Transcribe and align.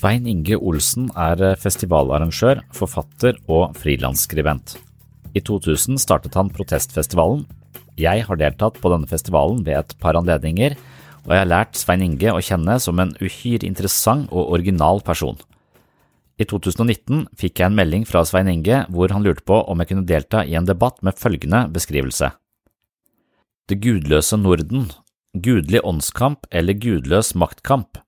Svein 0.00 0.24
Inge 0.24 0.56
Olsen 0.56 1.10
er 1.12 1.42
festivalarrangør, 1.60 2.62
forfatter 2.72 3.36
og 3.52 3.74
frilansskribent. 3.76 4.78
I 5.36 5.42
2000 5.44 6.00
startet 6.00 6.38
han 6.38 6.48
Protestfestivalen. 6.48 7.42
Jeg 8.00 8.24
har 8.24 8.40
deltatt 8.40 8.78
på 8.80 8.94
denne 8.94 9.10
festivalen 9.10 9.60
ved 9.66 9.76
et 9.76 9.92
par 10.00 10.16
anledninger, 10.16 10.78
og 11.26 11.34
jeg 11.34 11.42
har 11.42 11.52
lært 11.52 11.76
Svein 11.76 12.06
Inge 12.06 12.32
å 12.32 12.40
kjenne 12.40 12.78
som 12.80 12.96
en 13.02 13.12
uhyre 13.20 13.68
interessant 13.68 14.32
og 14.32 14.54
original 14.56 15.04
person. 15.04 15.36
I 16.40 16.48
2019 16.48 17.26
fikk 17.36 17.60
jeg 17.60 17.68
en 17.68 17.76
melding 17.76 18.08
fra 18.08 18.24
Svein 18.24 18.48
Inge 18.48 18.86
hvor 18.88 19.12
han 19.12 19.26
lurte 19.26 19.44
på 19.44 19.60
om 19.68 19.84
jeg 19.84 19.92
kunne 19.92 20.08
delta 20.08 20.46
i 20.48 20.56
en 20.56 20.70
debatt 20.70 21.02
med 21.04 21.20
følgende 21.20 21.66
beskrivelse. 21.76 22.32
Det 23.68 23.82
gudløse 23.84 24.40
Norden, 24.40 24.94
gudelig 25.36 25.84
åndskamp 25.84 26.48
eller 26.48 26.80
gudløs 26.80 27.36
maktkamp. 27.36 28.00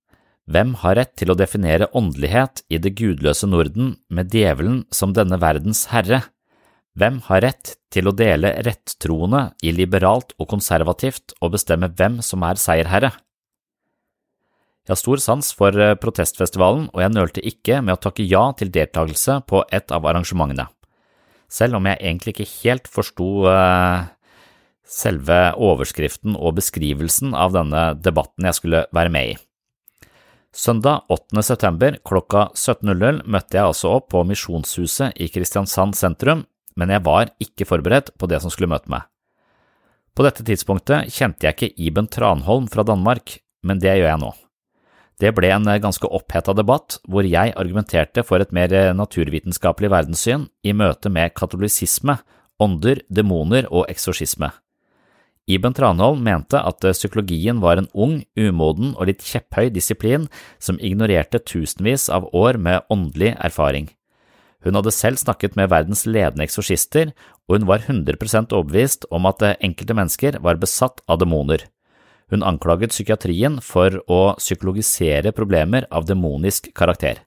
Hvem 0.50 0.72
har 0.82 0.96
rett 0.98 1.12
til 1.20 1.30
å 1.30 1.38
definere 1.38 1.86
åndelighet 1.94 2.64
i 2.66 2.80
det 2.82 2.96
gudløse 2.98 3.46
Norden 3.46 3.94
med 4.10 4.32
djevelen 4.34 4.82
som 4.90 5.12
denne 5.14 5.38
verdens 5.38 5.84
herre? 5.92 6.24
Hvem 6.98 7.20
har 7.28 7.44
rett 7.44 7.76
til 7.94 8.10
å 8.10 8.14
dele 8.16 8.50
rettroende 8.66 9.52
i 9.62 9.70
liberalt 9.72 10.34
og 10.38 10.50
konservativt 10.50 11.36
og 11.40 11.54
bestemme 11.54 11.92
hvem 11.94 12.18
som 12.26 12.42
er 12.44 12.58
seierherre? 12.60 13.12
Jeg 14.82 14.96
har 14.96 14.98
stor 14.98 15.22
sans 15.22 15.52
for 15.54 15.78
eh, 15.78 15.94
protestfestivalen, 15.94 16.88
og 16.90 17.04
jeg 17.04 17.14
nølte 17.14 17.44
ikke 17.46 17.78
med 17.86 17.94
å 17.94 18.00
takke 18.02 18.26
ja 18.26 18.48
til 18.58 18.72
deltakelse 18.74 19.38
på 19.46 19.62
et 19.70 19.94
av 19.94 20.08
arrangementene, 20.10 20.66
selv 21.46 21.78
om 21.78 21.86
jeg 21.86 22.00
egentlig 22.02 22.34
ikke 22.34 22.48
helt 22.64 22.90
forsto 22.90 23.28
uh, 23.46 24.10
selve 24.82 25.38
overskriften 25.54 26.34
og 26.34 26.58
beskrivelsen 26.58 27.30
av 27.30 27.54
denne 27.54 27.92
debatten 28.02 28.50
jeg 28.50 28.58
skulle 28.58 28.84
være 28.90 29.14
med 29.14 29.36
i. 29.36 29.40
Søndag 30.52 31.06
8. 31.08 31.42
september 31.42 31.94
klokka 32.04 32.50
17.00 32.52 33.22
møtte 33.24 33.56
jeg 33.56 33.64
altså 33.70 33.94
opp 33.96 34.10
på 34.12 34.20
Misjonshuset 34.28 35.16
i 35.16 35.30
Kristiansand 35.32 35.96
sentrum, 35.96 36.42
men 36.76 36.92
jeg 36.92 37.00
var 37.06 37.30
ikke 37.40 37.64
forberedt 37.64 38.10
på 38.20 38.28
det 38.28 38.42
som 38.44 38.52
skulle 38.52 38.68
møte 38.68 38.92
meg. 38.92 39.06
På 40.12 40.26
dette 40.26 40.44
tidspunktet 40.44 41.08
kjente 41.08 41.48
jeg 41.48 41.56
ikke 41.56 41.70
Iben 41.80 42.10
Tranholm 42.12 42.66
fra 42.68 42.84
Danmark, 42.84 43.38
men 43.64 43.80
det 43.80 43.96
gjør 43.96 44.10
jeg 44.10 44.20
nå. 44.20 44.30
Det 45.24 45.32
ble 45.32 45.54
en 45.56 45.72
ganske 45.80 46.12
oppheta 46.20 46.52
debatt 46.52 46.98
hvor 47.08 47.24
jeg 47.24 47.54
argumenterte 47.56 48.20
for 48.20 48.44
et 48.44 48.52
mer 48.52 48.92
naturvitenskapelig 48.98 49.88
verdenssyn 49.94 50.50
i 50.68 50.76
møte 50.76 51.08
med 51.08 51.32
katolisisme, 51.32 52.18
ånder, 52.60 53.00
demoner 53.08 53.70
og 53.72 53.88
eksorsisme. 53.88 54.52
Iben 55.50 55.74
Tranholm 55.74 56.22
mente 56.22 56.60
at 56.60 56.84
psykologien 56.84 57.58
var 57.60 57.80
en 57.80 57.88
ung, 57.92 58.20
umoden 58.38 58.92
og 58.94 59.08
litt 59.10 59.24
kjepphøy 59.26 59.72
disiplin 59.74 60.28
som 60.62 60.78
ignorerte 60.78 61.40
tusenvis 61.42 62.06
av 62.12 62.28
år 62.30 62.60
med 62.62 62.86
åndelig 62.92 63.34
erfaring. 63.42 63.90
Hun 64.62 64.78
hadde 64.78 64.94
selv 64.94 65.18
snakket 65.18 65.56
med 65.58 65.72
verdens 65.72 66.04
ledende 66.06 66.46
eksorsister, 66.46 67.10
og 67.48 67.58
hun 67.58 67.66
var 67.66 67.82
100 67.82 68.54
overbevist 68.54 69.08
om 69.10 69.26
at 69.26 69.42
enkelte 69.58 69.96
mennesker 69.98 70.38
var 70.38 70.62
besatt 70.62 71.02
av 71.10 71.18
demoner. 71.18 71.66
Hun 72.30 72.46
anklaget 72.46 72.94
psykiatrien 72.94 73.58
for 73.60 73.98
å 74.06 74.20
psykologisere 74.38 75.34
problemer 75.34 75.88
av 75.90 76.06
demonisk 76.06 76.70
karakter. 76.78 77.18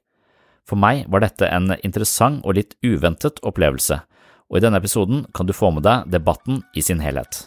For 0.65 0.79
meg 0.79 1.03
var 1.11 1.21
dette 1.21 1.51
en 1.51 1.75
interessant 1.83 2.41
og 2.47 2.57
litt 2.57 2.73
uventet 2.81 3.43
opplevelse, 3.43 3.99
og 4.49 4.57
i 4.57 4.63
denne 4.63 4.79
episoden 4.81 5.27
kan 5.35 5.45
du 5.45 5.53
få 5.53 5.75
med 5.75 5.85
deg 5.85 6.09
debatten 6.15 6.63
i 6.73 6.81
sin 6.81 7.03
helhet. 7.03 7.43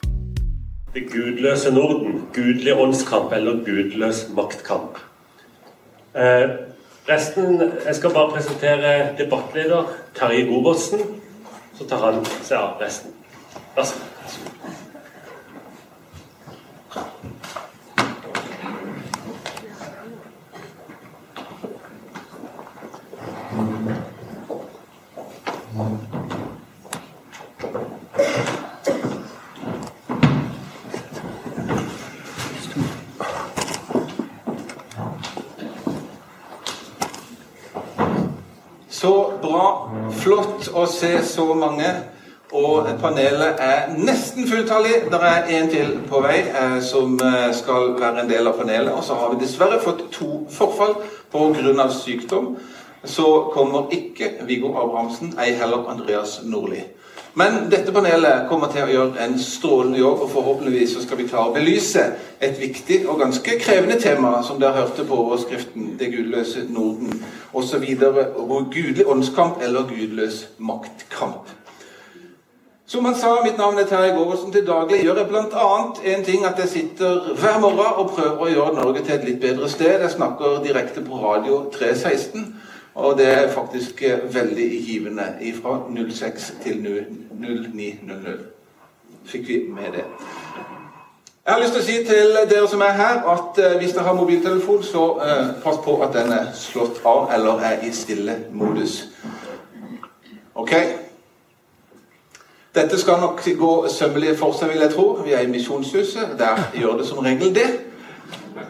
Det 0.94 1.02
gudløse 1.12 1.70
Norden, 1.74 2.28
gudelig 2.34 2.74
åndskamp 2.74 3.32
eller 3.32 3.64
gudløs 3.64 4.28
maktkamp. 4.36 4.98
Eh, 6.14 6.48
resten, 7.08 7.62
Jeg 7.86 7.94
skal 7.94 8.10
bare 8.10 8.30
presentere 8.30 9.16
debattleder 9.18 9.84
Terje 10.14 10.46
Gobertsen. 10.46 11.00
Så 11.74 11.88
tar 11.88 12.12
han 12.12 12.24
seg 12.42 12.58
av 12.58 12.80
resten. 12.80 13.10
Vær 13.76 13.84
så 13.84 13.94
god. 13.98 14.08
Så 38.98 39.32
bra. 39.42 39.90
Flott 40.10 40.67
å 40.78 40.86
se 40.90 41.12
så 41.26 41.46
mange. 41.54 41.90
Og 42.52 42.86
panelet 43.00 43.60
er 43.60 43.90
nesten 44.00 44.48
fulltallig. 44.48 45.02
Det 45.12 45.20
er 45.20 45.50
en 45.58 45.68
til 45.68 45.90
på 46.08 46.22
vei 46.24 46.38
eh, 46.48 46.78
som 46.80 47.18
eh, 47.20 47.50
skal 47.52 47.92
være 48.00 48.22
en 48.22 48.30
del 48.30 48.48
av 48.48 48.56
panelet. 48.56 48.92
Og 48.94 49.04
så 49.04 49.18
har 49.20 49.34
vi 49.34 49.42
dessverre 49.42 49.80
fått 49.84 50.06
to 50.14 50.46
forfall 50.50 50.96
pga. 51.32 51.88
sykdom. 51.92 52.56
Så 53.04 53.50
kommer 53.52 53.92
ikke 53.92 54.32
Viggo 54.46 54.72
Abrahamsen, 54.72 55.34
ei 55.38 55.52
heller 55.52 55.84
Andreas 55.88 56.40
Nordli. 56.44 56.82
Men 57.38 57.68
dette 57.70 57.92
panelet 57.94 58.48
kommer 58.50 58.70
til 58.72 58.82
å 58.82 58.90
gjøre 58.90 59.20
en 59.22 59.36
strålende 59.38 60.00
jobb, 60.00 60.24
og 60.24 60.30
forhåpentligvis 60.32 60.96
så 60.96 61.02
skal 61.04 61.20
vi 61.20 61.26
klare 61.28 61.52
å 61.52 61.54
belyse 61.54 62.02
et 62.42 62.56
viktig 62.58 63.04
og 63.04 63.20
ganske 63.22 63.58
krevende 63.62 63.98
tema, 64.02 64.40
som 64.42 64.58
dere 64.58 64.80
hørte 64.80 65.04
på 65.06 65.20
overskriften 65.24 65.92
'Det 65.98 66.10
gudløse 66.16 66.64
Norden' 66.68 67.22
osv. 67.54 67.84
Gudelig 68.74 69.06
åndskamp 69.06 69.62
eller 69.62 69.86
gudløs 69.86 70.48
maktkamp. 70.58 71.46
Som 72.86 73.04
han 73.04 73.14
sa, 73.14 73.42
mitt 73.44 73.58
navn 73.58 73.78
er 73.78 73.84
Terje 73.84 74.14
Gårdsen. 74.16 74.52
Til 74.52 74.66
daglig 74.66 75.02
gjør 75.04 75.18
jeg 75.20 75.28
bl.a. 75.28 75.66
en 76.04 76.24
ting 76.24 76.46
at 76.46 76.58
jeg 76.58 76.68
sitter 76.68 77.34
hver 77.36 77.58
morgen 77.60 77.98
og 78.00 78.10
prøver 78.16 78.40
å 78.40 78.48
gjøre 78.48 78.74
Norge 78.74 79.02
til 79.04 79.14
et 79.14 79.26
litt 79.28 79.40
bedre 79.40 79.68
sted. 79.68 80.00
Jeg 80.00 80.10
snakker 80.10 80.62
direkte 80.64 81.04
på 81.04 81.20
radio 81.20 81.58
316, 81.74 82.54
og 82.98 83.18
det 83.18 83.26
er 83.26 83.52
faktisk 83.52 84.02
eh, 84.02 84.34
veldig 84.34 84.82
givende. 84.86 85.22
Fra 85.62 85.82
06 86.10 86.54
til 86.62 86.86
0900 87.30 88.38
fikk 89.24 89.48
vi 89.48 89.64
med 89.68 89.92
det. 89.92 90.04
Jeg 91.46 91.54
har 91.54 91.60
lyst 91.60 91.72
til 91.72 91.80
å 91.80 91.84
si 91.84 91.98
til 92.04 92.34
dere 92.50 92.68
som 92.68 92.82
er 92.84 92.96
her, 92.96 93.20
at 93.32 93.60
uh, 93.62 93.76
hvis 93.80 93.94
dere 93.96 94.04
har 94.04 94.16
mobiltelefon, 94.18 94.82
så 94.84 95.04
uh, 95.16 95.62
pass 95.62 95.78
på 95.84 95.94
at 96.04 96.12
den 96.12 96.32
er 96.32 96.50
slått 96.58 96.98
av 97.08 97.30
eller 97.32 97.62
er 97.64 97.86
i 97.86 97.92
stille 97.94 98.34
modus. 98.52 98.98
Ok? 100.54 100.74
Dette 102.74 103.00
skal 103.00 103.20
nok 103.22 103.40
gå 103.58 103.72
sømmelig 103.88 104.34
for 104.38 104.52
seg, 104.58 104.74
vil 104.74 104.84
jeg 104.84 104.92
tro. 104.92 105.06
Vi 105.24 105.32
er 105.32 105.46
i 105.46 105.52
Misjonshuset. 105.54 106.34
Der 106.38 106.66
gjør 106.74 106.98
det 106.98 107.06
som 107.06 107.22
regel 107.24 107.54
det. 107.54 107.68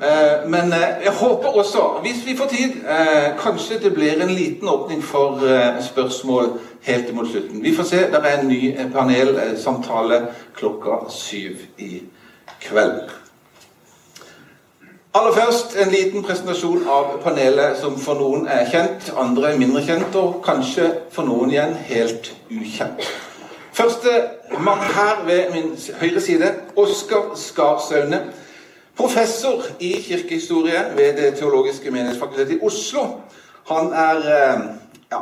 Eh, 0.03 0.51
men 0.51 0.73
eh, 0.73 1.05
jeg 1.05 1.13
håper 1.13 1.49
også, 1.49 1.79
hvis 2.03 2.27
vi 2.27 2.37
får 2.37 2.47
tid, 2.47 2.71
eh, 2.89 3.39
kanskje 3.43 3.79
det 3.83 3.95
blir 3.95 4.23
en 4.23 4.31
liten 4.31 4.69
åpning 4.69 5.05
for 5.05 5.41
spørsmål 5.81 6.61
helt 6.83 7.15
mot 7.15 7.31
slutten. 7.31 7.63
Vi 7.63 7.75
får 7.77 7.83
se. 7.83 7.97
Det 7.97 8.21
er 8.25 8.39
en 8.39 8.49
ny 8.49 8.77
panelsamtale 8.93 10.27
klokka 10.55 11.11
syv 11.11 11.57
i 11.79 12.03
kveld. 12.61 13.11
Aller 15.15 15.33
først 15.33 15.77
en 15.77 15.91
liten 15.91 16.23
presentasjon 16.23 16.85
av 16.89 17.19
panelet 17.23 17.79
som 17.81 17.99
for 17.99 18.15
noen 18.15 18.47
er 18.47 18.69
kjent, 18.71 19.13
andre 19.19 19.53
er 19.53 19.59
mindre 19.59 19.83
kjent, 19.83 20.15
og 20.15 20.43
kanskje 20.45 20.93
for 21.11 21.27
noen 21.27 21.51
igjen 21.51 21.75
helt 21.89 22.35
ukjent. 22.51 23.09
Første 23.73 24.21
mann 24.59 24.79
her 24.79 25.25
ved 25.27 25.51
min 25.55 25.73
høyre 26.01 26.21
side, 26.21 26.55
Oskar 26.77 27.33
Skarsaune. 27.35 28.21
Professor 28.99 29.63
i 29.81 29.93
kirkehistorie 30.03 30.85
ved 30.97 31.17
Det 31.17 31.35
teologiske 31.39 31.91
menighetsfakultet 31.91 32.51
i 32.51 32.59
Oslo. 32.63 33.07
Han 33.71 33.93
er 33.93 34.17
eh, 34.17 34.61
ja, 35.13 35.21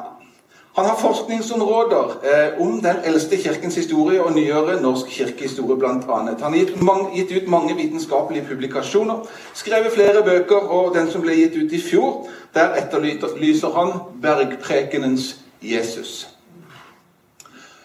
han 0.76 0.84
har 0.84 0.96
forskningsområder 0.96 2.04
eh, 2.24 2.60
om 2.60 2.80
den 2.80 2.96
eldste 3.04 3.36
kirkens 3.36 3.74
historie 3.74 4.22
og 4.22 4.32
nyere 4.32 4.82
norsk 4.82 5.06
kirkehistorie 5.08 5.76
bl.a. 5.78 6.16
Han 6.16 6.38
har 6.40 6.56
gitt, 6.56 6.82
mange, 6.82 7.10
gitt, 7.14 7.32
ut 7.42 7.48
mange 7.48 7.76
vitenskapelige 7.76 8.44
publikasjoner, 8.48 9.22
skrevet 9.54 9.92
flere 9.92 10.22
bøker, 10.24 10.56
og 10.56 10.94
den 10.94 11.10
som 11.10 11.24
ble 11.24 11.36
gitt 11.36 11.56
ut 11.56 11.72
i 11.72 11.80
fjor, 11.80 12.28
der 12.54 12.76
etterlyser 12.76 13.72
han 13.72 13.92
bergprekenens 14.22 15.36
Jesus. 15.62 16.28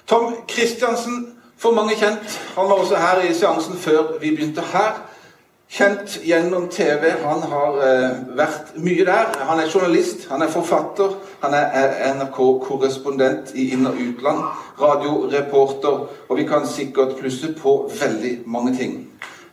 Tom 0.08 0.36
Kristiansen, 0.48 1.38
for 1.58 1.72
mange 1.72 1.96
kjent. 1.96 2.42
Han 2.58 2.70
var 2.70 2.84
også 2.84 2.96
her 2.96 3.22
i 3.30 3.34
seansen 3.34 3.78
før 3.78 4.18
vi 4.22 4.36
begynte 4.36 4.62
her. 4.74 5.11
Kjent 5.72 6.18
gjennom 6.24 6.68
TV. 6.68 7.14
Han 7.24 7.44
har 7.48 7.78
eh, 7.88 8.16
vært 8.36 8.74
mye 8.84 9.06
der. 9.08 9.30
Han 9.48 9.60
er 9.64 9.70
journalist, 9.72 10.26
han 10.28 10.44
er 10.44 10.52
forfatter, 10.52 11.14
han 11.40 11.56
er 11.56 11.94
NRK-korrespondent 12.18 13.54
i 13.56 13.70
inn- 13.72 13.88
og 13.88 13.96
utland. 14.04 14.42
Radioreporter, 14.82 16.02
og 16.28 16.38
vi 16.38 16.44
kan 16.50 16.68
sikkert 16.68 17.16
plusse 17.22 17.54
på 17.56 17.78
veldig 18.02 18.34
mange 18.52 18.76
ting. 18.76 18.98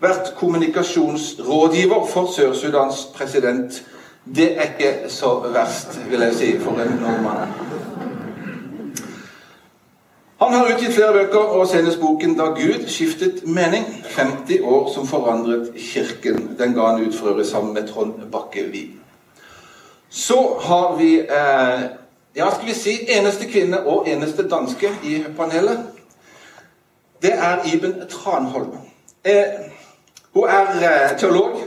Vært 0.02 0.34
kommunikasjonsrådgiver 0.40 2.10
for 2.10 2.34
Sør-Sudans 2.34 3.04
president. 3.14 3.78
Det 4.26 4.50
er 4.58 4.72
ikke 4.72 5.10
så 5.14 5.36
verst, 5.54 6.00
vil 6.10 6.26
jeg 6.26 6.34
si, 6.34 6.52
for 6.58 6.82
en 6.82 6.98
nordmann. 6.98 7.46
Han 10.38 10.52
har 10.52 10.68
utgitt 10.70 10.94
flere 10.94 11.12
bøker, 11.12 11.38
og 11.38 11.66
senest 11.68 12.00
boken 12.00 12.38
'Da 12.38 12.44
Gud 12.44 12.86
skiftet 12.86 13.42
mening'. 13.44 14.04
50 14.04 14.60
år 14.62 14.92
som 14.94 15.06
forandret 15.06 15.72
Kirken. 15.76 16.56
Den 16.58 16.74
ga 16.74 16.86
han 16.86 17.06
ut 17.06 17.14
for 17.14 17.26
øvrig 17.26 17.46
sammen 17.46 17.74
med 17.74 17.88
Trond 17.88 18.12
Bakke-Wien. 18.32 19.00
Så 20.08 20.58
har 20.60 20.96
vi 20.96 21.18
eh, 21.18 21.80
ja, 22.36 22.50
skal 22.54 22.66
vi 22.66 22.74
si 22.74 22.90
eneste 23.08 23.50
kvinne 23.50 23.86
og 23.86 24.08
eneste 24.08 24.48
danske 24.48 24.90
i 25.04 25.24
panelet. 25.36 25.78
Det 27.22 27.32
er 27.32 27.74
Iben 27.74 27.94
Tranholm. 28.10 28.78
Eh, 29.24 29.44
hun 30.34 30.48
er 30.48 30.66
eh, 30.82 31.18
teolog, 31.18 31.60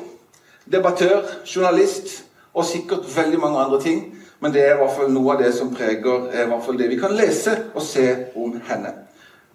debattør, 0.72 1.22
journalist 1.56 2.24
og 2.54 2.66
sikkert 2.66 3.18
veldig 3.18 3.40
mange 3.40 3.60
andre 3.60 3.82
ting. 3.82 4.21
Men 4.42 4.54
det 4.54 4.62
er 4.66 4.76
i 4.76 4.78
hvert 4.82 4.96
fall 4.98 5.12
noe 5.14 5.36
av 5.36 5.42
det 5.44 5.54
som 5.54 5.70
preger 5.74 6.32
i 6.34 6.46
hvert 6.50 6.66
fall 6.66 6.78
det 6.80 6.90
vi 6.90 7.00
kan 7.00 7.14
lese 7.14 7.54
og 7.76 7.84
se 7.86 8.08
om 8.36 8.56
henne. 8.68 8.94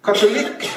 Katolikk. 0.03 0.67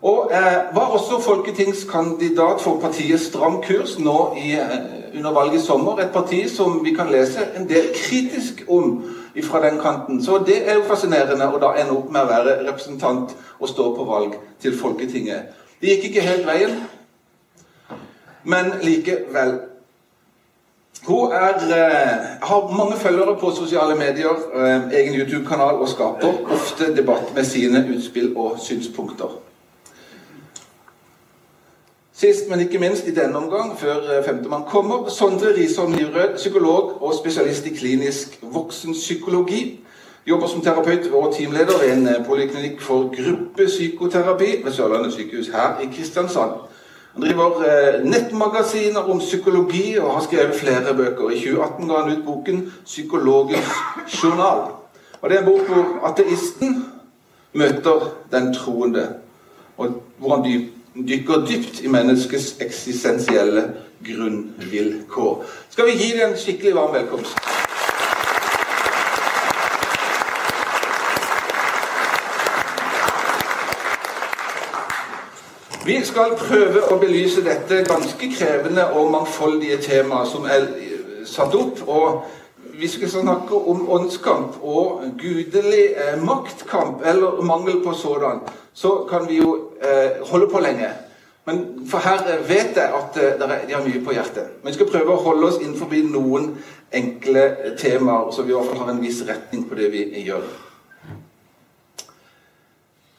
Og 0.00 0.30
eh, 0.32 0.74
var 0.74 0.94
også 0.96 1.18
folketingskandidat 1.20 2.60
for 2.60 2.78
partiet 2.80 3.20
Stram 3.20 3.58
kurs 3.62 3.98
nå 3.98 4.34
i, 4.38 4.52
eh, 4.52 5.18
under 5.18 5.32
valget 5.32 5.58
i 5.60 5.64
sommer. 5.64 5.98
Et 6.00 6.12
parti 6.12 6.46
som 6.48 6.84
vi 6.84 6.94
kan 6.94 7.10
lese 7.10 7.48
en 7.56 7.68
del 7.68 7.90
kritisk 7.94 8.64
om 8.68 9.04
fra 9.44 9.70
den 9.70 9.80
kanten. 9.80 10.24
Så 10.24 10.42
det 10.46 10.70
er 10.70 10.74
jo 10.74 10.86
fascinerende 10.88 11.50
å 11.50 11.58
da 11.60 11.74
ende 11.76 11.96
opp 11.98 12.10
med 12.10 12.22
å 12.22 12.30
være 12.30 12.56
representant 12.68 13.34
og 13.58 13.68
stå 13.68 13.90
på 13.96 14.04
valg 14.04 14.38
til 14.62 14.78
Folketinget. 14.78 15.52
Det 15.80 15.88
gikk 15.88 16.04
ikke 16.04 16.26
helt 16.26 16.46
veien, 16.46 16.80
men 18.44 18.72
likevel. 18.82 19.69
Hun 21.06 21.32
er, 21.32 21.54
eh, 21.54 22.18
har 22.42 22.76
mange 22.76 22.96
følgere 22.96 23.36
på 23.36 23.50
sosiale 23.50 23.94
medier, 23.94 24.34
eh, 24.54 25.00
egen 25.00 25.14
YouTube-kanal 25.14 25.74
og 25.74 25.88
skaper 25.88 26.52
ofte 26.52 26.96
debatt 26.96 27.34
med 27.34 27.44
sine 27.44 27.86
utspill 27.96 28.36
og 28.36 28.58
synspunkter. 28.60 29.30
Sist, 32.12 32.50
men 32.50 32.60
ikke 32.60 32.78
minst 32.78 33.06
i 33.06 33.14
denne 33.14 33.36
omgang, 33.36 33.78
før 33.78 33.96
eh, 33.96 34.24
femtemann 34.24 34.62
kommer, 34.68 35.08
Sondre 35.08 35.54
Risholm 35.56 35.92
Livrød, 35.92 36.36
psykolog 36.36 37.02
og 37.02 37.14
spesialist 37.14 37.66
i 37.66 37.74
klinisk 37.74 38.38
voksenpsykologi. 38.42 39.80
Jobber 40.26 40.46
som 40.46 40.60
terapeut 40.60 41.12
og 41.12 41.34
teamleder 41.34 41.78
ved 41.82 41.92
en 41.92 42.24
poliklinikk 42.24 42.80
for 42.80 42.98
gruppepsykoterapi 43.16 44.64
ved 44.64 44.72
Sørlandet 44.72 45.12
sykehus 45.12 45.48
her 45.48 45.80
i 45.82 45.88
Kristiansand. 45.96 46.50
Han 47.14 47.22
driver 47.22 47.62
eh, 47.66 48.04
nettmagasiner 48.06 49.10
om 49.10 49.18
psykologi 49.18 49.98
og 49.98 50.12
har 50.14 50.24
skrevet 50.24 50.54
flere 50.54 50.94
bøker. 50.96 51.30
I 51.30 51.40
2018 51.40 51.88
ga 51.88 52.02
han 52.02 52.12
ut 52.12 52.24
boken 52.24 52.72
'Psykologens 52.84 53.72
journal'. 54.06 54.70
Og 55.20 55.30
Det 55.30 55.36
er 55.36 55.40
en 55.40 55.52
bok 55.52 55.66
hvor 55.68 56.06
ateisten 56.06 56.84
møter 57.52 58.14
den 58.32 58.54
troende, 58.54 59.08
og 59.76 60.02
hvor 60.18 60.36
han 60.36 60.68
dykker 61.08 61.46
dypt 61.46 61.80
i 61.80 61.88
menneskets 61.88 62.56
eksistensielle 62.60 63.72
grunnvilkår. 64.06 65.44
Skal 65.70 65.86
vi 65.86 65.90
gi 65.90 66.12
det 66.12 66.28
en 66.28 66.36
skikkelig 66.36 66.74
varm 66.74 66.94
velkomst? 66.94 67.36
Vi 75.90 75.96
skal 76.06 76.36
prøve 76.38 76.84
å 76.86 76.96
belyse 77.02 77.42
dette 77.42 77.80
ganske 77.88 78.28
krevende 78.30 78.84
og 78.94 79.08
mangfoldige 79.10 79.80
temaet 79.82 80.28
som 80.30 80.44
er 80.46 80.68
satt 81.26 81.56
opp. 81.58 81.80
og 81.88 82.20
Vi 82.78 82.86
skal 82.88 83.10
snakke 83.10 83.58
om 83.72 83.88
åndskamp 83.96 84.60
og 84.62 85.02
gudelig 85.18 85.82
eh, 85.96 86.14
maktkamp, 86.22 87.02
eller 87.04 87.42
mangel 87.42 87.82
på 87.82 87.92
sådan. 87.92 88.38
Så 88.72 88.92
kan 89.10 89.26
vi 89.28 89.40
jo 89.40 89.50
eh, 89.82 90.22
holde 90.30 90.46
på 90.52 90.62
lenge. 90.62 90.92
Men 91.46 91.66
for 91.90 92.06
her 92.06 92.38
vet 92.46 92.78
jeg 92.78 92.94
at 93.02 93.18
eh, 93.18 93.34
de 93.66 93.74
har 93.74 93.82
mye 93.82 94.04
på 94.06 94.14
hjertet. 94.14 94.62
Men 94.62 94.70
vi 94.70 94.78
skal 94.78 94.92
prøve 94.94 95.16
å 95.16 95.24
holde 95.26 95.50
oss 95.50 95.58
innenfor 95.58 95.90
noen 96.06 96.52
enkle 96.92 97.48
temaer, 97.82 98.30
så 98.30 98.46
vi 98.46 98.54
i 98.54 98.60
hvert 98.60 98.70
fall 98.70 98.84
har 98.84 98.94
en 98.94 99.02
viss 99.02 99.24
retning 99.26 99.66
på 99.66 99.74
det 99.74 99.90
vi 99.90 100.06
gjør. 100.22 100.46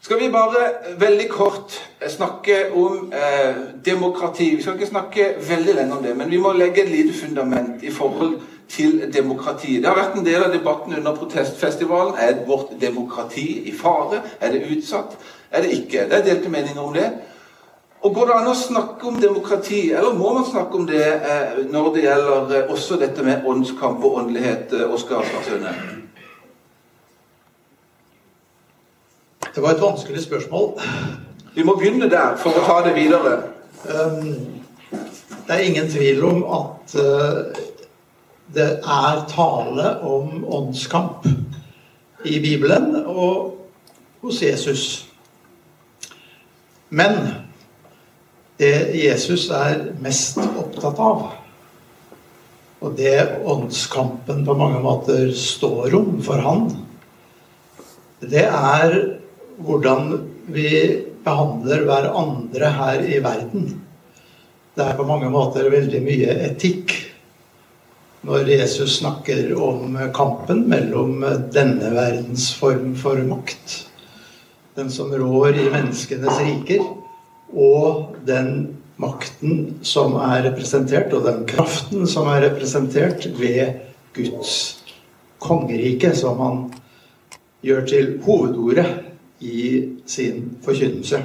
Skal 0.01 0.19
vi 0.19 0.29
bare 0.33 0.69
veldig 0.97 1.27
kort 1.29 1.75
snakke 2.09 2.71
om 2.73 3.11
eh, 3.13 3.55
demokrati. 3.85 4.55
Vi 4.55 4.61
skal 4.61 4.79
ikke 4.79 4.89
snakke 4.89 5.27
veldig 5.49 5.75
lenge 5.77 5.97
om 5.97 6.03
det, 6.03 6.15
men 6.17 6.31
vi 6.31 6.39
må 6.41 6.53
legge 6.57 6.81
et 6.81 6.89
lite 6.89 7.13
fundament 7.13 7.83
i 7.83 7.91
forhold 7.91 8.39
til 8.69 9.13
demokrati. 9.13 9.77
Det 9.77 9.85
har 9.85 9.99
vært 9.99 10.17
en 10.17 10.25
del 10.25 10.43
av 10.43 10.55
debatten 10.55 10.95
under 10.97 11.15
protestfestivalen. 11.15 12.17
Er 12.17 12.41
vårt 12.47 12.73
demokrati 12.81 13.45
i 13.69 13.75
fare? 13.77 14.23
Er 14.41 14.51
det 14.51 14.65
utsatt? 14.71 15.17
er 15.51 15.61
det 15.61 15.71
ikke. 15.71 16.05
Det 16.09 16.17
er 16.17 16.23
delte 16.23 16.49
meninger 16.49 16.81
om 16.81 16.93
det. 16.93 17.11
Og 18.01 18.15
Går 18.15 18.25
det 18.25 18.35
an 18.35 18.49
å 18.49 18.57
snakke 18.57 19.07
om 19.07 19.19
demokrati, 19.21 19.91
eller 19.93 20.15
må 20.17 20.33
man 20.33 20.45
snakke 20.47 20.79
om 20.79 20.87
det 20.89 21.03
eh, 21.05 21.59
når 21.69 21.91
det 21.93 22.05
gjelder 22.07 22.53
eh, 22.57 22.71
også 22.73 22.97
dette 22.97 23.23
med 23.23 23.45
åndskamp 23.45 24.01
og 24.01 24.23
åndelighet, 24.23 24.73
eh, 24.73 24.93
Oskar 24.93 25.27
Svartøne? 25.27 26.00
Det 29.55 29.61
var 29.61 29.71
et 29.71 29.81
vanskelig 29.81 30.23
spørsmål. 30.23 30.79
Vi 31.55 31.63
må 31.63 31.75
begynne 31.75 32.07
der 32.09 32.37
for 32.39 32.55
å 32.55 32.63
ta 32.63 32.77
det 32.85 32.93
videre. 32.95 33.33
Um, 33.83 34.61
det 35.47 35.57
er 35.57 35.65
ingen 35.65 35.89
tvil 35.91 36.23
om 36.23 36.45
at 36.55 36.95
uh, 36.95 37.51
det 38.55 38.69
er 38.79 39.19
tale 39.27 39.97
om 40.07 40.45
åndskamp 40.47 41.27
i 42.23 42.39
Bibelen 42.39 42.95
og 43.01 43.57
hos 44.23 44.39
Jesus. 44.41 44.85
Men 46.89 47.19
det 48.59 48.73
Jesus 48.95 49.49
er 49.51 49.89
mest 49.99 50.39
opptatt 50.39 50.99
av, 50.99 51.23
og 52.81 52.95
det 52.97 53.41
åndskampen 53.43 54.45
på 54.47 54.55
mange 54.57 54.79
måter 54.83 55.31
står 55.35 55.95
om 55.99 56.21
for 56.23 56.39
han, 56.39 56.69
det 58.21 58.47
er 58.47 58.95
hvordan 59.57 60.13
vi 60.51 60.71
behandler 61.23 61.85
hverandre 61.85 62.73
her 62.77 63.05
i 63.05 63.19
verden. 63.23 63.69
Det 64.75 64.85
er 64.85 64.97
på 64.97 65.05
mange 65.07 65.29
måter 65.31 65.69
veldig 65.71 66.01
mye 66.05 66.35
etikk 66.47 66.95
når 68.25 68.51
Jesus 68.53 68.99
snakker 68.99 69.49
om 69.57 69.95
kampen 70.13 70.67
mellom 70.69 71.23
denne 71.53 71.89
verdens 71.95 72.51
form 72.53 72.93
for 72.99 73.17
makt, 73.25 73.79
den 74.77 74.91
som 74.93 75.09
rår 75.09 75.57
i 75.57 75.69
menneskenes 75.73 76.41
riker, 76.45 76.83
og 77.51 78.19
den 78.27 78.77
makten 79.01 79.81
som 79.81 80.13
er 80.21 80.45
representert, 80.51 81.13
og 81.17 81.25
den 81.25 81.43
kraften 81.49 82.05
som 82.07 82.29
er 82.29 82.45
representert 82.45 83.25
ved 83.39 83.81
Guds 84.13 84.53
kongerike, 85.41 86.13
som 86.15 86.37
han 86.45 86.61
gjør 87.65 87.87
til 87.89 88.13
hovedordet 88.25 89.10
i 89.41 89.89
sin 90.05 90.57
forkynnelse. 90.65 91.23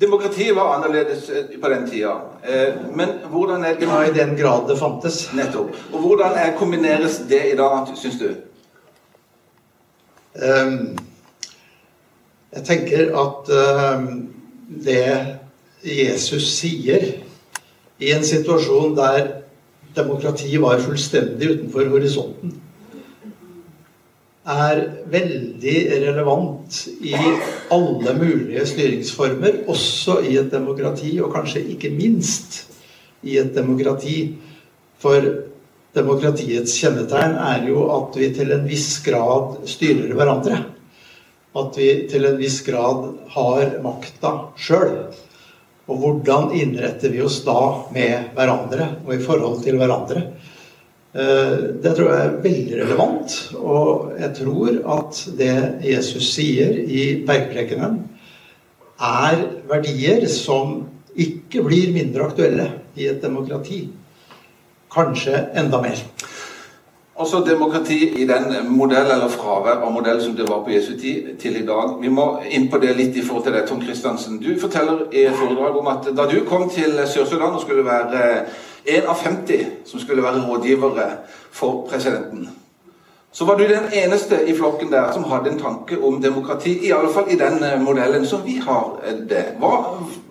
Demokratiet 0.00 0.56
var 0.56 0.74
annerledes 0.74 1.30
eh, 1.30 1.60
på 1.60 1.68
den 1.68 1.90
tida. 1.90 2.16
Eh, 2.44 2.74
men 2.96 3.08
hvordan 3.32 3.64
er 3.64 3.78
det 3.78 3.88
Ja, 3.88 4.02
I 4.04 4.12
den 4.12 4.36
grad 4.36 4.68
det 4.68 4.78
fantes. 4.78 5.30
Nettopp. 5.34 5.72
Og 5.92 6.00
hvordan 6.00 6.36
er, 6.36 6.56
kombineres 6.58 7.22
det 7.28 7.42
i 7.52 7.56
dag, 7.56 7.88
syns 7.96 8.18
du? 8.20 8.28
Um, 10.36 10.98
jeg 12.52 12.64
tenker 12.64 13.12
at 13.16 13.48
um, 13.96 14.28
det 14.84 15.36
Jesus 15.84 16.50
sier 16.58 17.06
i 17.98 18.12
en 18.12 18.24
situasjon 18.24 18.96
der 18.98 19.28
demokrati 19.96 20.56
var 20.60 20.82
fullstendig 20.84 21.54
utenfor 21.54 21.88
horisonten, 21.88 22.52
er 24.46 24.82
veldig 25.10 25.76
relevant 26.04 26.78
i 27.02 27.14
alle 27.74 28.14
mulige 28.18 28.66
styringsformer, 28.70 29.64
også 29.66 30.20
i 30.28 30.36
et 30.38 30.52
demokrati, 30.52 31.16
og 31.20 31.34
kanskje 31.34 31.64
ikke 31.74 31.90
minst 31.94 32.62
i 33.26 33.38
et 33.40 33.50
demokrati. 33.56 34.36
For 35.02 35.26
demokratiets 35.96 36.78
kjennetegn 36.78 37.36
er 37.42 37.66
jo 37.68 37.88
at 37.96 38.16
vi 38.20 38.30
til 38.36 38.54
en 38.54 38.64
viss 38.68 39.00
grad 39.04 39.60
styrer 39.68 40.14
hverandre 40.14 40.62
at 41.56 41.78
vi 41.78 41.88
til 42.10 42.26
en 42.28 42.36
viss 42.40 42.60
grad 42.66 43.06
har 43.32 43.78
makta 43.84 44.32
sjøl. 44.60 44.92
Og 45.86 46.02
hvordan 46.02 46.52
innretter 46.58 47.12
vi 47.14 47.22
oss 47.24 47.40
da 47.46 47.60
med 47.94 48.32
hverandre 48.36 48.90
og 49.04 49.14
i 49.14 49.22
forhold 49.22 49.62
til 49.64 49.78
hverandre? 49.80 50.26
Eh, 51.16 51.58
det 51.82 51.94
tror 51.96 52.10
jeg 52.12 52.24
er 52.24 52.34
veldig 52.44 52.80
relevant. 52.82 53.36
Og 53.56 54.12
jeg 54.20 54.34
tror 54.36 54.80
at 54.98 55.22
det 55.38 55.54
Jesus 55.86 56.34
sier 56.34 56.76
i 56.76 57.06
bergprekenen, 57.26 58.02
er 58.96 59.42
verdier 59.68 60.24
som 60.32 60.82
ikke 61.16 61.62
blir 61.64 61.92
mindre 61.92 62.28
aktuelle 62.28 62.68
i 62.96 63.08
et 63.08 63.22
demokrati. 63.22 63.86
Kanskje 64.92 65.46
enda 65.56 65.80
mer. 65.80 66.04
Også 67.16 67.40
demokrati 67.46 67.98
i 68.20 68.26
den 68.28 68.50
modell 68.68 69.08
eller 69.08 69.32
fravær 69.32 69.80
av 69.80 69.92
modell 69.92 70.18
som 70.20 70.34
det 70.36 70.44
var 70.48 70.64
på 70.64 70.74
Jesu 70.74 70.98
tid 71.00 71.30
til 71.40 71.56
i 71.56 71.64
dag. 71.64 71.94
Vi 72.00 72.12
må 72.12 72.26
inn 72.44 72.68
på 72.68 72.80
det 72.80 72.92
litt 72.96 73.16
i 73.16 73.24
forhold 73.24 73.46
til 73.46 73.56
det, 73.56 73.64
Tom 73.68 73.80
Kristiansen. 73.80 74.36
Du 74.40 74.50
forteller 74.60 75.06
i 75.12 75.24
et 75.24 75.36
foredrag 75.36 75.78
om 75.80 75.88
at 75.94 76.10
da 76.16 76.28
du 76.28 76.42
kom 76.48 76.68
til 76.68 77.00
Sør-Sudan 77.08 77.56
og 77.56 77.64
skulle 77.64 77.88
være 77.88 78.44
en 78.86 79.10
av 79.10 79.18
50 79.22 79.66
som 79.84 80.00
skulle 80.00 80.22
være 80.22 80.44
rådgivere 80.46 81.10
for 81.50 81.86
presidenten 81.90 82.48
så 83.36 83.44
var 83.44 83.56
du 83.56 83.68
den 83.68 83.92
eneste 83.92 84.36
i 84.48 84.54
flokken 84.54 84.90
der 84.90 85.12
som 85.12 85.24
hadde 85.24 85.50
en 85.50 85.58
tanke 85.58 85.98
om 86.02 86.22
demokrati. 86.22 86.70
I 86.88 86.92
alle 86.92 87.10
fall 87.12 87.26
i 87.28 87.36
den 87.36 87.58
eh, 87.64 87.80
modellen 87.80 88.26
som 88.26 88.40
vi 88.44 88.54
har 88.64 88.94
eh, 89.04 89.18
det. 89.28 89.42
Hva, 89.60 89.72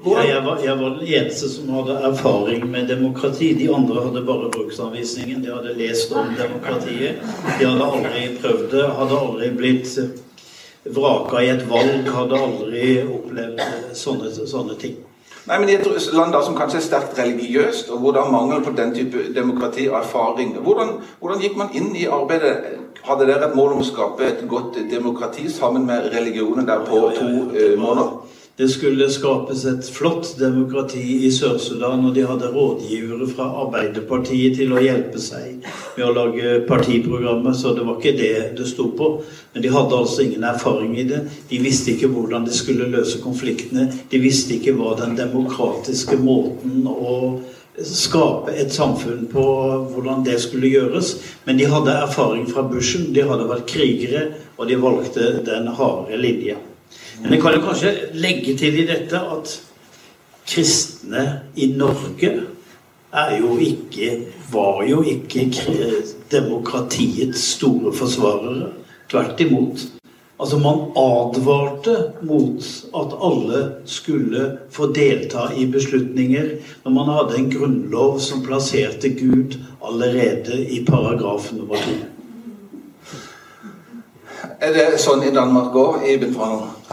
ja, 0.06 0.24
jeg, 0.26 0.40
var, 0.46 0.64
jeg, 0.64 0.78
var, 0.80 0.96
den 0.96 1.12
eneste 1.20 1.50
som 1.54 1.70
hadde 1.70 2.00
erfaring 2.10 2.66
med 2.72 2.90
demokrati. 2.90 3.52
De 3.60 3.70
andre 3.76 4.08
hadde 4.08 4.26
bare 4.26 4.50
bruksanvisningen. 4.58 5.44
De 5.46 5.54
hadde 5.54 5.78
lest 5.78 6.18
om 6.18 6.34
demokratiet. 6.34 7.22
De 7.60 7.70
hadde 7.70 7.92
aldri 7.92 8.26
prøvd 8.42 8.66
det. 8.74 8.88
Hadde 8.98 9.22
aldri 9.28 9.52
blitt 9.62 9.94
vraka 10.98 11.46
i 11.46 11.54
et 11.54 11.66
valg. 11.70 12.10
Hadde 12.18 12.44
aldri 12.48 12.88
opplevd 13.06 13.62
sånne, 14.02 14.34
sånne 14.34 14.82
ting. 14.82 14.98
Nei, 15.46 15.60
men 15.60 15.70
I 15.70 15.76
et 15.78 15.86
land 16.18 16.34
da 16.34 16.40
som 16.42 16.56
kanskje 16.58 16.80
er 16.80 16.86
sterkt 16.88 17.20
religiøst, 17.20 17.92
og 17.94 18.00
hvor 18.02 18.16
det 18.16 18.22
er 18.24 18.32
mangel 18.34 18.64
på 18.66 18.72
den 18.74 18.96
type 18.96 19.28
demokrati 19.36 19.86
og 19.92 20.00
erfaring, 20.00 20.56
hvordan, 20.58 20.96
hvordan 21.20 21.44
gikk 21.44 21.60
man 21.60 21.70
inn 21.78 21.92
i 21.94 22.08
arbeidet? 22.10 22.56
Hadde 23.06 23.28
dere 23.30 23.52
et 23.52 23.54
mål 23.54 23.76
om 23.76 23.84
å 23.84 23.86
skape 23.86 24.26
et 24.26 24.40
godt 24.50 24.80
demokrati 24.90 25.46
sammen 25.54 25.86
med 25.86 26.08
religionen 26.16 26.66
der 26.66 26.82
på 26.88 27.04
to 27.14 27.28
uh, 27.54 27.76
måneder? 27.78 28.35
Det 28.56 28.70
skulle 28.72 29.10
skapes 29.12 29.66
et 29.68 29.88
flott 29.92 30.30
demokrati 30.40 31.02
i 31.28 31.30
Sør-Sudan, 31.34 32.06
og 32.08 32.14
de 32.16 32.22
hadde 32.24 32.54
rådgivere 32.54 33.26
fra 33.28 33.50
Arbeiderpartiet 33.66 34.54
til 34.56 34.70
å 34.72 34.80
hjelpe 34.80 35.20
seg 35.20 35.66
med 35.98 36.04
å 36.06 36.14
lage 36.16 36.54
partiprogrammer, 36.70 37.52
så 37.52 37.74
det 37.76 37.84
var 37.84 37.98
ikke 38.00 38.14
det 38.16 38.30
det 38.56 38.68
sto 38.70 38.86
på. 38.96 39.10
Men 39.52 39.66
de 39.66 39.72
hadde 39.74 39.98
altså 39.98 40.24
ingen 40.24 40.46
erfaring 40.48 40.94
i 40.96 41.04
det. 41.10 41.20
De 41.50 41.60
visste 41.60 41.92
ikke 41.92 42.08
hvordan 42.14 42.48
de 42.48 42.56
skulle 42.56 42.88
løse 42.94 43.20
konfliktene. 43.24 43.90
De 44.12 44.22
visste 44.24 44.56
ikke 44.56 44.78
hva 44.78 44.94
den 45.02 45.18
demokratiske 45.20 46.16
måten 46.22 46.86
å 46.88 47.18
skape 47.76 48.54
et 48.56 48.72
samfunn 48.72 49.26
på, 49.34 49.44
hvordan 49.90 50.24
det 50.24 50.38
skulle 50.46 50.72
gjøres. 50.72 51.18
Men 51.44 51.60
de 51.60 51.68
hadde 51.76 51.98
erfaring 52.06 52.48
fra 52.48 52.64
Bushen, 52.72 53.12
de 53.12 53.28
hadde 53.28 53.50
vært 53.52 53.68
krigere, 53.74 54.24
og 54.56 54.72
de 54.72 54.80
valgte 54.80 55.28
den 55.44 55.68
harde 55.76 56.22
linje. 56.24 56.56
Men 57.22 57.34
jeg 57.34 57.42
kan 57.42 57.56
jo 57.56 57.64
kanskje 57.64 57.94
legge 58.14 58.58
til 58.60 58.80
i 58.82 58.88
dette 58.90 59.20
at 59.20 59.54
kristne 60.46 61.26
i 61.56 61.72
Norge 61.74 62.32
er 63.16 63.38
jo 63.40 63.58
ikke, 63.58 64.12
var 64.52 64.84
jo 64.90 65.02
ikke 65.02 65.48
demokratiets 66.32 67.52
store 67.56 67.94
forsvarere. 67.96 68.72
Tvert 69.10 69.40
imot. 69.40 69.86
Altså 70.40 70.58
Man 70.60 70.82
advarte 71.00 72.12
mot 72.22 72.64
at 73.00 73.14
alle 73.24 73.62
skulle 73.86 74.58
få 74.72 74.92
delta 74.94 75.48
i 75.58 75.66
beslutninger 75.72 76.50
når 76.84 76.92
man 76.92 77.12
hadde 77.14 77.38
en 77.40 77.52
grunnlov 77.52 78.20
som 78.20 78.44
plasserte 78.44 79.10
Gud 79.16 79.56
allerede 79.84 80.60
i 80.70 80.84
paragraf 80.86 81.54
nummer 81.54 81.80
to. 81.80 81.96
Er 84.60 84.74
det 84.76 85.00
sånn 85.00 85.24
i 85.24 85.32
Danmark 85.34 85.76
òg, 85.76 86.04
Iben 86.10 86.36
Franholm? 86.36 86.85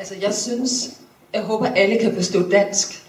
Altså, 0.00 0.14
jeg 0.22 0.34
synes, 0.34 0.90
jeg 1.34 1.42
håper 1.42 1.66
alle 1.66 1.98
kan 1.98 2.14
bestå 2.14 2.48
dansk. 2.48 3.06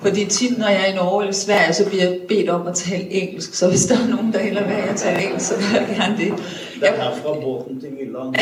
Fordi 0.00 0.24
tit 0.24 0.58
når 0.58 0.68
jeg 0.68 0.80
er 0.80 0.92
i 0.92 0.94
Norge 0.94 1.22
eller 1.22 1.34
Sverige, 1.34 1.72
så 1.74 1.88
blir 1.88 2.00
jeg 2.02 2.18
bedt 2.28 2.50
om 2.50 2.66
å 2.66 2.72
tale 2.72 3.10
engelsk. 3.10 3.54
Så 3.54 3.68
hvis 3.68 3.86
det 3.90 3.96
er 3.96 4.06
noen 4.06 4.30
der 4.32 4.38
heller 4.38 4.66
vil 4.66 4.76
jeg 4.76 4.94
tale 4.96 5.24
engelsk, 5.24 5.46
så 5.46 5.56
vil 5.56 5.66
jeg 5.74 5.88
gjerne 5.96 6.16
det. 6.18 6.28
Jeg, 6.28 6.38
det 6.80 6.88
er 6.88 7.16
fra 7.22 7.34
båten 7.42 7.80
til 7.80 7.90
Jylland. 8.00 8.36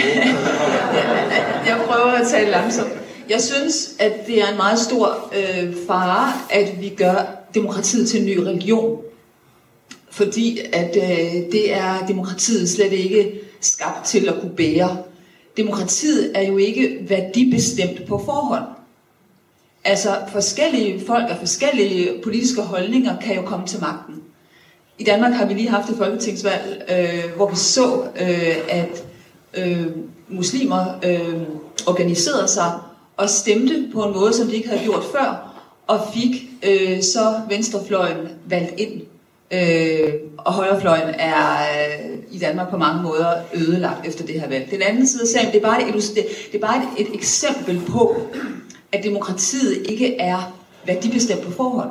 jeg 1.69 1.79
prøver 1.87 2.21
å 2.21 2.29
tale 2.31 2.51
langsomt. 2.51 3.01
Jeg 3.29 3.41
synes 3.41 3.97
at 3.99 4.21
det 4.27 4.43
er 4.43 4.51
en 4.51 4.57
meget 4.57 4.79
stor 4.79 5.33
øh, 5.33 5.75
fare 5.89 6.33
at 6.51 6.81
vi 6.81 6.93
gjør 6.99 7.25
demokratiet 7.55 8.09
til 8.09 8.21
en 8.21 8.27
ny 8.27 8.39
religion. 8.39 9.01
Fordi 10.11 10.61
at 10.73 10.97
øh, 10.97 11.35
det 11.53 11.73
er 11.73 12.07
demokratiet 12.09 12.69
slett 12.69 12.93
ikke 12.93 13.31
skapt 13.61 14.05
til 14.07 14.29
å 14.29 14.37
kunne 14.41 14.57
bære. 14.57 14.97
Demokratiet 15.57 16.33
er 16.35 16.43
jo 16.43 16.57
ikke 16.57 16.99
værdibestemt 17.09 18.07
på 18.09 18.19
forhånd. 18.25 18.65
Altså, 19.85 20.09
Forskellige 20.33 21.07
folk 21.07 21.25
og 21.31 21.37
forskellige 21.39 22.21
politiske 22.25 22.63
holdninger 22.63 23.21
kan 23.21 23.37
jo 23.37 23.43
komme 23.43 23.67
til 23.67 23.81
makten. 23.81 24.23
I 24.99 25.05
Danmark 25.05 25.33
har 25.33 25.47
vi 25.47 25.55
lige 25.55 25.69
hatt 25.69 25.91
et 25.91 25.97
folketingsvalg 25.97 26.83
øh, 26.91 27.37
hvor 27.37 27.51
vi 27.51 27.57
så 27.57 28.03
øh, 28.21 28.57
at 28.69 29.05
øh, 29.55 29.87
muslimer 30.29 30.85
øh, 31.05 31.43
organiserede 31.87 32.49
seg 32.49 32.73
og 33.17 33.31
stemte 33.31 33.89
på 33.93 34.05
en 34.05 34.15
måte 34.15 34.33
som 34.37 34.47
de 34.49 34.57
ikke 34.57 34.69
hadde 34.69 34.85
gjort 34.85 35.05
før, 35.13 35.57
og 35.87 36.01
fikk 36.15 36.43
øh, 36.63 37.03
så 37.03 37.41
venstrefløjen 37.49 38.29
valgt 38.49 38.81
ind. 38.81 39.03
Øh, 39.51 40.13
og 40.39 40.53
højrefløjen 40.53 41.15
er 41.19 41.57
øh, 41.57 42.17
i 42.31 42.39
Danmark 42.39 42.71
på 42.71 42.77
mange 42.77 43.03
måder 43.03 43.35
ødelagt 43.55 44.07
efter 44.07 44.27
det 44.27 44.41
her 44.41 44.49
valg. 44.49 44.71
Den 44.71 44.83
anden 44.83 45.07
side 45.07 45.23
af 45.23 45.29
sagen, 45.29 45.53
det 45.53 45.57
er 45.57 45.63
bare, 45.63 45.89
et, 45.89 45.95
det, 46.53 46.55
er 46.55 46.67
bare 46.67 46.77
et, 46.77 47.07
et 47.07 47.15
eksempel 47.15 47.81
på, 47.89 48.17
at 48.93 49.05
demokratiet 49.05 49.87
ikke 49.89 50.17
er 50.17 50.57
værdibestemt 50.87 51.43
på 51.43 51.51
forhånd. 51.51 51.91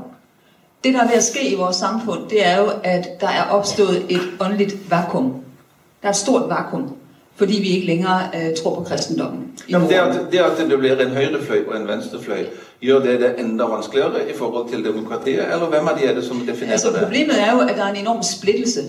Det, 0.84 0.94
der 0.94 1.04
er 1.04 1.08
ved 1.08 1.16
at 1.16 1.24
ske 1.24 1.52
i 1.52 1.56
vores 1.56 1.76
samfund, 1.76 2.30
det 2.30 2.46
er 2.46 2.58
jo, 2.58 2.72
at 2.84 3.22
der 3.22 3.28
er 3.28 3.44
opstået 3.44 4.06
et 4.10 4.22
åndeligt 4.40 4.92
vakuum. 4.92 5.34
Der 6.02 6.08
er 6.08 6.10
et 6.10 6.16
stort 6.16 6.50
vakuum, 6.50 6.96
fordi 7.36 7.62
vi 7.62 7.68
ikke 7.68 7.88
længere 7.88 8.22
øh, 8.36 8.56
tror 8.64 8.76
på 8.76 8.84
kristendommen. 8.84 9.42
Ja, 9.70 9.78
men 9.80 9.90
det, 9.90 9.96
at, 9.96 10.16
det 10.32 10.38
at 10.38 10.70
det 10.70 10.80
blir 10.80 10.92
en 11.02 11.10
høyrefløy 11.10 11.68
og 11.68 11.82
en 11.82 11.88
venstrefløy, 11.88 12.46
gjør 12.82 13.00
det 13.00 13.20
det 13.20 13.36
enda 13.40 13.64
vanskeligere 13.64 14.30
i 14.30 14.34
forhold 14.38 14.70
til 14.70 14.84
demokratiet? 14.86 15.44
Eller 15.54 15.66
hvem 15.66 15.88
av 15.88 15.98
de 16.00 16.06
er 16.06 16.16
det 16.16 16.24
som 16.24 16.40
definerer 16.40 16.72
Altså, 16.72 16.90
det? 16.90 17.00
problemet 17.04 17.42
er 17.42 17.52
jo, 17.52 17.60
at 17.60 17.76
der 17.78 17.84
er 17.84 17.90
en 17.90 18.02
enorm 18.02 18.24
splittelse. 18.24 18.82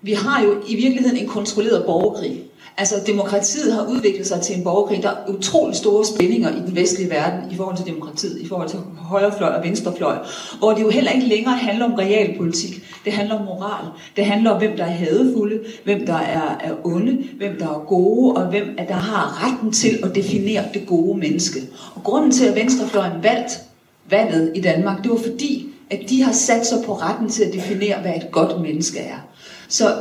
Vi 0.00 0.12
har 0.12 0.42
jo 0.44 0.54
i 0.66 0.74
virkeligheten 0.74 1.16
en 1.18 1.28
kontrollert 1.28 1.84
borgerkrig. 1.84 2.44
Altså, 2.76 2.94
demokratiet 3.06 3.72
har 3.72 3.86
utviklet 3.86 4.26
seg 4.26 4.40
til 4.40 4.56
en 4.56 4.64
borgerkrig. 4.64 5.02
Der 5.02 5.08
er 5.08 5.28
utrolig 5.28 5.76
store 5.76 6.06
spenninger 6.06 6.50
i 6.50 6.60
den 6.66 6.76
vestlige 6.76 7.10
verden 7.10 7.52
i 7.52 7.56
forhold 7.56 7.76
til 7.76 7.86
demokratiet, 7.86 8.40
i 8.40 8.48
forhold 8.48 8.68
til 8.68 8.78
høyrefløy 9.10 9.48
og 9.48 9.64
venstrefløy. 9.64 10.14
hvor 10.58 10.72
det 10.72 10.82
jo 10.82 10.90
heller 10.90 11.10
ikke 11.10 11.26
længere 11.26 11.54
handler 11.56 11.84
om 11.84 11.94
realpolitik. 11.94 12.82
Det 13.04 13.12
handler 13.12 13.38
om 13.38 13.44
moral. 13.44 13.84
Det 14.16 14.24
handler 14.24 14.50
om, 14.50 14.58
hvem 14.58 14.76
der 14.76 14.84
er 14.84 14.90
hadefulde, 14.90 15.60
hvem 15.84 16.06
der 16.06 16.14
er, 16.14 16.58
er 16.60 16.74
onde, 16.84 17.24
hvem 17.36 17.58
der 17.58 17.68
er 17.68 17.84
gode, 17.86 18.36
og 18.36 18.46
hvem 18.46 18.76
der 18.88 18.94
har 18.94 19.44
retten 19.44 19.72
til 19.72 19.98
at 20.02 20.14
definere 20.14 20.64
det 20.74 20.86
gode 20.86 21.18
menneske. 21.18 21.60
Og 21.94 22.02
grunden 22.02 22.30
til, 22.30 22.44
at 22.44 22.54
venstrefløjen 22.54 23.22
valgt 23.22 23.62
valget 24.10 24.52
i 24.54 24.60
Danmark, 24.60 25.02
det 25.02 25.10
var 25.10 25.18
fordi, 25.18 25.68
at 25.90 26.00
de 26.08 26.22
har 26.22 26.32
sat 26.32 26.66
sig 26.66 26.78
på 26.86 26.92
retten 26.92 27.28
til 27.28 27.44
at 27.44 27.52
definere, 27.52 28.00
hvad 28.00 28.16
et 28.16 28.30
godt 28.30 28.60
menneske 28.60 28.98
er. 28.98 29.16
Så 29.68 29.94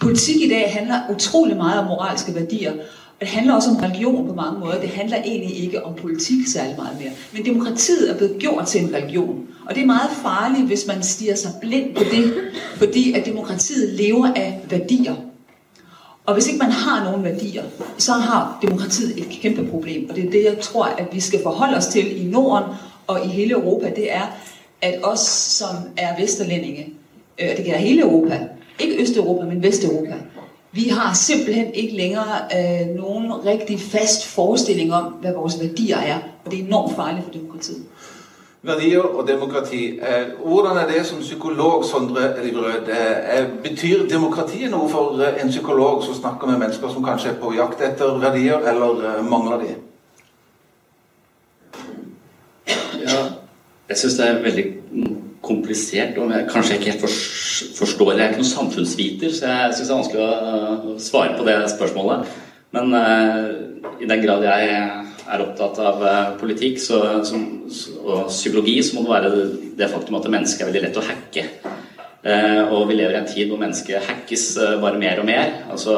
politik 0.00 0.36
i 0.42 0.48
dag 0.48 0.72
handler 0.72 1.00
utrolig 1.10 1.56
meget 1.56 1.80
om 1.80 1.86
moralske 1.86 2.34
værdier, 2.34 2.72
det 3.20 3.28
handler 3.28 3.54
også 3.54 3.70
om 3.70 3.76
religion 3.76 4.28
på 4.28 4.34
mange 4.34 4.60
måder. 4.60 4.80
Det 4.80 4.88
handler 4.88 5.16
egentlig 5.16 5.64
ikke 5.64 5.84
om 5.84 5.94
politik 5.94 6.46
særlig 6.46 6.74
meget 6.76 6.98
mere. 7.00 7.10
Men 7.32 7.44
demokratiet 7.44 8.10
er 8.10 8.16
blevet 8.16 8.36
gjort 8.38 8.66
til 8.66 8.84
en 8.84 8.94
religion. 8.94 9.46
Og 9.66 9.74
det 9.74 9.82
er 9.82 9.86
meget 9.86 10.10
farligt, 10.22 10.66
hvis 10.66 10.86
man 10.86 11.02
stiger 11.02 11.36
sig 11.36 11.50
blind 11.60 11.94
på 11.94 12.04
det, 12.04 12.34
fordi 12.76 13.12
at 13.12 13.26
demokratiet 13.26 13.92
lever 14.00 14.32
af 14.36 14.60
værdier. 14.70 15.14
Og 16.26 16.34
hvis 16.34 16.46
ikke 16.46 16.58
man 16.58 16.70
har 16.70 17.04
nogen 17.04 17.24
værdier, 17.24 17.62
så 17.98 18.12
har 18.12 18.58
demokratiet 18.62 19.18
et 19.18 19.28
kæmpe 19.42 19.70
problem. 19.70 20.10
Og 20.10 20.16
det 20.16 20.24
er 20.24 20.30
det, 20.30 20.44
jeg 20.44 20.58
tror, 20.60 20.84
at 20.84 21.06
vi 21.12 21.20
skal 21.20 21.42
forholde 21.42 21.76
os 21.76 21.86
til 21.86 22.26
i 22.26 22.30
Norden 22.30 22.68
og 23.06 23.24
i 23.24 23.28
hele 23.28 23.52
Europa. 23.52 23.90
Det 23.96 24.12
er, 24.12 24.36
at 24.82 25.00
os, 25.02 25.20
som 25.58 25.76
er 25.96 26.20
vesterlændinge, 26.20 26.88
øh, 27.38 27.56
det 27.56 27.64
gælder 27.64 27.78
hele 27.78 28.02
Europa, 28.02 28.40
ikke 28.78 29.02
Østeuropa, 29.02 29.44
men 29.44 29.62
Vesteuropa, 29.62 30.14
vi 30.72 30.88
har 30.88 31.14
simpelthen 31.14 31.74
ikke 31.74 31.96
længere 31.96 32.38
øh, 32.56 32.96
nogen 32.96 33.46
rigtig 33.46 33.80
fast 33.80 34.26
forestilling 34.26 34.94
om, 34.94 35.04
hvad 35.04 35.32
vores 35.32 35.60
værdier 35.60 35.98
er. 35.98 36.18
Og 36.44 36.50
det 36.50 36.60
er 36.60 36.64
enormt 36.64 36.96
farligt 36.96 37.24
for 37.24 37.32
demokratiet. 37.32 37.84
Verdier 38.64 39.02
og 39.02 39.28
demokrati. 39.28 39.98
Eh, 39.98 40.46
hvordan 40.46 40.76
er 40.76 40.86
det 40.86 41.06
som 41.06 41.20
psykolog, 41.20 41.84
Sondre 41.84 42.40
Eliverød? 42.40 42.88
Eh, 42.88 43.38
eh, 43.38 43.46
betyr 43.62 44.08
demokratiet 44.08 44.70
noe 44.70 44.88
for 44.88 45.20
en 45.42 45.50
psykolog 45.50 46.04
som 46.04 46.14
snakker 46.14 46.46
med 46.46 46.58
mennesker 46.58 46.88
som 46.88 47.04
kanskje 47.04 47.34
er 47.34 47.40
på 47.42 47.52
jakt 47.52 47.82
etter 47.84 48.16
verdier, 48.22 48.64
eller 48.64 49.20
mangler 49.22 49.60
de? 49.60 49.74
Ja, 53.04 53.20
jeg 53.88 53.96
syns 54.00 54.16
det 54.16 54.28
er 54.28 54.42
veldig 54.42 54.66
komplisert, 55.42 56.18
og 56.18 56.32
jeg 56.32 56.48
kanskje 56.48 56.74
ikke 56.74 56.90
helt 56.90 57.04
forstår, 57.78 58.12
Jeg 58.12 58.20
er 58.20 58.28
ikke 58.28 58.40
noen 58.40 58.54
samfunnsviter, 58.54 59.30
så 59.32 59.46
jeg 59.46 59.74
syns 59.74 59.88
det 59.88 59.94
er 59.94 60.02
vanskelig 60.02 60.22
å 60.24 60.98
svare 60.98 61.36
på 61.36 61.44
det 61.44 61.58
spørsmålet. 61.76 62.32
Men 62.72 62.94
i 64.00 64.08
den 64.08 64.22
grad 64.24 64.42
jeg 64.42 65.03
er 65.32 65.44
opptatt 65.44 65.78
av 65.80 66.02
uh, 66.04 66.34
politikk 66.40 66.80
så, 66.82 67.00
som, 67.24 67.44
og 68.04 68.28
psykologi, 68.28 68.76
så 68.84 68.98
må 68.98 69.06
det 69.06 69.14
være 69.14 69.46
det 69.78 69.88
faktum 69.92 70.18
at 70.18 70.28
mennesket 70.28 70.64
er 70.64 70.70
veldig 70.70 70.84
lett 70.84 71.00
å 71.00 71.06
hacke. 71.06 71.46
Eh, 72.24 72.72
og 72.72 72.86
vi 72.88 72.96
lever 72.96 73.12
i 73.12 73.20
en 73.20 73.26
tid 73.28 73.50
hvor 73.50 73.60
mennesket 73.60 74.06
hackes 74.06 74.46
eh, 74.56 74.78
bare 74.80 75.00
mer 75.00 75.20
og 75.20 75.26
mer. 75.28 75.50
Altså, 75.72 75.92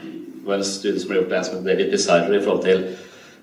det 0.00 0.46
var 0.46 0.56
en 0.56 0.64
studie 0.64 1.02
som 1.02 1.10
ble 1.10 1.20
gjort 1.20 1.34
av 1.34 1.36
en 1.38 1.44
som 1.44 1.58
heter 1.58 1.68
David 1.68 1.90
Pizarro 1.92 2.32
i 2.32 2.40
forhold 2.40 2.62
til 2.64 2.80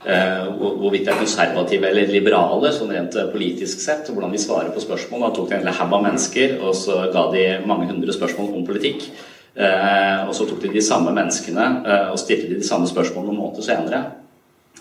eh, 0.09 0.47
hvorvidt 0.57 1.05
de 1.05 1.13
er 1.13 1.21
konservative 1.21 1.91
eller 1.91 2.09
liberale, 2.09 2.73
sånn 2.73 2.95
rent 2.95 3.19
eh, 3.21 3.29
politisk 3.29 3.83
sett, 3.83 4.09
og 4.09 4.17
hvordan 4.17 4.33
de 4.33 4.41
svarer 4.41 4.73
på 4.73 4.81
spørsmål. 4.81 5.27
Da 5.27 5.31
tok 5.37 5.51
de 5.51 5.59
en 5.59 5.69
haug 5.69 5.95
av 5.99 6.05
mennesker, 6.07 6.57
og 6.65 6.73
så 6.81 6.97
ga 7.13 7.27
de 7.35 7.45
mange 7.69 7.91
hundre 7.93 8.17
spørsmål 8.17 8.57
om 8.57 8.65
politikk. 8.65 9.05
Eh, 9.53 10.25
og 10.25 10.33
så 10.35 10.49
tok 10.49 10.65
de 10.65 10.73
de 10.73 10.83
samme 10.83 11.13
menneskene 11.15 11.69
eh, 11.85 12.07
og 12.09 12.17
stilte 12.19 12.49
de 12.49 12.57
de 12.63 12.67
samme 12.67 12.89
spørsmålene 12.89 13.35
noen 13.35 13.43
måneder 13.43 13.69
senere. 13.69 14.01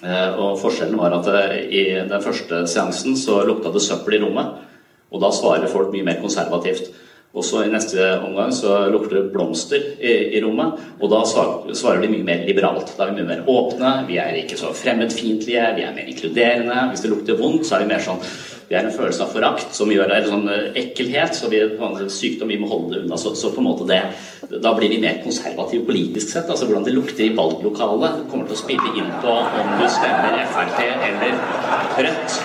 Eh, 0.04 0.36
og 0.36 0.58
forskjellen 0.60 0.98
var 1.00 1.16
at 1.16 1.30
eh, 1.32 1.56
i 1.72 1.84
den 1.96 2.20
første 2.22 2.64
seansen 2.68 3.16
så 3.16 3.40
lukta 3.48 3.72
det 3.72 3.82
søppel 3.84 4.18
i 4.18 4.20
rommet, 4.24 4.60
og 5.14 5.22
da 5.22 5.30
svarer 5.32 5.70
folk 5.70 5.94
mye 5.94 6.04
mer 6.04 6.20
konservativt. 6.20 6.90
Og 7.34 7.42
så 7.42 7.64
i 7.64 7.70
neste 7.70 7.98
omgang 8.22 8.52
så 8.54 8.84
lukter 8.92 9.16
det 9.16 9.32
blomster 9.32 9.86
i, 9.98 10.12
i 10.36 10.42
rommet, 10.44 10.76
og 11.00 11.10
da 11.10 11.22
svarer 11.26 12.04
de 12.04 12.10
mye 12.12 12.26
mer 12.26 12.44
liberalt. 12.46 12.92
Da 12.94 13.06
er 13.08 13.10
vi 13.10 13.22
mye 13.22 13.30
mer 13.32 13.48
åpne, 13.50 13.94
vi 14.06 14.20
er 14.22 14.36
ikke 14.38 14.58
så 14.60 14.70
fremmedfiendtlige, 14.76 15.64
vi 15.74 15.86
er 15.86 15.96
mer 15.96 16.12
inkluderende. 16.12 16.76
Hvis 16.92 17.02
det 17.02 17.10
lukter 17.10 17.40
vondt, 17.40 17.66
så 17.66 17.78
er 17.78 17.86
vi 17.86 17.90
mer 17.90 18.04
sånn 18.04 18.22
Vi 18.68 18.74
har 18.76 18.86
en 18.86 18.94
følelse 18.94 19.24
av 19.26 19.32
forakt 19.34 19.74
som 19.76 19.90
gjør 19.92 20.08
det, 20.10 20.20
en 20.22 20.30
sånn 20.32 20.48
eh, 20.52 20.70
ekkelhet, 20.84 21.36
så 21.36 21.50
vi 21.52 21.60
sånn 21.78 22.10
sykdom 22.12 22.52
vi 22.52 22.58
må 22.60 22.70
holde 22.70 22.94
det 22.94 23.02
unna. 23.04 23.18
Så, 23.20 23.34
så 23.38 23.52
på 23.54 23.62
en 23.62 23.68
måte 23.68 23.88
det 23.88 24.00
Da 24.62 24.74
blir 24.76 24.92
vi 24.92 25.00
mer 25.02 25.20
konservative 25.24 25.84
politisk 25.88 26.32
sett. 26.32 26.50
Altså 26.50 26.68
hvordan 26.68 26.86
det 26.86 26.94
lukter 26.96 27.26
i 27.26 27.34
valglokalet 27.36 28.24
kommer 28.30 28.48
til 28.48 28.56
å 28.56 28.62
spille 28.62 28.94
inn 29.00 29.12
på 29.24 29.34
om 29.34 29.74
du 29.80 29.86
stemmer 29.92 30.40
Frp 30.54 30.80
eller 30.84 31.38
Rødt. 32.08 32.40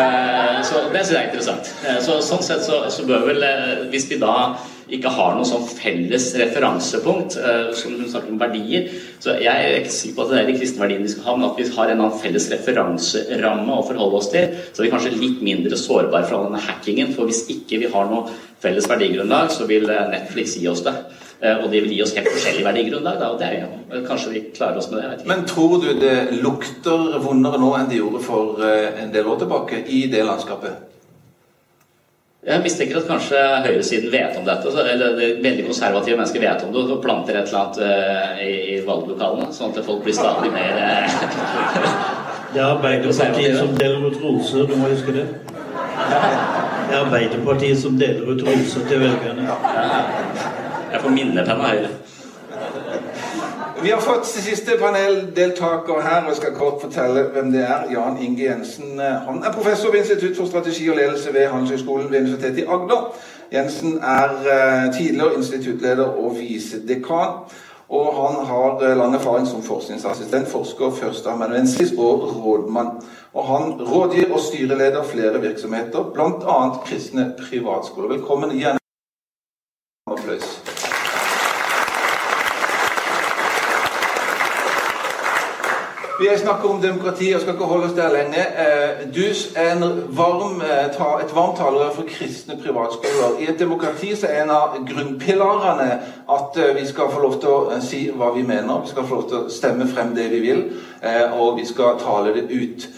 Eh, 0.00 0.58
Så 0.66 0.84
det 0.92 1.04
syns 1.04 1.14
jeg 1.14 1.22
er 1.22 1.30
interessant. 1.30 1.72
Eh, 1.86 2.02
Så, 2.02 2.20
sånn 2.24 2.44
sett 2.44 2.66
så, 2.66 2.82
så 2.90 3.06
bør 3.08 3.30
vel, 3.30 3.46
hvis 3.90 4.10
vi 4.10 4.20
da 4.22 4.34
ikke 4.96 5.12
har 5.14 5.36
noe 5.36 5.46
sånn 5.48 5.66
felles 5.68 6.26
referansepunkt, 6.40 7.36
eh, 7.38 7.70
som 7.76 7.94
hun 7.94 8.08
snakker 8.08 8.32
om 8.32 8.40
verdier, 8.40 8.88
så 9.22 9.36
jeg 9.40 9.46
er 9.50 9.78
ikke 9.80 9.94
sikker 9.94 10.16
på 10.16 10.24
at 10.24 10.32
det 10.32 10.40
er 10.40 10.50
de 10.50 10.56
kristne 10.58 10.82
verdiene 10.84 11.06
vi 11.06 11.12
skal 11.14 11.28
ha, 11.28 11.36
men 11.36 11.48
at 11.50 11.60
vi 11.60 11.68
har 11.76 11.92
en 11.92 12.02
annen 12.02 12.18
felles 12.20 12.48
referanseramme 12.52 13.76
å 13.76 13.86
forholde 13.86 14.20
oss 14.20 14.30
til, 14.32 14.58
så 14.72 14.82
er 14.82 14.88
vi 14.88 14.92
kanskje 14.94 15.14
litt 15.16 15.40
mindre 15.46 15.78
sårbare 15.78 16.26
for 16.26 16.38
all 16.38 16.50
denne 16.50 16.62
hackingen. 16.66 17.14
For 17.14 17.30
hvis 17.30 17.44
ikke 17.52 17.80
vi 17.84 17.90
har 17.92 18.10
noe 18.10 18.34
felles 18.60 18.88
verdigrunnlag, 18.90 19.54
så 19.54 19.68
vil 19.70 19.88
eh, 19.90 20.06
Netflix 20.12 20.58
gi 20.58 20.68
oss 20.70 20.84
det. 20.86 20.96
Eh, 21.40 21.56
Og 21.62 21.70
de 21.72 21.80
vil 21.80 21.96
gi 21.96 22.02
oss 22.04 22.14
helt 22.18 22.28
forskjellig 22.28 22.66
verdigrunnlag, 22.66 23.22
og 23.30 23.38
det 23.40 23.48
er 23.48 23.58
jo 23.62 24.04
Kanskje 24.06 24.30
vi 24.34 24.44
klarer 24.54 24.78
oss 24.78 24.90
med 24.90 25.02
det. 25.02 25.26
Men 25.26 25.46
tror 25.46 25.80
du 25.82 25.88
det 25.98 26.42
lukter 26.42 27.18
vondere 27.24 27.58
nå 27.58 27.72
enn 27.78 27.88
det 27.90 27.98
gjorde 27.98 28.22
for 28.22 28.62
en 28.62 29.10
del 29.10 29.26
år 29.26 29.42
tilbake 29.42 29.82
i 29.86 30.04
det 30.12 30.22
landskapet? 30.28 30.89
Jeg 32.40 32.62
mistenker 32.64 32.96
at 32.96 33.04
kanskje 33.04 33.40
høyresiden 33.66 34.12
vet 34.14 34.36
om 34.40 34.46
dette, 34.46 34.70
eller 34.72 35.10
det 35.18 35.26
veldig 35.44 35.66
konservative 35.66 36.16
mennesker 36.16 36.40
vet 36.40 36.62
om 36.64 36.70
det 36.72 36.84
og 36.94 37.02
planter 37.04 37.36
et 37.36 37.50
eller 37.50 37.58
annet 37.60 37.80
eh, 37.84 38.40
i, 38.46 38.54
i 38.72 38.76
valglokalene, 38.86 39.50
sånn 39.52 39.74
at 39.76 39.84
folk 39.84 40.00
blir 40.06 40.16
stadig 40.16 40.48
mer 40.54 40.78
eh, 40.80 41.18
Det 42.54 42.62
er 42.62 42.64
Arbeiderpartiet 42.64 43.58
som 43.60 43.76
deler 43.76 44.06
ut 44.08 44.16
roser, 44.24 44.64
du 44.64 44.72
må 44.80 44.88
huske 44.88 45.12
det. 45.18 45.26
Det 45.52 46.96
er 46.96 46.98
Arbeiderpartiet 47.02 47.84
som 47.84 48.00
deler 48.00 48.32
ut 48.32 48.46
roser 48.48 48.88
til 48.88 49.04
velgerne. 49.04 49.60
Jeg 50.94 51.04
får 51.04 51.18
minnepenn 51.20 51.60
av 51.60 51.68
Høyre. 51.68 51.92
Vi 53.82 53.90
har 53.90 54.00
fått 54.00 54.26
siste 54.26 54.74
paneldeltaker 54.76 56.00
her, 56.04 56.22
og 56.22 56.28
jeg 56.28 56.36
skal 56.36 56.54
kort 56.54 56.82
fortelle 56.82 57.22
hvem 57.32 57.52
det 57.52 57.62
er. 57.64 57.86
Jan 57.92 58.18
Inge 58.20 58.42
Jensen. 58.44 58.98
Han 59.00 59.40
er 59.40 59.52
professor 59.52 59.90
ved 59.90 60.02
Institutt 60.02 60.36
for 60.36 60.46
strategi 60.46 60.88
og 60.90 60.96
ledelse 60.96 61.32
ved 61.34 61.46
Handelshøyskolen 61.48 62.10
ved 62.10 62.20
Universitetet 62.20 62.58
i 62.58 62.66
Agder. 62.68 63.14
Jensen 63.52 63.96
er 63.98 64.28
eh, 64.54 64.92
tidligere 64.92 65.34
instituttleder 65.34 66.04
og 66.04 66.36
visedekan. 66.38 67.32
Og 67.88 68.06
han 68.20 68.46
har 68.46 68.84
eh, 68.84 68.96
lang 68.96 69.14
erfaring 69.14 69.46
som 69.48 69.62
forskningsassistent, 69.62 70.48
forsker, 70.48 70.90
førsteamanuensis 70.90 71.92
og 71.98 72.36
rådmann. 72.44 72.90
Og 73.34 73.46
han 73.46 73.72
rådgir 73.80 74.32
og 74.32 74.40
styreleder 74.40 75.02
flere 75.02 75.40
virksomheter, 75.40 76.10
bl.a. 76.14 76.58
kristne 76.84 77.32
privatskoler. 77.48 78.08
Velkommen 78.08 78.52
igjen. 78.52 78.78
Applaus. 80.10 80.59
Vi 86.20 86.28
har 86.28 86.36
snakket 86.36 86.70
om 86.70 86.80
demokrati 86.80 87.30
og 87.34 87.40
skal 87.40 87.54
ikke 87.54 87.64
holde 87.64 87.86
oss 87.86 87.94
der 87.96 88.10
lenge. 88.12 88.40
Eh, 88.62 89.06
du 89.14 89.22
er 89.56 89.78
varm, 90.16 90.60
eh, 90.60 90.84
et 91.24 91.34
varmt 91.34 91.56
talerør 91.56 91.94
for 91.94 92.04
kristne 92.08 92.58
privatskoler. 92.62 93.38
I 93.40 93.46
et 93.48 93.58
demokrati 93.58 94.16
så 94.16 94.26
er 94.26 94.42
en 94.42 94.50
av 94.50 94.74
grunnpilarene 94.90 95.86
at 96.36 96.58
eh, 96.60 96.74
vi 96.76 96.84
skal 96.86 97.08
få 97.10 97.22
lov 97.22 97.38
til 97.40 97.48
å 97.48 97.78
si 97.80 98.00
hva 98.12 98.34
vi 98.34 98.42
mener. 98.42 98.82
Vi 98.82 98.90
skal 98.90 99.06
få 99.08 99.14
lov 99.14 99.28
til 99.30 99.38
å 99.38 99.48
stemme 99.48 99.86
frem 99.88 100.12
det 100.14 100.26
vi 100.30 100.40
vil, 100.44 100.60
og 101.40 101.56
vi 101.56 101.64
skal 101.64 101.96
tale 101.98 102.34
det 102.34 102.44
ut. 102.52 102.88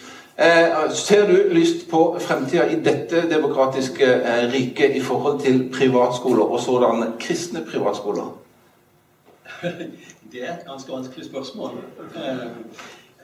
Ser 0.90 1.26
du 1.30 1.54
lyst 1.54 1.87
på 1.90 2.16
fremtida 2.18 2.66
i 2.66 2.80
dette 2.82 3.22
demokratiske 3.30 4.08
riket 4.50 4.96
i 4.96 5.00
forhold 5.00 5.40
til 5.40 5.68
privatskoler, 5.70 6.42
og 6.42 6.61
sådan 6.61 7.14
kristne 7.20 7.62
privatskoler? 7.70 8.35
Det 10.32 10.40
er 10.48 10.52
et 10.52 10.66
ganske 10.66 10.92
vanskelig 10.92 11.26
spørsmål. 11.26 11.70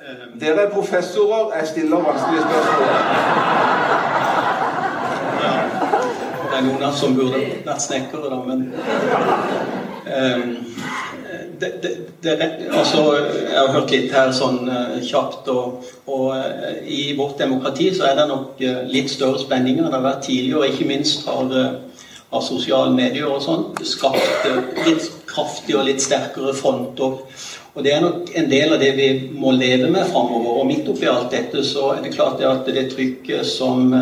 Ehm, 0.07 0.41
Dere 0.41 0.61
er 0.61 0.71
professorer. 0.71 1.57
Jeg 1.59 1.69
stiller 1.69 1.97
vanskelige 1.97 2.43
spørsmål. 2.43 2.89
Det 6.43 6.59
er 6.59 6.63
noen 6.67 6.95
som 6.95 7.17
burde 7.17 7.41
vært 7.67 7.83
snekkere, 7.83 8.31
da, 8.31 8.39
men 8.47 8.63
um, 10.07 10.55
det, 11.61 11.73
det, 11.83 11.93
det, 12.23 12.37
altså, 12.71 13.03
Jeg 13.51 13.59
har 13.59 13.73
hørt 13.75 13.91
litt 13.91 14.15
her 14.15 14.31
sånn 14.35 14.71
uh, 14.71 14.97
kjapt, 15.03 15.51
og, 15.51 15.91
og 16.07 16.87
i 16.87 17.13
vårt 17.19 17.39
demokrati 17.43 17.91
så 17.95 18.09
er 18.09 18.19
det 18.21 18.31
nok 18.31 18.65
litt 18.95 19.11
større 19.11 19.43
spenninger 19.43 19.83
enn 19.83 19.91
det 19.91 19.99
har 19.99 20.09
vært 20.09 20.27
tidligere. 20.31 20.71
Ikke 20.73 20.91
minst 20.95 21.27
har, 21.27 21.55
har 22.31 22.47
sosiale 22.47 22.95
medier 22.95 23.27
og 23.27 23.43
sånn 23.43 23.71
skapt 23.83 24.51
litt 24.87 25.11
kraftige 25.27 25.83
og 25.83 25.91
litt 25.91 26.03
sterkere 26.07 26.55
fronter 26.55 27.19
og 27.79 27.85
Det 27.85 27.93
er 27.95 28.01
nok 28.03 28.31
en 28.35 28.49
del 28.51 28.73
av 28.75 28.81
det 28.83 28.89
vi 28.97 29.09
må 29.39 29.53
leve 29.55 29.87
med 29.91 30.09
framover. 30.11 30.57
Og 30.59 30.67
midt 30.67 30.89
oppi 30.91 31.07
alt 31.07 31.31
dette 31.31 31.63
så 31.63 31.93
er 31.93 32.01
det 32.03 32.17
klart 32.17 32.43
at 32.43 32.67
det 32.67 32.89
trykket 32.91 33.47
som, 33.47 33.95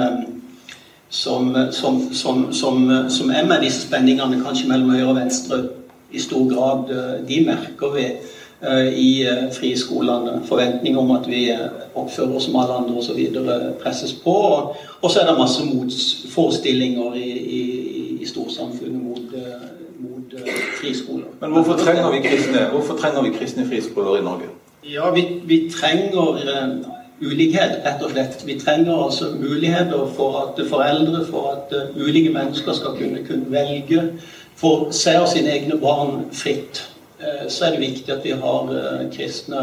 som, 1.12 1.50
som, 1.76 1.98
som, 2.16 2.46
som, 2.56 3.34
er 3.36 3.44
med 3.44 3.60
disse 3.66 3.84
spenningene, 3.84 4.40
kanskje 4.40 4.70
mellom 4.70 4.94
høyre 4.96 5.10
og 5.10 5.20
venstre, 5.20 5.60
i 6.08 6.22
stor 6.22 6.48
grad 6.48 6.88
eh, 6.94 7.12
de 7.28 7.42
merker 7.44 7.92
vi 7.92 8.06
eh, 8.06 8.88
i 8.96 9.10
friskolene. 9.52 10.38
Forventninger 10.48 11.02
om 11.02 11.12
at 11.18 11.28
vi 11.28 11.44
oppfører 11.52 12.38
oss 12.38 12.48
som 12.48 12.56
alle 12.62 12.80
andre 12.80 12.96
osv. 13.02 13.20
presses 13.82 14.16
på. 14.24 14.36
Og 15.02 15.10
så 15.10 15.20
er 15.20 15.28
det 15.28 15.36
masse 15.36 15.68
motforestillinger 15.68 17.20
i, 17.20 17.30
i, 17.60 17.64
i 18.22 18.30
storsamfunnet 18.30 19.02
mot 19.02 19.36
friskoler. 20.80 21.24
Men 21.40 21.50
hvorfor 21.50 21.76
trenger 21.76 22.10
vi 22.10 22.20
kristne, 22.28 22.68
hvorfor 22.72 22.96
trenger 22.96 23.22
vi 23.22 23.30
kristne 23.38 23.66
friskoler 23.68 24.18
i 24.18 24.22
Norge? 24.22 24.48
Ja, 24.84 25.10
vi, 25.10 25.26
vi 25.44 25.70
trenger 25.70 26.28
uh, 26.30 26.68
ulikhet, 27.20 27.80
rett 27.84 28.02
og 28.02 28.10
slett. 28.10 28.42
Vi 28.46 28.58
trenger 28.60 29.04
altså 29.04 29.32
muligheter 29.40 30.06
for 30.16 30.38
at 30.42 30.66
foreldre, 30.68 31.24
for 31.30 31.56
at 31.56 31.74
uh, 31.76 31.96
ulike 32.02 32.30
mennesker 32.30 32.72
skal 32.72 32.98
kunne, 32.98 33.24
kunne 33.26 33.50
velge 33.50 34.02
for 34.56 34.90
seg 34.94 35.20
og 35.20 35.28
sine 35.28 35.52
egne 35.52 35.80
barn 35.80 36.26
fritt. 36.32 36.84
Så 37.48 37.64
er 37.64 37.70
det 37.72 37.80
viktig 37.80 38.12
at 38.12 38.24
vi 38.24 38.32
har 38.36 38.70
kristne 39.12 39.62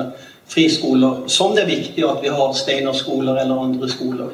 friskoler. 0.50 1.24
Som 1.28 1.54
det 1.56 1.64
er 1.64 1.70
viktig 1.70 2.06
at 2.06 2.22
vi 2.22 2.32
har 2.34 2.54
Steinerskoler 2.58 3.38
eller 3.42 3.62
andre 3.62 3.90
skoler. 3.90 4.32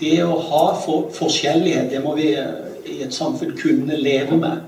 Det 0.00 0.14
å 0.24 0.38
ha 0.48 0.62
for, 0.80 1.10
forskjellighet, 1.12 1.90
det 1.92 2.00
må 2.04 2.14
vi 2.16 2.30
i 2.86 3.02
et 3.02 3.14
samfunn 3.14 3.56
kunne 3.58 3.96
leve 3.96 4.36
med. 4.36 4.62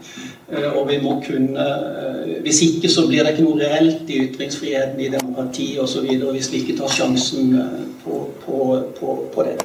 Eh, 0.52 0.76
og 0.78 0.88
vi 0.88 0.98
må 1.02 1.22
kunne 1.26 1.64
eh, 1.66 2.42
Hvis 2.42 2.62
ikke 2.62 2.88
så 2.88 3.06
blir 3.08 3.24
det 3.24 3.32
ikke 3.34 3.46
noe 3.48 3.58
reelt 3.58 4.10
i 4.10 4.20
ytringsfriheten, 4.28 5.00
i 5.00 5.10
demokrati 5.10 5.66
osv. 5.82 6.06
hvis 6.06 6.52
vi 6.52 6.62
ikke 6.62 6.76
tar 6.78 6.92
sjansen 6.94 7.54
eh, 7.58 7.80
på, 8.04 8.20
på, 8.44 8.82
på, 9.00 9.16
på 9.34 9.42
det. 9.42 9.56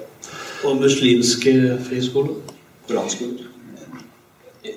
Og 0.66 0.82
muslimske 0.82 1.78
friskoler? 1.86 2.34
Koranskoler? 2.88 3.48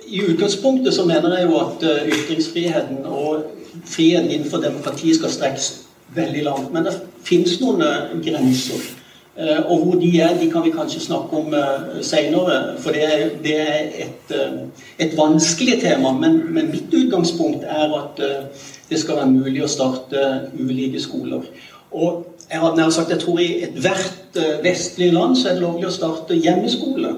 I 0.07 0.21
utgangspunktet 0.21 0.95
så 0.95 1.05
mener 1.05 1.39
jeg 1.39 1.49
jo 1.49 1.57
at 1.61 1.83
ytringsfriheten 2.09 3.05
og 3.05 3.45
friheten 3.85 4.31
innenfor 4.31 4.63
demokrati 4.63 5.15
skal 5.15 5.33
strekkes 5.33 5.71
veldig 6.15 6.45
langt. 6.45 6.73
Men 6.73 6.85
det 6.85 6.95
finnes 7.25 7.59
noen 7.61 7.83
grenser. 8.25 8.85
Eh, 9.37 9.71
og 9.71 9.79
hvor 9.79 9.95
de 9.99 10.21
er, 10.21 10.39
de 10.39 10.51
kan 10.51 10.63
vi 10.65 10.71
kanskje 10.71 11.01
snakke 11.01 11.37
om 11.37 11.47
uh, 11.47 12.03
seinere, 12.03 12.79
for 12.79 12.95
det 12.95 13.03
er, 13.03 13.23
det 13.43 13.55
er 13.61 13.81
et, 14.05 14.31
uh, 14.31 14.61
et, 14.99 15.17
vanskelig 15.19 15.81
tema. 15.83 16.13
Men, 16.13 16.55
men, 16.55 16.71
mitt 16.71 16.95
utgangspunkt 16.95 17.65
er 17.67 17.97
at 17.99 18.23
det 18.91 19.01
skal 19.01 19.19
være 19.19 19.33
mulig 19.33 19.65
å 19.65 19.71
starte 19.71 20.23
ulike 20.55 21.03
skoler. 21.03 21.49
Og 21.91 22.47
jeg 22.47 22.63
har 22.63 22.77
nær 22.77 22.95
sagt, 22.95 23.11
jeg 23.11 23.25
tror 23.25 23.41
i 23.43 23.65
ethvert 23.67 24.39
vestlig 24.63 25.11
land 25.13 25.35
så 25.39 25.51
er 25.51 25.59
det 25.59 25.65
lovlig 25.65 25.89
å 25.89 25.97
starte 25.97 26.39
hjemmeskole. 26.39 27.15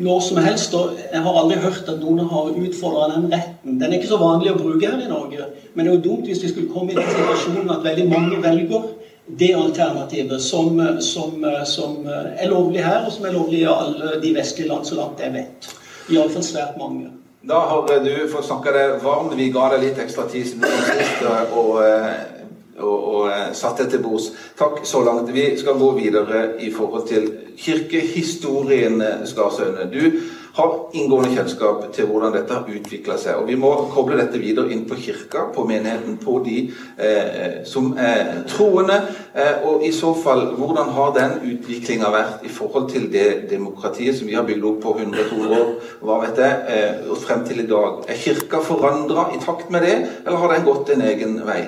når 0.00 0.20
som 0.20 0.36
helst, 0.36 0.74
og 0.74 0.96
Jeg 1.12 1.20
har 1.22 1.42
aldri 1.42 1.58
hørt 1.58 1.88
at 1.88 2.00
noen 2.00 2.18
har 2.18 2.54
utfordra 2.54 3.14
den 3.14 3.32
retten. 3.32 3.80
Den 3.80 3.82
er 3.82 3.98
ikke 3.98 4.14
så 4.14 4.16
vanlig 4.16 4.52
å 4.52 4.58
bruke 4.58 4.86
her 4.86 5.02
i 5.02 5.10
Norge, 5.10 5.44
men 5.74 5.84
det 5.84 5.92
er 5.92 5.96
jo 5.98 6.06
dumt 6.10 6.26
hvis 6.26 6.42
vi 6.42 6.48
skulle 6.48 6.72
komme 6.72 6.92
i 6.92 6.94
den 6.94 7.10
situasjonen 7.10 7.70
at 7.70 7.84
veldig 7.84 8.08
mange 8.08 8.42
velger 8.42 8.88
det 9.38 9.52
alternativet 9.54 10.42
som, 10.42 10.80
som, 11.00 11.46
som, 11.66 11.96
er 12.08 12.48
lovlig 12.50 12.82
her, 12.84 13.04
og 13.06 13.12
som 13.12 13.26
er 13.28 13.36
lovlig 13.36 13.62
i 13.62 13.68
alle 13.70 14.16
de 14.22 14.34
vestlige 14.36 14.68
land, 14.68 14.84
så 14.88 14.98
langt 14.98 15.22
jeg 15.22 15.32
vet. 15.34 15.70
Iallfall 16.10 16.44
svært 16.44 16.78
mange. 16.80 17.10
Da 17.42 17.60
har 17.70 17.86
du 18.04 18.12
fått 18.28 18.44
snakka 18.50 18.72
deg 18.74 18.98
varm. 19.04 19.30
Vi 19.36 19.48
ga 19.54 19.70
deg 19.72 19.86
litt 19.86 20.00
ekstra 20.02 20.26
tid 20.28 20.44
siden 20.50 20.66
sist 20.84 21.22
og, 21.24 21.54
og, 21.56 22.90
og 22.90 23.54
satt 23.56 23.80
deg 23.80 23.94
til 23.94 24.02
bords. 24.04 24.28
Takk 24.58 24.82
så 24.84 25.00
langt. 25.06 25.30
Vi 25.32 25.46
skal 25.56 25.78
gå 25.80 25.88
videre 25.96 26.42
i 26.60 26.68
forhold 26.74 27.06
til 27.08 27.30
kirkehistorien, 27.60 29.00
Skarsøyne. 29.28 29.88
Du 29.88 30.20
har 30.56 30.76
inngående 30.98 31.34
kjennskap 31.34 31.84
til 31.94 32.08
hvordan 32.10 32.34
dette 32.34 32.54
har 32.56 32.68
utvikla 32.68 33.16
seg. 33.20 33.38
Og 33.40 33.48
vi 33.50 33.56
må 33.60 33.70
koble 33.94 34.18
dette 34.18 34.40
videre 34.42 34.72
inn 34.74 34.84
på 34.88 34.98
kirka, 34.98 35.46
på 35.54 35.64
menigheten, 35.68 36.18
på 36.22 36.38
de 36.46 36.56
eh, 36.98 37.60
som 37.68 37.92
er 37.98 38.42
troende. 38.50 39.00
Eh, 39.34 39.66
og 39.68 39.84
i 39.86 39.92
så 39.94 40.12
fall, 40.18 40.48
hvordan 40.58 40.92
har 40.96 41.14
den 41.16 41.36
utviklinga 41.52 42.10
vært 42.14 42.46
i 42.46 42.52
forhold 42.52 42.90
til 42.92 43.10
det 43.12 43.28
demokratiet 43.50 44.18
som 44.18 44.30
vi 44.30 44.38
har 44.38 44.46
bygd 44.48 44.66
opp 44.72 44.80
på 44.84 44.96
100-200 44.98 45.60
år, 45.60 45.74
hva 46.04 46.20
vet 46.24 46.42
jeg, 46.42 46.62
eh, 46.74 47.10
og 47.10 47.20
frem 47.22 47.44
til 47.46 47.62
i 47.62 47.68
dag? 47.70 48.02
Er 48.08 48.24
kirka 48.24 48.62
forandra 48.64 49.30
i 49.36 49.42
takt 49.42 49.70
med 49.70 49.86
det, 49.86 50.00
eller 50.24 50.42
har 50.42 50.56
den 50.56 50.66
gått 50.66 50.90
en 50.94 51.06
egen 51.06 51.38
vei? 51.46 51.62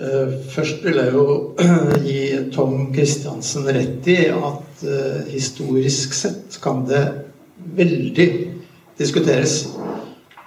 Eh, 0.00 0.32
først 0.54 0.84
vil 0.84 0.96
jeg 0.96 1.12
jo 1.12 1.24
gi 2.08 2.20
Tom 2.54 2.86
Kristiansen 2.94 3.66
rett 3.68 4.06
i 4.08 4.20
at 4.32 4.69
uh, 4.84 5.20
historisk 5.28 6.14
sett 6.14 6.56
kan 6.62 6.84
det 6.88 7.02
veldig 7.76 8.26
diskuteres 8.98 9.68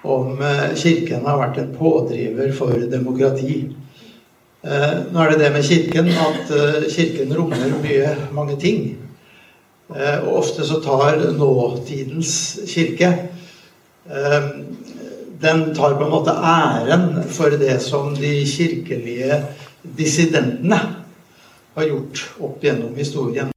om 0.02 0.38
uh, 0.40 0.74
Kirken 0.76 1.26
har 1.26 1.40
vært 1.40 1.60
en 1.62 1.72
pådriver 1.76 2.52
for 2.56 2.86
demokrati. 2.90 3.62
Uh, 4.64 5.04
nå 5.12 5.22
er 5.22 5.34
det 5.34 5.40
det 5.42 5.52
med 5.54 5.66
Kirken 5.68 6.10
at 6.26 6.52
Kirken 6.92 7.34
rommer 7.36 7.78
mye, 7.82 8.14
mange 8.32 8.58
ting. 8.60 8.94
og 9.94 10.38
ofte 10.38 10.64
så 10.64 10.78
tar 10.80 11.18
nåtidens 11.36 12.58
kirke 12.66 13.10
Den 15.42 15.74
tar 15.76 15.94
på 15.98 16.04
en 16.06 16.10
måte 16.10 16.32
æren 16.32 17.22
for 17.28 17.52
det 17.60 17.76
som 17.82 18.14
de 18.16 18.46
kirkelige 18.48 19.42
dissidentene 19.84 20.78
har 21.74 21.88
gjort 21.88 22.22
opp 22.40 22.64
gjennom 22.64 22.94
historien. 22.96 23.50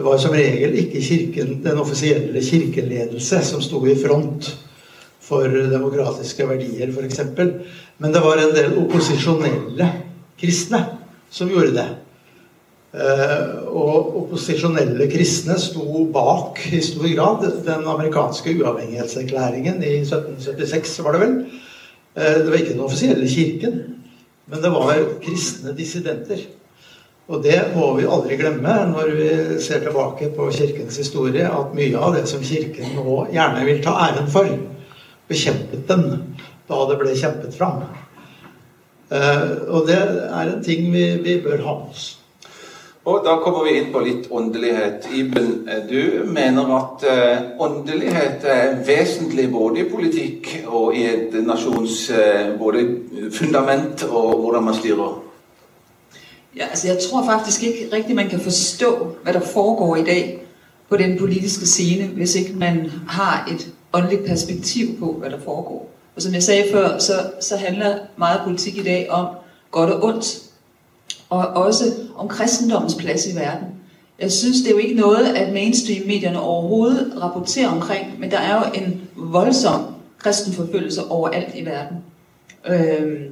Det 0.00 0.04
var 0.06 0.16
som 0.16 0.32
regel 0.32 0.78
ikke 0.80 1.00
kirken, 1.04 1.48
den 1.60 1.78
offisielle 1.82 2.40
kirkeledelse 2.40 3.42
som 3.44 3.60
sto 3.60 3.82
i 3.84 3.92
front 4.00 4.46
for 5.20 5.44
demokratiske 5.44 6.46
verdier, 6.48 6.88
f.eks. 6.88 7.18
Men 8.00 8.14
det 8.14 8.22
var 8.24 8.40
en 8.40 8.54
del 8.54 8.78
opposisjonelle 8.80 9.88
kristne 10.40 10.80
som 11.28 11.52
gjorde 11.52 11.74
det. 11.74 11.84
Eh, 12.96 13.42
og 13.68 14.16
opposisjonelle 14.22 15.04
kristne 15.12 15.58
sto 15.60 16.06
bak 16.14 16.62
i 16.72 16.80
stor 16.80 17.04
grad 17.12 17.44
den 17.68 17.84
amerikanske 17.92 18.54
uavhengighetserklæringen 18.56 19.84
i 19.84 19.98
1776, 19.98 20.94
var 21.04 21.18
det 21.18 21.20
vel. 21.26 21.36
Eh, 22.16 22.40
det 22.40 22.48
var 22.48 22.56
ikke 22.62 22.72
den 22.72 22.86
offisielle 22.88 23.28
kirken, 23.28 23.76
men 24.48 24.64
det 24.64 24.72
var 24.72 25.04
kristne 25.28 25.76
dissidenter. 25.76 26.40
Og 27.30 27.42
det 27.44 27.58
må 27.76 27.92
vi 27.94 28.08
aldri 28.10 28.34
glemme 28.40 28.72
når 28.90 29.10
vi 29.14 29.30
ser 29.62 29.84
tilbake 29.84 30.32
på 30.34 30.48
Kirkens 30.50 30.96
historie, 30.98 31.46
at 31.46 31.74
mye 31.78 31.98
av 31.98 32.16
det 32.18 32.24
som 32.26 32.42
Kirken 32.42 32.96
nå 32.96 33.20
gjerne 33.30 33.66
vil 33.68 33.82
ta 33.84 33.94
æren 34.08 34.30
for, 34.30 34.50
bekjempet 35.30 35.86
den 35.86 36.08
da 36.70 36.86
det 36.90 36.96
ble 36.98 37.14
kjempet 37.18 37.54
fram. 37.54 37.84
Uh, 39.10 39.62
og 39.74 39.86
det 39.86 39.98
er 39.98 40.50
en 40.50 40.62
ting 40.62 40.90
vi, 40.90 41.04
vi 41.22 41.38
bør 41.42 41.62
ha 41.66 41.76
med 41.80 41.94
oss. 41.94 42.08
Og 43.10 43.22
da 43.24 43.38
kommer 43.42 43.64
vi 43.66 43.78
inn 43.78 43.88
på 43.94 44.02
litt 44.04 44.26
åndelighet. 44.30 45.06
Iben, 45.16 45.64
du 45.88 46.26
mener 46.30 46.74
at 46.76 47.06
uh, 47.06 47.48
åndelighet 47.62 48.46
er 48.46 48.76
vesentlig 48.86 49.48
både 49.54 49.84
i 49.84 49.88
politikk 49.90 50.52
og 50.66 50.98
i 50.98 51.06
et 51.14 51.34
nasjons 51.46 52.04
uh, 52.10 52.54
både 52.58 52.86
fundament 53.34 54.06
og 54.10 54.38
hvordan 54.42 54.70
man 54.70 54.78
styrer? 54.78 55.29
Ja, 56.56 56.66
altså 56.66 56.88
jeg 56.88 56.98
tror 57.10 57.24
faktisk 57.24 57.62
ikke 57.62 57.88
riktig 57.92 58.16
man 58.16 58.28
kan 58.28 58.40
forstå 58.40 59.16
hva 59.22 59.32
der 59.32 59.40
foregår 59.40 59.96
i 59.96 60.04
dag 60.04 60.42
på 60.88 60.96
den 60.96 61.18
politiske 61.18 61.66
scene 61.66 62.06
hvis 62.06 62.34
ikke 62.34 62.52
man 62.52 62.90
har 63.08 63.48
et 63.52 63.68
åndelig 63.92 64.18
perspektiv 64.26 64.98
på 64.98 65.12
hva 65.12 65.28
der 65.28 65.40
foregår. 65.44 65.90
Og 66.16 66.22
som 66.22 66.34
jeg 66.34 66.42
sa 66.42 66.72
før, 66.72 66.98
så, 66.98 67.12
så 67.40 67.56
handler 67.56 67.98
mye 68.16 68.44
politikk 68.44 68.76
i 68.76 68.82
dag 68.82 69.10
om 69.10 69.26
godt 69.70 69.90
og 69.90 70.04
ondt 70.04 70.42
og 71.30 71.46
også 71.46 71.84
om 72.16 72.28
kristendommens 72.28 72.94
plads 72.94 73.26
i 73.26 73.36
verden. 73.36 73.68
Jeg 74.18 74.32
synes 74.32 74.58
det 74.58 74.66
er 74.66 74.70
jo 74.70 74.78
ikke 74.78 75.00
noe 75.00 75.38
at 75.38 75.52
mainstream-medierne 75.52 76.40
overhodet 76.40 77.12
rapporterer 77.22 77.68
omkring, 77.68 78.20
men 78.20 78.30
der 78.30 78.38
er 78.38 78.54
jo 78.54 78.82
en 78.82 79.00
voldsom 79.16 79.84
kristenforfølgelse 80.18 81.06
overalt 81.06 81.54
i 81.54 81.64
verden. 81.64 81.96
Øhm, 82.68 83.24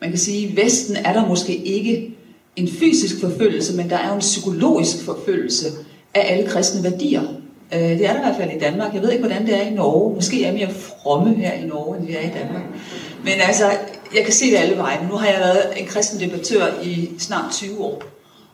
man 0.00 0.10
kan 0.10 0.18
sige, 0.18 0.48
at 0.48 0.56
Vesten 0.56 0.96
er 0.96 1.12
der 1.12 1.26
måske 1.26 1.56
ikke 1.56 2.14
en 2.62 2.68
fysisk 2.68 3.20
forfølgelse, 3.20 3.76
men 3.76 3.90
der 3.90 3.96
er 3.96 4.08
jo 4.08 4.14
en 4.14 4.20
psykologisk 4.20 5.04
forfølgelse 5.04 5.66
af 6.14 6.32
alle 6.32 6.48
kristne 6.48 6.90
værdier. 6.90 7.22
Øh, 7.74 7.80
det 7.80 8.06
er 8.06 8.12
der 8.12 8.20
i 8.20 8.24
hvert 8.24 8.36
fald 8.36 8.56
i 8.56 8.58
Danmark. 8.58 8.94
Jeg 8.94 9.02
ved 9.02 9.10
ikke, 9.10 9.24
hvordan 9.24 9.46
det 9.46 9.56
er 9.56 9.62
i 9.62 9.74
Norge. 9.74 10.14
Måske 10.14 10.44
er 10.44 10.46
jeg 10.46 10.54
mere 10.54 10.70
fromme 10.70 11.34
her 11.34 11.52
i 11.52 11.66
Norge, 11.66 11.98
end 11.98 12.06
vi 12.06 12.12
er 12.12 12.20
i 12.20 12.32
Danmark. 12.38 12.62
Men 13.24 13.32
altså, 13.46 13.64
jeg 14.14 14.24
kan 14.24 14.32
se 14.32 14.50
det 14.50 14.56
alle 14.56 14.76
vegne. 14.76 15.08
Nu 15.08 15.14
har 15.14 15.26
jeg 15.26 15.38
været 15.38 15.80
en 15.80 15.86
kristen 15.86 16.20
debattør 16.20 16.66
i 16.82 17.10
snart 17.18 17.52
20 17.52 17.80
år. 17.80 18.02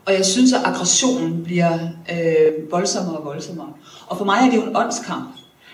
Og 0.07 0.13
jeg 0.13 0.25
synes, 0.25 0.53
at 0.53 0.61
aggressionen 0.65 1.45
bliver 1.45 1.79
øh, 2.13 2.71
voldsommere 2.71 3.17
og 3.17 3.25
voldsommere. 3.25 3.69
Og 4.07 4.19
for 4.19 4.25
mig 4.25 4.39
er 4.47 4.51
det 4.51 4.57
jo 4.57 4.63
en 4.63 4.77
åndskamp. 4.77 5.29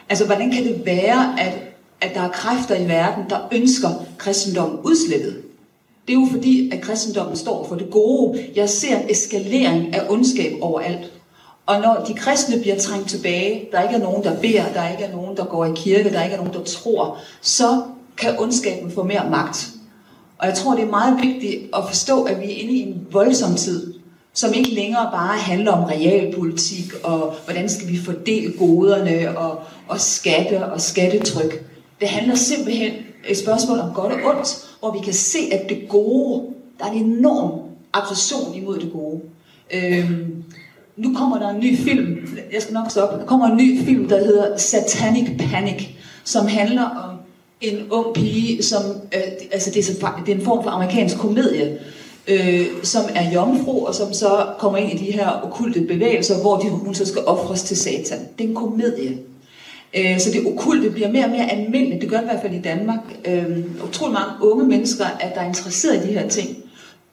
Altså, 0.08 0.26
hvordan 0.26 0.50
kan 0.52 0.64
det 0.64 0.82
være, 0.84 1.40
at, 1.40 1.52
at 2.00 2.14
der 2.14 2.20
er 2.20 2.28
kræfter 2.28 2.76
i 2.76 2.88
verden, 2.88 3.24
der 3.30 3.38
ønsker 3.52 3.88
kristendommen 4.18 4.78
udslettet? 4.84 5.42
Det 6.06 6.16
er 6.16 6.20
jo 6.20 6.26
fordi, 6.30 6.70
at 6.70 6.80
kristendommen 6.80 7.36
står 7.36 7.66
for 7.68 7.74
det 7.74 7.90
gode. 7.90 8.46
Jeg 8.54 8.68
ser 8.68 8.96
en 8.96 9.10
eskalering 9.10 9.94
av 9.94 10.10
ondskab 10.10 10.52
overalt. 10.60 11.12
Og 11.66 11.80
når 11.80 12.04
de 12.08 12.14
kristne 12.14 12.60
blir 12.60 12.78
trængt 12.78 13.08
tilbage, 13.08 13.68
der 13.72 13.82
ikke 13.82 13.94
er 13.94 13.98
nogen, 13.98 14.24
der 14.24 14.40
beder, 14.40 14.72
der 14.74 14.88
ikke 14.88 15.04
er 15.04 15.12
nogen, 15.12 15.36
der 15.36 15.44
går 15.44 15.64
i 15.64 15.72
kirke, 15.76 16.12
der 16.12 16.22
ikke 16.22 16.34
er 16.34 16.38
nogen, 16.38 16.54
der 16.54 16.64
tror, 16.64 17.18
så 17.40 17.82
kan 18.16 18.38
ondskaben 18.38 18.90
få 18.90 19.02
mer 19.02 19.30
magt. 19.30 19.68
Og 20.38 20.46
jeg 20.46 20.54
tror, 20.54 20.74
det 20.74 20.84
er 20.84 20.90
meget 20.90 21.22
vigtigt 21.22 21.70
at 21.76 21.84
forstå, 21.88 22.22
at 22.22 22.40
vi 22.40 22.44
er 22.44 22.56
inde 22.56 22.72
i 22.72 22.80
en 22.80 23.06
voldsom 23.10 23.54
tid, 23.54 23.94
som 24.34 24.54
ikke 24.54 24.70
længere 24.70 25.08
bare 25.12 25.38
handler 25.38 25.72
om 25.72 25.84
realpolitik, 25.84 26.92
og 27.04 27.34
hvordan 27.44 27.68
skal 27.68 27.88
vi 27.88 27.98
fordele 27.98 28.52
goderne, 28.58 29.38
og, 29.38 29.58
og 29.88 30.00
skatte 30.00 30.64
og 30.64 30.80
skattetryk. 30.80 31.64
Det 32.00 32.08
handler 32.08 32.34
simpelthen 32.34 32.92
et 33.28 33.38
spørgsmål 33.38 33.78
om 33.78 33.94
godt 33.94 34.12
og 34.12 34.18
ondt, 34.24 34.69
hvor 34.80 34.92
vi 34.92 34.98
kan 34.98 35.12
se, 35.12 35.38
at 35.52 35.68
det 35.68 35.88
gode, 35.88 36.42
der 36.78 36.84
er 36.84 36.90
en 36.90 37.04
enorm 37.04 37.60
aggression 37.92 38.54
imod 38.54 38.78
det 38.78 38.92
gode. 38.92 39.20
Øhm, 39.74 40.44
nu 40.96 41.14
kommer 41.14 41.38
der 41.38 41.48
en 41.48 41.60
ny 41.60 41.76
film, 41.76 42.28
jeg 42.52 42.62
skal 42.62 42.74
nok 42.74 42.90
stoppe, 42.90 43.18
der 43.18 43.26
kommer 43.26 43.46
en 43.46 43.56
ny 43.56 43.84
film, 43.84 44.08
der 44.08 44.18
hedder 44.18 44.56
Satanic 44.56 45.38
Panic, 45.38 45.86
som 46.24 46.46
handler 46.46 46.84
om 46.84 47.16
en 47.60 47.90
ung 47.90 48.14
pige, 48.14 48.62
som, 48.62 48.82
øh, 49.14 49.20
altså 49.52 49.70
det 49.70 49.88
er, 49.88 50.22
det 50.26 50.32
er 50.32 50.36
en 50.36 50.44
form 50.44 50.62
for 50.62 50.70
amerikansk 50.70 51.18
komedie, 51.18 51.78
øh, 52.28 52.66
som 52.82 53.02
er 53.14 53.32
jomfru, 53.32 53.86
og 53.86 53.94
som 53.94 54.12
så 54.12 54.46
kommer 54.58 54.78
ind 54.78 55.00
i 55.00 55.06
de 55.06 55.12
her 55.12 55.40
okulte 55.44 55.80
bevægelser, 55.80 56.40
hvor 56.40 56.56
de, 56.56 56.68
hun 56.68 56.94
så 56.94 57.06
skal 57.06 57.22
ofres 57.26 57.62
til 57.62 57.76
satan. 57.76 58.18
Det 58.38 58.44
er 58.44 58.48
en 58.48 58.54
komedie. 58.54 59.18
Øh, 59.94 60.20
så 60.20 60.30
det 60.30 60.46
okulte 60.46 60.90
bliver 60.90 61.12
mere 61.12 61.24
og 61.24 61.30
mere 61.30 61.50
almindeligt, 61.50 62.00
det 62.00 62.10
gør 62.10 62.16
det 62.16 62.24
i 62.24 62.28
hvert 62.28 62.42
fald 62.42 62.54
i 62.54 62.62
Danmark. 62.62 63.00
Utrolig 63.88 64.12
mange 64.12 64.32
unge 64.40 64.64
mennesker, 64.64 65.04
at 65.20 65.34
der 65.34 65.40
er 65.40 65.48
interesseret 65.48 66.04
i 66.04 66.08
de 66.08 66.12
her 66.12 66.28
ting. 66.28 66.56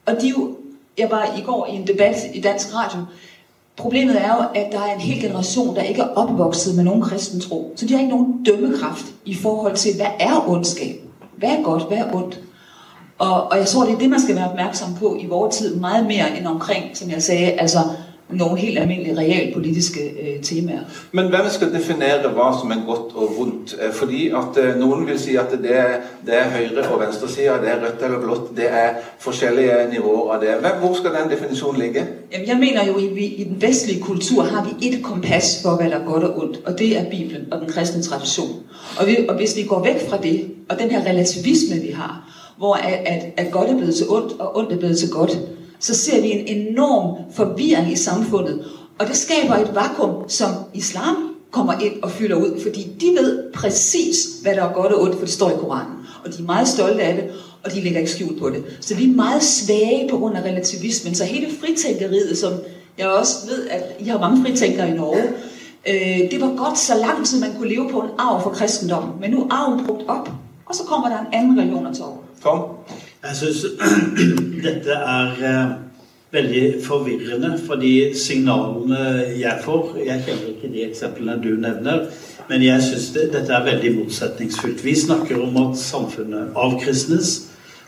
Og 0.06 0.20
de 0.20 0.28
jo, 0.28 0.56
jeg 0.98 1.10
var 1.10 1.34
i 1.38 1.40
går 1.40 1.66
i 1.66 1.74
en 1.74 1.86
debat 1.86 2.16
i 2.34 2.40
Dansk 2.40 2.74
Radio, 2.74 3.00
Problemet 3.78 4.22
er 4.22 4.34
jo, 4.36 4.60
at 4.60 4.72
der 4.72 4.78
er 4.78 4.94
en 4.94 5.00
hel 5.00 5.20
generation, 5.20 5.76
der 5.76 5.82
ikke 5.82 6.02
er 6.02 6.06
opvokset 6.06 6.76
med 6.76 6.84
nogen 6.84 7.02
kristen 7.02 7.40
tro. 7.40 7.72
Så 7.76 7.86
de 7.86 7.92
har 7.92 8.00
ikke 8.00 8.16
nogen 8.16 8.44
dømmekraft 8.44 9.04
i 9.24 9.34
forhold 9.34 9.76
til, 9.76 9.96
hvad 9.96 10.06
er 10.20 10.48
ondskab? 10.48 11.00
Hvad 11.36 11.48
er 11.48 11.62
godt? 11.62 11.88
Hvad 11.88 11.98
er 11.98 12.14
ondt? 12.14 12.40
Og, 13.18 13.50
og 13.50 13.58
jeg 13.58 13.66
tror, 13.66 13.84
det 13.84 13.94
er 13.94 13.98
det, 13.98 14.10
man 14.10 14.20
skal 14.20 14.36
være 14.36 14.50
opmærksom 14.50 14.94
på 14.94 15.16
i 15.20 15.26
vores 15.26 15.56
tid, 15.56 15.76
meget 15.76 16.06
mere 16.06 16.38
end 16.38 16.46
omkring, 16.46 16.96
som 16.96 17.10
jeg 17.10 17.22
sagde, 17.22 17.50
altså 17.52 17.78
nogle 18.30 18.58
helt 18.58 18.78
almindelige 18.78 19.18
realpolitiske 19.18 20.00
eh, 20.20 20.40
temaer. 20.42 20.80
Men 21.12 21.28
hvem 21.28 21.48
skal 21.50 21.72
definere 21.72 22.28
hva 22.34 22.50
som 22.60 22.70
er 22.70 22.82
godt 22.86 23.14
og 23.14 23.34
vondt? 23.38 23.76
Eh, 23.80 23.92
fordi 23.92 24.28
at 24.28 24.58
eh, 24.62 24.76
noen 24.80 25.06
vil 25.06 25.18
si 25.20 25.36
at 25.36 25.50
det 25.52 25.76
det 26.26 26.34
er 26.36 26.50
høyre- 26.50 26.88
og 26.92 27.00
venstresida, 27.00 27.52
det 27.62 27.70
er 27.72 27.80
rødt 27.84 28.02
eller 28.04 28.20
blått, 28.20 28.56
det 28.56 28.68
er 28.70 28.90
forskjellige 29.18 29.76
nivåer 29.92 30.34
av 30.34 30.40
det. 30.40 30.72
Hvor 30.80 30.94
skal 30.94 31.10
den 31.16 31.30
definisjonen 31.30 31.80
ligge? 31.80 32.06
Jamen, 32.32 32.48
jeg 32.48 32.56
mener 32.56 32.86
jo, 32.86 32.98
i, 32.98 33.24
i 33.24 33.44
den 33.44 33.62
vestlige 33.62 34.02
kultur 34.02 34.42
har 34.42 34.68
vi 34.68 34.88
et 34.88 35.02
kompass 35.02 35.62
for, 35.62 35.76
hva 35.76 35.84
det 35.84 35.94
er 35.94 36.04
godt 36.04 36.24
og 36.24 36.42
ondt, 36.42 36.60
og 36.66 36.78
det 36.78 36.98
er 36.98 37.10
Bibelen 37.10 37.52
og 37.52 37.60
den 37.60 37.68
kristne 37.68 38.02
tradisjonen. 38.02 38.56
Og, 39.00 39.06
vi, 39.06 39.16
og 39.28 39.36
hvis 39.36 39.56
vi 39.56 39.62
går 39.62 39.84
vekk 39.84 40.08
fra 40.10 40.16
det, 40.22 40.50
og 40.68 40.78
den 40.78 40.90
her 40.90 41.06
relativisme, 41.06 41.76
vi 41.76 41.90
har, 41.90 42.12
hvor 42.58 42.74
at, 42.74 42.98
at, 43.06 43.22
at 43.36 43.52
godt 43.52 43.70
er 43.70 43.76
blevet 43.76 43.94
til 43.94 44.06
ondt, 44.08 44.40
og 44.40 44.56
ondt 44.56 44.72
er 44.72 44.78
blevet 44.78 44.98
til 44.98 45.10
godt, 45.10 45.38
så 45.80 45.94
ser 45.94 46.20
vi 46.20 46.30
en 46.30 46.46
enorm 46.46 47.32
forvirring 47.32 47.92
i 47.92 47.96
samfundet. 47.96 48.64
Og 48.98 49.06
det 49.06 49.16
skaper 49.16 49.54
et 49.54 49.74
vakuum, 49.74 50.28
som 50.28 50.50
islam 50.74 51.16
kommer 51.50 51.72
ind 51.72 52.02
og 52.02 52.10
fylder 52.10 52.36
ud, 52.36 52.60
fordi 52.62 52.88
de 53.00 53.06
ved 53.06 53.52
præcis, 53.52 54.26
hvad 54.42 54.54
der 54.54 54.62
er 54.62 54.72
godt 54.72 54.92
og 54.92 55.02
ondt, 55.02 55.14
for 55.14 55.24
det 55.24 55.30
står 55.30 55.50
i 55.50 55.54
Koranen. 55.60 55.94
Og 56.24 56.32
de 56.32 56.42
er 56.42 56.46
meget 56.46 56.68
stolte 56.68 57.02
af 57.02 57.14
det, 57.14 57.24
og 57.64 57.72
de 57.72 57.80
lægger 57.80 57.98
ikke 57.98 58.12
skjult 58.12 58.40
på 58.40 58.50
det. 58.50 58.64
Så 58.80 58.94
vi 58.94 59.04
er 59.04 59.14
meget 59.14 59.42
svage 59.42 60.08
på 60.10 60.18
grund 60.18 60.36
af 60.36 60.42
relativismen. 60.42 61.14
Så 61.14 61.24
hele 61.24 61.46
fritænkeriet, 61.60 62.38
som 62.38 62.52
jeg 62.98 63.08
også 63.08 63.46
ved, 63.46 63.68
at 63.68 63.82
I 63.98 64.04
har 64.04 64.18
mange 64.18 64.42
fritænkere 64.44 64.88
i 64.88 64.92
Norge, 64.92 65.22
øh, 65.88 66.30
det 66.30 66.40
var 66.40 66.54
godt 66.56 66.78
så 66.78 66.94
lang 66.96 67.26
tid, 67.26 67.40
man 67.40 67.54
kunne 67.56 67.68
leve 67.68 67.90
på 67.90 68.00
en 68.00 68.08
arv 68.18 68.42
for 68.42 68.50
kristendommen. 68.50 69.20
Men 69.20 69.30
nu 69.30 69.42
er 69.42 69.46
arven 69.50 69.86
brugt 69.86 70.02
op, 70.08 70.30
og 70.66 70.74
så 70.74 70.82
kommer 70.82 71.08
der 71.08 71.18
en 71.20 71.26
anden 71.32 71.60
religion 71.60 71.86
og 71.86 71.94
tage 71.94 72.06
over. 72.06 72.16
Jeg 73.18 73.36
syns 73.36 73.64
dette 74.66 74.94
er 74.94 75.40
eh, 75.42 75.70
veldig 76.30 76.64
forvirrende, 76.84 77.56
fordi 77.66 78.14
signalene 78.14 79.00
jeg 79.40 79.58
får 79.64 79.96
Jeg 80.04 80.22
kjenner 80.26 80.52
ikke 80.52 80.70
de 80.70 80.84
eksemplene 80.86 81.38
du 81.42 81.50
nevner, 81.58 82.04
men 82.48 82.62
jeg 82.62 82.84
syns 82.86 83.08
det, 83.16 83.28
dette 83.32 83.54
er 83.54 83.66
veldig 83.66 83.92
motsetningsfullt. 83.96 84.84
Vi 84.84 84.94
snakker 84.94 85.40
om 85.42 85.58
at 85.64 85.80
samfunnet 85.80 86.54
avkristnes, 86.54 87.32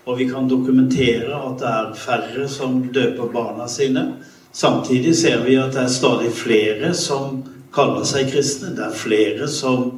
og 0.05 0.19
vi 0.19 0.27
kan 0.27 0.51
dokumentere 0.51 1.31
at 1.37 1.63
det 1.63 1.71
er 1.71 1.95
færre 1.95 2.49
som 2.51 2.83
døper 2.91 3.31
barna 3.31 3.69
sine. 3.71 4.07
Samtidig 4.53 5.15
ser 5.17 5.45
vi 5.45 5.55
at 5.61 5.77
det 5.77 5.85
er 5.85 5.95
stadig 5.95 6.33
flere 6.35 6.91
som 6.95 7.45
kaller 7.75 8.03
seg 8.09 8.33
kristne. 8.33 8.75
Det 8.75 8.89
er 8.89 8.99
flere 8.99 9.47
som 9.49 9.93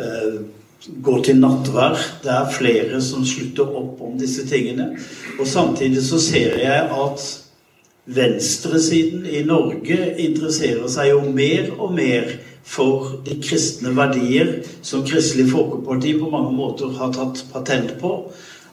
eh, 0.00 0.40
går 1.02 1.22
til 1.22 1.38
nattvær. 1.40 1.98
Det 2.22 2.30
er 2.30 2.52
flere 2.56 3.02
som 3.02 3.26
slutter 3.26 3.76
opp 3.78 4.00
om 4.02 4.18
disse 4.18 4.46
tingene. 4.48 4.92
Og 5.38 5.46
samtidig 5.46 6.02
så 6.06 6.20
ser 6.20 6.58
jeg 6.58 6.88
at 6.90 7.26
venstresiden 8.06 9.26
i 9.26 9.44
Norge 9.46 9.98
interesserer 10.18 10.88
seg 10.90 11.12
jo 11.12 11.20
mer 11.30 11.70
og 11.78 11.94
mer 11.94 12.32
for 12.66 13.18
de 13.26 13.36
kristne 13.42 13.92
verdier 13.96 14.62
som 14.82 15.04
Kristelig 15.06 15.50
Folkeparti 15.50 16.16
på 16.18 16.30
mange 16.30 16.54
måter 16.56 16.90
har 16.98 17.12
tatt 17.14 17.44
patent 17.52 17.94
på. 18.00 18.12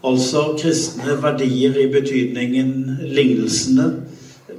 Altså 0.06 0.54
kristne 0.58 1.18
verdier 1.22 1.76
i 1.78 1.90
betydningen 1.92 3.00
lignelsene, 3.04 3.90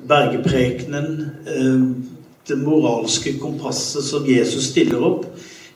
bergeprekenen, 0.08 1.30
eh, 1.46 1.84
det 2.48 2.58
moralske 2.58 3.38
kompasset 3.38 4.04
som 4.04 4.26
Jesus 4.26 4.70
stiller 4.72 5.02
opp 5.06 5.29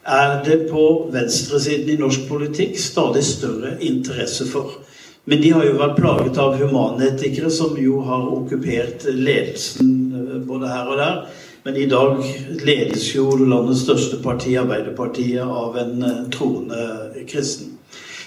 er 0.05 0.45
det 0.45 0.59
på 0.71 1.11
venstresiden 1.13 1.89
i 1.89 2.01
norsk 2.01 2.29
politikk 2.29 2.79
stadig 2.81 3.25
større 3.25 3.77
interesse 3.81 4.47
for. 4.49 4.79
Men 5.25 5.41
de 5.41 5.55
har 5.57 5.65
jo 5.65 5.79
vært 5.79 5.97
plaget 5.97 6.39
av 6.41 6.59
humanetikere 6.61 7.51
som 7.53 7.79
jo 7.81 8.03
har 8.05 8.27
okkupert 8.37 9.07
ledelsen 9.09 9.95
eh, 10.13 10.41
både 10.45 10.69
her 10.69 10.91
og 10.93 11.01
der. 11.01 11.23
Men 11.65 11.79
i 11.81 11.87
dag 11.89 12.19
ledes 12.61 13.07
jo 13.15 13.31
landets 13.41 13.87
største 13.87 14.19
parti, 14.21 14.53
Arbeiderpartiet, 14.61 15.41
av 15.41 15.79
en 15.81 16.05
eh, 16.05 16.19
troende 16.35 17.25
kristen. 17.31 17.73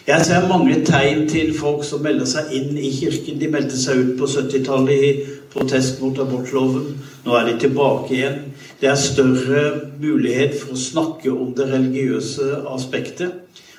Jeg 0.07 0.25
ser 0.25 0.47
mange 0.49 0.79
tegn 0.87 1.25
til 1.29 1.51
folk 1.53 1.83
som 1.85 2.01
melder 2.01 2.25
seg 2.25 2.49
inn 2.55 2.77
i 2.79 2.89
kirken. 2.95 3.37
De 3.41 3.49
meldte 3.51 3.77
seg 3.77 3.99
ut 4.01 4.13
på 4.17 4.29
70-tallet 4.31 5.03
i 5.03 5.09
protest 5.53 6.01
mot 6.01 6.17
abortloven. 6.23 6.95
Nå 7.27 7.35
er 7.35 7.49
de 7.49 7.57
tilbake 7.61 8.15
igjen. 8.15 8.37
Det 8.81 8.89
er 8.89 8.99
større 9.01 9.61
mulighet 9.97 10.53
for 10.59 10.75
å 10.75 10.79
snakke 10.79 11.31
om 11.33 11.53
det 11.57 11.65
religiøse 11.71 12.61
aspektet. 12.69 13.31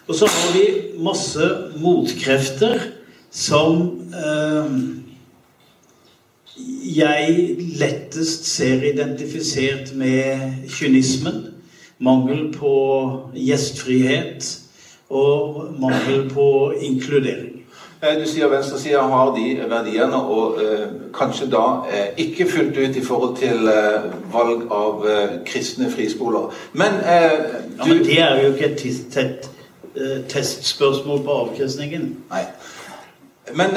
Og 0.08 0.16
så 0.18 0.26
har 0.26 0.54
vi 0.56 0.64
masse 1.04 1.44
motkrefter 1.78 2.80
som 3.30 3.84
eh, 4.10 4.72
jeg 6.98 7.58
lettest 7.78 8.48
ser 8.48 8.82
identifisert 8.88 9.92
med 9.94 10.66
kynismen. 10.72 11.44
Mangel 11.98 12.48
på 12.54 12.74
gjestfrihet 13.38 14.48
og 15.10 15.74
mangel 15.78 16.26
på 16.30 16.48
inkludering. 16.82 17.57
Eh, 18.02 18.20
du 18.20 18.26
sier 18.30 18.46
venstresida 18.46 19.00
har 19.10 19.32
de 19.34 19.44
verdiene, 19.70 20.18
og 20.22 20.60
eh, 20.62 20.84
kanskje 21.14 21.48
da 21.50 21.64
eh, 21.90 22.12
ikke 22.22 22.46
fullt 22.46 22.76
ut 22.78 22.96
i 22.96 23.04
forhold 23.04 23.36
til 23.36 23.66
eh, 23.72 24.04
valg 24.32 24.68
av 24.70 25.06
eh, 25.08 25.32
kristne 25.46 25.90
friskoler. 25.90 26.52
Men, 26.78 27.00
eh, 27.02 27.32
du... 27.74 27.82
ja, 27.82 27.88
men 27.88 28.04
det 28.06 28.20
er 28.22 28.42
jo 28.42 28.52
ikke 28.52 28.70
et 28.70 28.84
tett, 29.12 29.50
testspørsmål 30.30 31.24
på 31.26 31.38
avkristningen. 31.42 32.10
Nei. 32.30 32.44
Men 33.56 33.72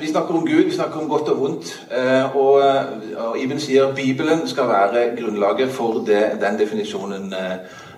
vi 0.00 0.08
snakker 0.08 0.34
om 0.34 0.46
Gud, 0.46 0.64
vi 0.64 0.74
snakker 0.74 0.98
om 1.00 1.08
godt 1.08 1.28
og 1.28 1.40
vondt. 1.40 1.72
og, 2.34 2.62
og 3.20 3.36
Iben 3.38 3.60
sier 3.60 3.92
Bibelen 3.94 4.48
skal 4.48 4.70
være 4.70 5.02
grunnlaget 5.18 5.70
for 5.70 6.00
det, 6.06 6.22
den 6.40 6.56
definisjonen. 6.58 7.34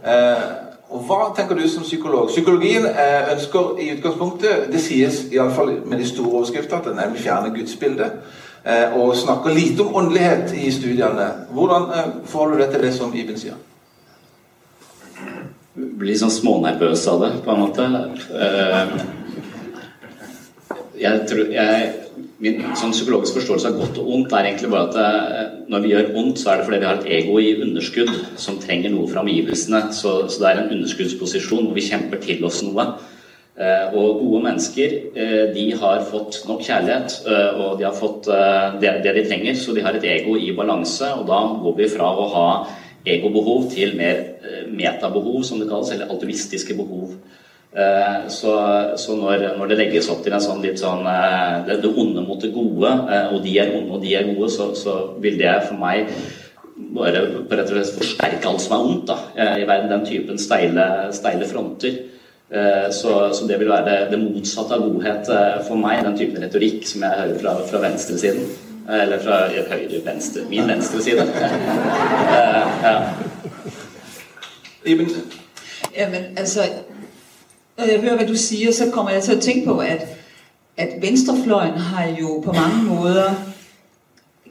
Eh, 0.07 0.43
Hva 0.87 1.33
tenker 1.35 1.59
du 1.59 1.69
som 1.69 1.83
psykolog? 1.83 2.29
Psykologien 2.31 2.87
eh, 2.87 3.33
ønsker 3.33 3.81
i 3.83 3.89
utgangspunktet 3.97 4.69
Det 4.71 4.79
sies 4.81 5.25
iallfall 5.35 5.81
med 5.83 5.99
de 5.99 6.07
store 6.07 6.31
overskriftene 6.31 6.79
at 6.79 6.91
den 6.93 7.15
vil 7.15 7.25
fjerne 7.25 7.51
gudsbildet. 7.55 8.21
Eh, 8.63 8.95
og 8.95 9.17
snakker 9.19 9.55
lite 9.55 9.83
om 9.83 9.97
åndelighet 9.99 10.55
i 10.55 10.71
studiene. 10.71 11.27
Hvordan 11.51 11.91
forholder 11.91 12.23
får 12.27 12.51
du 12.51 12.59
det 12.63 12.71
til 12.71 12.87
det 12.87 12.95
som 12.95 13.15
Iben 13.15 13.39
sier? 13.41 13.59
Blir 15.75 16.17
sånn 16.17 16.33
smånervøs 16.33 17.03
av 17.13 17.21
det, 17.25 17.33
på 17.45 17.53
en 17.53 17.61
måte. 17.61 17.87
Jeg 20.97 21.27
tror 21.29 21.51
jeg 21.53 22.06
min 22.43 22.61
sånn 22.77 22.93
psykologisk 22.93 23.39
forståelse 23.39 23.71
av 23.71 23.77
godt 23.81 23.99
og 24.03 24.09
ondt 24.13 24.35
er 24.37 24.49
egentlig 24.51 24.69
bare 24.73 24.89
at 24.91 24.97
eh, 25.01 25.53
når 25.73 25.83
vi 25.85 25.93
gjør 25.93 26.09
ondt, 26.21 26.41
så 26.41 26.53
er 26.53 26.59
det 26.61 26.67
fordi 26.69 26.81
vi 26.83 26.89
har 26.89 26.99
et 27.01 27.11
ego 27.19 27.37
i 27.41 27.53
underskudd 27.65 28.13
som 28.41 28.59
trenger 28.61 28.93
noe 28.93 29.09
fra 29.09 29.23
omgivelsene. 29.25 29.87
Så, 29.97 30.17
så, 30.29 30.43
det 30.43 30.51
er 30.51 30.63
en 30.63 30.75
underskuddsposisjon 30.77 31.69
hvor 31.69 31.77
vi 31.79 31.87
kjemper 31.87 32.21
til 32.25 32.45
oss 32.49 32.61
noe. 32.67 32.87
Eh, 33.57 33.95
og 33.97 34.21
gode 34.21 34.43
mennesker 34.45 34.97
eh, 35.17 35.47
de 35.55 35.65
har 35.81 36.05
fått 36.11 36.43
nok 36.49 36.61
kjærlighet, 36.67 37.23
og 37.57 37.81
de 37.81 37.89
har 37.89 37.97
fått 37.97 38.29
det, 38.83 38.93
det 39.07 39.17
de 39.17 39.25
trenger. 39.31 39.57
Så 39.57 39.73
de 39.77 39.85
har 39.87 39.97
et 39.97 40.09
ego 40.19 40.37
i 40.37 40.53
balanse, 40.57 41.09
og 41.17 41.25
da 41.31 41.41
går 41.63 41.81
vi 41.81 41.89
fra 41.95 42.11
å 42.13 42.29
ha 42.35 42.47
egobehov 43.07 43.71
til 43.73 43.97
mer 43.97 44.25
metabehov, 44.77 45.41
som 45.47 45.63
det 45.63 45.71
kalles, 45.71 45.95
eller 45.95 46.13
altruistiske 46.13 46.77
behov. 46.77 47.17
Eh, 47.77 48.29
så, 48.29 48.53
så 48.97 49.17
når, 49.17 49.43
når, 49.59 49.69
det 49.69 49.77
legges 49.77 50.07
opp 50.09 50.23
til 50.25 50.33
en 50.33 50.41
sånn 50.41 50.63
litt 50.65 50.81
sånn 50.81 51.05
eh, 51.11 51.59
det, 51.67 51.75
det 51.83 51.91
onde 51.93 52.23
mot 52.25 52.41
det 52.41 52.49
gode, 52.55 52.89
eh, 53.13 53.27
og 53.37 53.43
de 53.45 53.53
er 53.61 53.75
onde 53.77 53.93
og 53.93 54.01
de 54.01 54.15
er 54.17 54.31
gode, 54.31 54.49
så, 54.55 54.71
så 54.73 54.95
vil 55.21 55.37
det 55.37 55.53
for 55.67 55.77
meg 55.83 56.09
bare 56.97 57.21
rett 57.21 57.69
og 57.69 57.75
slett 57.75 57.99
forsterke 57.99 58.49
alt 58.49 58.63
som 58.65 58.73
er 58.77 58.87
ondt 58.87 59.05
da, 59.11 59.17
i 59.61 59.65
verden. 59.69 59.93
Den 59.93 60.05
typen 60.09 60.41
steile, 60.41 60.87
steile 61.17 61.49
fronter. 61.49 61.95
Så, 62.93 63.13
så, 63.35 63.47
det 63.49 63.57
vil 63.59 63.73
være 63.73 64.11
det, 64.11 64.19
motsatte 64.21 64.77
av 64.77 64.85
godhet 64.85 65.31
for 65.67 65.81
meg, 65.81 66.05
den 66.05 66.19
typen 66.21 66.45
retorikk 66.45 66.85
som 66.87 67.03
jeg 67.03 67.19
hører 67.23 67.41
fra, 67.41 67.55
fra 67.73 67.81
venstresiden. 67.81 68.45
Eller 68.93 69.19
fra 69.25 69.37
høyre 69.73 70.03
venstre 70.05 70.45
Min 70.53 70.69
venstre 70.69 71.01
side. 71.03 71.25
ja. 72.85 72.93
men 76.13 76.23
altså 76.37 76.69
når 77.79 77.85
jeg 77.85 78.01
hører, 78.01 78.17
hvad 78.17 78.27
du 78.27 78.37
siger, 78.37 78.73
så 78.73 78.91
kommer 78.91 79.11
jeg 79.11 79.23
til 79.23 79.33
at 79.33 79.43
tænke 79.43 79.67
på, 79.67 79.79
at, 79.79 80.07
at 80.77 80.89
venstrefløjen 81.01 81.75
har 81.75 82.07
jo 82.21 82.43
på 82.45 82.53
mange 82.53 82.83
måder 82.83 83.35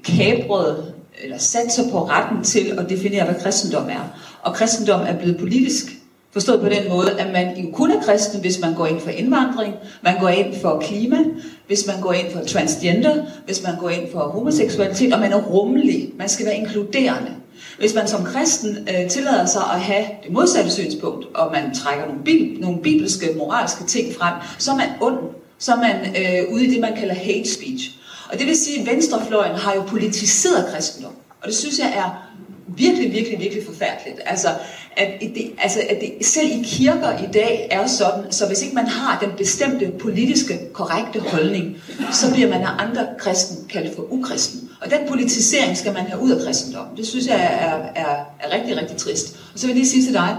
kabret 0.03 0.93
eller 1.23 1.37
sat 1.37 1.71
sig 1.71 1.85
på 1.91 2.05
retten 2.05 2.43
til 2.43 2.79
at 2.79 2.89
definere, 2.89 3.25
hvad 3.25 3.35
kristendom 3.41 3.89
er. 3.89 4.19
Og 4.41 4.53
kristendom 4.53 5.01
er 5.01 5.17
blevet 5.17 5.37
politisk. 5.37 5.85
Forstået 6.31 6.61
på 6.61 6.69
den 6.69 6.89
måde, 6.89 7.19
at 7.19 7.33
man 7.33 7.57
jo 7.57 7.71
kun 7.71 7.91
er 7.91 8.01
kristen, 8.01 8.41
hvis 8.41 8.59
man 8.61 8.73
går 8.73 8.85
ind 8.85 8.99
for 8.99 9.09
indvandring, 9.09 9.73
man 10.01 10.19
går 10.19 10.29
ind 10.29 10.55
for 10.61 10.79
klima, 10.79 11.17
hvis 11.67 11.87
man 11.87 12.01
går 12.01 12.13
ind 12.13 12.31
for 12.31 12.43
transgender, 12.43 13.25
hvis 13.45 13.63
man 13.63 13.79
går 13.79 13.89
ind 13.89 14.11
for 14.11 14.19
homoseksualitet, 14.19 15.13
og 15.13 15.19
man 15.19 15.31
er 15.31 15.41
rummelig. 15.41 16.11
Man 16.17 16.29
skal 16.29 16.45
være 16.45 16.55
inkluderende. 16.55 17.31
Hvis 17.77 17.93
man 17.93 18.07
som 18.07 18.23
kristen 18.23 18.87
øh, 18.89 19.09
tillader 19.09 19.45
sig 19.45 19.61
at 19.73 19.79
have 19.81 20.05
det 20.23 20.31
modsatte 20.31 20.71
synspunkt, 20.71 21.25
og 21.35 21.51
man 21.51 21.75
trækker 21.75 22.05
nogle, 22.05 22.23
bib 22.23 22.61
nogle 22.61 22.81
bibelske, 22.81 23.29
moralske 23.37 23.85
ting 23.85 24.15
frem, 24.15 24.33
så 24.57 24.71
er 24.71 24.75
man 24.75 24.89
ond. 25.01 25.17
Så 25.59 25.71
er 25.71 25.77
man 25.77 26.15
øh, 26.17 26.53
ude 26.53 26.65
i 26.65 26.71
det, 26.73 26.81
man 26.81 26.95
kalder 26.95 27.15
hate 27.15 27.53
speech. 27.53 27.91
Og 28.31 28.39
det 28.39 28.47
vil 28.47 28.57
sige, 28.57 28.81
at 28.81 28.87
venstrefløjen 28.87 29.55
har 29.55 29.73
jo 29.75 29.81
politiseret 29.81 30.73
kristendom. 30.73 31.13
Og 31.41 31.47
det 31.47 31.55
synes 31.55 31.79
jeg 31.79 31.93
er 31.95 32.24
virkelig, 32.67 33.11
virkelig, 33.11 33.39
virkelig 33.39 33.65
forfærdeligt. 33.65 34.21
Altså, 34.25 34.47
at 34.97 35.07
det, 35.19 35.51
altså, 35.57 35.79
at 35.89 35.97
det 36.01 36.25
selv 36.25 36.47
i 36.47 36.63
kirker 36.63 37.19
i 37.19 37.31
dag 37.33 37.67
er 37.71 37.87
sådan, 37.87 38.31
så 38.31 38.47
hvis 38.47 38.61
ikke 38.61 38.75
man 38.75 38.87
har 38.87 39.19
den 39.19 39.29
bestemte 39.37 39.91
politiske, 39.99 40.59
korrekte 40.73 41.19
holdning, 41.19 41.77
så 42.11 42.33
bliver 42.33 42.49
man 42.49 42.61
af 42.61 42.69
andre 42.77 43.07
kristen 43.17 43.67
kaldt 43.69 43.95
for 43.95 44.13
ukristen. 44.13 44.69
Og 44.81 44.91
den 44.91 44.99
politisering 45.07 45.77
skal 45.77 45.93
man 45.93 46.05
have 46.05 46.21
ud 46.21 46.31
af 46.31 46.45
kristendommen. 46.45 46.97
Det 46.97 47.07
synes 47.07 47.27
jeg 47.27 47.35
er, 47.35 48.01
er, 48.03 48.15
er 48.39 48.59
rigtig, 48.59 48.77
rigtig 48.77 48.97
trist. 48.97 49.39
Og 49.53 49.59
så 49.59 49.65
vil 49.67 49.73
jeg 49.73 49.77
lige 49.77 49.89
sige 49.89 50.03
til 50.03 50.13
dig, 50.13 50.37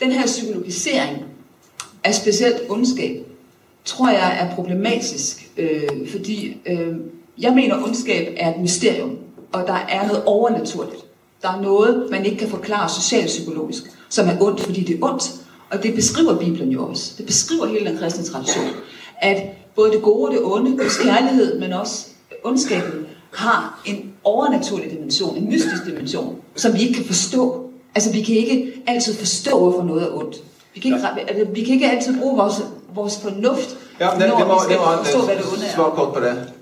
den 0.00 0.12
her 0.12 0.26
psykologisering 0.26 1.24
af 2.04 2.14
specielt 2.14 2.56
ondskab, 2.68 3.26
tror 3.84 4.08
jeg 4.08 4.38
er 4.40 4.54
problematisk, 4.54 5.50
øh, 5.56 6.10
fordi 6.10 6.56
øh, 6.66 6.96
jeg 7.38 7.52
mener, 7.52 7.82
ondskab 7.82 8.34
er 8.36 8.54
et 8.54 8.60
mysterium, 8.60 9.18
og 9.52 9.66
der 9.66 9.86
er 9.88 10.06
noget 10.06 10.24
overnaturligt. 10.24 11.05
Der 11.42 11.48
er 11.48 11.60
noget, 11.60 12.08
man 12.10 12.24
ikke 12.24 12.38
kan 12.38 12.48
forklare 12.48 12.88
socialpsykologisk, 12.88 13.82
som 14.08 14.28
er 14.28 14.36
ondt, 14.40 14.60
fordi 14.60 14.84
det 14.84 14.94
er 14.94 15.04
ondt. 15.04 15.32
Og 15.70 15.82
det 15.82 15.94
beskriver 15.94 16.38
Bibelen 16.38 16.68
jo 16.68 16.88
også. 16.88 17.12
Det 17.18 17.26
beskriver 17.26 17.66
hele 17.66 17.90
den 17.90 17.98
kristne 17.98 18.24
tradition. 18.24 18.66
At 19.22 19.42
både 19.76 19.92
det 19.92 20.02
gode 20.02 20.28
og 20.28 20.32
det 20.32 20.40
onde, 20.44 20.76
Guds 20.76 20.98
kærlighed, 20.98 21.60
men 21.60 21.72
også 21.72 22.06
ondskaben, 22.44 23.06
har 23.32 23.80
en 23.84 24.12
overnaturlig 24.24 24.90
dimension, 24.90 25.36
en 25.36 25.48
mystisk 25.48 25.84
dimension, 25.86 26.36
som 26.56 26.74
vi 26.74 26.80
ikke 26.80 26.94
kan 26.94 27.04
forstå. 27.04 27.70
Altså, 27.94 28.12
vi 28.12 28.22
kan 28.22 28.36
ikke 28.36 28.82
altid 28.86 29.14
forstå, 29.14 29.58
hvorfor 29.58 29.82
noget 29.82 30.02
er 30.02 30.16
ondt. 30.16 30.36
Vi 30.74 30.80
kan 30.80 30.94
ikke, 30.94 31.08
altså, 31.28 31.44
vi 31.52 31.64
kan 31.64 31.74
ikke 31.74 31.90
altid 31.90 32.20
bruge 32.20 32.36
vores, 32.36 32.54
vores 32.94 33.18
fornuft, 33.18 33.76
ja, 34.00 34.08
det, 34.18 34.28
når 34.28 34.38
det 34.38 34.46
må, 34.46 34.54
vi 34.54 34.60
skal 34.64 34.76
det 34.76 34.84
må, 34.86 35.04
forstå, 35.04 35.24
hvad 35.24 35.36
det 35.36 35.44
onde 35.52 35.66
er. 35.66 35.74
Svar 35.74 35.90
kort 35.90 36.14
på 36.14 36.20
det. 36.20 36.52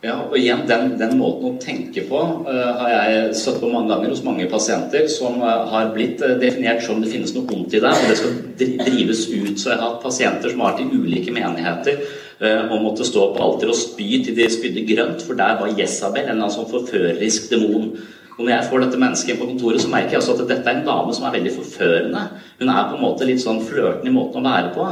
Ja, 0.00 0.14
og 0.24 0.32
igjen, 0.38 0.62
den, 0.64 0.94
den, 0.96 1.18
måten 1.20 1.50
å 1.50 1.58
tenke 1.60 2.06
på 2.08 2.20
uh, 2.46 2.68
har 2.78 2.92
jeg 2.94 3.34
støtt 3.36 3.58
på 3.60 3.68
mange 3.68 3.90
ganger 3.92 4.14
hos 4.14 4.22
mange 4.24 4.46
pasienter 4.48 5.04
som 5.12 5.42
uh, 5.44 5.66
har 5.68 5.90
blitt 5.92 6.22
uh, 6.24 6.38
definert 6.40 6.80
som 6.86 7.02
det 7.02 7.10
finnes 7.12 7.34
noe 7.36 7.44
vondt 7.44 7.76
i 7.76 7.82
deg, 7.84 7.92
og 7.92 8.08
det 8.08 8.16
skal 8.16 8.38
drives 8.62 9.26
ut. 9.28 9.60
Så 9.60 9.68
jeg 9.68 9.76
har 9.76 9.84
hatt 9.84 10.00
pasienter 10.00 10.54
som 10.54 10.64
har 10.64 10.72
vært 10.72 10.86
i 10.86 11.02
ulike 11.02 11.36
menigheter 11.36 12.00
og 12.40 12.78
måtte 12.80 13.04
stå 13.04 13.26
på 13.34 13.40
alter 13.44 13.68
og 13.68 13.76
spy 13.76 14.22
til 14.24 14.32
de 14.32 14.46
spydde 14.48 14.86
grønt, 14.88 15.20
for 15.26 15.36
der 15.36 15.58
var 15.60 15.74
Jesabel, 15.76 16.30
en 16.32 16.40
sånn 16.48 16.70
forførerisk 16.70 17.50
demon. 17.52 17.90
Og 18.38 18.46
når 18.46 18.54
jeg 18.54 18.68
får 18.70 18.80
dette 18.86 19.00
mennesket 19.02 19.36
på 19.36 19.48
kontoret, 19.50 19.82
så 19.84 19.90
merker 19.92 20.16
jeg 20.16 20.22
også 20.22 20.38
at 20.38 20.46
dette 20.48 20.64
er 20.64 20.78
en 20.78 20.86
dame 20.86 21.12
som 21.12 21.26
er 21.28 21.34
veldig 21.34 21.52
forførende. 21.58 22.22
Hun 22.62 22.72
er 22.72 22.86
på 22.88 22.96
en 22.96 23.04
måte 23.04 23.28
litt 23.28 23.42
sånn 23.44 23.60
flørtende 23.60 24.08
i 24.08 24.14
måten 24.16 24.40
å 24.40 24.54
være 24.54 24.72
på. 24.72 24.86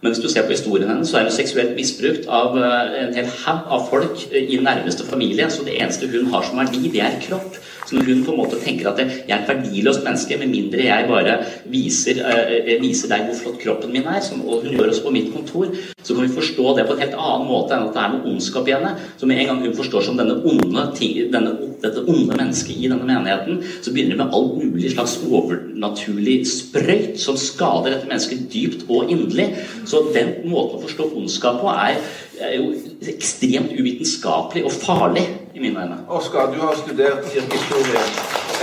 Men 0.00 0.12
hvis 0.12 0.22
du 0.24 0.30
ser 0.32 0.46
på 0.46 0.54
historien 0.54 0.88
hennes, 0.88 1.08
så 1.08 1.18
er 1.18 1.26
hun 1.28 1.34
seksuelt 1.34 1.74
misbrukt 1.76 2.28
av 2.28 2.56
eh, 2.56 2.94
en 3.02 3.16
hel 3.18 3.26
haug 3.42 3.66
av 3.76 3.88
folk 3.90 4.22
eh, 4.30 4.46
i 4.54 4.60
nærmeste 4.62 5.04
familie. 5.06 5.50
Så 5.52 5.66
det 5.66 5.76
eneste 5.76 6.08
hun 6.08 6.30
har 6.32 6.46
som 6.46 6.60
verdi, 6.60 6.86
det 6.88 7.02
er 7.04 7.18
kropp. 7.20 7.58
Når 7.92 8.08
hun 8.08 8.24
på 8.26 8.34
en 8.34 8.40
måte 8.40 8.60
tenker 8.62 8.90
at 8.90 9.00
jeg 9.02 9.24
er 9.28 9.40
et 9.40 9.48
verdiløst 9.50 10.04
menneske, 10.06 10.38
med 10.40 10.52
mindre 10.52 10.86
jeg 10.86 11.08
bare 11.08 11.36
viser, 11.72 12.20
uh, 12.22 12.70
viser 12.82 13.10
deg 13.12 13.26
hvor 13.28 13.40
flott 13.40 13.58
kroppen 13.62 13.94
min 13.94 14.06
er, 14.10 14.20
som, 14.24 14.42
og 14.46 14.64
hun 14.64 14.76
gjør 14.76 14.92
også 14.92 15.06
på 15.06 15.14
mitt 15.14 15.32
kontor, 15.34 15.72
så 16.02 16.14
kan 16.14 16.24
vi 16.26 16.36
forstå 16.36 16.76
det 16.78 16.86
på 16.88 16.96
en 16.96 17.02
helt 17.04 17.18
annen 17.18 17.48
måte 17.50 17.76
enn 17.76 17.88
at 17.88 17.96
det 17.96 18.04
er 18.04 18.14
noe 18.14 18.32
ondskap 18.32 18.70
i 18.70 18.76
henne. 18.76 18.94
Så 19.20 19.28
med 19.28 19.42
en 19.42 19.50
gang 19.50 19.64
hun 19.66 19.76
forstår 19.76 20.06
som 20.06 20.20
denne 20.20 20.38
onde, 20.40 20.86
denne, 21.34 21.52
dette 21.82 22.06
onde 22.06 22.38
mennesket 22.38 22.76
i 22.76 22.88
denne 22.88 23.06
menigheten, 23.08 23.60
så 23.80 23.92
begynner 23.92 24.16
det 24.16 24.22
med 24.24 24.38
all 24.38 24.50
mulig 24.54 24.94
slags 24.94 25.18
overnaturlig 25.26 26.40
sprøyt 26.48 27.20
som 27.20 27.38
skader 27.40 27.94
dette 27.94 28.10
mennesket 28.10 28.48
dypt 28.52 28.86
og 28.88 29.12
inderlig. 29.12 29.50
Så 29.88 30.06
den 30.14 30.36
måten 30.48 30.78
å 30.78 30.84
forstå 30.86 31.12
ondskap 31.20 31.60
på 31.62 31.72
er 31.74 32.00
er 32.40 32.56
jo 32.56 32.70
ekstremt 33.10 33.72
uvitenskapelig 33.76 34.64
og 34.64 34.72
farlig 34.72 35.26
i 35.54 35.58
mine 35.60 35.82
øyne. 35.82 35.96
Oskar, 36.08 36.52
du 36.54 36.60
har 36.60 36.74
studert 36.84 37.24
kirkehistorie. 37.32 38.00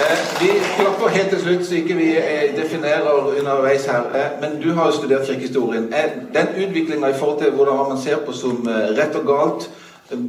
Eh, 0.01 0.17
vi 0.41 0.47
klapper 0.77 1.07
helt 1.07 1.29
til 1.29 1.41
slutt, 1.41 1.65
så 1.65 1.75
ikke 1.75 1.95
vi 1.95 2.09
eh, 2.17 2.63
definerer 2.63 3.39
underveis 3.39 3.85
her. 3.85 4.03
Eh, 4.15 4.41
men 4.41 4.61
du 4.63 4.73
har 4.73 4.85
jo 4.85 4.91
studert 4.91 5.27
kirkehistorien. 5.27 5.83
Eh, 5.83 6.11
den 6.33 6.47
utviklinga 6.67 7.07
i 7.07 7.13
forhold 7.13 7.41
til 7.41 7.51
hvordan 7.51 7.89
man 7.89 8.01
ser 8.01 8.17
på 8.25 8.31
som 8.31 8.67
eh, 8.67 8.73
rett 8.73 9.15
og 9.15 9.25
galt, 9.27 9.69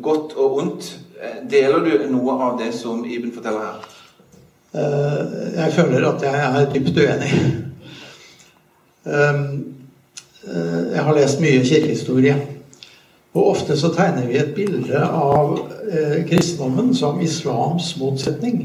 godt 0.03 0.33
og 0.37 0.57
ondt, 0.57 0.99
eh, 1.23 1.51
deler 1.51 1.79
du 1.79 2.11
noe 2.11 2.43
av 2.43 2.59
det 2.59 2.75
som 2.75 3.05
Iben 3.05 3.33
forteller 3.35 3.61
her? 3.61 3.95
Jeg 5.57 5.73
føler 5.73 6.09
at 6.09 6.23
jeg 6.23 6.35
er 6.35 6.73
dypt 6.73 6.99
uenig. 6.99 7.33
Jeg 10.95 11.05
har 11.05 11.15
lest 11.15 11.41
mye 11.41 11.65
kirkehistorie. 11.65 12.37
Og 13.39 13.53
ofte 13.53 13.76
så 13.78 13.93
tegner 13.95 14.26
vi 14.26 14.39
et 14.41 14.55
bilde 14.57 14.99
av 14.99 15.61
eh, 15.86 16.24
kristendommen 16.26 16.91
som 16.97 17.20
islams 17.22 17.93
motsetning. 18.01 18.64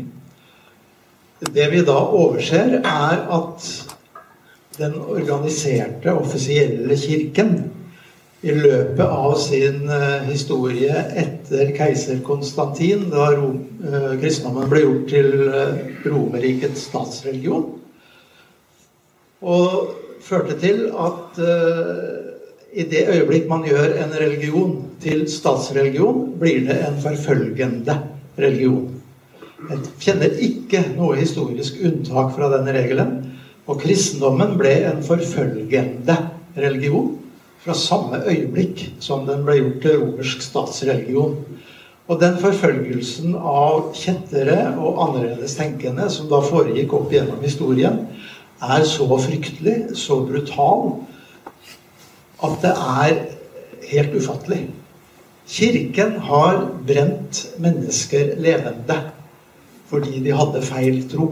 Det 1.44 1.68
vi 1.70 1.84
da 1.86 2.00
overser, 2.08 2.80
er 2.80 3.22
at 3.38 3.68
den 4.80 4.96
organiserte, 4.98 6.16
offisielle 6.18 6.98
kirken 6.98 7.54
i 8.42 8.56
løpet 8.56 9.06
av 9.06 9.36
sin 9.40 9.86
eh, 9.94 10.26
historie 10.32 11.06
etter 11.22 11.76
keiser 11.78 12.24
Konstantin, 12.26 13.06
da 13.14 13.30
Rom, 13.36 13.62
eh, 13.86 14.10
kristendommen 14.24 14.72
ble 14.72 14.82
gjort 14.88 15.06
til 15.12 15.30
uh, 15.46 15.78
Romerrikets 16.08 16.88
statsreligion, 16.90 17.70
og 19.44 19.94
førte 20.24 20.58
til 20.60 20.88
at 20.96 21.40
i 22.74 22.84
det 22.90 23.06
øyeblikk 23.14 23.50
man 23.50 23.66
gjør 23.68 23.98
en 24.02 24.16
religion 24.18 24.74
til 25.04 25.28
statsreligion, 25.30 26.34
blir 26.40 26.66
det 26.68 26.80
en 26.88 26.98
forfølgende 27.04 28.00
religion. 28.40 28.90
Jeg 29.70 29.84
kjenner 30.02 30.40
ikke 30.44 30.82
noe 30.98 31.16
historisk 31.20 31.78
unntak 31.86 32.34
fra 32.36 32.50
denne 32.52 32.74
regelen. 32.76 33.14
Og 33.70 33.80
kristendommen 33.80 34.58
ble 34.60 34.74
en 34.90 35.04
forfølgende 35.06 36.18
religion 36.58 37.14
fra 37.64 37.76
samme 37.78 38.20
øyeblikk 38.28 38.90
som 39.00 39.24
den 39.28 39.46
ble 39.48 39.60
gjort 39.62 39.80
til 39.86 40.02
romersk 40.02 40.44
statsreligion. 40.44 41.38
Og 42.12 42.20
den 42.20 42.36
forfølgelsen 42.42 43.38
av 43.38 43.94
kjettere 43.96 44.74
og 44.76 45.00
annerledes 45.06 45.56
tenkende 45.56 46.10
som 46.12 46.28
da 46.32 46.42
foregikk 46.44 46.92
opp 46.98 47.14
gjennom 47.14 47.40
historien, 47.46 48.02
er 48.64 48.84
så 48.88 49.08
fryktelig, 49.08 49.94
så 50.00 50.20
brutal, 50.28 50.98
at 52.44 52.60
det 52.64 52.74
er 52.74 53.20
helt 53.92 54.16
ufattelig. 54.16 54.62
Kirken 55.48 56.18
har 56.24 56.62
brent 56.88 57.46
mennesker 57.62 58.36
levende 58.42 59.00
fordi 59.94 60.24
de 60.26 60.34
hadde 60.34 60.62
feil 60.66 61.04
tro. 61.10 61.28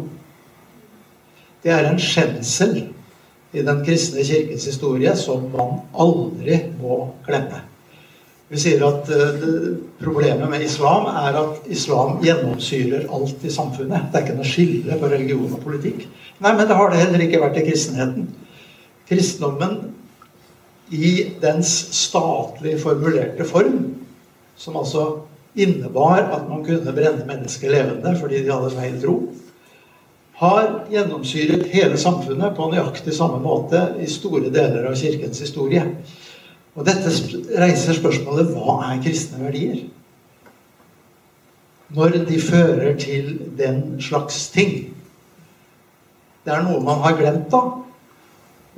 Det 1.64 1.72
er 1.74 1.88
en 1.90 2.00
skjensel 2.02 2.76
i 3.52 3.64
den 3.66 3.82
kristne 3.86 4.24
kirkens 4.26 4.68
historie 4.70 5.14
som 5.18 5.48
man 5.54 5.80
aldri 5.98 6.60
må 6.80 7.04
glemme. 7.26 7.64
Vi 8.52 8.60
sier 8.60 8.84
at 8.84 9.08
uh, 9.08 9.80
Problemet 10.02 10.50
med 10.50 10.64
islam 10.66 11.06
er 11.08 11.36
at 11.40 11.68
islam 11.72 12.18
gjennomsyrer 12.24 13.06
alt 13.14 13.44
i 13.46 13.52
samfunnet. 13.54 14.10
Det 14.10 14.18
er 14.18 14.24
ikke 14.26 14.38
noe 14.40 14.50
skille 14.50 14.98
på 14.98 15.10
religion 15.12 15.54
og 15.54 15.62
politikk. 15.64 16.08
Nei, 16.42 16.54
men 16.58 16.66
det 16.66 16.78
har 16.78 16.90
det 16.90 17.04
heller 17.04 17.22
ikke 17.22 17.42
vært 17.44 17.60
i 17.62 17.66
kristenheten. 17.68 18.26
Kristendommen 19.08 19.76
i 20.92 21.32
dens 21.42 21.72
statlig 21.96 22.76
formulerte 22.82 23.46
form, 23.48 23.84
som 24.60 24.78
altså 24.78 25.06
innebar 25.56 26.26
at 26.32 26.50
man 26.50 26.66
kunne 26.66 26.96
brenne 26.96 27.26
mennesker 27.28 27.72
levende 27.72 28.16
fordi 28.20 28.44
de 28.44 28.52
hadde 28.52 28.74
feil 28.76 28.98
tro, 29.02 29.16
har 30.42 30.70
gjennomsyret 30.90 31.68
hele 31.70 31.98
samfunnet 32.02 32.56
på 32.58 32.68
nøyaktig 32.72 33.14
samme 33.14 33.38
måte 33.44 33.82
i 34.02 34.08
store 34.10 34.50
deler 34.50 34.88
av 34.90 34.98
Kirkens 34.98 35.42
historie. 35.44 35.84
Og 36.74 36.88
dette 36.88 37.12
reiser 37.62 37.98
spørsmålet 37.98 38.50
hva 38.56 38.80
er 38.88 39.04
kristne 39.04 39.44
verdier? 39.44 39.84
Når 41.92 42.18
de 42.26 42.40
fører 42.42 42.96
til 42.98 43.36
den 43.60 44.00
slags 44.02 44.48
ting. 44.50 44.96
Det 46.42 46.54
er 46.56 46.64
noe 46.66 46.82
man 46.82 47.04
har 47.04 47.20
glemt 47.20 47.52
da. 47.52 47.62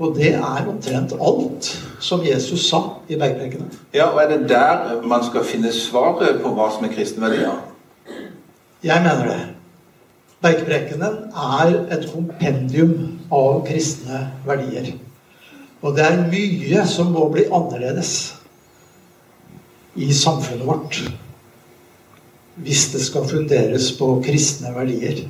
Og 0.01 0.15
det 0.17 0.31
er 0.33 0.67
omtrent 0.69 1.13
alt 1.21 1.69
som 2.01 2.23
Jesus 2.25 2.65
sa 2.69 2.81
i 3.09 3.17
bergprekene. 3.19 3.67
Ja, 3.93 4.09
og 4.09 4.21
Er 4.23 4.29
det 4.31 4.49
der 4.49 5.01
man 5.05 5.23
skal 5.23 5.45
finne 5.45 5.71
svaret 5.71 6.41
på 6.41 6.53
hva 6.53 6.71
som 6.73 6.85
er 6.85 6.93
kristne 6.95 7.21
verdier? 7.21 7.59
Jeg 8.83 9.03
mener 9.05 9.27
det. 9.29 9.41
Bergprekene 10.43 11.09
er 11.31 11.75
et 11.93 12.07
kompendium 12.11 13.19
av 13.31 13.61
kristne 13.67 14.25
verdier. 14.45 14.95
Og 15.83 15.95
det 15.95 16.03
er 16.07 16.25
mye 16.31 16.87
som 16.87 17.13
må 17.13 17.29
bli 17.31 17.45
annerledes 17.51 18.33
i 19.95 20.09
samfunnet 20.13 20.65
vårt 20.67 21.03
hvis 22.63 22.87
det 22.93 23.01
skal 23.01 23.25
funderes 23.25 23.91
på 23.97 24.07
kristne 24.25 24.73
verdier. 24.75 25.23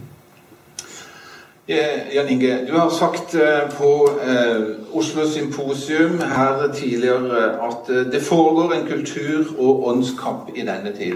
Jan 1.68 2.30
Inge, 2.30 2.66
du 2.68 2.78
har 2.78 2.90
sagt 2.90 3.36
eh, 3.36 3.70
på 3.78 4.10
eh, 4.28 4.62
Oslo 4.92 5.28
Symposium 5.28 6.20
her 6.20 6.74
tidligere 6.74 7.44
at 7.64 7.90
eh, 7.90 8.12
det 8.12 8.22
foregår 8.22 8.74
en 8.74 8.88
kultur- 8.88 9.60
og 9.60 9.88
åndskamp 9.88 10.50
i 10.56 10.62
denne 10.62 10.92
tid. 10.98 11.14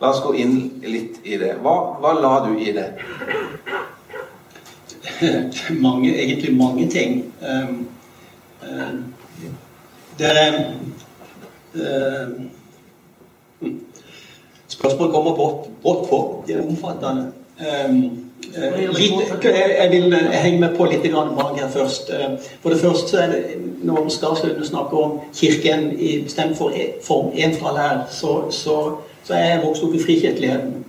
La 0.00 0.08
oss 0.08 0.22
gå 0.24 0.32
inn 0.34 0.80
litt 0.82 1.20
i 1.24 1.36
det. 1.36 1.58
Hva, 1.60 1.74
hva 2.00 2.14
la 2.16 2.32
du 2.46 2.56
i 2.56 2.72
det? 2.72 2.88
mange, 5.86 6.08
egentlig 6.16 6.56
mange 6.56 6.88
ting. 6.90 7.34
Um, 7.42 7.88
um, 8.64 9.04
det 10.18 10.32
um, 11.74 12.50
Spørsmålet 14.66 15.14
kommer 15.14 15.36
brått 15.36 16.08
på. 16.08 16.44
Det 16.46 16.56
er 16.56 16.66
omfattende. 16.66 17.32
Litt, 18.52 19.44
jeg 19.44 19.88
vil 19.90 20.12
henge 20.12 20.58
meg 20.60 20.74
på 20.76 20.84
litt 20.90 21.06
bak 21.12 21.54
her 21.56 21.70
først. 21.72 22.10
For 22.60 22.74
det 22.74 22.80
første 22.82 23.18
er 23.18 23.30
det, 23.32 23.40
Når 23.82 24.08
Skarslund 24.14 24.64
snakker 24.64 24.98
om 24.98 25.14
Kirken 25.34 25.88
i 25.98 26.20
bestemt 26.22 26.58
form, 26.58 27.32
en 27.34 27.54
fra 27.56 27.72
lær, 27.74 28.04
så, 28.10 28.50
så 28.50 28.76
så 29.24 29.34
er 29.34 29.48
jeg 29.48 29.62
vokst 29.64 29.84
opp 29.86 29.94
i 29.94 30.02
frikirkeligheten. 30.02 30.84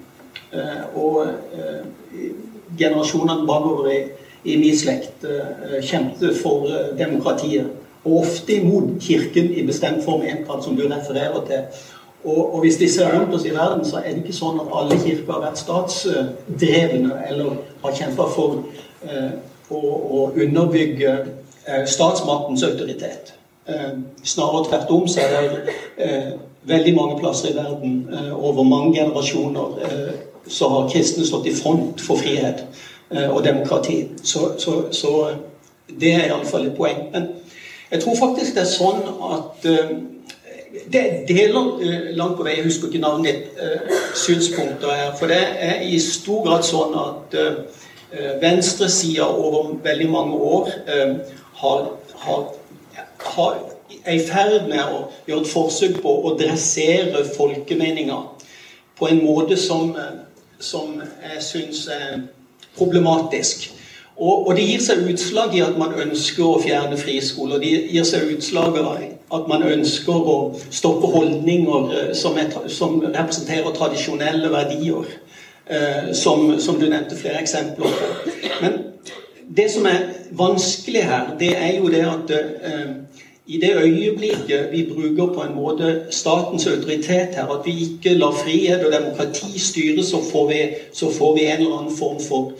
Eh, 0.53 0.97
og 0.97 1.25
eh, 1.27 2.29
generasjonene 2.77 3.47
bakover 3.49 3.89
i, 3.93 3.99
i 4.49 4.57
min 4.61 4.77
slekt 4.77 5.25
eh, 5.27 5.79
kjempet 5.85 6.39
for 6.41 6.69
demokratiet. 6.97 7.69
Og 8.03 8.23
ofte 8.25 8.57
imot 8.57 8.97
Kirken 9.01 9.51
i 9.53 9.65
bestemt 9.65 10.03
form, 10.05 10.25
entall 10.27 10.63
som 10.63 10.75
du 10.77 10.87
refererer 10.89 11.45
til. 11.47 11.83
Og, 12.23 12.53
og, 12.53 12.59
hvis 12.63 12.77
de 12.79 12.89
ser 12.89 13.11
rundt 13.11 13.35
oss 13.35 13.45
i 13.45 13.51
verden, 13.51 13.85
så 13.85 13.99
er 13.99 14.13
det 14.13 14.23
ikke 14.23 14.35
sånn 14.37 14.61
at 14.63 14.71
alle 14.71 14.95
kirker 15.01 15.33
har 15.33 15.41
vært 15.43 15.59
statsdrevne 15.59 17.17
eller 17.27 17.57
har 17.83 17.97
kjempa 17.97 18.27
for 18.31 18.61
eh, 19.03 19.33
å, 19.67 19.81
å, 19.81 20.21
underbygge 20.31 21.13
eh, 21.19 21.83
statsmaktens 21.83 22.63
autoritet. 22.63 23.33
Eh, 23.67 23.91
snarere 24.23 24.69
tvert 24.69 24.95
om 24.95 25.07
så 25.11 25.25
er 25.27 25.49
det 25.51 25.75
veldig 26.63 26.95
mange 26.95 27.19
plasser 27.19 27.51
i 27.51 27.57
verden 27.57 28.09
eh, 28.13 28.31
over 28.43 28.63
mange 28.63 28.95
generasjoner 28.99 29.83
eh, 29.83 30.13
så 30.47 30.69
har 30.69 30.89
kristne 30.91 31.25
stått 31.27 31.47
i 31.47 31.55
front 31.55 32.01
for 32.01 32.19
frihet 32.19 32.65
eh, 33.11 33.29
og 33.29 33.43
demokrati. 33.43 34.07
Så, 34.23 34.53
så, 34.59 34.83
så 34.91 35.29
det 35.99 36.13
er 36.13 36.27
iallfall 36.27 36.67
et 36.67 36.75
poeng. 36.77 37.07
Men 37.11 37.29
jeg 37.91 38.03
tror 38.03 38.19
faktisk 38.19 38.55
det 38.55 38.63
er 38.63 38.71
sånn 38.71 39.03
at 39.31 39.67
det 40.93 41.03
deler 41.27 42.13
langt 42.17 42.37
på 42.37 42.45
vei 42.47 42.55
Jeg 42.57 42.65
husker 42.65 42.89
ikke 42.89 43.03
navnet 43.03 43.27
ditt. 43.29 43.59
Synspunkter 44.17 44.89
her. 44.89 45.11
For 45.19 45.29
det 45.29 45.41
er 45.41 45.83
i 45.85 45.99
stor 46.01 46.41
grad 46.47 46.65
sånn 46.65 46.95
at 46.97 47.37
venstresida 48.41 49.25
over 49.25 49.75
veldig 49.83 50.09
mange 50.09 50.37
år 50.37 50.71
har, 51.61 51.85
har, 52.25 52.43
har 53.35 53.55
er 54.05 54.17
i 54.17 54.23
ferd 54.23 54.67
med 54.69 54.81
å 54.83 55.03
gjøre 55.27 55.43
et 55.43 55.51
forsøk 55.51 55.99
på 56.03 56.13
å 56.27 56.35
dressere 56.39 57.23
folkemeninga 57.35 58.19
på 58.99 59.09
en 59.09 59.23
måte 59.25 59.57
som, 59.59 59.93
som 60.59 60.97
jeg 60.99 61.43
syns 61.43 61.85
er 61.91 62.25
problematisk. 62.77 63.69
Og, 64.13 64.47
og, 64.47 64.51
det 64.57 64.67
gir 64.67 64.83
seg 64.83 65.07
utslag 65.09 65.55
i 65.57 65.63
at 65.65 65.77
man 65.79 65.95
ønsker 66.03 66.45
å 66.45 66.61
fjerne 66.61 66.97
friskoler. 66.99 67.61
Det 67.61 67.71
gir 67.95 68.05
seg 68.05 68.29
utslag 68.35 68.77
at 69.33 69.47
man 69.49 69.63
ønsker 69.65 70.13
å 70.13 70.37
stoppe 70.69 71.09
holdninger 71.13 71.93
eh, 71.97 72.11
som, 72.17 72.37
er, 72.37 72.51
som 72.69 72.99
representerer 73.01 73.75
tradisjonelle 73.75 74.51
verdier. 74.53 75.09
Eh, 75.65 76.11
som, 76.13 76.59
som, 76.59 76.79
du 76.79 76.89
nevnte 76.89 77.15
flere 77.15 77.39
eksempler 77.39 77.87
på. 77.87 78.31
Men 78.61 78.73
det 79.47 79.69
som 79.71 79.85
er 79.87 80.09
vanskelig 80.35 81.05
her, 81.07 81.29
det 81.39 81.53
er 81.55 81.77
jo 81.77 81.91
det 81.91 82.01
at 82.03 82.33
eh, 82.35 82.89
i 83.47 83.59
det 83.61 83.71
øyeblikket 83.75 84.71
vi 84.71 84.83
bruker 84.91 85.33
på 85.35 85.43
en 85.43 85.55
måte 85.55 85.93
statens 86.11 86.67
autoritet 86.67 87.35
her, 87.35 87.47
at 87.47 87.65
vi 87.65 87.77
ikke 87.85 88.17
lar 88.17 88.35
frihet 88.43 88.85
og 88.85 88.91
demokrati 88.91 89.59
styre, 89.59 90.03
så 90.03 90.19
får 90.31 90.47
vi, 90.51 90.59
så 90.93 91.11
får 91.11 91.33
vi 91.35 91.47
en 91.47 91.57
eller 91.57 91.77
annen 91.79 91.97
form 91.97 92.19
for 92.27 92.53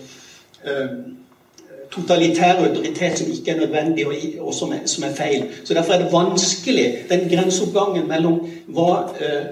totalitær 1.94 2.62
autoritet 2.64 3.20
som 3.20 3.32
ikke 3.32 3.52
er 3.52 3.60
nødvendig, 3.60 4.08
og, 4.08 4.14
og 4.48 4.54
som, 4.54 4.72
er, 4.72 4.86
som, 4.86 5.04
er, 5.04 5.14
feil. 5.16 5.46
Så 5.64 5.74
Derfor 5.74 5.94
er 5.94 6.04
det 6.04 6.14
vanskelig, 6.14 6.88
den 7.10 7.30
grenseoppgangen 7.30 8.08
mellom 8.08 8.42
hva 8.74 8.90
eh, 9.22 9.46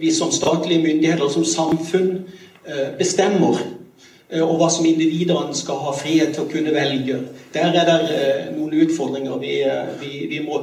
vi 0.00 0.12
som 0.14 0.32
statlige 0.32 0.82
myndigheter, 0.82 1.28
som 1.28 1.44
samfunn, 1.44 2.18
eh, 2.66 2.88
bestemmer 2.98 3.58
og 4.28 4.58
hva 4.60 4.66
som 4.68 4.84
individene 4.84 5.54
skal 5.56 5.78
ha 5.80 5.92
frihet 5.96 6.34
til 6.36 6.44
å 6.44 6.50
kunne 6.50 6.74
velge. 6.74 7.16
Der 7.54 7.70
er 7.72 7.86
det 7.88 8.08
noen 8.58 8.74
utfordringer 8.84 9.38
vi, 9.40 9.54
vi, 10.02 10.10
vi 10.28 10.42
må 10.44 10.58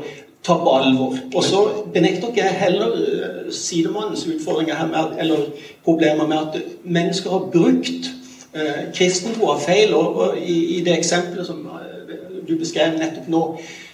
ta 0.45 0.57
på 0.61 0.73
alvor. 0.77 1.17
Og 1.33 1.43
så 1.43 1.61
benekter 1.93 2.29
ikke 2.29 2.43
jeg 2.43 2.59
heller 2.59 2.93
uh, 2.93 3.53
sidemannens 3.53 4.27
utfordringer 4.29 4.77
her, 4.77 4.91
med 4.91 5.17
eller 5.19 5.47
problemer 5.83 6.27
med 6.27 6.37
at 6.37 6.61
mennesker 6.83 7.29
har 7.29 7.49
brukt 7.53 8.11
uh, 8.55 9.47
har 9.49 9.59
feil. 9.65 9.93
Og, 9.93 10.15
og 10.15 10.37
i, 10.37 10.77
i, 10.77 10.81
det 10.83 10.97
eksempelet 10.97 11.47
som 11.47 11.61
uh, 11.65 12.43
du 12.47 12.55
beskrev 12.59 12.97
nettopp 12.99 13.27
nå, 13.31 13.43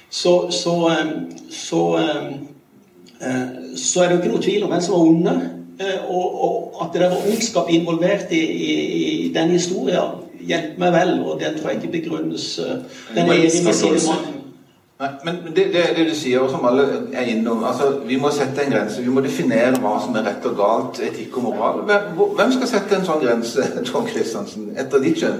så, 0.10 0.36
så, 0.52 0.76
um, 0.92 1.14
så, 1.50 1.84
um, 1.98 2.34
så, 3.76 4.04
er 4.04 4.08
det 4.08 4.16
jo 4.16 4.22
ikke 4.22 4.34
noe 4.34 4.44
tvil 4.44 4.66
om 4.66 4.74
hvem 4.74 4.84
som 4.86 4.98
var 4.98 5.08
onde. 5.08 5.38
Og, 5.82 6.44
og, 6.46 6.58
at 6.84 6.94
det 6.94 7.08
var 7.10 7.24
ondskap 7.26 7.70
involvert 7.74 8.30
i, 8.32 8.42
i, 8.42 8.74
i 9.26 9.32
den 9.34 9.56
historien, 9.56 10.20
hjelper 10.42 10.84
meg 10.84 10.94
vel. 10.94 11.16
Og 11.26 11.40
den 11.42 11.58
tror 11.58 11.72
jeg 11.72 11.82
ikke 11.82 11.96
begrunnes 12.00 12.52
den 13.16 13.26
er 13.26 13.48
enig 13.48 13.64
med. 13.66 14.41
Nei, 15.02 15.10
men 15.26 15.38
det, 15.56 15.64
det, 15.74 15.82
det, 15.98 16.04
du 16.12 16.14
sier, 16.14 16.44
og 16.44 16.52
som 16.54 16.66
alle 16.70 16.84
er 17.18 17.30
innom 17.32 17.64
altså, 17.66 17.88
Vi 18.06 18.20
må 18.22 18.30
sette 18.34 18.62
en 18.62 18.74
grense. 18.76 19.02
Vi 19.02 19.10
må 19.10 19.24
definere 19.26 19.80
hva 19.82 19.96
som 20.04 20.14
er 20.14 20.28
rett 20.28 20.46
og 20.46 20.60
galt, 20.60 21.00
etikk 21.02 21.40
og 21.40 21.48
moral. 21.48 21.80
Hvem 21.88 22.54
skal 22.54 22.70
sette 22.70 23.00
en 23.00 23.08
sånn 23.08 23.24
grense, 23.24 23.66
Tom 23.90 24.06
Kristiansen, 24.06 24.70
etter 24.78 25.02
ditt 25.02 25.18
skjønn? 25.24 25.40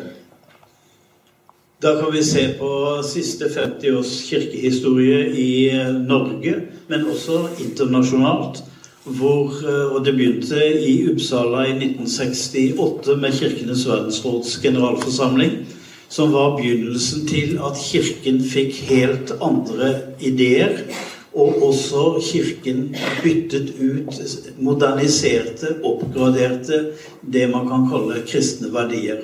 Da 1.82 1.94
kan 1.98 2.10
vi 2.14 2.24
se 2.26 2.48
på 2.58 2.72
siste 3.06 3.50
50 3.54 4.00
års 4.00 4.16
kirkehistorie 4.30 5.22
i 5.30 5.54
eh, 5.74 5.94
Norge, 5.94 6.56
men 6.90 7.06
også 7.10 7.44
internasjonalt. 7.62 8.64
Hvor, 9.06 9.54
eh, 9.62 9.94
og 9.94 10.06
det 10.06 10.16
begynte 10.18 10.58
i 10.58 10.96
Uppsala 11.10 11.68
i 11.70 11.76
1968 11.78 13.18
med 13.22 13.38
Kirkenes 13.38 13.86
verdensråds 13.90 14.58
generalforsamling 14.62 15.58
som 16.12 16.34
var 16.36 16.58
begynnelsen 16.58 17.26
til 17.30 17.56
at 17.64 17.80
Kirken 17.80 18.42
fikk 18.44 18.82
helt 18.90 19.32
andre 19.42 19.94
ideer. 20.20 20.84
Og 21.32 21.62
også 21.70 22.20
Kirken 22.20 22.90
byttet 23.24 23.72
ut, 23.80 24.18
moderniserte, 24.60 25.78
oppgraderte 25.88 26.82
det 27.24 27.48
man 27.54 27.70
kan 27.72 27.88
kalle 27.92 28.26
kristne 28.28 28.74
verdier. 28.74 29.24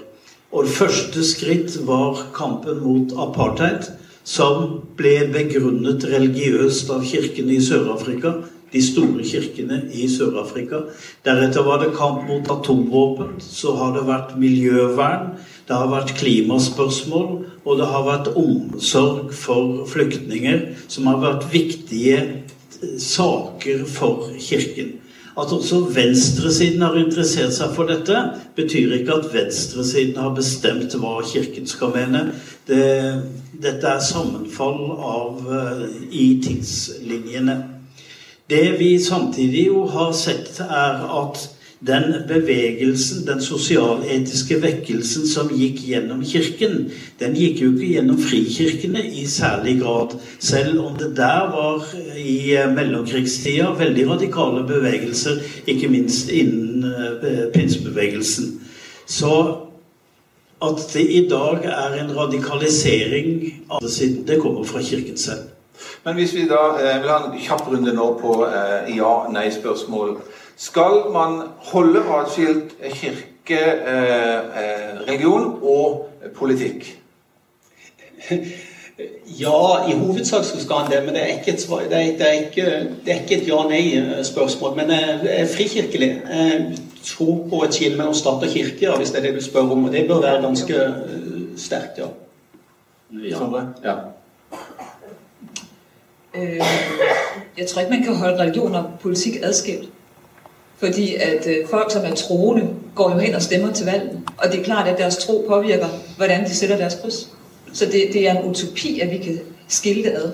Og 0.52 0.64
det 0.64 0.78
første 0.78 1.24
skritt 1.28 1.76
var 1.84 2.30
kampen 2.36 2.80
mot 2.86 3.12
apartheid, 3.20 3.90
som 4.24 4.80
ble 5.00 5.28
begrunnet 5.34 6.08
religiøst 6.08 6.88
av 6.92 7.04
kirkene 7.08 7.60
i 7.60 7.64
Sør-Afrika 7.64 8.38
de 8.72 8.82
store 8.84 9.24
kirkene 9.24 9.82
i 9.96 10.08
Sør-Afrika. 10.12 10.84
Deretter 11.26 11.64
var 11.66 11.84
det 11.84 11.94
kamp 11.96 12.28
mot 12.28 12.50
atomvåpen. 12.52 13.38
Så 13.40 13.76
har 13.80 13.94
det 13.96 14.08
vært 14.08 14.36
miljøvern. 14.40 15.38
Det 15.68 15.76
har 15.76 15.90
vært 15.92 16.16
klimaspørsmål, 16.16 17.32
og 17.68 17.80
det 17.80 17.88
har 17.92 18.06
vært 18.08 18.30
omsorg 18.40 19.34
for 19.36 19.82
flyktninger, 19.92 20.62
som 20.88 21.10
har 21.12 21.20
vært 21.20 21.50
viktige 21.52 22.22
eh, 22.22 22.94
saker 23.04 23.84
for 23.92 24.30
Kirken. 24.40 24.96
At 25.38 25.52
også 25.54 25.84
venstresiden 25.94 26.82
har 26.82 26.96
interessert 26.98 27.54
seg 27.54 27.76
for 27.76 27.90
dette, 27.92 28.16
betyr 28.58 28.96
ikke 28.96 29.20
at 29.20 29.28
venstresiden 29.34 30.18
har 30.18 30.32
bestemt 30.34 30.96
hva 30.98 31.20
Kirken 31.28 31.68
skal 31.70 31.92
mene. 31.94 32.24
Det, 32.66 32.88
dette 33.62 33.92
er 33.92 34.02
sammenfall 34.02 34.80
av, 34.96 35.44
uh, 35.46 35.84
i 36.10 36.40
tidslinjene. 36.42 37.60
Det 38.50 38.64
vi 38.80 38.96
samtidig 39.04 39.68
jo 39.68 39.86
har 39.92 40.16
sett, 40.18 40.58
er 40.64 41.06
at 41.06 41.46
den 41.80 42.14
bevegelsen, 42.28 43.28
den 43.28 43.42
sosialetiske 43.42 44.58
vekkelsen 44.62 45.28
som 45.30 45.52
gikk 45.54 45.84
gjennom 45.86 46.24
Kirken, 46.26 46.88
den 47.20 47.36
gikk 47.38 47.62
jo 47.62 47.70
ikke 47.76 47.92
gjennom 47.92 48.18
frikirkene 48.22 49.04
i 49.06 49.28
særlig 49.30 49.78
grad. 49.82 50.16
Selv 50.40 50.82
om 50.82 50.96
det 50.98 51.12
der 51.18 51.52
var 51.54 51.86
i 52.18 52.58
mellomkrigstida 52.74 53.70
veldig 53.78 54.08
radikale 54.10 54.64
bevegelser, 54.68 55.44
ikke 55.68 55.92
minst 55.94 56.32
innen 56.34 56.84
eh, 56.88 57.46
pinsebevegelsen. 57.54 58.56
Så 59.06 59.34
at 60.62 60.82
det 60.94 61.06
i 61.14 61.28
dag 61.30 61.62
er 61.64 62.00
en 62.02 62.16
radikalisering 62.18 63.54
av 63.70 63.82
det 63.82 63.92
siden 63.94 64.26
det 64.28 64.42
kommer 64.42 64.64
fra 64.64 64.82
Kirken 64.82 65.18
selv. 65.18 65.46
Men 66.06 66.16
hvis 66.16 66.34
vi 66.34 66.48
da 66.50 66.64
eh, 66.82 66.98
vil 67.02 67.12
ha 67.12 67.20
en 67.28 67.38
kjapp 67.38 67.68
runde 67.70 67.94
nå 67.94 68.08
på 68.22 68.40
eh, 68.48 68.96
ja-nei-spørsmål 68.98 70.18
Skal 70.58 71.12
man 71.14 71.42
holde 71.72 72.02
atskilt 72.20 72.76
kirke, 72.94 73.60
eh, 73.62 74.38
eh 74.38 75.02
religion 75.08 75.60
og 75.62 76.10
politikk? 76.36 77.00
Ja, 79.40 79.90
i 79.90 79.94
hovedsak 79.94 80.44
så 80.44 80.64
skal 80.64 80.76
han 80.76 80.92
det, 80.92 81.06
men 81.06 81.14
det 81.14 81.24
er 81.24 81.28
ikke 81.28 81.52
et, 81.52 81.68
det 81.90 81.98
er, 81.98 82.18
det 82.18 82.28
er 82.28 82.32
ikke, 82.32 82.66
det 83.06 83.14
er 83.14 83.20
ikke 83.22 83.36
et 83.42 83.48
ja-nei-spørsmål. 83.48 84.76
Men 84.76 84.90
jeg 84.90 85.20
er 85.24 85.48
frikirkelig. 85.56 86.22
Jeg 86.30 86.78
tror 87.04 87.48
på 87.50 87.64
et 87.64 87.74
skille 87.74 87.98
mellom 87.98 88.14
stat 88.14 88.42
og 88.42 88.50
kirke, 88.50 88.98
hvis 88.98 89.12
det 89.12 89.18
er 89.18 89.28
det 89.28 89.36
du 89.36 89.44
spør 89.44 89.60
om. 89.60 89.86
Og 89.86 89.92
det 89.92 90.08
bør 90.08 90.22
være 90.22 90.42
ganske 90.42 90.74
sterkt, 91.58 91.98
ja. 91.98 92.08
Ja. 93.14 93.54
ja. 93.84 93.96
Jeg 97.58 97.68
tror 97.68 97.82
ikke, 97.82 97.94
man 97.94 98.04
kan 98.04 98.16
holde 98.16 98.40
religion 98.42 98.76
og 98.76 98.86
politikk 99.02 99.44
adskilt. 99.44 99.90
Fordi 100.78 101.16
at 101.16 101.48
øh, 101.48 101.68
folk, 101.70 101.92
som 101.92 102.06
er 102.06 102.16
troende, 102.16 102.68
går 102.96 103.12
jo 103.12 103.18
hen 103.18 103.36
og 103.36 103.42
stemmer 103.42 103.74
til 103.74 103.86
valget. 103.86 104.22
Og 104.38 104.52
det 104.52 104.60
er 104.60 104.64
klart, 104.64 104.88
at 104.88 104.98
deres 104.98 105.18
tro 105.18 105.46
påvirker, 105.48 105.88
hvordan 106.18 106.46
de 106.46 106.56
sætter 106.56 106.78
deres 106.78 106.98
kryds. 107.02 107.30
Så 107.74 107.86
det, 107.86 108.10
det 108.14 108.30
er 108.30 108.40
en 108.40 108.50
utopi, 108.50 109.00
at 109.00 109.12
vi 109.12 109.18
kan 109.18 109.40
skille 109.68 110.04
det 110.04 110.12
ad. 110.12 110.32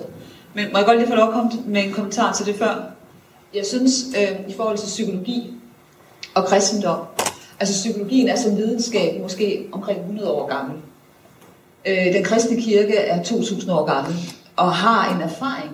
Men 0.54 0.66
må 0.72 0.78
jeg 0.78 0.86
godt 0.86 0.98
lige 0.98 1.08
få 1.08 1.14
lov 1.14 1.28
at 1.28 1.34
komme 1.34 1.50
med 1.66 1.84
en 1.84 1.92
kommentar 1.92 2.32
til 2.32 2.46
det 2.46 2.54
før? 2.54 2.90
Jeg 3.54 3.66
synes, 3.66 3.92
øh, 4.16 4.48
i 4.48 4.52
forhold 4.56 4.78
til 4.78 4.86
psykologi 4.86 5.50
og 6.34 6.44
kristendom, 6.44 6.98
altså 7.60 7.74
psykologien 7.74 8.28
er 8.28 8.36
som 8.36 8.56
videnskab 8.56 9.22
måske 9.22 9.66
omkring 9.72 9.98
100 9.98 10.30
år 10.30 10.48
gammel. 10.48 10.76
Øh, 11.86 12.14
den 12.14 12.24
kristne 12.24 12.62
kirke 12.62 12.96
er 12.96 13.22
2000 13.22 13.72
år 13.72 13.84
gammel 13.84 14.14
og 14.56 14.72
har 14.72 15.14
en 15.14 15.22
erfaring 15.22 15.70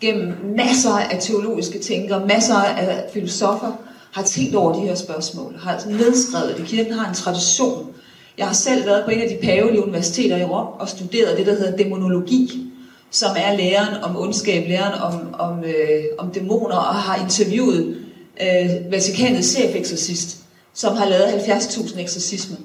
gennem 0.00 0.34
masser 0.56 0.98
af 1.10 1.18
teologiske 1.20 1.78
tænkere, 1.78 2.26
masser 2.26 2.54
af 2.54 3.10
filosofer, 3.12 3.72
har 4.12 4.22
tænkt 4.22 4.54
over 4.54 4.72
de 4.72 4.80
her 4.80 4.94
spørgsmål, 4.94 5.58
har 5.58 5.72
altså 5.72 5.88
nedskrevet 5.88 6.54
det. 6.56 6.66
Kirken 6.66 6.92
har 6.92 7.08
en 7.08 7.14
tradition. 7.14 7.94
Jeg 8.38 8.46
har 8.46 8.54
selv 8.54 8.86
været 8.86 9.04
på 9.04 9.10
en 9.10 9.20
af 9.20 9.28
de 9.28 9.46
pavelige 9.46 9.82
universiteter 9.82 10.36
i 10.36 10.44
Rom 10.44 10.66
og 10.66 10.88
studeret 10.88 11.38
det, 11.38 11.46
der 11.46 11.54
hedder 11.54 11.76
dæmonologi, 11.76 12.72
som 13.10 13.36
er 13.36 13.56
læren 13.56 14.02
om 14.02 14.16
ondskab, 14.16 14.68
læren 14.68 14.94
om, 14.94 15.34
om, 15.38 15.64
øh, 15.64 16.04
om 16.18 16.30
dæmoner, 16.30 16.76
og 16.76 16.94
har 16.94 17.22
interviewet 17.24 17.96
øh, 18.42 18.92
Vatikanets 18.92 19.48
chefeksorcist, 19.48 20.38
som 20.74 20.96
har 20.96 21.08
lavet 21.08 21.24
70.000 21.24 22.00
eksorcismer. 22.00 22.56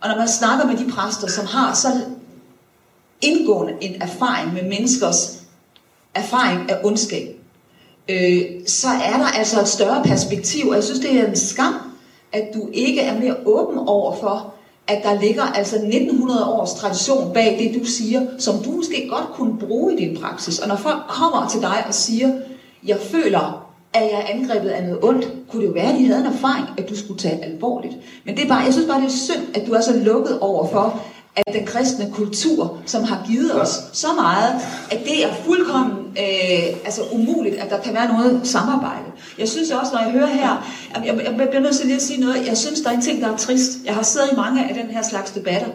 Og 0.00 0.08
når 0.08 0.16
man 0.16 0.28
snakker 0.28 0.66
med 0.66 0.76
de 0.76 0.90
præster, 0.92 1.28
som 1.28 1.46
har 1.46 1.74
så 1.74 1.88
indgående 3.20 3.72
en 3.80 4.02
erfaring 4.02 4.54
med 4.54 4.62
menneskers 4.62 5.42
erfaring 6.14 6.70
af 6.70 6.80
ondskab, 6.84 7.35
øh, 8.08 8.40
så 8.66 8.88
er 8.88 9.16
der 9.16 9.26
altså 9.38 9.60
et 9.60 9.68
større 9.68 10.02
perspektiv. 10.04 10.68
Og 10.68 10.74
jeg 10.74 10.84
synes, 10.84 11.00
det 11.00 11.20
er 11.20 11.26
en 11.26 11.36
skam, 11.36 11.74
at 12.32 12.44
du 12.54 12.68
ikke 12.72 13.00
er 13.00 13.20
mer 13.20 13.34
åben 13.44 13.78
over 13.78 14.16
for, 14.16 14.52
at 14.88 15.02
der 15.02 15.20
ligger 15.20 15.42
altså 15.42 15.76
1900 15.76 16.44
års 16.44 16.74
tradition 16.74 17.34
bag 17.34 17.58
det, 17.58 17.80
du 17.80 17.86
sier, 17.86 18.20
som 18.38 18.58
du 18.58 18.70
måske 18.70 19.08
godt 19.10 19.26
kunne 19.34 19.58
bruke 19.58 19.94
i 19.94 20.06
din 20.06 20.16
praksis. 20.16 20.58
Og 20.58 20.68
når 20.68 20.76
folk 20.76 21.02
kommer 21.08 21.48
til 21.48 21.60
deg 21.60 21.84
og 21.88 21.94
sier 21.94 22.32
jeg 22.86 22.98
føler, 23.00 23.66
at 23.92 24.02
jeg 24.02 24.12
er 24.12 24.34
angrebet 24.34 24.68
av 24.68 24.82
noget 24.82 24.98
ondt, 25.02 25.28
kunne 25.50 25.62
det 25.62 25.68
jo 25.68 25.72
være, 25.72 25.92
at 25.92 25.98
de 25.98 26.06
hadde 26.06 26.20
en 26.20 26.32
erfaring, 26.32 26.66
at 26.78 26.88
du 26.88 26.96
skulle 26.96 27.20
ta 27.20 27.28
alvorligt. 27.42 27.94
Men 28.24 28.36
det 28.36 28.44
er 28.44 28.48
bare, 28.48 28.58
jeg 28.58 28.72
synes 28.72 28.88
bare, 28.88 29.00
det 29.00 29.06
er 29.06 29.10
synd, 29.10 29.42
at 29.54 29.66
du 29.66 29.72
er 29.72 29.80
så 29.80 29.96
lukket 29.96 30.38
over 30.40 30.66
for, 30.68 31.02
at 31.36 31.54
den 31.54 31.66
kristne 31.66 32.10
kultur, 32.12 32.78
som 32.86 33.04
har 33.04 33.24
givet 33.26 33.62
os 33.62 33.80
så 33.92 34.06
meget, 34.12 34.54
at 34.90 34.98
det 35.04 35.24
er 35.24 35.34
fuldkommen 35.44 36.06
øh, 36.18 36.76
altså 36.84 37.02
umuligt, 37.12 37.54
at 37.54 37.70
der 37.70 37.80
kan 37.80 37.94
være 37.94 38.12
noget 38.12 38.40
samarbejde. 38.44 39.06
Jeg 39.38 39.48
synes 39.48 39.70
også, 39.70 39.92
når 39.92 40.00
jeg 40.00 40.10
hører 40.10 40.26
her, 40.26 40.70
jeg, 41.04 41.20
jeg, 41.24 41.48
bliver 41.48 41.60
nødt 41.60 41.76
til 41.76 41.86
lige 41.86 41.96
at 41.96 42.02
sige 42.02 42.20
noget, 42.20 42.46
jeg 42.46 42.56
synes, 42.56 42.80
der 42.80 42.90
er 42.90 42.94
en 42.94 43.02
ting, 43.02 43.22
der 43.22 43.32
er 43.32 43.36
trist. 43.36 43.70
Jeg 43.84 43.94
har 43.94 44.02
siddet 44.02 44.28
i 44.32 44.36
mange 44.36 44.68
af 44.68 44.74
den 44.74 44.86
her 44.86 45.02
slags 45.02 45.30
debatter, 45.30 45.68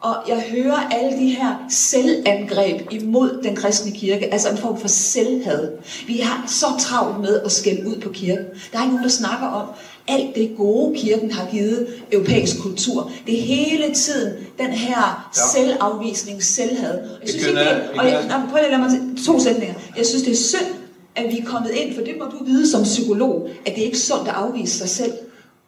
og 0.00 0.16
jeg 0.28 0.44
hører 0.50 0.88
alle 0.90 1.18
de 1.18 1.28
her 1.28 1.54
selvangreb 1.70 2.88
imod 2.90 3.40
den 3.42 3.56
kristne 3.56 3.92
kirke, 3.92 4.32
altså 4.32 4.50
en 4.50 4.58
form 4.58 4.80
for 4.80 4.88
selvhad. 4.88 5.68
Vi 6.06 6.18
har 6.18 6.44
så 6.46 6.66
travlt 6.78 7.20
med 7.20 7.40
at 7.44 7.52
skælde 7.52 7.88
ud 7.88 8.00
på 8.00 8.08
kirken. 8.08 8.44
Der 8.72 8.78
er 8.78 8.82
ikke 8.82 8.94
nogen, 8.94 9.02
der 9.02 9.10
snakker 9.10 9.46
om, 9.46 9.66
alt 10.08 10.34
det 10.34 10.50
gode, 10.56 10.98
kirken 10.98 11.32
har 11.32 11.50
givet 11.50 11.88
europæisk 12.12 12.62
kultur. 12.62 13.10
Det 13.26 13.34
er 13.34 13.42
hele 13.42 13.94
tiden 13.94 14.32
den 14.58 14.70
her 14.70 15.30
selvafvisning, 15.52 16.42
selvhad. 16.42 17.00
Jeg 17.22 17.28
synes 17.28 17.46
ikke, 17.46 17.58
det, 17.58 17.68
og 17.98 18.06
jeg, 18.06 18.42
prøv 18.50 18.62
at 18.62 18.70
lade 18.70 18.82
mig 18.82 18.90
to 19.26 19.40
sætninger. 19.40 19.74
Jeg 19.96 20.06
synes, 20.06 20.22
det 20.22 20.32
er 20.32 20.36
synd, 20.36 20.66
at 21.14 21.24
vi 21.32 21.38
er 21.38 21.44
kommet 21.44 21.70
ind, 21.74 21.94
for 21.94 22.02
det 22.02 22.14
må 22.18 22.24
du 22.24 22.44
vide 22.44 22.70
som 22.70 22.82
psykolog, 22.82 23.48
at 23.66 23.74
det 23.74 23.80
er 23.80 23.86
ikke 23.86 23.98
sundt 23.98 24.28
at 24.28 24.34
afvise 24.34 24.78
sig 24.78 24.88
selv. 24.88 25.12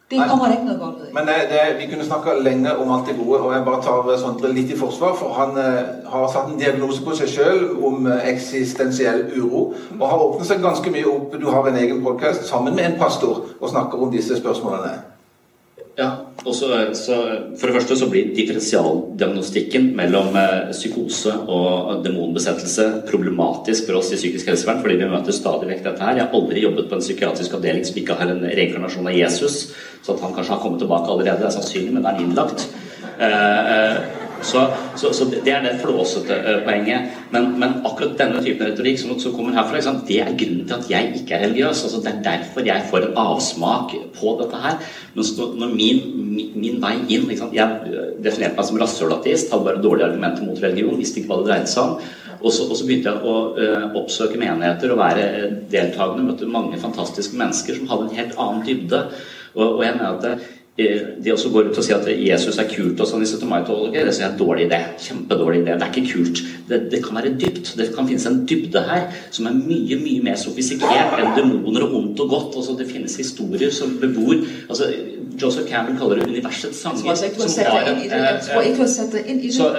Det 0.09 0.23
kommer 0.29 0.51
ikke 0.51 0.63
noe 0.63 0.77
godt. 0.79 0.99
Men 1.13 1.27
det, 1.27 1.35
det, 1.51 1.63
vi 1.79 1.87
kunne 1.91 2.05
snakka 2.07 2.37
lenge 2.39 2.71
om 2.79 2.91
alt 2.95 3.09
det 3.09 3.17
gode, 3.17 3.41
og 3.43 3.51
jeg 3.53 3.65
bare 3.65 3.81
tar 3.83 4.13
Sondre 4.21 4.53
litt 4.55 4.71
i 4.71 4.77
forsvar. 4.79 5.17
For 5.19 5.35
han 5.35 5.59
eh, 5.59 5.81
har 6.07 6.29
satt 6.31 6.47
en 6.47 6.61
diagnose 6.61 7.03
på 7.03 7.15
seg 7.19 7.33
sjøl 7.33 7.65
om 7.89 8.07
eh, 8.07 8.29
eksistensiell 8.31 9.25
uro. 9.35 9.65
Og 9.97 10.07
har 10.07 10.23
åpnet 10.29 10.47
seg 10.47 10.63
ganske 10.63 10.95
mye 10.95 11.11
opp. 11.11 11.35
Du 11.35 11.49
har 11.51 11.67
en 11.67 11.81
egen 11.83 11.99
podkast 12.07 12.47
sammen 12.47 12.79
med 12.79 12.93
en 12.93 12.97
pastor 13.01 13.43
og 13.59 13.69
snakker 13.73 13.99
om 13.99 14.13
disse 14.15 14.39
spørsmålene. 14.39 15.16
Ja, 15.97 16.11
og 16.45 16.53
så, 16.53 16.67
For 17.57 17.65
det 17.65 17.73
første 17.73 17.95
så 17.97 18.07
blir 18.11 18.29
differensialdiagnostikken 18.37 19.87
mellom 19.97 20.35
eh, 20.37 20.69
psykose 20.69 21.33
og 21.49 22.03
demonbesettelse 22.05 22.85
problematisk 23.09 23.89
for 23.89 23.97
oss 23.97 24.11
i 24.13 24.19
psykisk 24.19 24.51
helsevern, 24.51 24.83
fordi 24.83 24.99
vi 24.99 25.09
møter 25.09 25.33
stadig 25.33 25.71
vekk 25.71 25.81
dette 25.87 26.05
her. 26.05 26.19
Jeg 26.19 26.27
har 26.27 26.37
aldri 26.37 26.61
jobbet 26.61 26.91
på 26.91 26.99
en 26.99 27.01
psykiatrisk 27.01 27.57
avdeling 27.57 27.87
som 27.87 27.97
ikke 27.97 28.19
har 28.19 28.29
en 28.29 28.45
reinkarnasjon 28.45 29.09
av 29.09 29.17
Jesus, 29.17 29.57
så 30.05 30.13
at 30.13 30.21
han 30.21 30.37
kanskje 30.37 30.53
har 30.53 30.61
kommet 30.61 30.85
tilbake 30.85 31.09
allerede, 31.09 31.41
det 31.41 31.49
er 31.49 31.57
sannsynlig, 31.57 31.95
men 31.95 32.05
det 32.05 32.13
er 32.13 32.23
innlagt. 32.27 32.67
Eh, 33.17 33.73
eh, 33.73 34.26
så, 34.41 34.67
så, 34.95 35.11
så, 35.13 35.25
det 35.31 35.51
er 35.51 35.63
det 35.65 35.77
flåsete 35.81 36.35
uh, 36.43 36.59
poenget. 36.65 37.13
Men, 37.33 37.49
men, 37.59 37.79
akkurat 37.87 38.17
denne 38.19 38.41
typen 38.43 38.69
retorikk 38.69 38.99
som, 39.01 39.15
som 39.19 39.33
kommer 39.35 39.55
herfra, 39.57 39.79
liksom, 39.79 40.03
det 40.07 40.19
er 40.23 40.35
grunnen 40.37 40.67
til 40.67 40.77
at 40.77 40.91
jeg 40.91 41.11
ikke 41.21 41.37
er 41.37 41.43
religiøs. 41.47 41.83
Altså, 41.87 42.01
det 42.03 42.13
er 42.13 42.21
derfor 42.25 42.67
jeg 42.67 42.85
får 42.91 43.07
en 43.07 43.17
avsmak 43.23 43.95
på 44.17 44.35
dette 44.41 44.61
her. 44.63 44.77
Mens 45.17 45.33
når 45.39 45.73
min, 45.73 46.03
min, 46.35 46.53
min 46.55 46.79
vei 46.83 46.95
inn 47.07 47.27
liksom, 47.29 47.53
Jeg 47.55 48.13
definerte 48.23 48.57
meg 48.57 48.69
som 48.69 48.79
rasshølateist, 48.81 49.51
hadde 49.53 49.69
bare 49.69 49.83
dårlige 49.83 50.11
argumenter 50.11 50.45
mot 50.45 50.61
religion, 50.61 50.97
visste 50.99 51.21
ikke 51.21 51.33
hva 51.33 51.41
det 51.41 51.51
dreide 51.51 51.71
seg 51.71 51.83
om. 51.83 52.11
Og 52.37 52.53
så, 52.53 52.67
og 52.67 52.77
så, 52.77 52.85
begynte 52.85 53.09
jeg 53.09 53.25
å 53.25 53.37
uh, 53.57 53.97
oppsøke 53.97 54.37
menigheter 54.37 54.93
og 54.93 55.01
være 55.01 55.25
deltakende. 55.71 56.27
Møtte 56.27 56.49
mange 56.49 56.77
fantastiske 56.81 57.37
mennesker 57.39 57.79
som 57.79 57.89
hadde 57.89 58.09
en 58.09 58.19
helt 58.19 58.37
annen 58.37 58.61
dybde. 58.67 59.01
Og, 59.57 59.79
og 59.79 59.81
jeg 59.85 59.97
mener 59.97 60.19
at 60.19 60.56
de 60.77 61.31
også 61.33 61.49
går 61.49 61.71
ut 61.71 61.77
og 61.81 61.85
sier 61.85 61.97
at 61.97 62.09
Jesus 62.21 62.59
er 62.61 62.67
kult 62.69 62.99
og 63.01 63.09
sånn 63.09 63.23
i 63.25 63.27
17. 63.27 63.47
mai-toget, 63.49 63.95
det 63.97 64.13
er 64.13 64.27
en 64.27 64.37
dårlig 64.37 64.67
idé. 64.67 64.77
Kjempedårlig 65.01 65.63
idé. 65.63 65.73
Det 65.73 65.87
er 65.87 65.93
ikke 65.93 66.11
kult. 66.11 66.41
Det, 66.69 66.79
det, 66.91 66.99
kan 67.05 67.17
være 67.17 67.33
dypt. 67.41 67.71
Det 67.79 67.87
kan 67.95 68.05
finnes 68.09 68.27
en 68.29 68.43
dybde 68.45 68.83
her 68.85 69.07
som 69.33 69.49
er 69.49 69.57
mye 69.57 69.97
mye 69.97 70.21
mer 70.27 70.37
sofistikert 70.37 71.17
enn 71.17 71.33
demoner 71.37 71.87
og 71.87 71.97
ondt 71.97 72.21
og 72.21 72.29
godt. 72.35 72.59
Altså, 72.61 72.77
det 72.77 72.89
finnes 72.91 73.17
historier 73.17 73.73
som 73.73 73.97
bebor 74.01 74.35
altså, 74.37 74.91
Joseph 75.41 75.65
Campbell 75.69 75.97
kaller 75.97 76.21
det 76.21 76.29
universets 76.29 76.81
sanger. 76.81 77.01
det. 79.17 79.53
Så, 79.57 79.73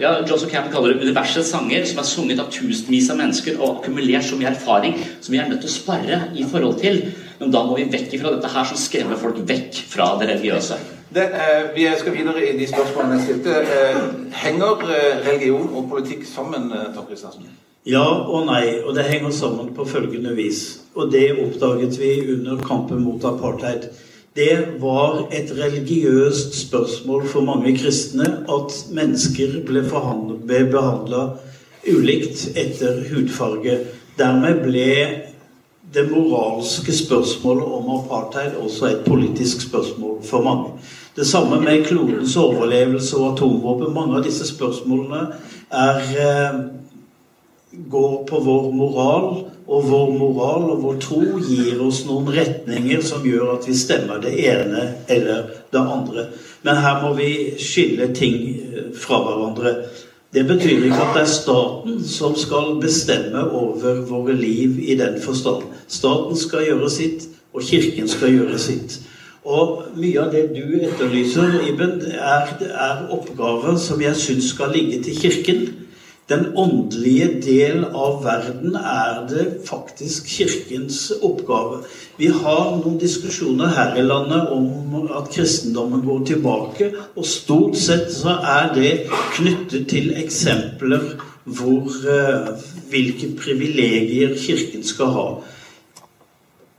ja, 0.00 0.16
Joseph 0.24 0.52
Campbell 0.52 0.72
kaller 0.72 0.94
det 0.94 1.04
universets 1.04 1.52
sanger, 1.52 1.84
som 1.88 2.00
er 2.00 2.08
sunget 2.08 2.40
av 2.40 2.48
tusenvis 2.52 3.12
av 3.12 3.20
mennesker 3.20 3.60
og 3.60 3.80
akkumulert 3.80 4.24
så 4.24 4.40
mye 4.40 4.54
erfaring 4.54 4.96
som 5.20 5.34
vi 5.36 5.40
er 5.40 5.52
nødt 5.52 5.64
til 5.64 5.72
å 5.72 5.80
spare 5.82 6.22
i 6.32 6.48
forhold 6.48 6.80
til. 6.80 7.04
Men 7.40 7.52
da 7.54 7.62
må 7.64 7.76
vi 7.78 7.88
vekk 7.88 8.18
fra 8.20 8.34
dette 8.34 8.50
her 8.52 8.68
som 8.68 8.78
skremmer 8.80 9.20
folk 9.20 9.38
vekk 9.48 9.78
fra 9.88 10.12
det 10.20 10.28
religiøse. 10.28 10.76
Det, 11.10 11.24
eh, 11.24 11.70
vi 11.74 11.88
skal 11.98 12.14
videre 12.14 12.44
i 12.44 12.52
de 12.58 12.66
spørsmålene 12.68 13.16
jeg 13.16 13.24
stilte. 13.24 13.54
Eh, 13.64 13.96
henger 14.44 14.84
eh, 14.84 15.24
religion 15.26 15.72
og 15.74 15.88
politikk 15.90 16.26
sammen, 16.28 16.70
eh, 16.70 16.92
Tom 16.94 17.08
Kristiansen? 17.08 17.48
Ja 17.88 18.04
og 18.04 18.44
nei, 18.46 18.76
og 18.84 18.94
det 18.94 19.08
henger 19.08 19.32
sammen 19.32 19.72
på 19.74 19.86
følgende 19.88 20.36
vis. 20.36 20.80
Og 20.94 21.10
det 21.12 21.32
oppdaget 21.40 21.96
vi 21.98 22.12
under 22.34 22.60
kampen 22.62 23.00
mot 23.02 23.24
apartheid. 23.24 23.88
Det 24.36 24.76
var 24.78 25.26
et 25.32 25.50
religiøst 25.58 26.54
spørsmål 26.68 27.24
for 27.26 27.40
mange 27.40 27.72
kristne 27.78 28.44
at 28.46 28.76
mennesker 28.92 29.64
ble, 29.66 29.82
ble 30.46 30.60
behandla 30.70 31.24
ulikt 31.88 32.52
etter 32.54 33.00
hudfarge. 33.10 33.80
Dermed 34.20 34.62
ble 34.62 34.90
det 35.94 36.06
moralske 36.10 36.92
spørsmålet 36.94 37.64
om 37.64 37.90
apartheid 37.98 38.56
også 38.56 38.86
et 38.86 39.04
politisk 39.06 39.64
spørsmål 39.68 40.18
for 40.24 40.42
mange. 40.42 40.72
Det 41.16 41.26
samme 41.26 41.60
med 41.60 41.84
klodens 41.84 42.36
overlevelse 42.36 43.16
og 43.16 43.32
atomvåpen. 43.32 43.94
Mange 43.94 44.16
av 44.16 44.24
disse 44.24 44.46
spørsmålene 44.46 45.26
er, 45.70 45.96
eh, 46.26 46.60
går 47.90 48.26
på 48.28 48.38
vår 48.44 48.70
moral, 48.72 49.44
og 49.70 49.90
vår 49.90 50.10
moral 50.18 50.70
og 50.70 50.82
vår 50.82 50.96
tro 51.02 51.20
gir 51.46 51.82
oss 51.82 52.02
noen 52.06 52.26
retninger 52.34 53.02
som 53.06 53.22
gjør 53.22 53.52
at 53.54 53.68
vi 53.68 53.74
stemmer 53.78 54.18
det 54.22 54.32
ene 54.50 54.86
eller 55.08 55.44
det 55.72 55.78
andre. 55.78 56.26
Men 56.62 56.76
her 56.76 57.02
må 57.02 57.14
vi 57.14 57.54
skille 57.58 58.10
ting 58.14 58.40
eh, 58.56 58.90
fra 58.94 59.22
hverandre. 59.26 59.74
Det 60.34 60.46
betyr 60.46 60.84
ikke 60.84 60.94
at 61.02 61.14
det 61.16 61.22
er 61.24 61.30
staten 61.30 62.04
som 62.06 62.36
skal 62.38 62.76
bestemme 62.80 63.50
over 63.50 64.04
våre 64.06 64.36
liv 64.38 64.78
i 64.78 64.94
den 64.94 65.16
forstand. 65.22 65.64
Staten 65.88 66.36
skal 66.38 66.68
gjøre 66.68 66.90
sitt, 66.90 67.26
og 67.52 67.62
Kirken 67.66 68.08
skal 68.08 68.36
gjøre 68.36 68.58
sitt. 68.58 69.00
Og 69.44 69.88
mye 69.96 70.20
av 70.22 70.30
det 70.30 70.44
du 70.54 70.76
etterlyser, 70.86 71.56
Iben, 71.66 71.98
er, 72.14 72.52
er 72.70 73.08
oppgaver 73.10 73.74
som 73.80 74.02
jeg 74.02 74.14
syns 74.16 74.52
skal 74.54 74.70
ligge 74.76 75.02
til 75.02 75.18
Kirken. 75.18 75.66
Den 76.30 76.52
åndelige 76.54 77.26
del 77.42 77.84
av 77.84 78.20
verden 78.22 78.76
er 78.78 79.24
det 79.30 79.46
faktisk 79.66 80.28
Kirkens 80.30 81.08
oppgave. 81.26 81.80
Vi 82.20 82.28
har 82.30 82.76
noen 82.76 83.00
diskusjoner 83.02 83.72
her 83.74 83.98
i 83.98 84.04
landet 84.06 84.52
om 84.54 84.94
at 85.10 85.32
kristendommen 85.34 86.04
går 86.06 86.22
tilbake, 86.30 86.92
og 87.16 87.26
stort 87.26 87.74
sett 87.82 88.12
så 88.14 88.36
er 88.46 88.70
det 88.76 88.92
knyttet 89.34 89.88
til 89.90 90.12
eksempler 90.22 91.16
hvor 91.50 91.90
uh, 92.06 92.54
hvilke 92.92 93.32
privilegier 93.40 94.36
Kirken 94.38 94.86
skal 94.86 95.10
ha. 95.16 95.28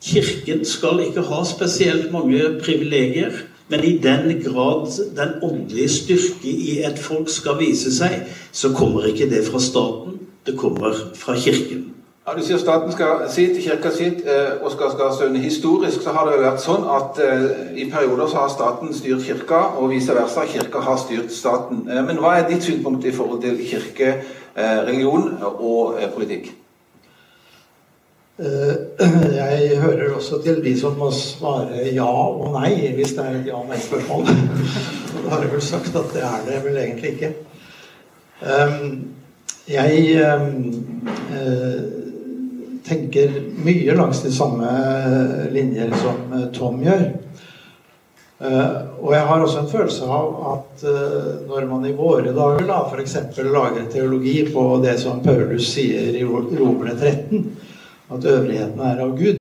Kirken 0.01 0.63
skal 0.65 1.03
ikke 1.09 1.27
ha 1.27 1.43
spesielt 1.45 2.07
mange 2.15 2.39
privilegier. 2.63 3.35
Men 3.71 3.83
i 3.87 3.97
den 4.03 4.41
grad 4.43 4.91
den 5.15 5.37
åndelige 5.41 5.89
styrke 5.89 6.51
i 6.51 6.81
et 6.83 6.99
folk 6.99 7.29
skal 7.31 7.59
vise 7.59 7.93
seg, 7.95 8.25
så 8.51 8.73
kommer 8.75 9.07
ikke 9.07 9.29
det 9.31 9.45
fra 9.47 9.59
staten, 9.63 10.19
det 10.45 10.57
kommer 10.59 10.91
fra 11.15 11.37
Kirken. 11.39 11.87
Ja, 12.27 12.35
Du 12.37 12.43
sier 12.45 12.59
staten 12.61 12.91
skal 12.93 13.23
sitt, 13.33 13.55
kirka 13.63 13.89
sitt, 13.91 14.19
eh, 14.29 14.59
og 14.61 14.71
skal, 14.71 14.91
skal 14.91 15.13
stønne. 15.15 15.39
Historisk 15.41 16.03
så 16.03 16.13
har 16.13 16.27
det 16.27 16.35
jo 16.35 16.43
vært 16.43 16.61
sånn 16.61 16.85
at 16.85 17.17
eh, 17.23 17.47
i 17.81 17.87
perioder 17.89 18.29
så 18.29 18.43
har 18.43 18.51
staten 18.53 18.93
styrt 18.93 19.25
kirka, 19.25 19.63
og 19.81 19.89
vice 19.89 20.13
versa. 20.13 20.45
Kirka 20.45 20.83
har 20.85 20.99
styrt 21.01 21.33
staten. 21.33 21.81
Eh, 21.89 22.03
men 22.05 22.21
hva 22.21 22.35
er 22.37 22.45
ditt 22.51 22.67
synspunkt 22.67 23.07
i 23.09 23.15
forhold 23.15 23.41
til 23.41 23.57
kirke, 23.65 24.13
religion 24.55 25.29
og 25.41 25.95
politikk? 26.11 26.49
Eh, 28.41 28.73
jeg 29.35 29.77
hører 29.81 30.15
også 30.15 30.39
til 30.41 30.63
de 30.63 30.73
som 30.79 30.95
må 30.97 31.11
svare 31.13 31.83
ja 31.93 32.07
og 32.09 32.55
nei 32.55 32.73
hvis 32.95 33.13
det 33.13 33.25
er 33.25 33.37
et 33.37 33.49
ja-nei-spørsmål. 33.51 34.25
Da 35.21 35.35
har 35.35 35.43
jeg 35.45 35.51
vel 35.51 35.61
sagt 35.63 35.95
at 35.95 36.13
det 36.15 36.21
er 36.25 36.45
det 36.47 36.55
vel 36.63 36.77
egentlig 36.81 37.11
ikke. 37.13 37.29
Jeg 39.69 39.99
eh, 40.17 41.75
tenker 42.87 43.35
mye 43.61 43.95
langs 43.99 44.23
de 44.25 44.31
samme 44.33 44.71
linjer 45.53 45.93
som 46.01 46.33
Tom 46.55 46.81
gjør. 46.81 47.05
Eh, 48.41 48.77
og 48.97 49.13
jeg 49.13 49.27
har 49.29 49.45
også 49.45 49.61
en 49.61 49.71
følelse 49.75 50.09
av 50.17 50.39
at 50.55 50.85
når 51.45 51.69
man 51.69 51.85
i 51.85 51.93
våre 51.95 52.33
dager 52.33 52.65
da 52.65 52.81
f.eks. 52.89 53.19
lager 53.45 53.85
teologi 53.93 54.39
på 54.49 54.65
det 54.81 54.97
som 55.03 55.21
Paulus 55.21 55.69
sier 55.75 56.17
i 56.17 56.25
Romerne 56.25 56.97
13 56.97 57.69
at 58.13 58.25
øvrigheten 58.33 58.79
er 58.79 59.05
av 59.05 59.15
Gud. 59.17 59.40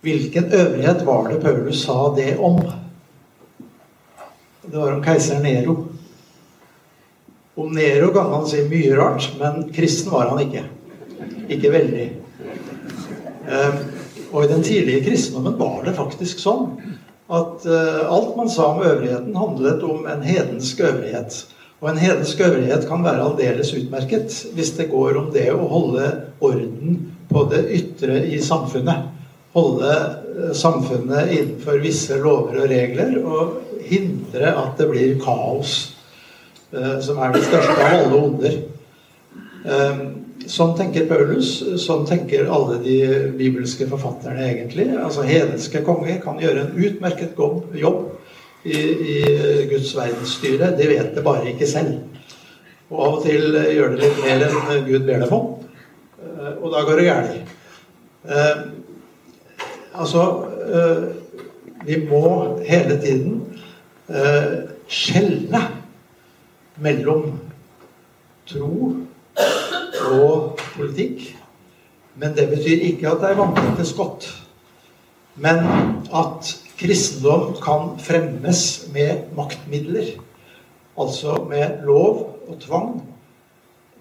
Hvilken 0.00 0.52
øvrighet 0.52 1.06
var 1.06 1.28
det 1.28 1.40
Paulus 1.42 1.84
sa 1.84 2.14
det 2.16 2.38
om? 2.38 2.60
Det 4.62 4.76
var 4.76 4.92
om 4.92 5.02
keiser 5.04 5.42
Nero. 5.42 5.76
Om 7.54 7.72
Nero 7.76 8.12
kan 8.14 8.30
man 8.30 8.46
si 8.48 8.62
mye 8.68 8.96
rart, 8.96 9.32
men 9.40 9.72
kristen 9.72 10.12
var 10.12 10.30
han 10.32 10.40
ikke. 10.46 10.64
Ikke 11.48 11.72
veldig. 11.72 12.06
Eh, 13.50 13.80
Og 14.32 14.44
i 14.44 14.48
den 14.48 14.62
tidlige 14.62 15.04
kristendommen 15.04 15.56
var 15.58 15.82
det 15.84 15.96
faktisk 15.98 16.38
sånn 16.38 16.68
at 17.30 17.64
eh, 17.66 18.02
alt 18.10 18.36
man 18.38 18.50
sa 18.50 18.68
om 18.74 18.82
øvrigheten, 18.82 19.36
handlet 19.36 19.82
om 19.86 20.06
en 20.10 20.22
hedensk 20.22 20.82
øvrighet. 20.86 21.38
Og 21.80 21.90
en 21.90 21.98
hedensk 21.98 22.40
øvrighet 22.44 22.86
kan 22.88 23.04
være 23.04 23.24
aldeles 23.24 23.72
utmerket 23.74 24.34
hvis 24.54 24.74
det 24.78 24.90
går 24.90 25.18
om 25.18 25.30
det 25.34 25.48
å 25.54 25.66
holde 25.70 26.10
orden 26.42 26.98
på 27.30 27.44
det 27.50 27.64
ytre 27.74 28.20
i 28.30 28.38
samfunnet. 28.42 29.08
Holde 29.52 29.90
eh, 29.90 30.52
samfunnet 30.54 31.32
innenfor 31.34 31.80
visse 31.82 32.18
lover 32.22 32.62
og 32.62 32.70
regler 32.70 33.16
og 33.18 33.56
hindre 33.82 34.52
at 34.54 34.78
det 34.78 34.86
blir 34.92 35.16
kaos, 35.22 35.96
eh, 36.70 36.98
som 37.02 37.18
er 37.18 37.34
det 37.34 37.42
største 37.48 37.74
av 37.74 37.96
alle 37.98 38.24
onder. 38.24 38.58
Eh, 39.66 40.02
Sånn 40.50 40.72
tenker 40.74 41.04
Paulus, 41.06 41.50
sånn 41.78 42.06
tenker 42.08 42.48
alle 42.50 42.78
de 42.82 42.96
bibelske 43.36 43.84
forfatterne 43.86 44.46
egentlig. 44.48 44.86
Altså 44.96 45.22
Hedenske 45.28 45.82
konger 45.84 46.16
kan 46.24 46.40
gjøre 46.40 46.64
en 46.64 46.78
utmerket 46.80 47.36
jobb 47.76 48.64
i, 48.64 48.78
i 48.80 49.18
Guds 49.70 49.92
verdensstyre. 49.94 50.72
De 50.78 50.88
vet 50.88 51.12
det 51.14 51.24
bare 51.26 51.52
ikke 51.52 51.68
selv. 51.68 52.00
Og 52.88 53.04
av 53.04 53.18
og 53.18 53.26
til 53.28 53.60
gjør 53.76 53.94
det 53.94 54.00
litt 54.00 54.22
mer 54.24 54.46
enn 54.48 54.88
Gud 54.88 55.06
ber 55.06 55.22
dem 55.22 55.36
om. 55.36 55.46
Og 56.56 56.66
da 56.72 56.82
går 56.88 57.02
det 57.02 57.08
galt. 57.10 57.54
Altså 59.94 60.24
eh, 60.74 61.04
Vi 61.86 61.96
må 62.10 62.60
hele 62.66 63.00
tiden 63.00 63.58
eh, 64.08 64.68
skjelne 64.88 65.62
mellom 66.80 67.40
tro 68.46 68.96
og 70.10 70.58
politikk. 70.76 71.36
Men 72.20 72.34
det 72.36 72.48
betyr 72.50 72.84
ikke 72.90 73.08
at 73.10 73.22
det 73.22 73.30
er 73.30 73.40
vanntette 73.40 73.86
skott. 73.88 74.26
Men 75.40 75.62
at 76.12 76.50
kristendom 76.80 77.54
kan 77.62 77.94
fremmes 78.02 78.88
med 78.92 79.30
maktmidler, 79.36 80.16
altså 80.98 81.38
med 81.48 81.84
lov 81.86 82.36
og 82.48 82.60
tvang, 82.60 82.90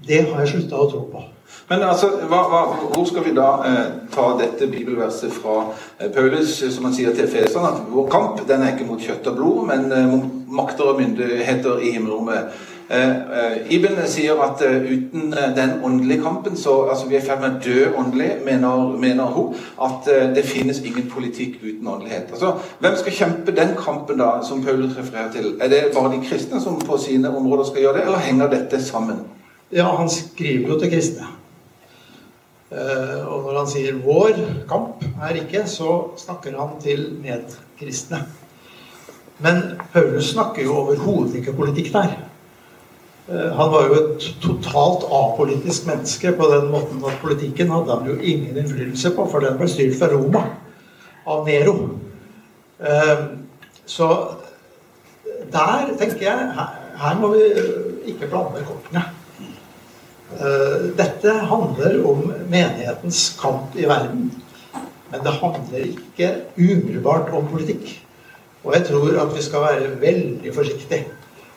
det 0.07 0.25
har 0.25 0.41
jeg 0.41 0.53
slutta 0.53 0.79
å 0.79 0.89
tro 0.91 1.03
på. 1.11 1.23
Men 1.69 1.83
altså, 1.85 2.09
hva, 2.29 2.41
hva, 2.49 2.61
hvor 2.93 3.05
skal 3.09 3.25
vi 3.27 3.35
da 3.37 3.49
eh, 3.67 3.91
ta 4.13 4.31
dette 4.39 4.69
bibelverset 4.71 5.33
fra 5.35 5.59
eh, 5.99 6.09
Paulus, 6.15 6.55
som 6.73 6.89
han 6.89 6.95
sier 6.97 7.13
til 7.13 7.27
Efeserne, 7.27 7.75
at 7.75 7.93
vår 7.93 8.09
kamp 8.09 8.41
den 8.49 8.65
er 8.65 8.73
ikke 8.73 8.89
mot 8.89 9.03
kjøtt 9.03 9.29
og 9.29 9.37
blod, 9.37 9.61
men 9.69 9.91
eh, 9.93 10.09
mot 10.09 10.51
makter 10.59 10.93
og 10.93 11.01
myndigheter 11.01 11.83
i 11.85 11.93
himmelrommet. 11.97 12.59
Eh, 12.89 13.09
eh, 13.09 13.73
Iben 13.75 13.99
sier 14.09 14.39
at 14.41 14.63
eh, 14.65 14.81
uten 14.81 15.29
den 15.55 15.75
åndelige 15.85 16.23
kampen, 16.23 16.57
så 16.57 16.87
altså 16.89 17.07
vi 17.07 17.19
er 17.19 17.21
i 17.21 17.27
ferd 17.27 17.43
med 17.43 17.59
å 17.59 17.61
dø 17.61 17.83
åndelig, 18.01 18.29
mener, 18.47 18.95
mener 18.97 19.29
hun. 19.35 19.53
At 19.77 20.09
det 20.33 20.45
finnes 20.49 20.81
ingen 20.81 21.05
politikk 21.11 21.59
uten 21.61 21.85
åndelighet. 21.85 22.31
Altså, 22.33 22.55
Hvem 22.81 22.97
skal 22.97 23.17
kjempe 23.19 23.53
den 23.53 23.75
kampen 23.77 24.17
da, 24.17 24.39
som 24.43 24.65
Paulus 24.65 24.97
refererer 24.97 25.29
til? 25.35 25.53
Er 25.61 25.69
det 25.69 25.83
bare 25.93 26.15
de 26.15 26.23
kristne 26.25 26.61
som 26.63 26.81
på 26.81 26.97
sine 26.97 27.29
områder 27.29 27.69
skal 27.69 27.85
gjøre 27.85 27.99
det, 27.99 28.07
eller 28.09 28.25
henger 28.25 28.49
dette 28.57 28.81
sammen? 28.81 29.21
Ja, 29.71 29.95
han 29.95 30.09
skriver 30.09 30.71
jo 30.73 30.79
til 30.79 30.89
kristne. 30.89 31.27
Eh, 32.71 33.27
Og 33.27 33.43
når 33.43 33.57
han 33.57 33.67
sier 33.67 33.93
'vår 33.93 34.65
kamp' 34.69 35.05
er 35.21 35.35
ikke, 35.35 35.67
så 35.67 36.17
snakker 36.17 36.57
han 36.59 36.81
til 36.81 37.17
medkristne. 37.21 38.25
Men 39.39 39.79
Paulus 39.93 40.31
snakker 40.31 40.63
jo 40.63 40.73
overhodet 40.75 41.35
ikke 41.35 41.53
politikk 41.53 41.93
der. 41.93 42.17
Eh, 43.29 43.51
Han 43.55 43.71
var 43.71 43.87
jo 43.87 43.93
et 43.93 44.35
totalt 44.41 45.03
apolitisk 45.05 45.85
menneske 45.87 46.31
på 46.31 46.43
den 46.45 46.71
måten 46.71 47.05
at 47.05 47.19
politikken 47.21 47.69
hadde 47.69 47.95
han 47.97 48.07
jo 48.07 48.21
ingen 48.21 48.57
innflytelse 48.57 49.11
på, 49.15 49.27
for 49.31 49.39
den 49.39 49.57
ble 49.57 49.67
styrt 49.67 49.99
fra 49.99 50.07
Roma 50.07 50.43
av 51.27 51.45
Nero. 51.45 51.89
Eh, 52.79 53.27
Så 53.85 54.27
der 55.51 55.97
tenker 55.97 56.21
jeg 56.21 56.51
her, 56.55 56.79
her 56.97 57.19
må 57.19 57.27
vi 57.27 57.39
ikke 58.05 58.27
blande 58.27 58.65
kortene. 58.65 59.18
Eh, 60.37 60.75
Dette 60.97 61.33
handler 61.49 62.05
om 62.05 62.21
menighetens 62.49 63.37
kamp 63.41 63.75
i 63.75 63.87
verden. 63.89 64.29
Men 65.09 65.23
det 65.25 65.33
handler 65.41 65.87
ikke 65.87 66.29
umiddelbart 66.57 67.33
om 67.33 67.47
politikk. 67.49 67.95
Og 68.63 68.75
jeg 68.75 68.85
tror 68.91 69.21
at 69.23 69.35
vi 69.35 69.41
skal 69.41 69.65
være 69.65 69.93
veldig 70.01 70.53
forsiktige 70.53 71.07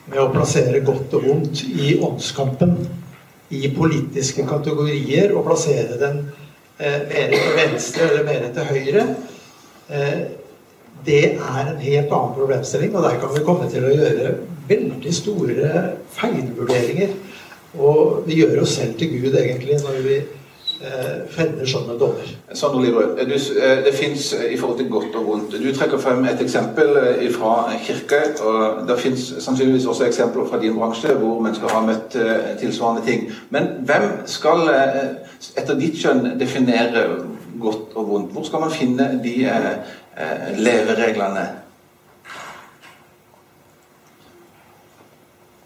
med 0.09 0.20
å 0.23 0.31
plassere 0.33 0.81
godt 0.87 1.12
og 1.18 1.27
vondt 1.27 1.64
i 1.68 1.97
åndskampen 2.03 2.79
i 3.53 3.68
politiske 3.77 4.47
kategorier 4.49 5.35
og 5.37 5.45
plassere 5.47 5.99
den 6.01 6.23
eh, 6.81 7.03
mer 7.11 7.35
til 7.35 7.59
venstre 7.59 8.09
eller 8.09 8.25
mer 8.25 8.49
til 8.55 8.70
høyre. 8.70 9.05
Eh, 9.93 10.23
det 11.07 11.23
er 11.35 11.61
en 11.66 11.83
helt 11.83 12.14
annen 12.14 12.35
problemstilling, 12.39 12.97
og 12.97 13.05
der 13.05 13.20
kan 13.20 13.35
vi 13.35 13.45
komme 13.45 13.68
til 13.70 13.85
å 13.85 13.93
gjøre 13.93 14.33
veldig 14.68 15.14
store 15.14 15.85
feilvurderinger. 16.14 17.16
Og 17.79 18.23
vi 18.27 18.43
gjør 18.43 18.62
oss 18.62 18.77
selv 18.81 18.95
til 18.99 19.12
Gud, 19.16 19.37
egentlig, 19.39 19.79
når 19.81 20.01
vi 20.05 20.16
eh, 20.83 21.23
fender 21.33 21.68
sånne 21.68 21.97
dommer. 22.01 22.29
Sander 22.53 22.83
Lirød, 22.85 23.20
eh, 23.23 23.81
det 23.87 23.95
fins 23.97 24.33
i 24.35 24.59
forhold 24.61 24.79
til 24.79 24.91
godt 24.93 25.16
og 25.16 25.27
vondt. 25.27 25.57
Du 25.57 25.70
trekker 25.75 26.01
frem 26.03 26.25
et 26.29 26.43
eksempel 26.45 26.97
eh, 27.01 27.27
fra 27.33 27.73
kirke. 27.85 28.20
og 28.45 28.85
Det 28.89 28.99
fins 29.01 29.33
sannsynligvis 29.39 29.87
også 29.87 30.07
eksempler 30.07 30.49
fra 30.51 30.61
din 30.61 30.77
bransje 30.77 31.14
hvor 31.14 31.41
mennesker 31.41 31.73
har 31.73 31.87
møtt 31.87 32.16
eh, 32.20 32.53
tilsvarende 32.61 33.07
ting. 33.07 33.31
Men 33.51 33.73
hvem 33.89 34.09
skal 34.27 34.68
eh, 34.75 35.03
etter 35.57 35.81
ditt 35.81 35.97
skjønn 36.01 36.35
definere 36.41 37.07
godt 37.62 37.97
og 37.97 38.09
vondt? 38.09 38.33
Hvor 38.33 38.49
skal 38.49 38.66
man 38.66 38.77
finne 38.77 39.11
de 39.25 39.37
eh, 39.49 39.75
eh, 40.18 40.49
levereglene? 40.61 41.49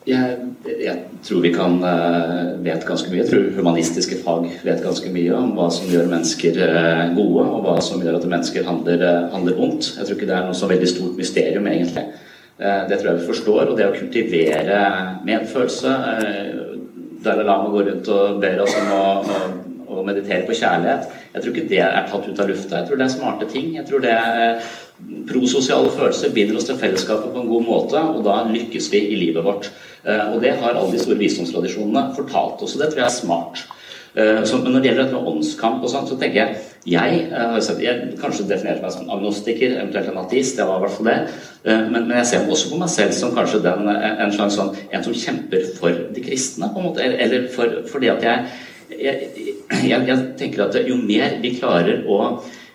Jeg, 0.07 0.37
jeg 0.71 1.01
tror 1.27 1.41
vi 1.43 1.51
kan 1.51 1.81
eh, 1.83 2.53
vet 2.63 2.85
ganske 2.87 3.11
mye. 3.11 3.25
Jeg 3.25 3.31
tror 3.33 3.49
humanistiske 3.57 4.21
fag 4.23 4.45
vet 4.63 4.85
ganske 4.85 5.11
mye 5.11 5.33
om 5.35 5.51
hva 5.57 5.67
som 5.75 5.89
gjør 5.91 6.07
mennesker 6.13 6.61
eh, 6.63 7.03
gode, 7.17 7.43
og 7.43 7.65
hva 7.65 7.75
som 7.83 8.05
gjør 8.05 8.21
at 8.21 8.29
mennesker 8.31 8.69
handler, 8.69 9.03
eh, 9.03 9.27
handler 9.33 9.59
ondt. 9.67 9.91
Jeg 9.97 10.07
tror 10.07 10.19
ikke 10.19 10.29
det 10.31 10.37
er 10.39 10.47
noe 10.47 10.59
så 10.59 10.71
veldig 10.71 10.91
stort 10.93 11.19
mysterium, 11.19 11.67
egentlig. 11.73 12.07
Det 12.57 12.97
tror 12.97 13.11
jeg 13.11 13.19
vi 13.19 13.27
forstår. 13.29 13.63
Og 13.69 13.77
det 13.77 13.85
å 13.85 13.97
kultivere 13.99 14.79
medfølelse 15.27 15.91
Dalai 17.21 17.45
Lama 17.45 17.69
går 17.69 17.91
rundt 17.91 18.09
og 18.15 18.39
ber 18.41 18.63
oss 18.65 18.77
om 18.79 18.95
å, 18.97 19.03
å, 19.21 19.41
å 19.99 20.05
meditere 20.07 20.47
på 20.49 20.57
kjærlighet. 20.57 21.11
Jeg 21.37 21.45
tror 21.45 21.53
ikke 21.53 21.68
det 21.68 21.80
er 21.84 22.07
tatt 22.09 22.26
ut 22.26 22.39
av 22.41 22.49
lufta. 22.49 22.80
Jeg 22.80 22.89
tror 22.89 23.01
det 23.01 23.07
er 23.07 23.12
smarte 23.12 23.49
ting. 23.53 23.74
Jeg 23.76 23.84
tror 23.89 24.01
det 24.01 24.14
er 24.16 24.68
prososiale 25.28 25.91
følelser 25.93 26.32
binder 26.32 26.57
oss 26.57 26.68
til 26.70 26.78
fellesskapet 26.80 27.34
på 27.34 27.43
en 27.43 27.51
god 27.51 27.66
måte, 27.66 28.01
og 28.01 28.22
da 28.24 28.39
lykkes 28.49 28.89
vi 28.95 29.03
i 29.12 29.18
livet 29.20 29.45
vårt. 29.45 29.68
Og 30.07 30.39
det 30.41 30.55
har 30.57 30.72
alle 30.72 30.95
de 30.95 31.03
store 31.03 31.20
visdomstradisjonene 31.20 32.07
fortalt 32.16 32.64
oss, 32.64 32.76
og 32.76 32.80
det 32.80 32.89
tror 32.93 33.03
jeg 33.03 33.11
er 33.11 33.18
smart. 33.18 33.66
Så, 34.16 34.57
men 34.62 34.72
når 34.72 34.80
det 34.80 34.89
gjelder 34.89 35.03
dette 35.05 35.18
med 35.18 35.28
åndskamp 35.28 35.82
og 35.84 35.93
sånt, 35.93 36.09
så 36.09 36.16
tenker 36.16 36.41
jeg 36.41 36.57
jeg 36.87 37.24
sett, 37.66 37.80
jeg 37.82 38.14
kanskje 38.20 38.47
definerer 38.47 38.78
meg 38.80 38.93
som 38.95 39.11
agnostiker, 39.11 39.74
eventuelt 39.74 40.09
en 40.12 40.20
ateist. 40.22 40.61
Jeg 40.61 40.68
var 40.68 40.78
i 40.78 40.84
hvert 40.84 40.95
fall 40.95 41.09
det. 41.11 41.16
Men, 41.66 41.97
men, 42.07 42.14
jeg 42.20 42.28
ser 42.30 42.47
også 42.47 42.70
på 42.70 42.78
meg 42.80 42.93
selv 42.95 43.16
som 43.16 43.34
kanskje 43.37 43.61
den, 43.64 43.91
en 43.91 44.32
slags 44.32 44.57
sånn, 44.57 44.70
en 44.95 45.05
som 45.05 45.16
kjemper 45.18 45.66
for 45.76 45.99
de 46.14 46.22
kristne, 46.24 46.70
på 46.70 46.80
en 46.80 46.87
måte. 46.87 47.05
Eller 47.05 47.49
for, 47.53 47.82
fordi 47.91 48.09
at 48.14 48.24
jeg 48.24 48.55
jeg, 48.91 49.30
jeg, 49.82 50.07
jeg, 50.09 50.18
tenker 50.39 50.66
at 50.66 50.78
jo 50.87 50.99
mer 51.01 51.41
vi 51.43 51.57
klarer 51.59 52.05
å 52.07 52.20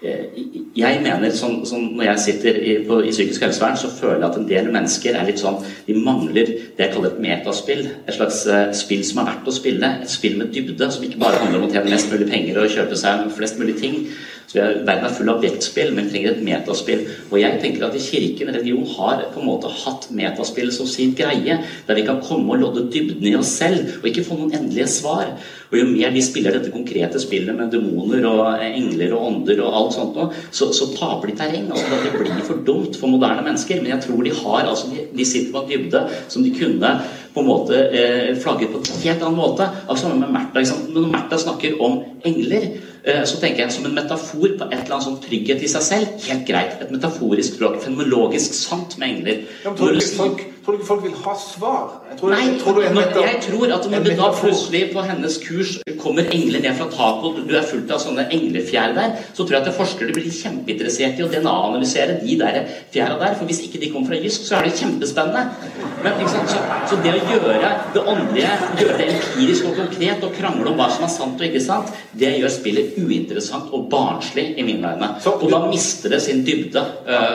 jeg 0.02 1.02
mener, 1.04 1.30
sånn, 1.38 1.60
sånn 1.70 1.92
Når 1.94 2.08
jeg 2.08 2.22
sitter 2.24 2.58
i, 2.58 2.72
på, 2.88 2.98
i, 3.06 3.12
psykisk 3.14 3.44
helsevern, 3.46 3.78
så 3.78 3.92
føler 3.94 4.24
jeg 4.24 4.28
at 4.32 4.40
en 4.40 4.48
del 4.50 4.72
mennesker 4.74 5.18
er 5.18 5.28
litt 5.30 5.42
sånn 5.42 5.60
De 5.86 5.94
mangler 5.94 6.50
det 6.50 6.88
jeg 6.88 6.94
kaller 6.96 7.12
et 7.12 7.22
metaspill. 7.22 7.84
Et 8.08 8.16
slags 8.16 8.42
uh, 8.50 8.72
spill 8.74 9.04
som 9.06 9.22
er 9.22 9.30
verdt 9.30 9.52
å 9.52 9.54
spille. 9.54 9.94
Et 10.02 10.10
spill 10.10 10.40
med 10.40 10.50
dybde, 10.56 10.90
som 10.90 11.06
ikke 11.06 11.22
bare 11.22 11.44
handler 11.44 11.62
om 11.62 11.68
å 11.68 11.72
tjene 11.76 11.94
mest 11.94 12.10
mulig 12.10 12.32
penger 12.32 12.58
og 12.58 12.74
kjøpe 12.74 12.98
seg 12.98 13.28
flest 13.38 13.62
mulig 13.62 13.78
ting. 13.78 14.02
Så 14.50 14.58
er, 14.58 14.82
Verden 14.88 15.06
er 15.06 15.14
full 15.16 15.30
av 15.30 15.38
objektspill, 15.38 15.94
men 15.94 16.10
vi 16.10 16.16
trenger 16.16 16.34
et 16.34 16.44
metaspill. 16.50 17.06
Og 17.30 17.38
jeg 17.38 17.62
tenker 17.62 17.86
at 17.86 18.02
kirken, 18.02 18.50
religion, 18.58 18.90
har 18.98 19.22
på 19.36 19.44
en 19.44 19.50
måte 19.52 19.70
hatt 19.86 20.10
metaspill 20.18 20.74
som 20.74 20.90
sin 20.90 21.14
greie. 21.16 21.62
Der 21.86 22.00
vi 22.00 22.10
kan 22.10 22.24
komme 22.26 22.56
og 22.56 22.66
lodde 22.66 22.90
dybden 22.90 23.30
i 23.30 23.38
oss 23.38 23.54
selv, 23.62 24.00
og 24.02 24.10
ikke 24.10 24.26
få 24.26 24.42
noen 24.42 24.58
endelige 24.58 24.90
svar. 24.98 25.36
Og 25.72 25.78
jo 25.80 25.88
mer 25.88 26.12
de 26.12 26.22
spiller 26.24 26.52
dette 26.58 26.72
konkrete 26.74 27.20
spillet 27.24 27.56
med 27.56 27.72
demoner 27.72 28.26
og 28.28 28.64
engler 28.66 29.14
og 29.16 29.28
ånder 29.30 29.62
og 29.64 29.78
alt 29.80 29.96
sånt 29.96 30.18
noe, 30.20 30.42
så, 30.52 30.68
så 30.76 30.90
taper 30.92 31.32
de 31.32 31.38
terreng. 31.40 31.70
altså 31.72 32.02
Det 32.04 32.12
blir 32.18 32.44
for 32.48 32.64
dumt 32.68 33.00
for 33.00 33.12
moderne 33.14 33.46
mennesker. 33.46 33.80
Men 33.80 33.94
jeg 33.94 34.04
tror 34.04 34.28
de 34.28 34.36
har 34.42 34.68
altså, 34.68 34.92
de, 34.92 35.26
sitter 35.26 35.54
på 35.56 35.64
en 35.64 35.72
dybde 35.72 36.04
som 36.28 36.44
de 36.44 36.52
kunne 36.58 36.94
på 37.32 37.40
en 37.40 37.48
måte 37.48 37.80
eh, 37.96 38.34
flagget 38.44 38.74
på 38.74 38.82
en 38.82 39.04
helt 39.06 39.24
annen 39.24 39.40
måte. 39.40 39.70
Altså 39.88 40.12
med 40.12 40.34
Märtha, 40.36 40.66
Når 40.92 41.08
Märtha 41.14 41.40
snakker 41.40 41.80
om 41.80 42.02
engler, 42.28 42.68
eh, 43.08 43.24
så 43.24 43.40
tenker 43.40 43.64
jeg 43.64 43.72
som 43.78 43.88
en 43.88 43.96
metafor 43.96 44.58
på 44.60 44.68
et 44.68 44.82
eller 44.82 44.98
annet 44.98 45.08
sånn 45.08 45.22
trygghet 45.24 45.64
i 45.64 45.72
seg 45.72 45.88
selv. 45.88 46.18
Helt 46.28 46.44
greit. 46.52 46.82
Et 46.84 46.92
metaforisk 46.92 47.56
språk. 47.56 47.80
Fenomenologisk 47.86 48.60
sant 48.60 49.00
med 49.00 49.16
engler. 49.16 49.46
Ja, 49.64 49.72
men, 49.72 50.42
tror, 50.72 50.80
ikke 50.80 50.88
folk 50.88 51.04
vil 51.04 51.16
ha 51.26 51.34
svar? 51.40 51.88
Jeg 52.12 52.18
tror, 52.20 52.32
Nei, 52.32 52.44
tror 52.60 52.78
du 52.78 52.82
når, 52.96 53.10
jeg 53.26 53.40
tror 53.46 53.74
at 53.76 53.88
når 53.92 54.04
det 54.06 54.16
da 54.20 54.30
plutselig 54.36 54.82
på 54.94 55.04
hennes 55.06 55.38
kurs 55.44 55.72
kommer 56.02 56.28
engler 56.34 56.64
ned 56.64 56.78
fra 56.80 56.88
taket, 56.92 57.40
og 57.42 57.50
du 57.50 57.56
er 57.58 57.66
fullt 57.68 57.92
av 57.92 58.02
sånne 58.02 58.28
englefjær 58.34 58.96
der, 58.96 59.16
så 59.34 59.44
tror 59.44 59.58
jeg 59.58 59.66
at 59.68 59.78
forskere 59.78 60.16
blir 60.16 60.30
kjempeinteressert 60.32 61.20
i 61.20 61.26
å 61.26 61.30
DNA-analysere 61.32 62.20
de 62.22 62.38
der 62.40 62.60
fjæra 62.94 63.18
der. 63.22 63.36
For 63.40 63.50
hvis 63.50 63.64
ikke 63.68 63.82
de 63.82 63.92
kommer 63.94 64.14
fra 64.14 64.22
Jysk, 64.22 64.46
så 64.48 64.60
er 64.60 64.68
det 64.68 64.78
kjempespennende. 64.80 65.72
Men, 66.06 66.22
så, 66.32 66.44
så, 66.90 67.00
det 67.04 67.16
å 67.18 67.26
gjøre 67.34 67.74
det 67.96 68.06
åndelige, 68.14 68.54
gjøre 68.82 69.00
det 69.02 69.10
empirisk 69.16 69.72
og 69.72 69.82
konkret 69.82 70.28
og 70.28 70.38
krangle 70.38 70.72
om 70.72 70.80
hva 70.80 70.88
som 70.94 71.08
er 71.08 71.14
sant 71.14 71.42
og 71.42 71.50
ikke 71.50 71.64
sant, 71.64 71.92
det 72.18 72.36
gjør 72.38 72.54
spillet 72.54 72.96
uinteressant 73.02 73.74
og 73.76 73.90
barnslig 73.92 74.54
i 74.56 74.66
mine 74.68 74.96
øyne. 74.96 75.12
Og 75.36 75.50
da 75.52 75.66
mister 75.68 76.16
det 76.16 76.24
sin 76.24 76.46
dybde, 76.48 76.86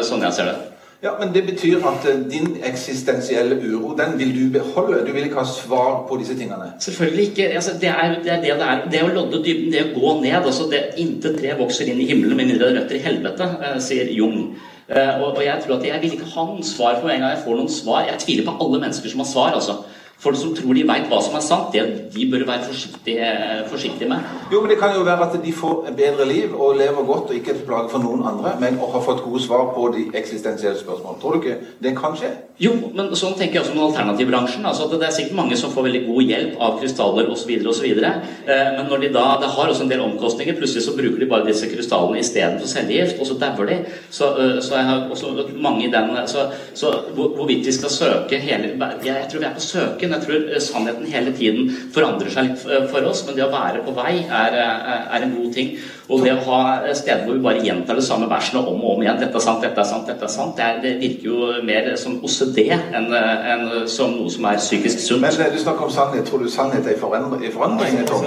sånn 0.07 0.24
jeg 0.24 0.39
ser 0.39 0.51
det. 0.53 0.57
Ja, 1.03 1.11
Men 1.21 1.35
det 1.35 1.43
betyr 1.45 1.77
at 1.87 2.07
din 2.31 2.57
eksistensielle 2.65 3.59
uro, 3.69 3.97
den 3.97 4.19
vil 4.19 4.31
du 4.37 4.59
beholde? 4.59 5.03
Du 5.07 5.13
vil 5.13 5.25
ikke 5.25 5.43
ha 5.43 5.45
svar 5.45 6.07
på 6.09 6.17
disse 6.17 6.39
tingene? 6.39 6.73
Selvfølgelig 6.81 7.29
ikke. 7.29 7.49
Altså, 7.49 7.71
det, 7.81 7.89
er, 7.89 8.15
det, 8.23 8.33
er 8.33 8.41
det 8.41 8.55
det 8.55 8.69
er. 8.69 8.81
Det 8.93 9.03
å 9.05 9.11
lodde 9.13 9.43
dybden, 9.45 9.73
det 9.73 9.83
å 9.85 9.93
gå 10.01 10.15
ned 10.23 10.39
altså 10.39 10.71
det 10.73 10.81
Intet 10.97 11.37
tre 11.41 11.53
vokser 11.59 11.91
inn 11.93 12.01
i 12.01 12.09
himmelen 12.09 12.37
med 12.37 12.49
mindre 12.49 12.71
det 12.71 12.81
røtter 12.81 12.97
i 12.97 13.05
helvete, 13.05 13.51
sier 13.85 14.09
Jung. 14.17 14.57
Og, 14.89 15.29
og, 15.35 15.43
jeg 15.45 15.61
tror 15.65 15.77
at 15.77 15.87
jeg 15.87 16.03
vil 16.03 16.17
ikke 16.17 16.33
ha 16.33 16.47
noen 16.47 16.65
svar 16.65 17.01
for 17.03 17.11
en 17.11 17.21
gang 17.21 17.35
jeg 17.35 17.45
får 17.45 17.61
noen 17.61 17.73
svar. 17.77 18.07
Jeg 18.09 18.23
tviler 18.23 18.49
på 18.49 18.57
alle 18.65 18.81
mennesker 18.87 19.13
som 19.13 19.25
har 19.25 19.31
svar. 19.35 19.57
altså. 19.61 19.81
Folk 20.19 20.37
som 20.41 20.55
tror 20.57 20.73
de 20.73 20.83
veit 20.89 21.11
hva 21.11 21.19
som 21.21 21.35
er 21.37 21.43
sant, 21.45 21.75
det 21.75 21.83
de 22.14 22.25
bør 22.33 22.47
være 22.49 22.64
forsiktige, 22.64 23.27
forsiktige, 23.69 24.09
med. 24.09 24.25
Jo, 24.53 24.62
men 24.62 24.71
Det 24.71 24.79
kan 24.81 24.95
jo 24.97 25.03
være 25.05 25.27
at 25.29 25.45
de 25.45 25.53
får 25.53 25.91
et 25.91 25.97
bedre 25.97 26.25
liv 26.29 26.55
og 26.57 26.77
lever 26.77 27.05
godt 27.05 27.31
og 27.31 27.35
ikke 27.35 27.51
er 27.53 27.59
til 27.59 27.67
plage 27.69 27.91
for 27.93 28.01
noen 28.01 28.23
andre, 28.25 28.55
men 28.61 28.79
og 28.81 28.93
har 28.95 29.05
fått 29.05 29.21
gode 29.25 29.43
svar 29.45 29.75
på 29.75 29.91
de 29.97 30.07
eksistensielle 30.19 30.79
spørsmålene. 30.81 31.21
Tror 31.21 31.33
du 31.33 31.41
ikke 31.43 31.59
det 31.85 31.93
kan 31.99 32.17
skje? 32.17 32.33
Jo, 32.57 32.73
men 32.97 33.11
sånn 33.12 33.35
tenker 33.37 33.59
jeg 33.59 33.67
også 33.67 33.75
om 33.77 33.83
alternativbransjen. 33.91 34.64
Altså 34.64 34.87
at 34.87 34.95
Det 34.97 35.07
er 35.07 35.12
sikkert 35.12 35.37
mange 35.37 35.57
som 35.61 35.73
får 35.75 35.85
veldig 35.85 36.03
god 36.07 36.23
hjelp 36.23 36.61
av 36.61 36.79
krystaller 36.81 37.29
osv., 37.29 37.51
osv. 37.69 37.87
Eh, 38.01 38.69
men 38.77 38.89
når 38.89 39.05
de 39.05 39.11
da, 39.12 39.25
det 39.43 39.53
har 39.53 39.69
også 39.69 39.85
en 39.85 39.93
del 39.93 40.01
omkostninger. 40.01 40.57
Plutselig 40.57 40.87
så 40.87 40.97
bruker 40.97 41.21
de 41.21 41.29
bare 41.29 41.45
disse 41.51 41.69
krystallene 41.69 42.23
istedenfor 42.25 42.71
cellegift, 42.73 43.21
og 43.21 43.29
så 43.29 43.37
dauer 43.43 43.69
de. 43.69 43.79
Så, 44.09 44.31
eh, 44.41 44.62
så 44.64 44.79
jeg 44.79 44.89
har 44.89 45.05
også 45.11 45.35
mange 45.61 45.85
i 45.85 45.93
den 45.93 46.17
Så, 46.27 46.47
så 46.75 46.95
hvorvidt 47.14 47.67
vi 47.67 47.73
skal 47.73 47.91
søke 47.91 48.39
hele 48.39 48.73
Jeg 49.05 49.29
tror 49.31 49.41
vi 49.41 49.45
er 49.45 49.55
på 49.55 49.61
søken. 49.61 50.06
Jeg 50.15 50.25
tror 50.25 50.47
eh, 50.47 50.63
sannheten 50.63 51.11
hele 51.11 51.35
tiden 51.37 51.71
forandrer 51.95 52.33
seg 52.33 52.51
litt 52.51 52.65
for 52.93 53.09
oss, 53.09 53.25
men 53.27 53.39
det 53.39 53.47
å 53.47 53.53
være 53.53 53.83
på 53.87 53.95
vei 53.97 54.19
er, 54.25 54.57
er 54.57 55.27
en 55.27 55.35
god 55.37 55.53
ting. 55.57 55.77
Og 56.07 56.23
det 56.23 56.37
å 56.37 56.43
ha 56.47 56.61
steder 56.95 57.25
hvor 57.27 57.35
vi 57.35 57.43
bare 57.43 57.63
gjentar 57.67 57.99
det 57.99 58.05
samme 58.07 58.29
versene 58.31 58.63
om 58.63 58.79
og 58.79 58.93
om 58.95 59.03
igjen 59.03 59.19
'Dette 59.19 59.41
er 59.41 59.43
sant, 59.43 59.63
dette 59.63 59.81
er 59.81 59.89
sant', 59.89 60.07
dette 60.07 60.25
er 60.25 60.31
sant, 60.31 60.57
det, 60.57 60.65
er, 60.65 60.79
det 60.83 60.93
virker 61.01 61.27
jo 61.27 61.65
mer 61.67 61.89
som 61.99 62.21
OCD 62.23 62.61
enn, 62.71 63.11
enn 63.11 63.67
som 63.91 64.15
noe 64.15 64.31
som 64.31 64.47
er 64.47 64.61
psykisk 64.63 65.03
sunt. 65.03 65.25
Men 65.25 65.53
du 65.53 65.59
snakker 65.59 65.89
om 65.89 65.91
sannhet. 65.91 66.27
Tror 66.27 66.45
du 66.45 66.51
sannhet 66.51 66.87
er 66.87 66.95
i 66.95 67.01
forandring? 67.01 67.53
forandring 67.53 67.99
altså, 67.99 68.23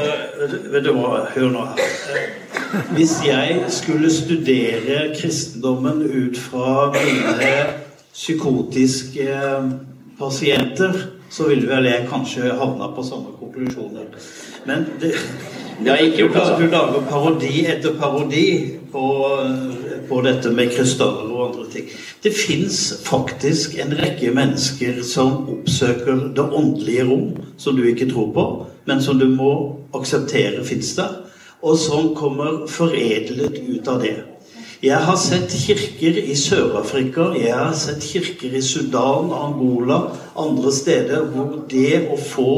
vet 0.74 0.84
du 0.84 0.92
hva, 0.98 1.24
hør 1.36 1.52
nå 1.54 1.66
her. 1.72 2.28
Hvis 2.98 3.16
jeg 3.26 3.64
skulle 3.74 4.12
studere 4.14 5.14
kristendommen 5.16 6.04
ut 6.04 6.38
fra 6.38 6.92
mine 6.94 7.54
psykotiske 8.14 9.30
pasienter 10.20 11.19
så 11.30 11.48
ville 11.50 11.70
vel 11.70 11.86
jeg 11.90 12.08
kanskje 12.10 12.54
havna 12.58 12.90
på 12.96 13.04
samme 13.06 13.36
konklusjoner. 13.40 14.10
Men 14.66 14.86
det, 15.02 15.14
det 15.80 15.92
har 15.92 16.02
ikke 16.04 16.24
gjort, 16.24 16.36
altså. 16.36 16.56
Du 16.60 16.72
lager 16.72 17.06
parodi 17.10 17.66
etter 17.70 17.96
parodi 18.00 18.46
på, 18.92 19.06
på 20.10 20.22
dette 20.26 20.52
med 20.56 20.74
krystaller 20.74 21.30
og 21.30 21.46
andre 21.50 21.68
ting. 21.74 21.92
Det 22.24 22.34
fins 22.36 22.80
faktisk 23.06 23.78
en 23.80 23.94
rekke 24.00 24.34
mennesker 24.36 25.04
som 25.08 25.46
oppsøker 25.54 26.30
det 26.36 26.48
åndelige 26.50 27.06
rom, 27.12 27.30
som 27.58 27.78
du 27.78 27.86
ikke 27.88 28.10
tror 28.12 28.34
på, 28.34 28.48
men 28.90 29.02
som 29.02 29.20
du 29.22 29.30
må 29.30 29.54
akseptere 29.96 30.66
fins 30.66 30.96
der, 30.98 31.22
og 31.62 31.78
som 31.78 32.14
kommer 32.16 32.66
foredlet 32.72 33.62
ut 33.70 33.88
av 33.88 34.02
det. 34.04 34.18
Jeg 34.80 34.96
har 35.04 35.18
sett 35.20 35.52
kirker 35.52 36.16
i 36.24 36.34
Sør-Afrika, 36.40 37.34
jeg 37.36 37.52
har 37.52 37.74
sett 37.76 38.00
kirker 38.00 38.54
i 38.56 38.62
Sudan, 38.64 39.28
Angola, 39.36 39.98
andre 40.40 40.72
steder 40.72 41.26
hvor 41.34 41.58
det 41.68 42.06
å 42.08 42.16
få 42.16 42.54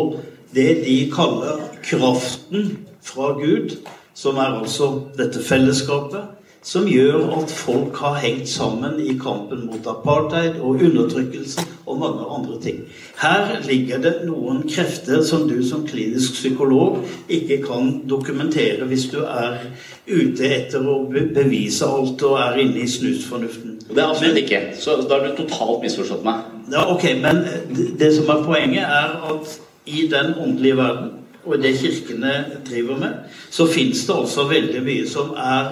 det 0.53 0.84
de 0.84 0.99
kaller 1.09 1.63
kraften 1.82 2.76
fra 3.01 3.32
Gud, 3.39 3.74
som 4.13 4.38
er 4.38 4.53
altså 4.59 4.91
dette 5.17 5.41
fellesskapet, 5.41 6.30
som 6.61 6.86
gjør 6.86 7.26
at 7.39 7.57
folk 7.57 7.97
har 8.03 8.22
hengt 8.22 8.53
sammen 8.53 9.01
i 9.01 9.17
kampen 9.17 9.65
mot 9.72 9.89
apartheid 9.89 10.61
og 10.61 10.78
undertrykkelse 10.78 11.65
og 11.91 11.99
mange 11.99 12.27
andre 12.35 12.57
ting. 12.63 12.81
Her 13.21 13.51
ligger 13.67 14.01
det 14.03 14.13
noen 14.27 14.63
krefter 14.69 15.21
som 15.27 15.47
du 15.49 15.57
som 15.67 15.83
klinisk 15.87 16.39
psykolog 16.39 17.01
ikke 17.29 17.61
kan 17.65 17.93
dokumentere 18.09 18.87
hvis 18.89 19.09
du 19.11 19.19
er 19.25 19.59
ute 20.07 20.47
etter 20.47 20.87
å 20.87 21.01
bevise 21.11 21.87
alt 21.87 22.23
og 22.27 22.39
er 22.41 22.61
inne 22.63 22.85
i 22.85 22.89
snusfornuften. 22.89 23.79
Det 23.91 23.99
er 23.99 24.07
absolutt 24.07 24.41
ikke. 24.43 24.61
Så 24.79 24.97
da 25.03 25.17
har 25.19 25.27
du 25.27 25.43
totalt 25.43 25.83
misforstått 25.83 26.25
meg. 26.25 26.47
Ja, 26.71 26.87
ok, 26.93 27.03
Men 27.21 27.43
det 27.99 28.13
som 28.15 28.29
er 28.31 28.45
poenget, 28.45 28.83
er 28.87 29.17
at 29.33 29.59
i 29.85 30.07
den 30.11 30.33
åndelige 30.39 30.77
verden 30.77 31.17
og 31.43 31.57
det 31.57 31.73
kirkene 31.77 32.45
driver 32.69 32.97
med, 32.97 33.13
så 33.49 33.65
fins 33.67 34.05
det 34.05 34.15
altså 34.15 34.45
veldig 34.49 34.83
mye 34.85 35.07
som 35.09 35.33
er 35.33 35.71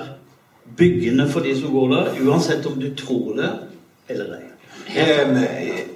byggende 0.78 1.30
for 1.30 1.45
de 1.45 1.55
som 1.59 1.74
går 1.74 1.93
der, 1.93 2.13
uansett 2.26 2.65
om 2.65 2.80
du 2.80 2.89
tror 2.97 3.36
det 3.38 3.51
eller 4.09 4.34
ei. 4.39 4.49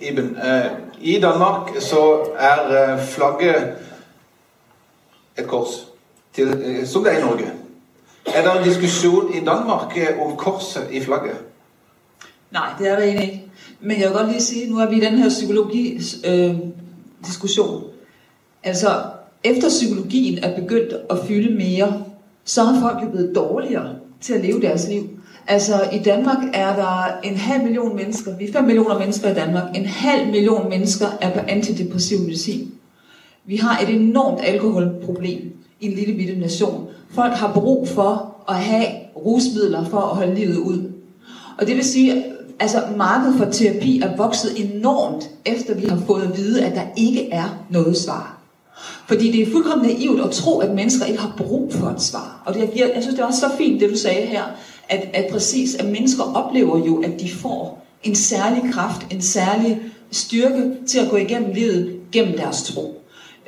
Iben, 0.02 0.38
eh, 0.44 0.66
I 1.02 1.20
Danmark 1.20 1.70
så 1.80 2.28
er 2.40 2.94
eh, 2.94 3.00
flagget 3.06 3.74
et 5.40 5.48
kors, 5.48 5.88
til, 6.34 6.48
eh, 6.48 6.88
som 6.88 7.04
det 7.04 7.14
er 7.14 7.18
i 7.18 7.22
Norge. 7.22 7.52
Er 8.26 8.42
det 8.42 8.52
en 8.60 8.64
diskusjon 8.68 9.34
i 9.34 9.46
Danmark 9.46 9.98
om 10.22 10.38
korset 10.38 10.88
i 10.92 11.02
flagget? 11.02 11.38
Nej, 12.52 12.70
det 12.80 12.90
er 12.90 12.96
det 12.96 13.06
egentlig 13.06 13.32
ikke. 13.32 13.44
Men 13.82 14.00
jeg 14.00 14.10
vil 14.10 14.18
godt 14.18 14.28
lige 14.28 14.42
sige, 14.42 14.72
nu 14.72 14.80
er 14.80 14.90
vi 14.90 14.96
i 14.96 15.00
den 15.00 15.18
her 15.18 15.30
psykologi-diskussion. 15.30 17.84
Øh, 17.84 17.90
altså, 18.64 19.02
efter 19.44 19.70
psykologien 19.70 20.44
er 20.44 20.56
begyndt 20.56 20.94
at 21.10 21.18
fylde 21.28 21.56
mere, 21.56 22.04
så 22.46 22.64
har 22.64 22.82
folk 22.82 23.04
jo 23.04 23.10
blevet 23.10 23.36
dårligere 23.36 23.96
til 24.22 24.34
at 24.34 24.42
leve 24.42 24.62
deres 24.62 24.88
liv. 24.88 25.10
Altså, 25.48 25.90
i 25.94 25.98
Danmark 25.98 26.38
er 26.54 26.76
der 26.76 27.20
en 27.24 27.38
halv 27.38 27.64
million 27.64 27.96
mennesker, 27.96 28.38
vi 28.38 28.48
er 28.48 28.54
fem 28.54 28.64
millioner 28.64 29.00
mennesker 29.00 29.32
i 29.32 29.34
Danmark, 29.34 29.76
en 29.76 29.86
halv 29.86 30.32
million 30.32 30.70
mennesker 30.70 31.08
er 31.22 31.34
på 31.34 31.40
antidepressiv 31.48 32.20
medicin. 32.20 32.72
Vi 33.46 33.56
har 33.56 33.80
et 33.80 33.90
enormt 33.90 34.40
alkoholproblem 34.44 35.54
i 35.80 35.86
en 35.86 35.92
lille 35.92 36.14
bitte 36.14 36.40
nation. 36.40 36.88
Folk 37.10 37.34
har 37.34 37.54
brug 37.54 37.88
for 37.88 38.36
at 38.50 38.56
have 38.56 38.86
rusmidler 39.16 39.86
for 39.86 39.98
at 39.98 40.16
holde 40.16 40.36
livet 40.36 40.58
ud. 40.58 40.92
Og 41.58 41.68
det 41.68 41.76
vil 41.76 41.84
sige, 41.84 42.24
altså 42.60 42.84
markedet 42.98 43.38
for 43.38 43.46
terapi 43.46 44.02
er 44.02 44.16
vokset 44.16 44.52
enormt, 44.58 45.30
efter 45.46 45.76
vi 45.76 45.86
har 45.86 46.02
fået 46.08 46.24
at 46.24 46.38
vide, 46.38 46.66
at 46.66 46.76
der 46.76 46.84
ikke 46.98 47.30
er 47.30 47.66
noget 47.70 47.98
svar. 47.98 48.43
Fordi 49.08 49.32
det 49.32 49.42
er 49.42 49.52
fuldkommen 49.52 49.88
naivt 49.88 50.22
at 50.22 50.32
tro, 50.32 50.60
at 50.60 50.76
mennesker 50.76 51.06
ikke 51.06 51.20
har 51.20 51.34
brug 51.38 51.74
for 51.74 51.88
et 51.88 52.02
svar. 52.02 52.44
Og 52.46 52.54
det, 52.54 52.60
jeg, 52.76 52.92
jeg 52.96 53.04
synes, 53.04 53.16
det 53.16 53.24
var 53.24 53.32
så 53.32 53.46
fint, 53.58 53.82
det 53.82 53.90
du 53.90 53.98
sagde 53.98 54.26
her, 54.26 54.44
at, 54.90 55.10
at 55.14 55.26
præcis, 55.32 55.76
at 55.76 55.86
mennesker 55.86 56.24
oplever 56.24 56.86
jo, 56.86 57.04
at 57.04 57.20
de 57.20 57.30
får 57.30 57.86
en 58.04 58.16
særlig 58.16 58.74
kraft, 58.74 59.06
en 59.12 59.22
særlig 59.22 59.82
styrke 60.12 60.72
til 60.88 61.00
at 61.00 61.10
gå 61.10 61.18
igennem 61.18 61.54
livet 61.54 62.00
gennem 62.12 62.38
deres 62.38 62.64
tro. 62.64 63.00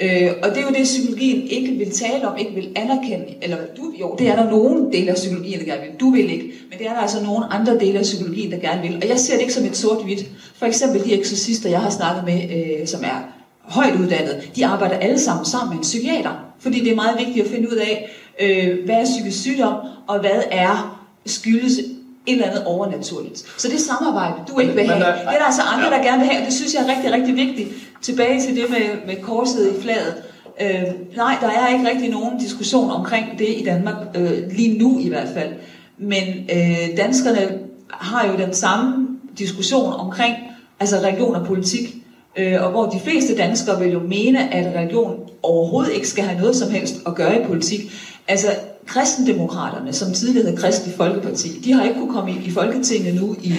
Øh, 0.01 0.31
og 0.43 0.49
det 0.49 0.57
er 0.57 0.61
jo 0.61 0.73
det, 0.77 0.83
psykologien 0.83 1.47
ikke 1.47 1.71
vil 1.71 1.91
tale 1.91 2.27
om, 2.27 2.37
ikke 2.37 2.53
vil 2.55 2.69
anerkende. 2.75 3.25
Eller 3.41 3.57
du, 3.77 3.93
jo, 3.99 4.15
det 4.19 4.27
er 4.27 4.35
der 4.35 4.49
nogle 4.49 4.91
dele 4.91 5.09
af 5.09 5.15
psykologien, 5.15 5.59
der 5.59 5.65
gerne 5.65 5.81
vil. 5.81 5.99
Du 5.99 6.11
vil 6.11 6.31
ikke. 6.31 6.51
Men 6.69 6.79
det 6.79 6.87
er 6.87 6.93
der 6.93 6.99
altså 6.99 7.23
nogle 7.23 7.53
andre 7.53 7.79
dele 7.79 7.97
af 7.99 8.03
psykologien, 8.03 8.51
der 8.51 8.57
gerne 8.57 8.81
vil. 8.81 8.95
Og 9.03 9.09
jeg 9.09 9.19
ser 9.19 9.33
det 9.33 9.41
ikke 9.41 9.53
som 9.53 9.65
et 9.65 9.77
sort-hvidt. 9.77 10.25
For 10.55 10.65
eksempel 10.65 11.03
de 11.03 11.13
eksorcister, 11.13 11.69
jeg 11.69 11.79
har 11.79 11.89
snakket 11.89 12.23
med, 12.25 12.41
øh, 12.81 12.87
som 12.87 13.03
er 13.03 13.34
højt 13.67 13.95
uddannet, 13.95 14.49
de 14.55 14.65
arbejder 14.65 14.95
alle 14.95 15.19
sammen 15.19 15.45
sammen 15.45 15.69
med 15.69 15.77
en 15.77 15.81
psykiater. 15.81 16.31
Fordi 16.59 16.79
det 16.79 16.91
er 16.91 16.95
meget 16.95 17.19
vigtigt 17.19 17.45
at 17.45 17.51
finde 17.51 17.69
ud 17.71 17.75
af, 17.75 18.09
øh, 18.41 18.85
hvad 18.85 18.95
er 18.95 19.05
psykisk 19.05 19.41
sygdom, 19.41 19.73
og 20.07 20.19
hvad 20.19 20.43
er 20.51 21.01
skyldes 21.25 21.79
et 22.27 22.33
eller 22.33 22.45
andet 22.45 22.65
overnaturligt. 22.65 23.45
Så 23.57 23.67
det 23.67 23.79
samarbejde, 23.79 24.33
du 24.47 24.59
ikke 24.59 24.73
vil 24.73 24.87
have, 24.87 24.99
det 24.99 25.07
er 25.07 25.37
der 25.37 25.45
altså 25.45 25.61
andre, 25.61 25.89
der 25.89 26.03
gerne 26.03 26.19
vil 26.19 26.29
have, 26.29 26.41
og 26.41 26.45
det 26.45 26.53
synes 26.53 26.73
jeg 26.73 26.83
er 26.83 26.95
rigtig, 26.95 27.13
rigtig 27.13 27.35
vigtigt. 27.35 27.69
Tilbage 28.01 28.41
til 28.41 28.55
det 28.55 28.69
med, 28.69 29.05
med 29.07 29.21
korset 29.21 29.75
i 29.77 29.81
fladet. 29.81 30.15
Øh, 30.61 31.15
nej, 31.15 31.37
der 31.41 31.47
er 31.47 31.67
ikke 31.73 31.89
rigtig 31.89 32.09
nogen 32.09 32.39
diskussion 32.39 32.91
omkring 32.91 33.39
det 33.39 33.47
i 33.47 33.63
Danmark, 33.65 33.95
øh, 34.15 34.51
lige 34.51 34.77
nu 34.79 34.99
i 34.99 35.09
hvert 35.09 35.27
fald. 35.33 35.49
Men 35.97 36.23
øh, 36.55 36.97
danskerne 36.97 37.59
har 37.89 38.27
jo 38.27 38.37
den 38.37 38.53
samme 38.53 39.07
diskussion 39.37 39.93
omkring 39.93 40.35
altså 40.79 40.97
religion 40.97 41.35
og 41.35 41.45
politik. 41.45 41.95
Øh, 42.37 42.63
og 42.63 42.71
hvor 42.71 42.85
de 42.85 42.99
fleste 42.99 43.35
danskere 43.35 43.79
vil 43.79 43.91
jo 43.91 43.99
mene, 43.99 44.53
at 44.53 44.75
religion 44.75 45.29
overhovedet 45.43 45.93
ikke 45.93 46.07
skal 46.07 46.23
have 46.23 46.39
noget 46.39 46.55
som 46.55 46.69
helst 46.69 46.95
at 47.07 47.15
gøre 47.15 47.41
i 47.41 47.45
politik. 47.45 47.91
Altså, 48.27 48.47
kristendemokraterne, 48.87 49.93
som 49.93 50.13
tidligere 50.13 50.49
hed 50.49 50.57
Kristelig 50.57 50.95
Folkeparti, 50.97 51.47
de 51.63 51.73
har 51.73 51.83
ikke 51.83 51.97
kunnet 51.99 52.13
komme 52.13 52.31
inn 52.31 52.43
i 52.43 52.51
Folketinget 52.51 53.15
nu 53.15 53.35
i 53.41 53.53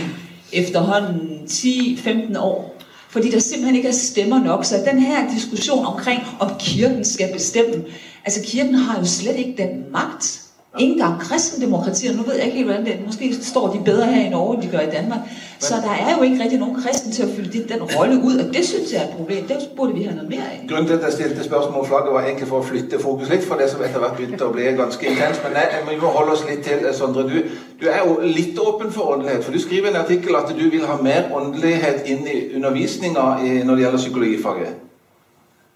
efterhånden 0.52 1.44
10-15 1.50 2.38
år. 2.38 2.76
Fordi 3.08 3.30
der 3.30 3.38
simpelthen 3.38 3.76
ikke 3.76 3.88
er 3.88 3.92
stemmer 3.92 4.38
nok. 4.38 4.64
Så 4.64 4.82
den 4.84 4.98
her 4.98 5.30
diskussion 5.30 5.84
omkring, 5.84 6.22
om 6.38 6.50
kirken 6.58 7.04
skal 7.04 7.32
bestemme, 7.32 7.84
altså 8.24 8.40
kirken 8.44 8.74
har 8.74 8.98
jo 8.98 9.04
slet 9.04 9.36
ikke 9.36 9.54
den 9.56 9.92
magt. 9.92 10.45
Ikke 10.78 10.92
engang 10.92 11.20
kristendemokratier, 11.20 12.12
nu 12.16 12.22
ved 12.22 12.34
jeg 12.34 12.44
ikke 12.44 12.56
helt, 12.56 12.68
hvordan 12.68 12.84
det 12.84 12.94
er. 12.94 12.98
Måske 13.06 13.34
står 13.42 13.72
de 13.72 13.80
bedre 13.84 14.06
her 14.06 14.26
i 14.26 14.28
Norge, 14.28 14.54
end 14.54 14.62
de 14.62 14.68
gør 14.68 14.80
i 14.80 14.90
Danmark. 14.90 15.18
Så 15.58 15.74
der 15.74 15.94
er 16.06 16.16
jo 16.16 16.22
ikke 16.22 16.42
rigtig 16.42 16.58
nogen 16.58 16.82
kristen 16.82 17.12
til 17.12 17.22
at 17.22 17.28
fylde 17.36 17.68
den 17.68 17.82
rolle 17.82 18.16
ud, 18.24 18.36
og 18.38 18.54
det 18.54 18.64
synes 18.66 18.92
jeg 18.92 19.00
er 19.02 19.08
et 19.08 19.14
problem. 19.16 19.46
Det 19.48 19.56
burde 19.76 19.94
vi 19.94 20.02
have 20.02 20.14
noget 20.14 20.30
mere 20.30 20.46
af. 20.52 20.66
Grunnen 20.68 20.86
til 20.86 20.94
at 20.94 21.02
jeg 21.02 21.12
stilte 21.12 21.44
spørsmål 21.44 21.86
flagget 21.86 22.14
var 22.14 22.22
egentlig 22.22 22.48
for 22.48 22.58
å 22.60 22.66
flytte 22.70 22.98
fokus 23.00 23.28
litt 23.28 23.44
fra 23.48 23.58
det 23.60 23.70
som 23.70 23.84
etter 23.84 24.02
hvert 24.02 24.16
begynte 24.18 24.46
å 24.46 24.52
bli 24.52 24.62
ganske 24.80 25.06
intens. 25.10 25.40
Men 25.44 25.56
nei, 25.56 25.66
vi 25.90 26.00
må 26.00 26.12
holde 26.18 26.32
oss 26.36 26.44
litt 26.50 26.64
til, 26.68 26.86
Sondre. 26.92 27.24
Du, 27.30 27.36
du 27.80 27.86
er 27.88 28.02
jo 28.04 28.18
litt 28.22 28.58
åpen 28.58 28.92
for 28.92 29.14
åndelighet. 29.14 29.44
For 29.44 29.56
du 29.56 29.60
skriver 29.62 29.88
i 29.88 29.94
en 29.94 30.02
artikkel 30.02 30.36
at 30.36 30.52
du 30.52 30.66
vil 30.70 30.84
ha 30.86 30.98
mer 31.02 31.30
åndelighet 31.34 32.04
inn 32.12 32.26
i 32.28 32.40
undervisninga 32.58 33.28
når 33.64 33.72
det 33.74 33.86
gjelder 33.86 34.04
psykologifaget. 34.04 34.82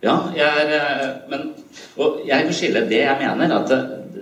Ja, 0.03 0.17
jeg 0.37 0.49
er, 0.61 0.71
eh, 0.77 1.09
men, 1.31 1.41
og 1.97 2.21
jeg 2.27 2.45
vil 2.47 2.55
skille 2.55 2.87
det 2.89 3.03
jeg 3.03 3.17
mener, 3.21 3.59
at 3.59 3.73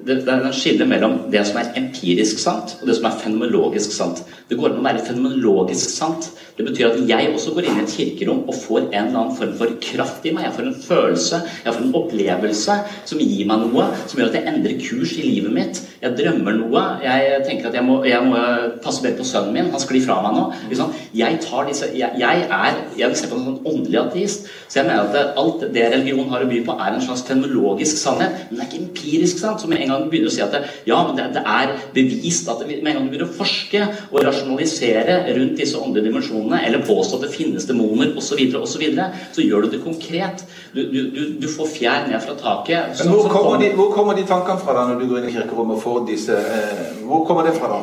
det, 0.08 0.22
det, 0.24 0.32
er 0.32 0.46
en 0.48 0.56
skille 0.56 0.86
mellom 0.88 1.18
det 1.32 1.44
som 1.46 1.60
er 1.60 1.72
empirisk 1.76 2.40
sant, 2.40 2.78
og 2.80 2.88
det 2.88 2.96
som 2.96 3.08
er 3.10 3.18
fenomenologisk 3.22 3.92
sant. 3.92 4.22
Det 4.48 4.56
går 4.56 4.72
an 4.72 4.80
å 4.80 4.86
være 4.86 5.04
fenomenologisk 5.04 5.92
sant. 5.92 6.30
Det 6.58 6.64
betyr 6.66 6.88
at 6.88 7.02
jeg 7.06 7.28
også 7.30 7.52
går 7.54 7.68
inn 7.68 7.76
i 7.78 7.82
et 7.84 7.92
kirkerom 7.92 8.40
og 8.48 8.56
får 8.58 8.88
en 8.88 8.94
eller 8.96 9.18
annen 9.20 9.36
form 9.38 9.52
for 9.60 9.74
kraft 9.84 10.24
i 10.26 10.32
meg. 10.34 10.48
Jeg 10.48 10.56
får 10.56 10.66
en 10.66 10.78
følelse, 10.86 11.38
jeg 11.64 11.74
får 11.76 11.84
en 11.84 11.92
opplevelse 12.00 12.78
som 13.10 13.20
gir 13.22 13.44
meg 13.46 13.66
noe, 13.66 13.84
som 14.10 14.18
gjør 14.18 14.32
at 14.32 14.38
jeg 14.40 14.48
endrer 14.50 14.80
kurs 14.82 15.12
i 15.14 15.26
livet 15.26 15.54
mitt. 15.54 15.82
Jeg 16.02 16.16
drømmer 16.18 16.56
noe. 16.58 16.82
Jeg 17.04 17.44
tenker 17.46 17.68
at 17.70 17.78
jeg 17.78 17.86
må, 17.86 18.00
jeg 18.08 18.24
må 18.26 18.40
passe 18.82 19.04
bedre 19.04 19.20
på 19.20 19.28
sønnen 19.28 19.54
min. 19.54 19.70
Han 19.74 19.84
sklir 19.84 20.02
fra 20.06 20.18
meg 20.24 20.34
nå. 20.38 20.44
Liksom. 20.72 20.92
Jeg 21.18 21.38
disse 21.68 21.92
Jeg, 21.94 22.10
jeg 22.18 22.46
er 22.48 22.82
jeg 22.98 23.08
vil 23.08 23.18
se 23.18 23.30
på 23.30 23.38
en 23.38 23.46
sånn 23.46 23.68
åndelig 23.68 24.00
ateist. 24.00 24.48
Så 24.66 24.80
jeg 24.80 24.88
mener 24.88 25.06
at 25.06 25.38
alt 25.38 25.62
det 25.74 25.86
religion 25.92 26.30
har 26.32 26.42
å 26.44 26.50
by 26.50 26.60
på, 26.66 26.74
er 26.74 26.94
en 26.94 27.04
slags 27.04 27.24
fenomenologisk 27.28 28.00
sannhet. 28.00 28.46
Men 28.48 28.58
det 28.58 28.64
er 28.64 28.70
ikke 28.70 28.82
empirisk 28.86 29.42
sant. 29.42 29.62
som 29.62 29.72
en 29.74 29.90
gang 29.90 29.97
du 30.04 30.12
begynner 30.12 30.30
å 30.30 30.34
si 30.34 30.42
at 30.44 30.54
det, 30.54 30.62
ja, 30.88 30.98
men 31.06 31.18
det, 31.18 31.26
det 31.36 31.42
er 31.42 31.74
bevist 31.94 32.48
at 32.48 32.64
Med 32.68 32.90
en 32.90 32.98
gang 32.98 33.06
du 33.06 33.12
begynner 33.12 33.30
å 33.30 33.38
forske 33.38 33.84
og 34.10 34.18
rasjonalisere 34.26 35.18
rundt 35.36 35.58
disse 35.58 35.78
åndelige 35.78 36.10
dimensjonene, 36.10 36.60
eller 36.66 36.84
påstå 36.86 37.18
at 37.18 37.26
det 37.26 37.32
finnes 37.34 37.68
demoner 37.68 38.14
osv., 38.14 38.28
så, 38.28 38.36
videre, 38.38 38.62
og 38.62 38.68
så, 38.68 38.80
videre, 38.82 39.08
så 39.32 39.44
gjør 39.44 39.64
du 39.64 39.70
det 39.72 39.82
konkret. 39.82 40.44
Du, 40.74 40.82
du, 40.92 41.22
du 41.40 41.48
får 41.50 41.70
fjær 41.72 42.08
ned 42.10 42.20
fra 42.24 42.36
taket. 42.38 42.98
Men 43.00 43.14
hvor 43.14 43.30
kommer, 43.32 43.62
de, 43.62 43.72
hvor 43.78 43.92
kommer 43.94 44.18
de 44.18 44.26
tankene 44.28 44.60
fra 44.62 44.76
da 44.76 44.88
når 44.90 45.00
du 45.00 45.08
går 45.08 45.22
inn 45.22 45.30
i 45.30 45.36
kirkerommet 45.38 45.78
og 45.78 45.84
får 45.84 46.04
disse 46.10 46.36
eh, 46.36 46.84
Hvor 47.08 47.24
kommer 47.26 47.48
det 47.48 47.56
fra 47.56 47.72
da? 47.72 47.80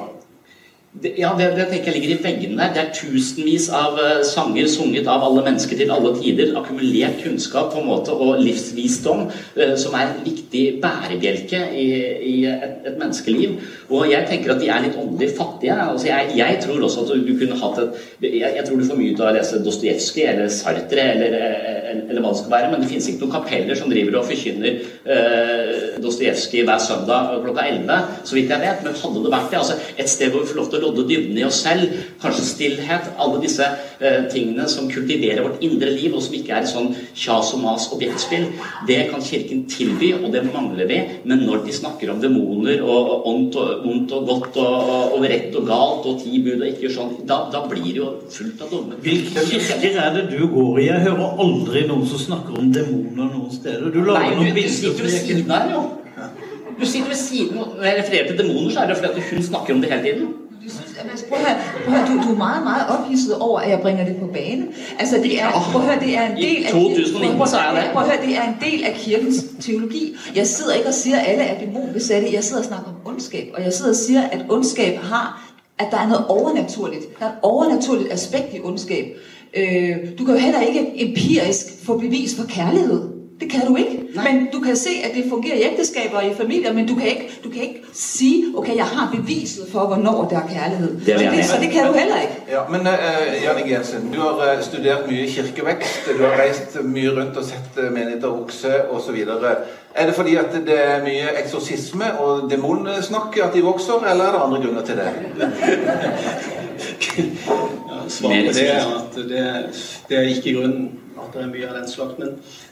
Ja, 1.03 1.33
det, 1.35 1.49
det, 1.57 1.65
tenker 1.67 1.91
jeg 1.91 1.97
ligger 1.97 2.11
i 2.13 2.23
veggene 2.23 2.55
der. 2.61 2.69
Det 2.71 2.81
er 2.85 2.91
tusenvis 2.95 3.65
av 3.75 3.97
uh, 3.99 4.21
sanger 4.23 4.67
sunget 4.71 5.09
av 5.11 5.25
alle 5.27 5.41
mennesker 5.43 5.75
til 5.75 5.89
alle 5.91 6.13
tider. 6.15 6.53
Akkumulert 6.55 7.17
kunnskap 7.19 7.73
på 7.73 7.81
en 7.81 7.89
måte, 7.89 8.13
og 8.15 8.39
livsvisdom 8.39 9.25
uh, 9.27 9.73
som 9.81 9.97
er 9.99 10.13
en 10.13 10.21
viktig 10.23 10.61
bærebjelke 10.83 11.59
i, 11.75 11.87
i 12.29 12.35
et, 12.47 12.77
et, 12.85 12.95
menneskeliv. 12.95 13.57
Og 13.89 14.07
jeg 14.07 14.23
tenker 14.29 14.53
at 14.53 14.61
de 14.63 14.69
er 14.71 14.85
litt 14.85 14.95
åndelig 15.01 15.33
fattige. 15.35 15.75
Altså, 15.75 16.07
jeg, 16.07 16.31
jeg, 16.39 16.61
tror 16.63 16.87
også 16.87 17.03
at 17.03 17.27
du, 17.27 17.33
kunne 17.41 17.59
hatt 17.59 17.83
et 17.83 17.99
jeg, 18.23 18.53
jeg, 18.55 18.63
tror 18.63 18.79
du 18.79 18.87
får 18.87 19.01
mye 19.01 19.11
ut 19.11 19.25
av 19.25 19.33
å 19.33 19.35
lese 19.35 19.61
Dostojevskij 19.67 20.29
eller 20.31 20.47
Sartre 20.53 21.09
eller, 21.11 21.35
eller, 21.35 22.05
eller, 22.05 22.23
hva 22.23 22.31
det 22.31 22.39
skal 22.39 22.55
være, 22.55 22.71
men 22.71 22.85
det 22.85 22.91
finnes 22.93 23.11
ikke 23.11 23.25
noen 23.25 23.35
kapeller 23.35 23.81
som 23.81 23.91
driver 23.91 24.21
og 24.21 24.29
forkynner 24.31 24.79
uh, 25.11 25.99
Dostojevskij 25.99 26.63
hver 26.63 26.79
søndag 26.87 27.35
klokka 27.43 27.67
11, 27.67 28.09
så 28.23 28.39
vidt 28.39 28.55
jeg 28.55 28.63
vet. 28.63 28.87
Men 28.87 28.99
hadde 29.03 29.27
det 29.27 29.35
vært 29.35 29.51
det, 29.51 29.61
altså 29.65 29.79
et 29.99 30.15
sted 30.15 30.31
hvor 30.31 30.45
vi 30.45 30.53
får 30.53 30.61
lov 30.63 30.71
til 30.71 30.79
å 30.79 30.84
lodde 30.85 31.07
dybden 31.09 31.39
i 31.39 31.45
oss 31.47 31.61
selv, 31.65 31.91
kanskje 32.21 32.45
stillhet, 32.47 33.11
alle 33.21 33.41
disse 33.43 33.65
eh, 33.65 34.25
tingene 34.31 34.67
som 34.71 34.89
kultiverer 34.91 35.43
vårt 35.45 35.63
indre 35.65 35.91
liv, 35.93 36.13
og 36.15 36.23
som 36.23 36.37
ikke 36.37 36.55
er 36.59 36.69
sånn 36.69 36.91
kjas 37.17 37.53
og 37.57 37.63
mas 37.65 37.89
objektspill, 37.95 38.47
det 38.89 39.01
kan 39.11 39.23
Kirken 39.25 39.63
tilby, 39.71 40.11
og 40.19 40.29
det 40.33 40.43
mangler 40.51 40.87
vi. 40.89 40.99
Men 41.25 41.43
når 41.47 41.65
de 41.65 41.75
snakker 41.75 42.11
om 42.13 42.21
demoner 42.21 42.83
og 42.85 43.25
ondt 43.31 43.57
og, 43.61 43.85
ondt 43.89 44.13
og 44.15 44.29
godt 44.29 44.59
og, 44.61 45.17
og, 45.17 45.25
rett 45.25 45.55
og 45.57 45.67
galt 45.69 46.07
og 46.11 46.21
ti 46.21 46.39
bud 46.45 46.61
og 46.61 46.67
ikke 46.69 46.91
sånn, 46.93 47.15
da, 47.27 47.41
da, 47.53 47.63
blir 47.69 47.87
det 47.89 47.99
jo 48.01 48.11
fullt 48.31 48.61
av 48.61 48.71
dommer. 48.71 49.01
Hvilke 49.05 49.45
kirker 49.49 49.99
er 50.03 50.15
det 50.19 50.25
du 50.33 50.45
går 50.51 50.81
i? 50.83 50.87
Jeg 50.91 51.05
hører 51.07 51.43
aldri 51.45 51.85
noen 51.89 52.07
som 52.09 52.21
snakker 52.21 52.61
om 52.61 52.71
demoner 52.75 53.31
noen 53.33 53.51
steder. 53.53 53.89
Du 53.93 54.01
lager 54.05 54.35
Nei, 54.35 54.53
noen 54.53 54.55
du, 54.55 54.89
du 55.01 55.07
siden 55.09 55.51
her, 55.51 55.69
jo. 55.73 55.85
Du 56.75 56.83
sitter 56.83 57.07
ved 57.07 57.15
siden 57.15 57.55
Når 57.55 57.85
jeg 57.87 57.99
refererer 57.99 58.27
til 58.27 58.37
demoner, 58.39 58.71
så 58.71 58.79
er 58.83 58.91
det 58.91 58.97
fordi 58.97 59.21
hun 59.31 59.43
snakker 59.43 59.73
om 59.73 59.81
det 59.81 59.91
hele 59.91 60.03
tiden. 60.03 60.33
Prøv 61.29 61.37
at 61.39 61.45
høre, 61.45 61.57
prøv 61.85 61.93
at 61.93 61.99
høre, 61.99 62.17
du, 62.23 62.27
du 62.27 62.33
er 62.33 62.37
meget, 62.37 62.63
meget 62.63 62.83
ophidset 62.89 63.35
over, 63.39 63.59
at 63.59 63.69
jeg 63.69 63.79
bringer 63.81 64.05
det 64.05 64.15
på 64.17 64.27
bane. 64.27 64.65
Altså, 64.99 65.15
det 65.17 65.41
er, 65.41 65.51
prøv 65.71 65.81
at 65.81 65.87
høre, 65.87 65.99
det 65.99 66.17
er 66.17 66.25
en 66.31 66.37
del 66.37 66.65
af, 66.65 66.71
prøv. 67.37 67.47
Prøv 67.93 68.03
at 68.03 68.09
høre, 68.09 68.21
det 68.27 68.37
er 68.37 68.43
en 68.43 68.55
del 68.61 68.83
af 68.83 68.93
kirkens 68.93 69.45
teologi. 69.61 70.15
Jeg 70.35 70.47
sidder 70.47 70.73
ikke 70.73 70.87
og 70.87 70.93
siger, 70.93 71.19
at 71.19 71.27
alle 71.31 71.43
er 71.43 71.59
dæmonbesatte. 71.59 72.33
Jeg 72.33 72.43
sidder 72.43 72.61
og 72.61 72.65
snakker 72.65 72.87
om 72.87 72.95
ondskab, 73.13 73.51
og 73.53 73.63
jeg 73.63 73.73
sidder 73.73 73.91
og 73.91 73.95
siger, 73.95 74.21
at 74.21 74.45
ondskab 74.49 74.97
har, 74.97 75.51
at 75.79 75.87
der 75.91 75.97
er 75.97 76.07
noget 76.07 76.25
overnaturligt. 76.27 77.19
Der 77.19 77.25
er 77.25 77.29
et 77.29 77.35
overnaturligt 77.41 78.13
aspekt 78.13 78.53
i 78.53 78.59
ondskab. 78.63 79.05
Øh, 79.57 79.97
du 80.17 80.25
kan 80.25 80.33
jo 80.33 80.39
heller 80.39 80.61
ikke 80.61 81.09
empirisk 81.09 81.65
få 81.83 81.97
bevis 81.97 82.35
for 82.35 82.43
kærlighed. 82.43 83.14
Det 83.39 83.49
kan 83.51 83.67
du 83.67 83.75
ikke. 83.75 84.03
Nej. 84.15 84.33
Men 84.33 84.47
du 84.53 84.59
kan 84.59 84.75
se, 84.75 84.89
at 85.03 85.11
det 85.15 85.23
fungerer 85.29 85.55
i 85.55 85.63
ægteskaber 85.63 86.17
og 86.17 86.25
i 86.25 86.33
familier, 86.33 86.73
men 86.73 86.87
du 86.87 86.95
kan 86.95 87.07
ikke, 87.07 87.39
du 87.43 87.49
kan 87.49 87.61
ikke 87.61 87.81
sige, 87.93 88.45
okay, 88.57 88.75
jeg 88.75 88.85
har 88.85 89.15
beviset 89.15 89.65
for, 89.71 89.87
hvornår 89.87 90.27
der 90.29 90.37
er 90.37 90.47
kærlighed. 90.47 90.99
Det 91.05 91.13
er 91.13 91.31
det, 91.31 91.45
så 91.45 91.57
det 91.61 91.69
kan 91.69 91.85
du 91.87 91.93
heller 91.93 92.21
ikke. 92.21 92.33
Ja, 92.51 92.59
men 92.69 92.81
uh, 92.81 93.43
Janne 93.43 93.71
Jensen, 93.71 94.13
du 94.13 94.19
har 94.19 94.55
uh, 94.57 94.63
studert 94.63 95.07
mye 95.07 95.27
kirkevekst, 95.27 96.09
du 96.17 96.23
har 96.23 96.43
reist 96.43 96.83
mye 96.83 97.09
rundt 97.09 97.37
og 97.37 97.45
sett 97.45 97.77
uh, 97.77 97.93
menigheter 97.93 98.27
vokse 98.27 98.89
osv. 98.91 99.27
Er 99.95 100.05
det 100.05 100.15
fordi 100.15 100.35
at 100.35 100.45
det 100.65 100.79
er 100.85 101.03
mye 101.03 101.27
eksorsisme 101.43 102.19
og 102.19 102.51
demonsnakk 102.51 103.37
at 103.43 103.53
de 103.53 103.61
vokser, 103.61 104.11
eller 104.11 104.25
er 104.25 104.31
det 104.31 104.41
andre 104.43 104.61
grunner 104.61 104.81
til 104.81 104.95
det? 104.95 105.09
ja, 107.89 108.09
Svaret 108.09 108.45
på 108.45 108.53
det 108.53 108.69
er 108.69 108.85
at 108.95 109.15
det, 109.15 109.65
det 110.09 110.17
er 110.17 110.21
ikke 110.21 110.53
grunnen 110.53 110.91
at 111.17 111.33
det 111.33 111.41
er 111.43 111.47
mye 111.47 111.67
av 111.69 111.75
den 111.79 111.89
slags. 111.89 112.15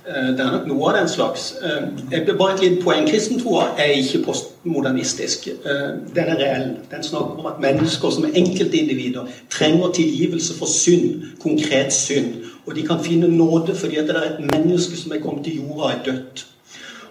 Uh, 0.09 0.27
det 0.37 0.39
er 0.39 0.51
nok 0.51 0.65
noe 0.67 0.89
av 0.91 0.97
den 0.97 1.09
slags. 1.09 1.43
Uh, 1.63 2.37
bare 2.37 2.53
et 2.53 2.61
lite 2.61 2.81
poeng. 2.83 3.05
Kristentroa 3.07 3.69
er 3.79 3.93
ikke 3.95 4.19
postmodernistisk. 4.25 5.47
Uh, 5.63 5.93
den 6.15 6.31
er 6.33 6.41
reell. 6.41 6.65
Den 6.91 7.03
snakker 7.03 7.39
om 7.39 7.45
at 7.47 7.61
mennesker 7.63 8.11
som 8.11 8.25
er 8.27 8.35
enkeltindivider 8.35 9.29
trenger 9.51 9.91
tilgivelse 9.95 10.57
for 10.57 10.67
synd, 10.67 11.23
konkret 11.39 11.93
synd. 11.93 12.33
Og 12.65 12.75
de 12.75 12.83
kan 12.87 13.03
finne 13.03 13.27
nåde 13.27 13.75
fordi 13.75 13.95
at 13.95 14.07
det 14.07 14.15
er 14.15 14.27
et 14.33 14.49
menneske 14.51 14.97
som 14.97 15.11
er 15.11 15.21
kommet 15.23 15.45
til 15.45 15.61
jorda, 15.61 15.93
er 15.93 16.03
dødt. 16.05 16.45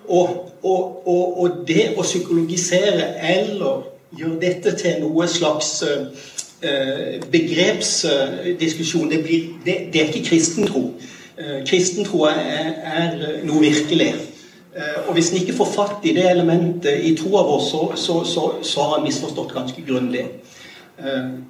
Og, 0.09 0.53
og, 0.63 1.09
og, 1.09 1.41
og, 1.41 1.57
det 1.69 1.95
å 1.97 2.03
psykologisere 2.03 3.09
eller 3.37 3.87
gjøre 4.19 4.41
dette 4.41 4.77
til 4.77 5.01
noe 5.01 5.29
slags 5.29 5.85
begrepsdiskusjon, 7.33 9.09
det, 9.11 9.23
blir, 9.25 9.49
det, 9.65 9.77
det, 9.93 10.03
er 10.03 10.13
ikke 10.13 10.29
kristentro. 10.29 10.91
Uh, 11.43 11.59
kristentro 11.67 12.27
er, 12.31 12.77
er 12.87 13.17
noe 13.43 13.65
virkelig. 13.65 14.13
Uh, 14.77 15.09
og 15.09 15.17
hvis 15.17 15.33
en 15.33 15.41
ikke 15.43 15.57
får 15.59 15.73
fatt 15.75 16.07
i 16.07 16.15
det 16.15 16.29
elementet 16.31 17.03
i 17.03 17.17
to 17.19 17.33
av 17.35 17.51
oss, 17.57 17.73
så, 17.73 17.89
så, 17.99 18.21
så, 18.29 18.49
så 18.63 18.89
har 18.89 19.01
en 19.01 19.09
misforstått 19.09 19.55
ganske 19.57 19.87
grundig. 19.89 20.29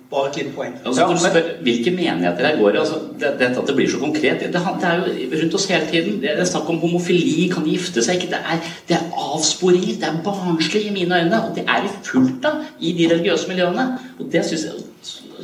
Bare 0.09 0.30
et 0.30 0.36
lite 0.38 0.53
poeng. 0.55 0.76
Altså, 0.86 1.03
ja, 1.03 1.16
spør, 1.18 1.49
hvilke 1.66 1.90
menigheter 1.93 2.47
her 2.47 2.55
går 2.57 2.78
altså, 2.80 3.01
det? 3.20 3.32
Dette 3.40 3.59
at 3.61 3.66
det 3.68 3.74
blir 3.76 3.90
så 3.90 3.99
konkret 4.01 4.40
det, 4.40 4.53
det, 4.55 4.61
er 4.86 5.03
jo 5.03 5.40
rundt 5.43 5.57
oss 5.59 5.66
hele 5.68 5.88
tiden. 5.90 6.20
Det 6.22 6.30
er 6.30 6.45
snakk 6.49 6.70
om 6.72 6.78
homofili, 6.80 7.51
kan 7.53 7.66
gifte 7.68 8.05
seg 8.07 8.22
ikke? 8.22 8.30
Det 8.32 8.40
er, 8.55 8.70
det 8.88 8.97
er 8.97 9.11
avsporing, 9.34 9.99
det 10.01 10.09
er 10.09 10.22
barnslig 10.24 10.86
i 10.88 10.95
mine 10.95 11.20
øyne. 11.20 11.43
Og 11.43 11.53
det 11.59 11.66
er 11.66 11.84
det 11.84 11.93
fullt 12.07 12.49
av 12.49 12.62
i 12.80 12.95
de 12.97 13.11
religiøse 13.12 13.51
miljøene. 13.51 13.86
Og 14.22 14.32
det 14.32 14.47
synes 14.47 14.64
jeg 14.70 14.91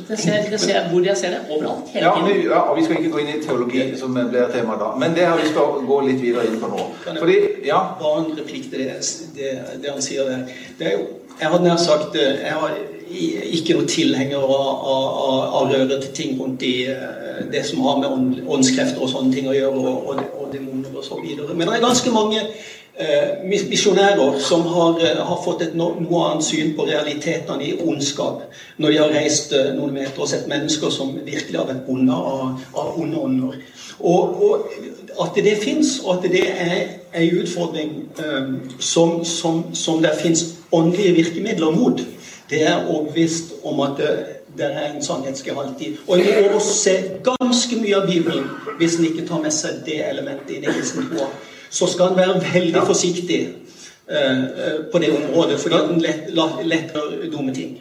det 0.07 0.17
ser, 0.19 0.49
det 0.51 0.59
ser, 0.61 0.89
hvor 0.91 1.05
jeg 1.05 1.17
ser 1.17 1.33
det 1.35 1.39
overalt. 1.49 1.89
hele 1.93 2.05
ja, 2.05 2.13
tiden. 2.15 2.43
Ja, 2.51 2.61
Vi 2.73 2.83
skal 2.85 2.99
ikke 2.99 3.11
gå 3.13 3.21
inn 3.23 3.31
i 3.33 3.39
teologi, 3.43 3.85
som 3.99 4.13
blir 4.13 4.51
tema 4.53 4.77
da. 4.79 4.91
Men 4.99 5.15
det 5.15 5.25
har 5.25 5.37
vi 5.37 5.47
lyst 5.47 5.57
til 5.57 5.63
å 5.63 5.81
gå 5.87 5.99
litt 6.07 6.21
videre 6.21 6.45
inn 6.49 6.59
på 6.61 6.69
nå. 6.71 6.85
Fordi, 7.07 7.39
ja. 7.65 7.81
Bare 7.99 8.23
en 8.23 8.31
replikk 8.37 8.69
til 8.71 8.85
det, 8.85 8.99
det, 9.35 9.51
det 9.83 9.91
han 9.93 10.01
sier 10.05 10.29
der. 10.29 10.61
Det 10.79 10.87
er 10.91 10.97
jo, 10.97 11.09
jeg 11.39 11.51
hadde 11.51 11.67
nær 11.67 11.77
sagt 11.81 12.17
eh, 12.19 12.41
jeg 12.43 12.55
har 12.61 12.79
ikke 13.09 13.77
noen 13.77 13.87
tilhenger 13.89 14.43
av, 14.43 14.65
av, 14.93 15.37
av 15.59 15.71
rørete 15.71 16.11
ting 16.15 16.35
rundt 16.39 16.63
i 16.67 16.73
eh, 16.91 17.39
det 17.51 17.63
som 17.65 17.81
har 17.85 18.01
med 18.03 18.43
åndskrefter 18.45 19.01
og 19.01 19.09
sånne 19.11 19.33
ting 19.33 19.47
å 19.49 19.55
gjøre, 19.55 19.79
og, 19.79 20.11
og, 20.11 20.21
og 20.37 20.51
demoner 20.53 20.93
og 20.93 21.05
så 21.05 21.17
videre. 21.21 21.55
Men 21.55 21.69
det 21.69 21.79
er 21.79 21.87
ganske 21.87 22.13
mange 22.13 22.43
misjonærer 23.69 24.39
som 24.39 24.61
har, 24.61 24.99
eh, 24.99 25.17
har 25.25 25.41
fått 25.43 25.61
et 25.61 25.75
no, 25.75 25.93
noe 25.99 26.23
annet 26.29 26.43
syn 26.43 26.73
på 26.75 26.85
realitetene 26.85 27.63
i 27.63 27.77
ondskap 27.79 28.41
når 28.77 28.91
de 28.91 28.97
har 28.97 29.13
reist 29.13 29.53
eh, 29.53 29.71
noen 29.75 29.93
meter 29.93 30.19
og 30.19 30.27
sett 30.27 30.47
mennesker 30.47 30.91
som 30.91 31.13
virkelig 31.15 31.59
har 31.59 31.67
vært 31.69 31.87
onde 31.87 32.13
av, 32.13 32.59
av 32.75 32.99
onde 32.99 33.17
ånder. 33.17 33.55
Og, 33.99 34.43
og, 34.43 34.67
at 35.19 35.39
det 35.43 35.57
fins, 35.63 35.99
og 36.03 36.17
at 36.17 36.31
det 36.31 36.45
er 36.49 36.75
en 37.15 37.39
utfordring 37.41 37.89
um, 38.19 38.53
som, 38.79 39.25
som, 39.25 39.63
som 39.73 40.01
det 40.03 40.13
fins 40.21 40.45
åndelige 40.71 41.15
virkemidler 41.17 41.71
mot 41.75 41.99
det 42.49 42.63
er 42.67 42.87
overbevist 42.87 43.51
om 43.63 43.79
at 43.79 43.97
det, 43.97 44.11
det 44.57 44.65
er 44.65 44.93
en 44.93 45.03
sannhetsgehalt 45.03 45.81
i. 45.81 45.91
Og 46.07 46.19
en 46.19 46.47
må 46.53 46.61
se 46.63 46.95
ganske 47.25 47.81
mye 47.81 47.99
av 47.99 48.07
Bibelen 48.09 48.47
hvis 48.79 48.97
en 48.97 49.05
ikke 49.05 49.27
tar 49.27 49.43
med 49.43 49.53
seg 49.53 49.83
det 49.85 49.99
elementet 50.07 50.55
i 50.55 50.61
det 50.63 50.73
kristne 50.73 51.05
troa. 51.11 51.27
Så 51.69 51.87
skal 51.87 52.11
en 52.11 52.17
være 52.17 52.41
veldig 52.53 52.81
forsiktig 52.85 53.39
uh, 54.09 54.89
på 54.91 55.01
det 55.01 55.11
området, 55.13 55.59
fordi 55.59 55.75
at 55.75 55.93
en 55.93 56.01
letter 56.01 56.65
lett 56.65 57.31
dumme 57.31 57.53
ting. 57.53 57.77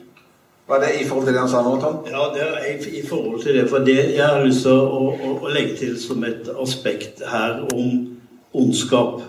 Var 0.69 0.79
det 0.79 1.01
i 1.01 1.05
forhold 1.09 1.27
til 1.27 1.35
det 1.35 1.41
han 1.41 1.49
sa 1.49 1.63
nå, 1.65 1.79
Tom? 1.81 2.03
Ja, 2.05 2.27
det 2.35 2.43
er 2.45 2.67
i, 2.69 2.99
i 3.01 3.07
forhold 3.07 3.41
til 3.43 3.57
det. 3.57 3.65
For 3.71 3.79
det 3.79 3.97
jeg 4.13 4.25
har 4.27 4.45
lyst 4.45 4.67
til 4.67 4.77
å, 4.77 5.15
å, 5.17 5.31
å 5.41 5.53
legge 5.53 5.79
til 5.81 5.95
som 6.01 6.25
et 6.29 6.51
aspekt 6.61 7.23
her 7.25 7.63
om 7.73 8.19
ondskap. 8.53 9.23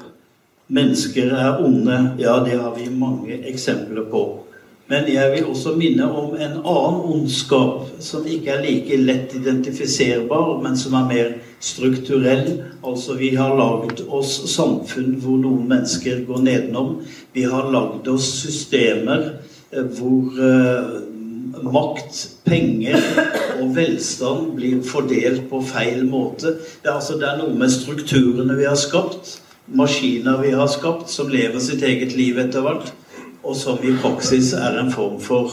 Mennesker 0.68 1.32
er 1.32 1.64
onde. 1.64 2.01
Ja, 2.20 2.41
det 2.43 2.60
har 2.60 2.76
vi 2.76 2.89
mange 2.91 3.39
eksempler 3.47 4.03
på. 4.12 4.24
Men 4.90 5.06
jeg 5.06 5.30
vil 5.36 5.46
også 5.46 5.76
minne 5.78 6.08
om 6.10 6.32
en 6.34 6.56
annen 6.58 7.02
ondskap 7.14 7.92
som 8.02 8.26
ikke 8.26 8.56
er 8.56 8.64
like 8.64 8.96
lett 8.98 9.36
identifiserbar, 9.38 10.56
men 10.64 10.78
som 10.78 10.96
er 10.98 11.10
mer 11.12 11.28
strukturell. 11.62 12.64
Altså 12.82 13.14
vi 13.20 13.36
har 13.38 13.54
lagd 13.60 14.02
oss 14.08 14.40
samfunn 14.50 15.20
hvor 15.22 15.38
noen 15.44 15.68
mennesker 15.70 16.24
går 16.26 16.42
nedenom. 16.42 16.96
Vi 17.38 17.46
har 17.52 17.70
lagd 17.70 18.10
oss 18.10 18.32
systemer 18.40 19.28
eh, 19.70 19.86
hvor 20.00 20.40
uh, 20.42 20.98
makt, 21.70 22.24
penger 22.50 22.98
og 23.60 23.76
velstand 23.76 24.56
blir 24.58 24.82
fordelt 24.82 25.46
på 25.52 25.62
feil 25.70 26.02
måte. 26.10 26.56
Det 26.82 26.90
er, 26.90 26.96
altså, 26.96 27.20
det 27.22 27.30
er 27.30 27.44
noe 27.44 27.54
med 27.54 27.70
strukturene 27.76 28.58
vi 28.58 28.66
har 28.66 28.80
skapt, 28.80 29.36
maskiner 29.70 30.42
vi 30.42 30.56
har 30.58 30.72
skapt, 30.72 31.14
som 31.14 31.30
lever 31.30 31.62
sitt 31.62 31.86
eget 31.86 32.18
liv 32.18 32.42
etter 32.42 32.66
hvert 32.66 32.90
og 33.44 33.56
som 33.56 33.80
i 33.84 33.94
praksis 34.02 34.54
er 34.54 34.80
en 34.80 34.92
form 34.92 35.22
for 35.22 35.52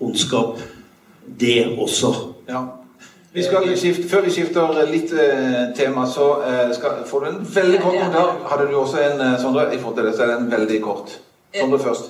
ondskap, 0.00 0.58
det 1.40 1.78
også. 1.78 2.14
Ja. 2.48 2.62
Vi 3.32 3.42
skifte, 3.76 4.08
før 4.08 4.20
vi 4.24 4.30
skifter 4.30 4.86
litt 4.88 5.12
eh, 5.12 5.74
tema, 5.76 6.06
så 6.08 6.26
eh, 6.40 6.74
skal, 6.74 7.02
får 7.06 7.20
du 7.20 7.26
en 7.28 7.48
veldig 7.54 7.80
kort 7.82 7.98
kommentar. 7.98 8.30
Hadde 8.48 8.68
du 8.70 8.76
også 8.80 8.96
en, 9.02 9.20
eh, 9.20 9.40
Sondre? 9.40 9.74
I 9.74 9.78
forhold 9.78 9.96
til 9.96 10.06
det, 10.06 10.14
så 10.16 10.22
er 10.22 10.26
den 10.38 10.50
veldig 10.50 10.82
kort. 10.82 11.18
Sondre 11.58 11.78
først. 11.78 12.04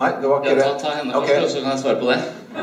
Nei, 0.00 0.10
det 0.22 0.30
var 0.30 0.40
ikke 0.40 0.56
ja, 0.56 0.62
ta, 0.62 0.78
ta 0.80 0.94
henne 0.96 1.16
okay. 1.18 1.40
først, 1.40 1.52
så 1.52 1.58
kan 1.60 1.70
jeg 1.70 1.78
svare 1.78 2.00
på 2.00 2.06
det. 2.10 2.18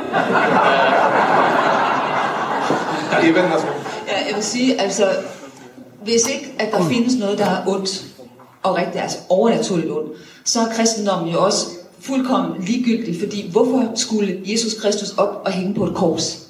ja, 4.08 4.18
jeg 4.28 4.36
vil 4.36 4.44
si, 4.44 4.72
altså 4.80 5.06
Hvis 6.04 6.30
ikke 6.30 6.54
at 6.60 6.72
der 6.72 6.84
finnes 6.90 7.16
noe 7.20 7.38
der 7.38 7.46
er 7.46 7.68
ondt, 7.68 8.06
og 8.64 8.78
riktig, 8.78 9.02
altså 9.02 9.18
overnaturlig 9.30 9.92
ondt, 9.92 10.12
så 10.50 10.60
er 10.60 10.74
kristendommen 10.74 11.34
jo 11.34 11.46
også 11.46 11.66
fuldkommen 12.00 12.64
ligegyldig, 12.64 13.20
fordi 13.20 13.50
hvorfor 13.52 13.92
skulle 13.96 14.42
Jesus 14.46 14.74
Kristus 14.74 15.12
op 15.18 15.42
og 15.46 15.52
hænge 15.52 15.74
på 15.74 15.86
et 15.86 15.96
kors? 15.96 16.48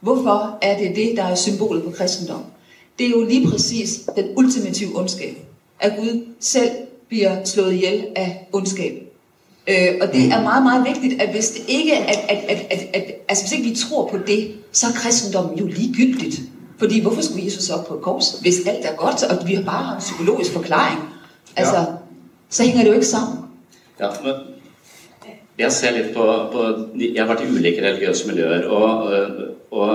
Hvorfor 0.00 0.58
er 0.62 0.78
det 0.78 0.96
det, 0.96 1.12
der 1.16 1.24
er 1.24 1.34
symbolet 1.34 1.82
på 1.82 1.90
kristendom? 1.90 2.42
Det 2.98 3.06
er 3.06 3.10
jo 3.10 3.24
lige 3.24 3.48
præcis 3.50 4.00
den 4.16 4.24
ultimative 4.36 4.98
ondskab, 4.98 5.36
at 5.80 5.92
Gud 5.98 6.26
selv 6.40 6.70
bliver 7.08 7.44
slået 7.44 7.72
ihjel 7.72 8.06
af 8.16 8.48
ondskab. 8.52 8.92
Øh, 9.66 9.88
og 10.00 10.12
det 10.12 10.24
er 10.32 10.42
meget, 10.42 10.62
meget 10.62 10.86
vigtigt, 10.86 11.22
at 11.22 11.28
hvis 11.28 11.50
det 11.50 11.64
ikke 11.68 11.96
at, 11.96 12.16
at, 12.28 12.44
at, 12.48 12.66
at, 12.70 12.86
at, 12.94 13.04
altså 13.28 13.44
hvis 13.44 13.52
ikke 13.52 13.70
vi 13.70 13.76
tror 13.76 14.08
på 14.08 14.18
det, 14.26 14.54
så 14.72 14.86
er 14.86 14.92
kristendommen 14.92 15.58
jo 15.58 15.66
ligegyldigt. 15.66 16.40
Fordi 16.78 17.00
hvorfor 17.00 17.22
skulle 17.22 17.44
Jesus 17.44 17.70
op 17.70 17.86
på 17.86 17.94
et 17.94 18.02
kors, 18.02 18.38
hvis 18.40 18.66
alt 18.66 18.84
er 18.84 18.96
godt, 18.96 19.22
og 19.22 19.48
vi 19.48 19.54
har 19.54 19.62
bare 19.62 19.84
har 19.84 19.94
en 19.94 20.00
psykologisk 20.00 20.52
forklaring? 20.52 21.00
Altså, 21.56 21.76
ja. 21.76 21.84
Så 22.52 22.66
henger 22.66 22.84
det 22.84 22.92
jo 22.92 23.00
ikke 23.00 23.08
sammen. 23.08 23.38
Ja, 24.00 24.12
men 24.22 24.48
jeg 25.60 25.72
ser 25.74 25.94
litt 25.96 26.10
på, 26.14 26.24
på 26.52 26.64
Jeg 27.00 27.18
har 27.20 27.28
vært 27.28 27.44
i 27.44 27.52
ulike 27.52 27.84
religiøse 27.84 28.28
miljøer. 28.28 28.66
og, 28.72 29.12
og 29.72 29.92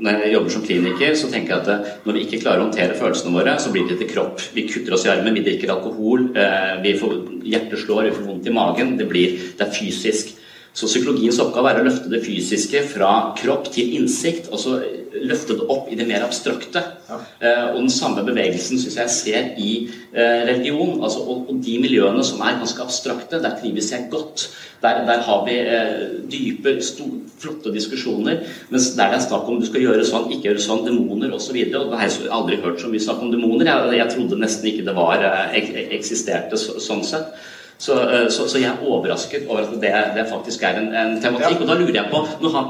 når 0.00 0.22
jeg 0.24 0.32
jobber 0.32 0.52
som 0.54 0.62
kliniker, 0.64 1.14
så 1.18 1.28
tenker 1.30 1.54
jeg 1.54 1.64
at 1.66 2.04
når 2.06 2.16
vi 2.16 2.22
ikke 2.24 2.40
klarer 2.40 2.62
å 2.62 2.66
håndtere 2.68 2.96
følelsene 2.96 3.34
våre, 3.34 3.56
så 3.60 3.72
blir 3.74 3.88
det 3.88 3.98
til 4.00 4.08
kropp. 4.08 4.40
Vi 4.56 4.64
kutter 4.68 4.96
oss 4.96 5.04
i 5.04 5.10
armen, 5.12 5.36
vi 5.36 5.44
drikker 5.44 5.72
alkohol, 5.74 6.30
eh, 6.40 6.76
vi 6.84 6.94
får 7.00 7.16
hjertet 7.44 7.82
slår, 7.82 8.08
vi 8.08 8.14
får 8.16 8.28
vondt 8.30 8.48
i 8.48 8.54
magen. 8.54 8.94
Det, 9.00 9.08
blir, 9.10 9.36
det 9.58 9.66
er 9.66 9.74
fysisk. 9.76 10.32
Så 10.72 10.86
psykologiens 10.86 11.40
oppgave 11.42 11.72
er 11.72 11.80
å 11.80 11.86
løfte 11.88 12.10
det 12.12 12.22
fysiske 12.22 12.84
fra 12.92 13.12
kropp 13.38 13.72
til 13.74 13.96
innsikt. 13.98 14.52
og 14.52 14.60
så 14.62 14.78
løfte 15.10 15.56
det 15.58 15.66
opp 15.72 15.88
i 15.90 15.96
det 15.98 16.06
mer 16.08 16.24
abstrakte. 16.24 16.82
Ja. 17.08 17.18
Eh, 17.42 17.64
og 17.72 17.80
den 17.82 17.92
samme 17.92 18.22
bevegelsen 18.26 18.78
syns 18.80 18.96
jeg 18.98 19.14
ser 19.14 19.48
i 19.58 19.70
eh, 19.88 20.46
religion. 20.48 21.00
Altså, 21.02 21.24
og, 21.24 21.48
og, 21.50 21.60
de 21.64 21.76
miljøene 21.82 22.22
som 22.26 22.42
er 22.46 22.60
ganske 22.60 22.84
abstrakte, 22.84 23.40
der 23.42 23.56
trives 23.60 23.90
jeg 23.92 24.08
godt. 24.12 24.48
Der, 24.84 25.02
der 25.08 25.24
har 25.26 25.44
vi 25.48 25.58
eh, 25.60 26.02
dype, 26.30 26.76
stor, 26.84 27.12
flotte 27.42 27.74
diskusjoner. 27.74 28.44
Mens 28.70 28.92
der 28.96 29.10
det 29.12 29.20
er 29.20 29.26
snakk 29.26 29.48
om 29.50 29.60
du 29.60 29.66
skal 29.68 29.84
gjøre 29.84 30.06
sånn, 30.06 30.30
ikke 30.30 30.52
gjøre 30.52 30.66
sånn, 30.66 30.84
demoner 30.86 31.34
osv. 31.36 31.58
Så 31.58 31.82
og 31.82 31.94
jeg 31.96 32.00
har 32.00 32.36
aldri 32.38 32.60
hørt 32.62 32.82
så 32.82 32.92
mye 32.92 33.02
snakk 33.02 33.24
om 33.24 33.32
demoner. 33.34 33.66
Jeg, 33.66 33.96
jeg 33.98 34.14
trodde 34.14 34.40
nesten 34.40 34.70
ikke 34.70 34.86
det 34.88 34.98
var 34.98 35.26
ek, 35.50 35.72
eksisterte 35.98 36.60
så, 36.60 36.78
sånn 36.82 37.02
sett. 37.06 37.34
Så, 37.80 37.94
så, 38.28 38.44
så, 38.44 38.58
jeg 38.60 38.68
er 38.68 38.82
overrasket 38.84 39.46
over 39.48 39.62
at 39.64 39.70
det, 39.80 39.92
det 40.16 40.26
faktisk 40.28 40.62
er 40.68 40.76
en, 40.82 40.90
en 40.92 41.14
tematikk. 41.22 41.56
Ja. 41.56 41.62
Og 41.62 41.68
da 41.70 41.76
lurer 41.80 41.96
jeg 41.96 42.10
på 42.12 42.20
når 42.42 42.56
han, 42.58 42.66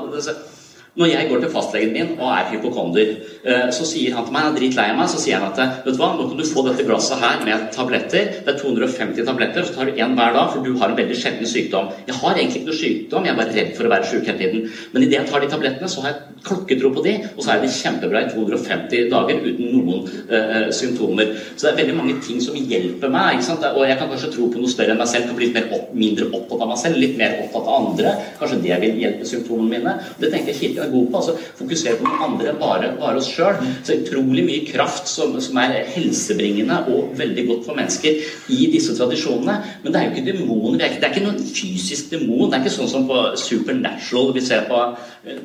når 0.98 1.12
jeg 1.12 1.28
går 1.30 1.42
til 1.44 1.52
fastlegen 1.54 1.92
min 1.94 2.08
og 2.16 2.30
er 2.34 2.48
hypokonder, 2.50 3.12
eh, 3.44 3.68
så 3.74 3.86
sier 3.86 4.16
han 4.16 4.26
til 4.26 4.34
meg, 4.34 4.48
han 4.48 4.56
er 4.56 4.96
meg, 4.98 5.08
så 5.10 5.20
sier 5.22 5.38
han 5.38 5.52
at 5.52 5.84
vet 5.86 5.94
du 5.94 6.00
hva, 6.00 6.10
nå 6.16 6.26
kan 6.28 6.40
du 6.40 6.46
få 6.46 6.64
dette 6.66 6.86
glasset 6.86 7.22
her 7.22 7.44
med 7.46 7.68
tabletter. 7.74 8.32
Det 8.44 8.54
er 8.54 8.58
250 8.58 9.26
tabletter, 9.28 9.66
så 9.66 9.76
tar 9.76 9.90
du 9.90 10.00
én 10.00 10.16
hver 10.18 10.34
dag, 10.34 10.50
for 10.52 10.66
du 10.66 10.74
har 10.80 10.90
en 10.90 10.98
veldig 10.98 11.16
sjelden 11.16 11.46
sykdom. 11.46 11.92
Jeg 12.08 12.18
har 12.18 12.34
egentlig 12.34 12.62
ikke 12.62 12.70
noe 12.72 12.80
sykdom, 12.80 13.28
jeg 13.28 13.34
er 13.34 13.38
bare 13.38 13.54
redd 13.54 13.72
for 13.78 13.86
å 13.86 13.92
være 13.94 14.08
sjuk 14.10 14.26
hele 14.26 14.38
tiden. 14.40 14.66
Men 14.92 15.06
idet 15.06 15.18
jeg 15.20 15.30
tar 15.30 15.44
de 15.44 15.50
tablettene, 15.54 15.90
så 15.90 16.04
har 16.04 16.14
jeg 16.14 16.40
klokketro 16.48 16.92
på 16.96 17.04
de, 17.06 17.14
og 17.36 17.44
så 17.44 17.54
er 17.54 17.62
det 17.62 17.72
kjempebra 17.76 18.24
i 18.24 18.30
250 18.32 19.08
dager 19.12 19.42
uten 19.46 19.70
noen 19.76 20.04
uh, 20.30 20.68
symptomer. 20.74 21.34
Så 21.54 21.66
det 21.66 21.72
er 21.72 21.80
veldig 21.82 21.96
mange 21.98 22.16
ting 22.24 22.40
som 22.42 22.56
hjelper 22.56 23.12
meg. 23.12 23.38
ikke 23.38 23.48
sant? 23.50 23.66
Og 23.70 23.86
jeg 23.86 23.98
kan 24.00 24.10
kanskje 24.10 24.32
tro 24.34 24.48
på 24.50 24.62
noe 24.62 24.72
større 24.72 24.96
enn 24.96 25.00
meg 25.00 25.10
selv, 25.10 25.28
kan 25.30 25.38
bli 25.38 25.50
litt 25.52 25.74
opp, 25.76 25.90
mindre 25.96 26.30
opptatt 26.30 26.64
av 26.64 26.72
meg 26.72 26.80
selv, 26.82 27.00
litt 27.02 27.16
mer 27.20 27.38
opptatt 27.44 27.68
av 27.68 27.90
andre. 27.90 28.14
Kanskje 28.40 28.60
det 28.64 28.80
vil 28.84 29.00
hjelpe 29.04 29.28
symptomene 29.28 29.76
mine. 29.76 29.96
Det 30.20 30.32
tenker 30.32 30.56
jeg 30.82 30.88
er 30.88 30.94
gode 30.94 31.10
på. 31.10 31.20
altså 31.20 31.36
Fokusere 31.60 31.98
på 32.00 32.06
noen 32.06 32.24
andre, 32.26 32.54
bare, 32.60 32.92
bare 33.00 33.20
oss 33.20 33.30
sjøl. 33.30 33.60
Så 33.86 33.98
utrolig 34.00 34.44
mye 34.46 34.64
kraft 34.68 35.08
som, 35.10 35.36
som, 35.42 35.58
er 35.60 35.84
helsebringende 35.94 36.78
og 36.90 37.14
veldig 37.18 37.46
godt 37.48 37.68
for 37.68 37.78
mennesker 37.78 38.20
i 38.52 38.60
disse 38.72 38.96
tradisjonene. 38.98 39.56
Men 39.84 39.92
det 39.92 40.00
er 40.00 40.08
jo 40.08 40.14
ikke 40.14 40.26
demoner. 40.32 40.78
Det 40.78 40.86
er 40.86 40.92
ikke, 40.92 41.00
det 41.02 41.08
er 41.08 41.14
ikke 41.14 41.26
noen 41.26 41.42
fysisk 41.44 42.10
demon. 42.14 42.48
Det 42.50 42.58
er 42.58 42.64
ikke 42.64 42.76
sånn 42.76 42.92
som 42.92 43.06
på 43.10 43.22
Supernatural 43.40 44.34
vi 44.36 44.44
ser 44.44 44.66
på, 44.70 44.82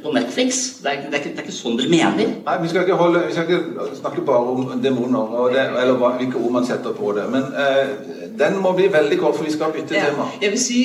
på 0.03 0.15
Netflix. 0.15 0.63
Det 0.83 0.91
er, 0.91 1.05
det, 1.05 1.13
er 1.13 1.23
ikke, 1.23 1.33
det 1.35 1.43
er, 1.43 1.47
ikke, 1.47 1.57
sånn 1.59 1.79
dere 1.79 1.93
mener. 1.93 2.35
Nei, 2.45 2.57
vi 2.63 2.71
skal 2.71 2.85
ikke, 2.85 2.99
holde, 2.99 3.25
vi 3.29 3.37
skal 3.37 3.49
ikke 3.49 3.89
snakke 4.01 4.25
bare 4.27 4.55
om 4.55 4.83
demoner 4.83 5.49
det, 5.53 5.65
eller 5.83 5.97
hvilke 6.19 6.41
ord 6.41 6.55
man 6.59 6.67
setter 6.67 6.95
på 6.95 7.15
det. 7.17 7.27
Men 7.33 7.49
eh, 7.59 7.95
den 8.39 8.61
må 8.63 8.75
bli 8.77 8.87
veldig 8.93 9.19
kort, 9.21 9.37
for 9.37 9.47
vi 9.47 9.55
skal 9.55 9.73
bytte 9.75 9.97
ja, 9.97 10.09
tema. 10.09 10.29
Jeg 10.41 10.53
vil 10.55 10.61
si, 10.61 10.79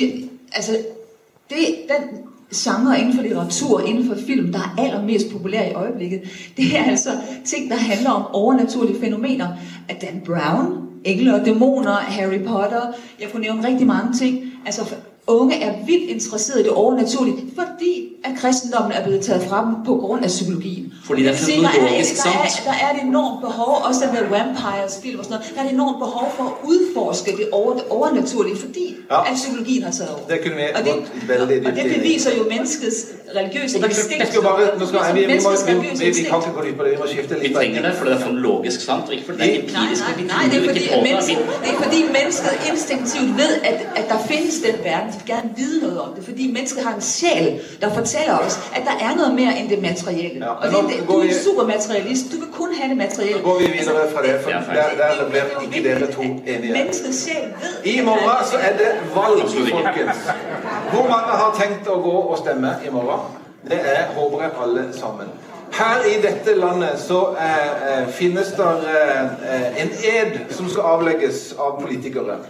altså, 0.55 0.77
det, 1.51 1.65
den 1.89 2.30
genre 2.55 2.99
inden 2.99 3.15
for 3.15 3.21
litteratur, 3.21 3.81
inden 3.81 4.07
for 4.07 4.15
film, 4.27 4.51
der 4.51 4.59
er 4.59 4.81
allermest 4.83 5.31
populær 5.31 5.63
i 5.63 5.73
øjeblikket, 5.73 6.21
det 6.57 6.77
er 6.77 6.83
altså 6.83 7.09
ting, 7.45 7.69
der 7.69 7.75
handler 7.75 8.09
om 8.09 8.25
overnaturlige 8.33 8.99
fænomener. 8.99 9.47
Dan 10.01 10.21
Brown, 10.25 10.87
engle 11.03 11.35
og 11.35 11.45
dæmoner, 11.45 11.93
Harry 11.93 12.39
Potter, 12.39 12.81
jeg 13.21 13.29
kunne 13.31 13.41
nævne 13.41 13.67
rigtig 13.67 13.87
mange 13.87 14.13
ting. 14.13 14.39
Altså 14.65 14.95
unge 15.27 15.61
er 15.61 15.85
vildt 15.85 16.09
interesseret 16.09 16.59
i 16.59 16.63
det 16.63 16.71
overnaturlige, 16.71 17.37
fordi 17.55 18.11
at 18.23 18.31
kristendommen 18.41 18.91
er 18.91 19.03
blevet 19.03 19.21
taget 19.21 19.43
fra 19.43 19.65
dem 19.65 19.73
på 19.85 19.95
grund 19.95 20.23
af 20.23 20.27
psykologien. 20.27 20.93
Fordi 21.03 21.23
der 21.23 21.29
er 21.29 21.35
der, 21.35 21.67
er, 21.67 22.03
der, 22.23 22.31
er, 22.39 22.49
der 22.69 22.75
er 22.85 22.89
et 22.95 23.01
enormt 23.03 23.41
behov, 23.41 23.73
også 23.87 24.01
der 24.01 24.29
vampires 24.29 24.99
film 25.03 25.19
og 25.19 25.25
sådan 25.25 25.37
noget, 25.37 25.53
der 25.55 25.61
er 25.61 25.65
et 25.65 25.73
enormt 25.73 25.99
behov 26.05 26.33
for 26.37 26.43
at 26.43 26.53
udforske 26.71 27.31
det, 27.31 27.47
over, 27.51 27.73
det 27.73 27.83
overnaturlige, 27.89 28.57
fordi 28.57 28.95
ja. 29.11 29.31
at 29.31 29.35
psykologien 29.35 29.83
har 29.83 29.91
taget 29.91 30.11
over. 30.15 30.27
Det 30.29 30.37
kunne 30.43 30.55
vi 30.55 30.61
og 30.75 30.83
det, 30.85 30.93
og, 30.93 31.67
og 31.67 31.71
det 31.77 31.85
beviser 31.95 32.31
jo 32.37 32.43
menneskets 32.49 32.97
religiøse 33.35 33.77
instinkt. 33.77 34.19
Jeg 34.19 34.27
skal 34.27 34.41
bare, 34.41 34.79
nu 34.79 34.85
skal, 34.87 34.99
vi, 35.15 35.19
vi, 35.19 35.39
må, 35.45 35.49
vi, 35.67 36.07
vi, 36.07 36.23
kan 36.29 36.37
ikke 36.41 36.51
gå 36.57 36.61
på 36.77 36.83
det, 36.85 36.91
vi 36.91 36.97
må 37.03 37.07
skifte 37.13 37.33
litt. 37.33 37.49
Vi 37.49 37.53
trenger 37.53 37.81
det, 37.87 37.93
for 37.97 38.05
det 38.05 38.13
er 38.13 38.21
fonologisk 38.29 38.79
sant, 38.89 39.05
og 39.07 39.13
ikke 39.13 39.25
fordi 39.25 39.37
det 39.43 39.55
er 39.55 39.59
empirisk. 39.63 40.03
Nej, 40.35 40.43
det 40.51 40.57
er 40.61 40.65
fordi, 40.69 40.83
mennesket, 41.07 41.37
det 41.63 41.69
er 41.75 41.79
fordi 41.85 41.99
mennesket 42.19 42.53
instinktivt 42.71 43.31
ved, 43.41 43.51
at, 43.69 43.77
at 43.99 44.05
der 44.11 44.19
findes 44.31 44.55
den 44.65 44.75
verden. 44.89 45.09
Gerne 45.25 45.49
vide 45.57 45.81
noget 45.81 46.01
om 46.01 46.13
det, 46.15 46.23
fordi 46.25 46.51
mennesket 46.51 46.83
har 46.83 46.95
en 46.95 47.01
sjæl, 47.01 47.61
der 47.81 47.93
fortæller 47.93 48.37
os, 48.37 48.59
at 48.75 48.81
der 48.85 49.05
er 49.05 49.15
noget 49.15 49.33
mere 49.33 49.59
end 49.59 49.69
det 49.69 49.81
materielle. 49.81 50.45
Ja, 50.45 50.51
og 50.51 50.67
det, 50.67 50.77
det, 50.89 51.07
du 51.07 51.13
er 51.19 51.23
en 51.23 51.33
supermaterialist. 51.45 52.25
Du 52.31 52.37
vil 52.37 52.51
kun 52.53 52.69
have 52.73 52.89
det 52.89 52.97
materielle. 52.97 53.37
Så 53.37 53.43
går 53.43 53.59
vi 53.59 53.65
videre 53.65 54.11
fra 54.13 54.21
det, 54.21 54.39
for 54.43 54.49
der, 54.49 55.15
der 55.19 55.29
blir 55.29 55.75
ikke 55.75 55.89
dere 55.89 56.11
to 56.11 56.21
enige. 56.21 56.73
Menneskets 56.73 57.23
sjæl 57.23 57.47
ved... 57.61 57.93
I 57.93 58.01
morgen 58.01 58.45
så 58.51 58.57
er 58.57 58.73
det 58.77 58.91
valg, 59.15 59.41
folkens. 59.71 60.17
Hvor 60.93 61.03
mange 61.13 61.31
har 61.41 61.51
tenkt 61.61 61.87
å 61.87 61.97
gå 62.01 62.17
og 62.31 62.37
stemme 62.37 62.75
i 62.87 62.89
morgen? 62.89 63.21
Det 63.69 63.79
er, 63.83 64.05
håper 64.15 64.41
jeg, 64.41 64.51
alle 64.63 64.87
sammen. 64.93 65.27
Her 65.71 66.03
i 66.03 66.21
dette 66.21 66.55
landet 66.59 66.99
så 66.99 67.19
eh, 67.39 68.07
finnes 68.13 68.47
det 68.57 68.71
eh, 68.91 69.81
en 69.81 69.91
ed 70.15 70.39
som 70.49 70.69
skal 70.69 70.83
avlegges 70.97 71.53
av 71.59 71.77
politikere. 71.81 72.41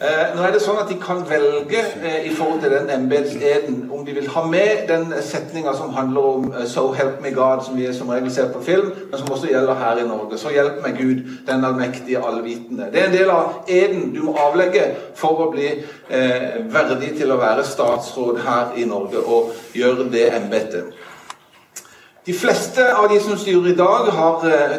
Eh, 0.00 0.34
nå 0.34 0.42
er 0.42 0.52
det 0.52 0.60
sånn 0.62 0.78
at 0.82 0.88
De 0.90 0.96
kan 1.00 1.20
velge 1.28 1.80
eh, 2.02 2.26
i 2.28 2.32
forhold 2.34 2.60
til 2.64 2.72
den 2.74 2.90
embetseden 2.90 3.76
om 3.94 4.02
de 4.06 4.14
vil 4.16 4.26
ha 4.34 4.42
med 4.46 4.88
den 4.88 5.12
setninga 5.22 5.74
som 5.78 5.94
handler 5.94 6.26
om 6.30 6.48
eh, 6.52 6.66
'So 6.66 6.92
help 6.92 7.22
me 7.22 7.30
God', 7.30 7.64
som 7.64 7.78
vi 7.78 7.92
som 7.94 8.08
regel 8.08 8.32
ser 8.32 8.52
på 8.52 8.62
film, 8.62 8.92
men 9.10 9.18
som 9.18 9.30
også 9.30 9.46
gjelder 9.46 9.74
her 9.74 10.02
i 10.02 10.08
Norge. 10.08 10.38
Så 10.38 10.50
hjelp 10.50 10.82
meg 10.82 10.98
Gud, 10.98 11.22
den 11.46 11.64
allmektige, 11.64 12.18
allvitende. 12.26 12.90
Det 12.92 13.00
er 13.00 13.06
en 13.06 13.16
del 13.18 13.30
av 13.30 13.64
eden 13.68 14.14
du 14.14 14.22
må 14.22 14.36
avlegge 14.36 14.84
for 15.14 15.46
å 15.46 15.50
bli 15.50 15.70
eh, 16.10 16.58
verdig 16.74 17.14
til 17.18 17.32
å 17.32 17.40
være 17.40 17.64
statsråd 17.64 18.42
her 18.44 18.74
i 18.76 18.84
Norge 18.84 19.22
og 19.26 19.54
gjøre 19.74 20.10
det 20.12 20.28
embetet. 20.36 20.84
De 22.26 22.32
fleste 22.32 22.84
av 22.96 23.08
de 23.08 23.20
som 23.20 23.38
styrer 23.38 23.72
i 23.72 23.76
dag, 23.76 24.10
har 24.10 24.46
eh, 24.48 24.76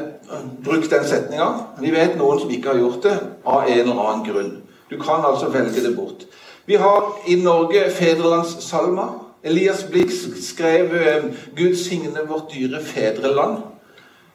brukt 0.66 0.92
den 0.92 1.08
setninga. 1.08 1.48
Vi 1.80 1.92
vet 1.94 2.18
noen 2.18 2.40
som 2.42 2.52
ikke 2.52 2.74
har 2.74 2.80
gjort 2.80 3.04
det, 3.04 3.18
av 3.46 3.68
en 3.70 3.80
eller 3.80 4.06
annen 4.06 4.26
grunn. 4.26 4.56
Du 4.90 5.00
kan 5.00 5.26
altså 5.32 5.50
velge 5.50 5.88
det 5.88 5.96
bort. 5.96 6.26
Vi 6.66 6.76
har 6.76 7.20
i 7.28 7.36
Norge 7.36 7.92
fedrelandssalma. 7.92 9.02
Elias 9.44 9.84
Blix 9.84 10.14
skrev 10.42 10.86
eh, 10.96 11.24
'Gud 11.56 11.76
signe 11.76 12.20
vårt 12.28 12.54
dyre 12.54 12.80
fedreland'. 12.80 13.62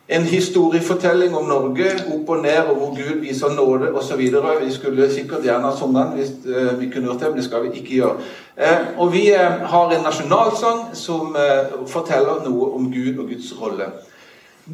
En 0.09 0.23
historiefortelling 0.23 1.37
om 1.37 1.45
Norge, 1.45 1.87
opp 2.15 2.29
og 2.29 2.43
ned, 2.43 2.59
og 2.59 2.77
hvor 2.77 2.89
Gud 2.97 3.21
viser 3.21 3.49
nåde 3.55 3.93
osv. 3.93 4.21
Vi 4.65 4.73
skulle 4.73 5.13
sikkert 5.13 5.43
gjerne 5.43 5.65
ha 5.65 5.77
sunget 5.77 6.07
den 6.07 6.19
hvis 6.19 6.31
uh, 6.47 6.81
vi 6.81 6.91
kunne 6.91 7.07
gjort 7.07 7.21
det, 7.21 7.29
men 7.29 7.37
det 7.37 7.45
skal 7.45 7.63
vi 7.63 7.69
ikke 7.79 7.95
gjøre. 7.95 8.17
Uh, 8.57 9.01
og 9.01 9.13
vi 9.13 9.27
har 9.63 9.91
en 9.91 10.03
nasjonalsang 10.03 10.81
som 10.93 11.37
forteller 11.87 12.43
noe 12.49 12.73
om 12.75 12.91
Gud 12.93 13.19
og 13.19 13.29
Guds 13.29 13.55
rolle. 13.63 13.87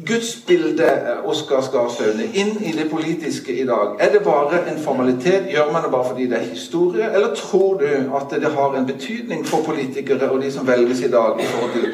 Gudsbildet 0.05 1.25
Oskar 1.25 1.61
Skarsaune 1.61 2.27
inn 2.33 2.57
i 2.61 2.71
det 2.71 2.89
politiske 2.89 3.53
i 3.53 3.65
dag, 3.65 3.95
er 3.99 4.11
det 4.13 4.23
bare 4.23 4.59
en 4.69 4.79
formalitet? 4.83 5.47
Gjør 5.49 5.71
man 5.73 5.83
det 5.83 5.91
bare 5.91 6.05
fordi 6.09 6.27
det 6.29 6.37
er 6.37 6.49
historie? 6.51 7.11
Eller 7.13 7.35
tror 7.35 7.79
du 7.81 7.87
at 8.19 8.29
det 8.41 8.51
har 8.53 8.75
en 8.77 8.85
betydning 8.85 9.45
for 9.45 9.63
politikere 9.65 10.29
og 10.29 10.41
de 10.41 10.51
som 10.51 10.67
velges 10.67 11.01
i 11.01 11.11
dag, 11.11 11.39
i 11.39 11.45
forhold 11.45 11.71
til 11.73 11.87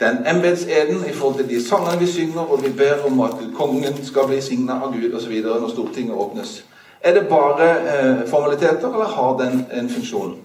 den 0.00 0.18
embetseden, 0.36 1.04
i 1.08 1.12
forhold 1.12 1.36
til 1.36 1.48
de 1.48 1.62
sangene 1.68 1.98
vi 1.98 2.06
synger, 2.06 2.40
og 2.40 2.64
vi 2.64 2.72
ber 2.78 3.06
om 3.06 3.20
at 3.20 3.36
kongen 3.54 4.04
skal 4.04 4.28
bli 4.28 4.40
signa 4.40 4.80
av 4.82 4.92
Gud 4.92 5.14
osv. 5.14 5.40
når 5.44 5.70
Stortinget 5.72 6.14
åpnes? 6.14 6.64
Er 7.00 7.14
det 7.14 7.28
bare 7.28 7.70
eh, 7.70 8.28
formaliteter, 8.28 8.92
eller 8.92 9.04
har 9.04 9.36
den 9.38 9.66
en 9.72 9.88
funksjon? 9.90 10.36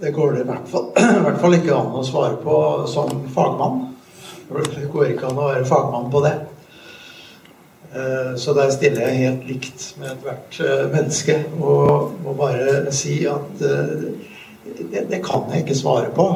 Det 0.00 0.14
går 0.14 0.30
det 0.30 0.40
i 0.40 0.46
hvert 0.46 0.68
fall, 0.68 0.92
i 1.18 1.22
hvert 1.22 1.40
fall 1.40 1.54
ikke 1.54 1.74
an 1.74 1.96
å 1.98 2.04
svare 2.06 2.36
på 2.42 2.60
som 2.86 3.10
fagmann. 3.34 3.91
Det 4.48 4.88
går 4.92 5.12
ikke 5.12 5.28
an 5.30 5.38
å 5.38 5.52
være 5.52 5.68
fagmann 5.68 6.10
på 6.12 6.24
det. 6.24 6.34
Eh, 7.94 8.36
så 8.36 8.52
der 8.52 8.70
stiller 8.70 9.08
jeg 9.08 9.16
helt 9.16 9.48
likt 9.48 9.82
med 10.00 10.14
ethvert 10.14 10.60
eh, 10.64 10.84
menneske 10.88 11.34
og 11.60 12.14
må 12.24 12.32
bare 12.38 12.92
si 12.94 13.18
at 13.28 13.64
eh, 13.68 14.06
det, 14.92 15.02
det 15.10 15.18
kan 15.24 15.44
jeg 15.52 15.66
ikke 15.66 15.76
svare 15.76 16.08
på. 16.16 16.28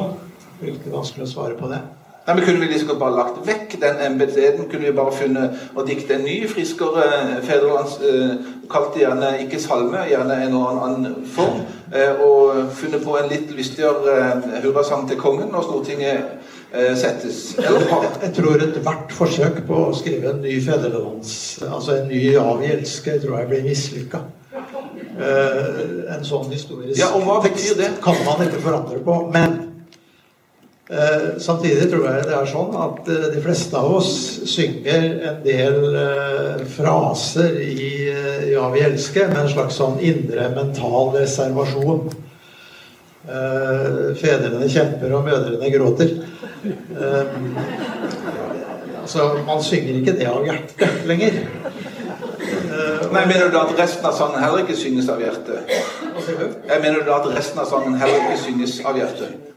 Det 0.59 0.67
er 0.67 0.75
ikke 0.75 0.93
vanskelig 0.93 1.25
å 1.25 1.31
svare 1.31 1.57
på 1.57 1.69
det. 1.71 1.79
Nei, 2.27 2.35
men 2.35 2.43
Kunne 2.45 2.61
vi 2.61 2.69
liksom 2.69 2.99
bare 2.99 3.15
lagt 3.15 3.39
vekk 3.47 3.73
den 3.81 4.03
embetseden? 4.05 4.67
Kunne 4.69 4.85
vi 4.85 4.93
bare 4.93 5.15
funnet 5.15 5.57
og 5.73 5.87
dikte 5.87 6.17
en 6.17 6.27
ny, 6.27 6.41
friskere 6.51 7.39
fedrelands 7.47 7.97
Kalt 8.67 8.91
det 8.93 9.05
gjerne 9.05 9.29
ikke 9.45 9.61
salme, 9.63 10.01
gjerne 10.09 10.41
en 10.43 10.57
eller 10.57 10.81
annen 10.83 11.21
form. 11.31 11.61
Og 12.25 12.73
funnet 12.75 13.05
på 13.05 13.15
en 13.15 13.29
litt 13.31 13.53
lystigere 13.55 14.59
hurrasang 14.65 15.05
til 15.07 15.21
kongen 15.21 15.53
når 15.53 15.69
Stortinget 15.69 16.56
settes. 16.97 17.55
Jeg 17.57 18.33
tror 18.37 18.61
ethvert 18.61 19.13
forsøk 19.15 19.61
på 19.67 19.83
å 19.89 19.93
skrive 19.97 20.33
en 20.33 20.41
ny 20.45 20.57
fedrelands... 20.63 21.31
Altså 21.67 21.99
en 21.99 22.09
ny 22.11 22.23
avgjelske, 22.41 23.19
tror 23.23 23.39
jeg 23.41 23.49
blir 23.51 23.69
mislykka. 23.69 24.25
Uh, 25.17 26.05
en 26.13 26.25
sånn 26.25 26.51
historisk 26.51 26.99
ja, 26.99 27.07
og 27.17 27.23
hva 27.25 27.39
betyr 27.41 27.73
det? 27.79 27.87
kan 28.03 28.19
man 28.25 28.43
ikke 28.45 28.59
forandre 28.61 28.99
på. 29.01 29.15
Men 29.33 29.55
uh, 30.91 31.39
samtidig 31.41 31.87
tror 31.89 32.05
jeg 32.05 32.27
det 32.27 32.35
er 32.37 32.51
sånn 32.51 32.75
at 32.77 33.09
de 33.09 33.41
fleste 33.41 33.79
av 33.79 33.95
oss 33.97 34.11
synger 34.49 35.07
en 35.31 35.41
del 35.45 35.81
fraser 36.75 37.57
i, 37.63 37.89
'Ja, 38.51 38.69
vi 38.73 38.85
elsker' 38.85 39.33
med 39.33 39.41
en 39.43 39.51
slags 39.55 39.81
sånn 39.81 39.97
indre 40.05 40.49
mental 40.53 41.13
reservasjon. 41.17 42.09
fedrene 44.21 44.69
kjemper, 44.71 45.11
og 45.11 45.25
mødrene 45.25 45.67
gråter. 45.73 46.13
Um, 46.63 47.57
altså, 49.01 49.39
man 49.47 49.63
synger 49.63 49.99
ikke 49.99 50.15
det 50.17 50.27
av 50.27 50.45
hjertet 50.45 51.03
lenger. 51.07 51.37
Uh, 52.67 53.13
Nei, 53.13 53.25
Mener 53.29 53.51
du 53.53 53.57
at 53.59 53.73
resten 53.77 54.07
av 54.07 54.15
sangen 54.17 54.41
heller 54.41 54.63
ikke 54.63 54.77
synges 54.77 55.09
av 55.11 55.21
hjertet? 55.21 55.69
Jeg 55.69 56.81
mener 56.81 57.03
du 57.05 57.11
at 57.13 57.27
resten 57.35 57.61
av 57.61 57.69
sangen 57.69 57.97
heller 58.01 58.25
ikke 58.25 58.39
synges 58.41 58.79
av 58.85 58.97
hjertet? 58.99 59.53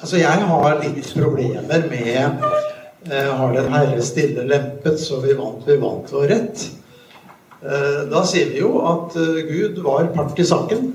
Altså, 0.00 0.16
jeg 0.18 0.46
har 0.50 0.80
litt 0.82 1.10
problemer 1.14 1.84
med 1.90 2.46
uh, 3.10 3.30
Har 3.38 3.52
Den 3.54 3.68
Herre 3.74 4.02
stille 4.02 4.46
lempet, 4.48 4.98
så 5.00 5.20
vi 5.22 5.36
vant, 5.38 5.66
vi 5.66 5.76
vant 5.82 6.16
og 6.16 6.26
rett. 6.32 6.64
Uh, 7.62 8.08
da 8.10 8.24
sier 8.26 8.50
vi 8.54 8.64
jo 8.64 8.80
at 8.88 9.14
Gud 9.52 9.78
var 9.84 10.10
part 10.16 10.38
i 10.40 10.48
saken 10.48 10.90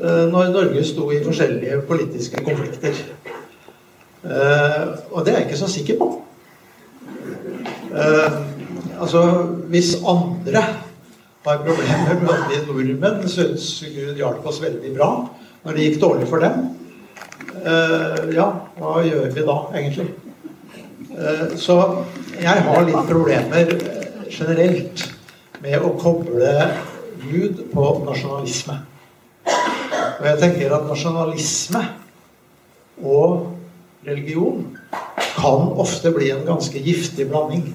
når 0.00 0.52
Norge 0.54 0.80
sto 0.86 1.10
i 1.12 1.18
forskjellige 1.20 1.82
politiske 1.84 2.40
konflikter. 2.46 2.94
Uh, 4.20 4.98
og 5.10 5.24
det 5.24 5.32
er 5.32 5.38
jeg 5.38 5.46
ikke 5.48 5.58
så 5.62 5.68
sikker 5.72 5.96
på. 5.96 6.08
Uh, 7.90 8.32
altså, 9.00 9.22
hvis 9.72 9.94
andre 10.04 10.64
har 11.46 11.62
problemer 11.64 12.20
med 12.20 12.34
at 12.34 12.50
vi 12.50 12.58
nordmenn 12.66 13.28
syns 13.28 13.70
Gud 13.94 14.18
hjalp 14.20 14.44
oss 14.46 14.60
veldig 14.60 14.92
bra 14.98 15.08
når 15.64 15.76
det 15.76 15.86
gikk 15.86 16.02
dårlig 16.02 16.28
for 16.28 16.44
dem, 16.44 16.68
uh, 17.64 18.28
ja, 18.34 18.50
hva 18.76 19.00
gjør 19.06 19.32
vi 19.32 19.46
da, 19.46 19.56
egentlig? 19.74 20.10
så 21.58 21.74
jeg 22.40 22.62
har 22.64 22.84
litt 22.86 23.08
problemer 23.08 23.72
generelt 24.30 25.02
med 25.60 25.82
å 25.84 25.90
koble 26.00 26.52
Gud 27.20 27.64
på 27.72 27.86
nasjonalisme. 28.06 28.76
Og 29.50 30.28
jeg 30.28 30.38
tenker 30.40 30.72
at 30.76 30.86
nasjonalisme 30.88 31.82
og 33.02 33.59
religion 34.04 34.78
kan 35.36 35.72
ofte 35.80 36.12
bli 36.14 36.30
en 36.30 36.44
ganske 36.46 36.78
giftig 36.78 37.28
blanding. 37.30 37.68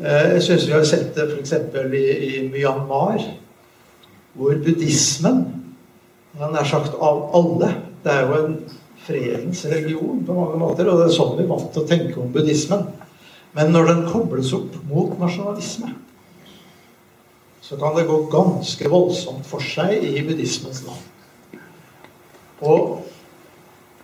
Eh, 0.00 0.34
jeg 0.34 0.42
syns 0.46 0.66
vi 0.68 0.74
har 0.76 0.84
sett 0.88 1.14
det 1.16 1.28
f.eks. 1.30 1.52
I, 1.94 2.04
i 2.28 2.44
Myanmar, 2.50 3.22
hvor 4.34 4.56
buddhismen 4.64 5.44
nær 6.40 6.64
sagt 6.64 6.94
av 6.96 7.26
alle 7.36 7.74
Det 8.02 8.10
er 8.10 8.22
jo 8.26 8.38
en 8.38 8.54
fredningsreligion 9.04 10.22
på 10.26 10.34
mange 10.34 10.56
måter, 10.58 10.88
og 10.90 10.98
det 10.98 11.04
er 11.06 11.14
sånn 11.14 11.36
vi 11.36 11.44
er 11.44 11.50
vant 11.52 11.68
til 11.70 11.84
å 11.84 11.86
tenke 11.86 12.16
om 12.18 12.32
buddhismen. 12.34 12.88
Men 13.54 13.70
når 13.70 13.90
den 13.90 14.00
kobles 14.10 14.50
opp 14.56 14.74
mot 14.88 15.12
nasjonalisme, 15.20 15.92
så 17.62 17.78
kan 17.78 17.94
det 17.94 18.08
gå 18.08 18.16
ganske 18.32 18.90
voldsomt 18.90 19.46
for 19.46 19.62
seg 19.62 20.02
i 20.02 20.24
buddhismens 20.26 20.82
land. 20.88 21.60
Og 22.62 23.04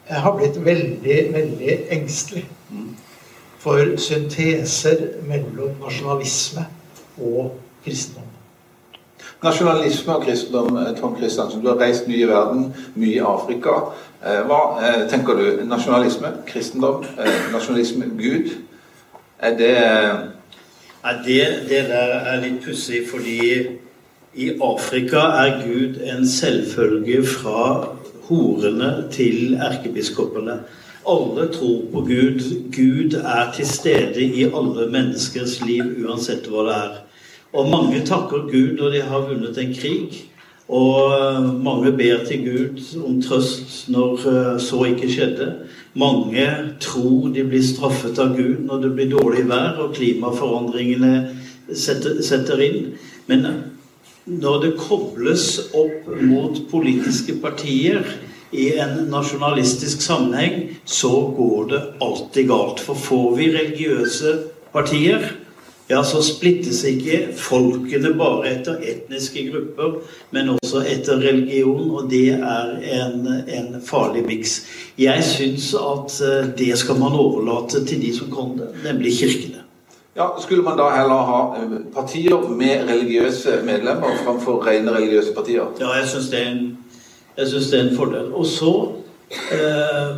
jeg 0.09 0.20
har 0.20 0.36
blitt 0.36 0.64
veldig, 0.64 1.18
veldig 1.32 1.78
engstelig 1.90 2.47
for 3.59 3.97
synteser 4.01 5.05
mellom 5.28 5.74
nasjonalisme 5.82 6.64
og 7.18 7.59
kristendom. 7.85 8.24
Nasjonalisme 9.43 10.14
og 10.14 10.24
kristendom, 10.24 10.76
eh, 10.76 10.97
Tom 11.01 11.16
Kristiansen. 11.16 11.62
Du 11.62 11.68
har 11.68 11.78
reist 11.78 12.09
mye 12.09 12.22
i 12.22 12.28
verden, 12.28 12.74
mye 12.94 13.14
i 13.14 13.18
Afrika. 13.18 13.70
Eh, 14.24 14.40
hva 14.47 14.60
eh, 14.82 15.09
tenker 15.10 15.35
du? 15.35 15.64
Nasjonalisme, 15.66 16.32
kristendom, 16.47 17.05
nasjonalisme, 17.52 18.10
Gud? 18.18 18.51
Er 19.39 19.56
det 19.56 19.76
Nei, 21.05 21.12
det, 21.24 21.44
det 21.68 21.85
der 21.89 22.16
er 22.26 22.40
litt 22.43 22.64
pussig, 22.64 23.05
fordi 23.10 23.39
i 24.35 24.48
Afrika 24.62 25.20
er 25.44 25.62
Gud 25.62 26.01
en 26.02 26.26
selvfølge 26.28 27.22
fra 27.26 27.86
horene 28.29 29.09
til 29.13 29.55
erkebiskopene. 29.55 30.61
Alle 31.09 31.49
tror 31.53 31.85
på 31.93 32.01
Gud. 32.01 32.41
Gud 32.73 33.15
er 33.21 33.53
til 33.57 33.67
stede 33.67 34.23
i 34.23 34.45
alle 34.45 34.89
menneskers 34.93 35.61
liv, 35.65 35.85
uansett 36.05 36.49
hva 36.53 36.67
det 36.69 36.75
er. 36.77 36.97
Og 37.57 37.71
mange 37.71 38.03
takker 38.05 38.51
Gud 38.51 38.77
når 38.77 38.91
de 38.93 39.01
har 39.09 39.29
vunnet 39.29 39.59
en 39.59 39.75
krig. 39.75 40.25
Og 40.69 41.43
mange 41.65 41.93
ber 41.97 42.25
til 42.29 42.45
Gud 42.45 42.83
om 43.07 43.23
trøst 43.25 43.89
når 43.89 44.27
eh, 44.29 44.61
så 44.61 44.83
ikke 44.85 45.09
skjedde. 45.09 45.47
Mange 45.97 46.45
tror 46.81 47.31
de 47.33 47.45
blir 47.49 47.65
straffet 47.65 48.21
av 48.21 48.35
Gud 48.37 48.67
når 48.69 48.83
det 48.83 48.91
blir 48.99 49.09
dårlig 49.15 49.47
vær 49.49 49.81
og 49.81 49.95
klimaforandringene 49.97 51.15
setter 51.73 52.61
inn. 52.61 52.93
Men 53.27 53.47
når 54.29 54.63
det 54.65 54.73
kobles 54.81 55.47
opp 55.77 56.09
mot 56.21 56.59
politiske 56.71 57.39
partier 57.43 58.05
i 58.53 58.71
en 58.81 59.09
nasjonalistisk 59.13 60.03
sammenheng, 60.05 60.63
så 60.85 61.11
går 61.37 61.69
det 61.73 61.83
alltid 62.05 62.49
galt. 62.49 62.81
For 62.81 62.97
får 63.09 63.37
vi 63.37 63.51
religiøse 63.57 64.35
partier, 64.73 65.31
ja, 65.89 66.03
så 66.05 66.21
splittes 66.21 66.83
ikke 66.85 67.31
folkene 67.41 68.11
bare 68.19 68.51
etter 68.51 68.83
etniske 68.85 69.47
grupper, 69.49 69.95
men 70.37 70.51
også 70.59 70.83
etter 70.85 71.23
religion, 71.23 71.87
og 71.97 72.11
det 72.11 72.35
er 72.37 72.75
en, 72.99 73.25
en 73.49 73.71
farlig 73.85 74.27
miks. 74.29 74.59
Jeg 75.01 75.25
syns 75.25 75.71
at 75.79 76.19
eh, 76.25 76.51
det 76.59 76.75
skal 76.77 77.01
man 77.01 77.17
overlate 77.17 77.87
til 77.89 78.05
de 78.05 78.13
som 78.17 78.29
kan 78.35 78.53
det, 78.61 78.69
nemlig 78.85 79.17
kirkene. 79.23 79.65
Ja, 80.19 80.40
Skulle 80.40 80.62
man 80.62 80.78
da 80.78 80.89
heller 80.90 81.15
ha 81.15 81.57
eh, 81.57 81.74
partier 81.95 82.49
med 82.51 82.89
religiøse 82.90 83.61
medlemmer 83.65 84.16
framfor 84.24 84.65
rene 84.66 84.90
religiøse 84.90 85.35
partier? 85.35 85.69
Ja, 85.78 85.93
jeg 85.95 86.09
syns 86.11 86.27
det, 86.32 86.40
det, 87.36 87.74
er 87.78 87.85
en 87.85 87.97
fordel. 87.97 88.32
Og 88.35 88.47
så 88.47 88.73
eh, 89.55 90.16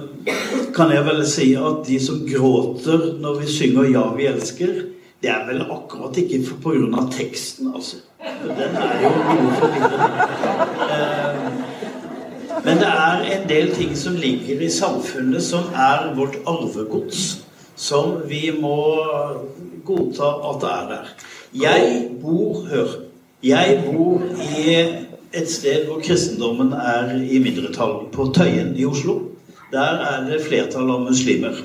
kan 0.73 0.95
jeg 0.95 1.05
vel 1.05 1.21
si 1.29 1.51
at 1.53 1.85
de 1.89 1.99
som 2.01 2.23
gråter 2.25 3.21
når 3.21 3.41
vi 3.43 3.53
synger 3.53 3.91
'Ja, 3.91 4.07
vi 4.17 4.27
elsker', 4.27 4.87
det 5.23 5.31
er 5.31 5.45
vel 5.53 5.61
akkurat 5.69 6.17
ikke 6.17 6.49
pga. 6.63 7.05
teksten, 7.19 7.73
altså. 7.75 7.97
Den 8.43 8.77
er 8.77 9.03
jo 9.03 9.11
noe 9.11 9.53
forvirrende. 9.61 10.09
Eh, 10.97 11.61
men 12.65 12.77
det 12.79 12.89
er 12.89 13.21
en 13.37 13.49
del 13.49 13.75
ting 13.75 13.97
som 13.97 14.15
ligger 14.15 14.61
i 14.61 14.71
samfunnet 14.71 15.43
som 15.43 15.61
er 15.75 16.15
vårt 16.17 16.37
arvegods. 16.47 17.45
Som 17.77 18.23
vi 18.29 18.51
må 18.61 18.97
godta 19.85 20.31
at 20.51 20.61
det 20.63 20.71
er 20.71 20.89
der. 20.91 21.15
Jeg 21.63 22.09
bor 22.23 22.67
Hør. 22.71 22.97
Jeg 23.43 23.83
bor 23.87 24.23
i 24.61 24.75
et 25.33 25.51
sted 25.51 25.87
hvor 25.87 26.01
kristendommen 26.05 26.73
er 26.73 27.15
i 27.17 27.39
mindretall. 27.39 28.11
På 28.13 28.33
Tøyen 28.35 28.77
i 28.77 28.85
Oslo. 28.85 29.19
Der 29.73 30.03
er 30.11 30.25
det 30.27 30.43
flertall 30.45 30.91
av 30.91 31.01
muslimer. 31.07 31.63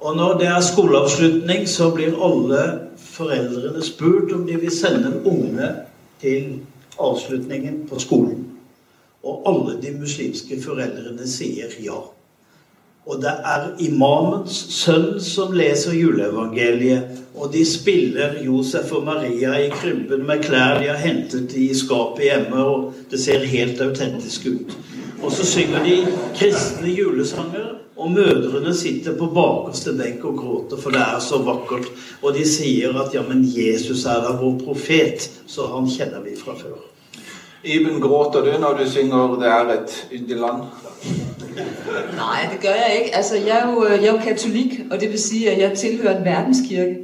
Og 0.00 0.16
når 0.16 0.38
det 0.38 0.46
er 0.48 0.60
skoleavslutning, 0.60 1.68
så 1.68 1.90
blir 1.94 2.16
alle 2.24 2.62
foreldrene 2.96 3.82
spurt 3.84 4.32
om 4.32 4.46
de 4.46 4.56
vil 4.60 4.72
sende 4.72 5.12
ungene 5.24 5.74
til 6.20 6.60
avslutningen 7.00 7.84
på 7.88 8.00
skolen. 8.00 8.46
Og 9.24 9.42
alle 9.48 9.76
de 9.82 9.92
muslimske 10.00 10.56
foreldrene 10.62 11.28
sier 11.28 11.74
ja. 11.84 12.00
Og 13.08 13.22
det 13.22 13.32
er 13.32 13.70
imamens 13.80 14.56
sønn 14.76 15.16
som 15.24 15.54
leser 15.56 15.96
juleevangeliet. 15.96 17.16
Og 17.40 17.52
de 17.52 17.64
spiller 17.64 18.36
Josef 18.44 18.92
og 18.92 19.06
Maria 19.06 19.54
i 19.56 19.70
krybben 19.72 20.26
med 20.28 20.44
klær 20.44 20.80
de 20.82 20.90
har 20.90 21.00
hentet 21.00 21.54
i 21.56 21.70
skapet 21.74 22.26
hjemme. 22.28 22.64
Og 22.64 23.10
det 23.10 23.20
ser 23.22 23.46
helt 23.48 23.80
autentisk 23.80 24.46
ut. 24.50 24.76
Og 25.22 25.32
så 25.32 25.46
synger 25.46 25.84
de 25.84 25.96
kristne 26.36 26.92
julesanger. 26.92 27.76
Og 28.00 28.10
mødrene 28.10 28.72
sitter 28.74 29.16
på 29.16 29.26
bakerste 29.34 29.92
benk 29.92 30.24
og 30.24 30.38
gråter, 30.38 30.78
for 30.80 30.94
det 30.94 31.02
er 31.04 31.18
så 31.20 31.42
vakkert. 31.44 31.90
Og 32.22 32.32
de 32.32 32.46
sier 32.48 32.96
at 32.96 33.12
ja, 33.12 33.24
men 33.28 33.44
Jesus 33.44 34.06
er 34.08 34.22
da 34.24 34.38
vår 34.40 34.56
profet, 34.62 35.28
så 35.46 35.68
han 35.74 35.90
kjenner 35.90 36.24
vi 36.24 36.32
fra 36.38 36.56
før. 36.56 36.89
Iben, 37.64 38.00
gråter 38.00 38.40
du 38.40 38.60
når 38.60 38.78
du 38.78 38.90
synger 38.90 39.36
'Det 39.36 39.48
er 39.48 39.82
et 39.82 40.08
yndig 40.12 40.36
land'? 40.36 40.64
Nei, 42.16 42.52
det 42.52 42.60
gør 42.60 42.68
jeg 42.68 42.96
ikke. 42.98 43.16
Altså, 43.16 43.36
jeg 43.36 43.58
er, 43.58 43.72
jo, 43.72 43.80
er 43.80 44.12
jo 44.12 44.18
katolik, 44.24 44.80
og 44.90 45.00
det 45.00 45.10
vil 45.10 45.18
si 45.18 45.46
at 45.46 45.58
jeg 45.58 45.78
tilhører 45.78 46.18
en 46.18 46.24
verdenskirke. 46.24 46.96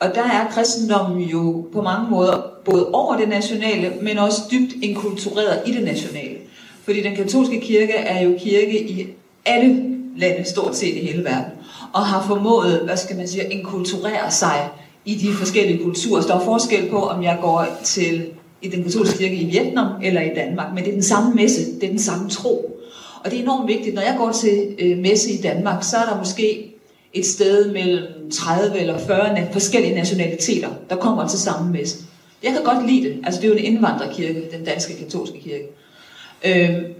Og 0.00 0.14
der 0.14 0.22
er 0.22 0.50
kristendommen 0.50 1.20
jo 1.20 1.66
på 1.72 1.82
mange 1.82 2.10
måter 2.10 2.42
både 2.64 2.88
over 2.92 3.16
det 3.16 3.28
nasjonale, 3.28 3.92
men 4.02 4.18
også 4.18 4.40
dypt 4.50 4.72
inkultureret 4.82 5.62
i 5.66 5.72
det 5.72 5.84
nasjonale. 5.84 6.36
Fordi 6.84 7.02
den 7.02 7.16
katolske 7.16 7.60
kirke 7.60 7.92
er 7.92 8.22
jo 8.22 8.34
kirke 8.38 8.90
i 8.90 9.06
alle 9.44 9.82
lande 10.16 10.44
stort 10.44 10.76
set 10.76 10.96
i 10.96 11.06
hele 11.06 11.24
verden. 11.24 11.52
Og 11.92 12.06
har 12.06 12.26
formået, 12.26 12.80
hvad 12.84 12.96
skal 12.96 13.16
man 13.16 13.28
sige, 13.28 13.44
at 13.44 13.52
inkulturere 13.52 14.30
sig 14.30 14.68
i 15.04 15.14
de 15.14 15.32
forskellige 15.32 15.84
kulturer. 15.84 16.20
Så 16.20 16.28
der 16.28 16.34
er 16.34 16.44
forskel 16.44 16.90
på, 16.90 16.96
om 16.96 17.22
jeg 17.22 17.38
går 17.42 17.66
til 17.84 18.26
i 18.62 18.68
den 18.68 18.84
katolske 18.84 19.18
kirke 19.18 19.36
i 19.36 19.44
Vietnam 19.44 19.86
eller 20.02 20.20
i 20.20 20.30
Danmark, 20.34 20.74
men 20.74 20.84
det 20.84 20.90
er 20.90 20.94
den 20.94 21.02
samme 21.02 21.34
messe, 21.34 21.74
det 21.74 21.84
er 21.84 21.88
den 21.88 21.98
samme 21.98 22.30
tro. 22.30 22.78
Og 23.24 23.30
det 23.30 23.38
er 23.38 23.42
enormt 23.42 23.68
vigtigt. 23.68 23.94
Når 23.94 24.02
jeg 24.02 24.14
går 24.18 24.32
til 24.32 24.74
øh, 24.78 24.98
messe 24.98 25.30
i 25.30 25.42
Danmark, 25.42 25.84
så 25.84 25.96
er 25.96 26.04
der 26.04 26.18
måske 26.18 26.72
et 27.12 27.26
sted 27.26 27.72
mellem 27.72 28.30
30 28.30 28.78
eller 28.78 28.98
40 28.98 29.46
forskellige 29.52 29.94
nationaliteter, 29.94 30.68
der 30.90 30.96
kommer 30.96 31.28
til 31.28 31.38
samme 31.38 31.72
messe. 31.72 31.98
Jeg 32.42 32.52
kan 32.52 32.62
godt 32.64 32.90
lide 32.90 33.08
det. 33.08 33.16
Altså 33.24 33.40
det 33.40 33.46
er 33.46 33.52
jo 33.52 33.58
en 33.58 33.64
indvandrerkirke, 33.64 34.42
den 34.52 34.64
danske 34.64 34.96
katolske 34.96 35.40
kirke. 35.40 35.64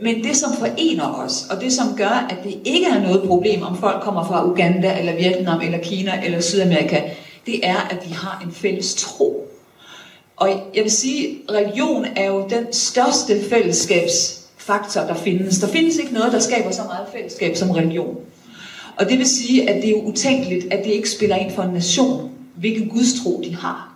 Men 0.02 0.24
det, 0.24 0.36
som 0.36 0.50
forener 0.58 1.24
os, 1.24 1.46
og 1.50 1.60
det, 1.60 1.72
som 1.72 1.96
gør, 1.96 2.26
at 2.30 2.36
det 2.44 2.54
ikke 2.64 2.86
er 2.86 3.02
noget 3.02 3.22
problem, 3.28 3.62
om 3.62 3.78
folk 3.78 4.02
kommer 4.02 4.24
fra 4.24 4.46
Uganda, 4.46 4.98
eller 4.98 5.16
Vietnam, 5.16 5.60
eller 5.60 5.78
Kina, 5.78 6.22
eller 6.24 6.40
Sydamerika, 6.40 7.00
det 7.46 7.66
er, 7.66 7.88
at 7.90 8.08
vi 8.08 8.12
har 8.12 8.42
en 8.46 8.52
fælles 8.52 8.94
tro. 8.94 9.48
Og 10.42 10.48
jeg 10.74 10.82
vil 10.82 10.90
sige, 10.90 11.38
religion 11.50 12.06
er 12.16 12.26
jo 12.26 12.46
den 12.50 12.72
største 12.72 13.40
fællesskabsfaktor, 13.50 15.00
der 15.00 15.14
findes. 15.14 15.58
Der 15.58 15.66
findes 15.66 15.96
ikke 15.96 16.14
noget, 16.14 16.32
der 16.32 16.38
skaber 16.38 16.70
så 16.70 16.82
meget 16.82 17.06
fællesskab 17.12 17.56
som 17.56 17.70
religion. 17.70 18.16
Og 18.96 19.08
det 19.08 19.18
vil 19.18 19.26
sige, 19.26 19.70
at 19.70 19.82
det 19.82 19.86
er 19.86 19.90
jo 19.90 20.02
utænkeligt, 20.02 20.72
at 20.72 20.84
det 20.84 20.90
ikke 20.90 21.10
spiller 21.10 21.36
ind 21.36 21.50
for 21.50 21.62
en 21.62 21.74
nation, 21.74 22.30
hvilken 22.56 22.88
gudstro 22.88 23.42
de 23.44 23.56
har. 23.56 23.94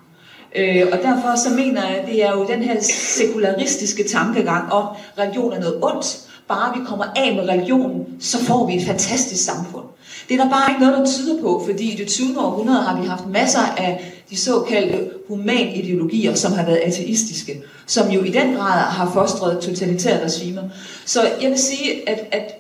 Øh, 0.57 0.87
og 0.93 0.99
derfor 0.99 1.37
så 1.49 1.55
mener 1.55 1.89
jeg, 1.89 1.97
at 1.97 2.09
det 2.09 2.25
er 2.25 2.33
jo 2.33 2.47
den 2.47 2.63
her 2.63 2.81
sekularistiske 3.17 4.09
tankegang 4.09 4.73
om, 4.73 4.87
at 5.17 5.23
religion 5.23 5.53
er 5.53 5.61
noget 5.61 5.79
ondt. 5.83 6.19
Bare 6.49 6.79
vi 6.79 6.85
kommer 6.87 7.05
af 7.17 7.35
med 7.35 7.49
religionen, 7.49 8.07
så 8.21 8.45
får 8.45 8.67
vi 8.67 8.77
et 8.77 8.87
fantastisk 8.87 9.45
samfund. 9.45 9.85
Det 10.29 10.41
er 10.41 10.45
der 10.45 10.51
bare 10.51 10.71
ikke 10.71 10.85
noget, 10.85 10.99
der 10.99 11.07
tyder 11.07 11.41
på, 11.41 11.63
fordi 11.67 11.93
i 11.93 11.97
det 11.97 12.09
20. 12.09 12.41
århundrede 12.41 12.83
har 12.83 13.01
vi 13.01 13.07
haft 13.07 13.27
masser 13.27 13.75
af 13.77 14.13
de 14.31 14.37
såkaldte 14.37 15.11
humanideologier, 15.29 16.35
som 16.35 16.53
har 16.53 16.65
været 16.65 16.81
ateistiske, 16.85 17.63
som 17.87 18.11
jo 18.11 18.23
i 18.23 18.31
den 18.31 18.55
grad 18.55 18.81
har 18.81 19.13
fostret 19.13 19.61
totalitære 19.61 20.25
regimer. 20.25 20.63
Så 21.05 21.21
jeg 21.43 21.51
vil 21.51 21.59
sige, 21.59 22.09
at, 22.09 22.27
at 22.33 22.55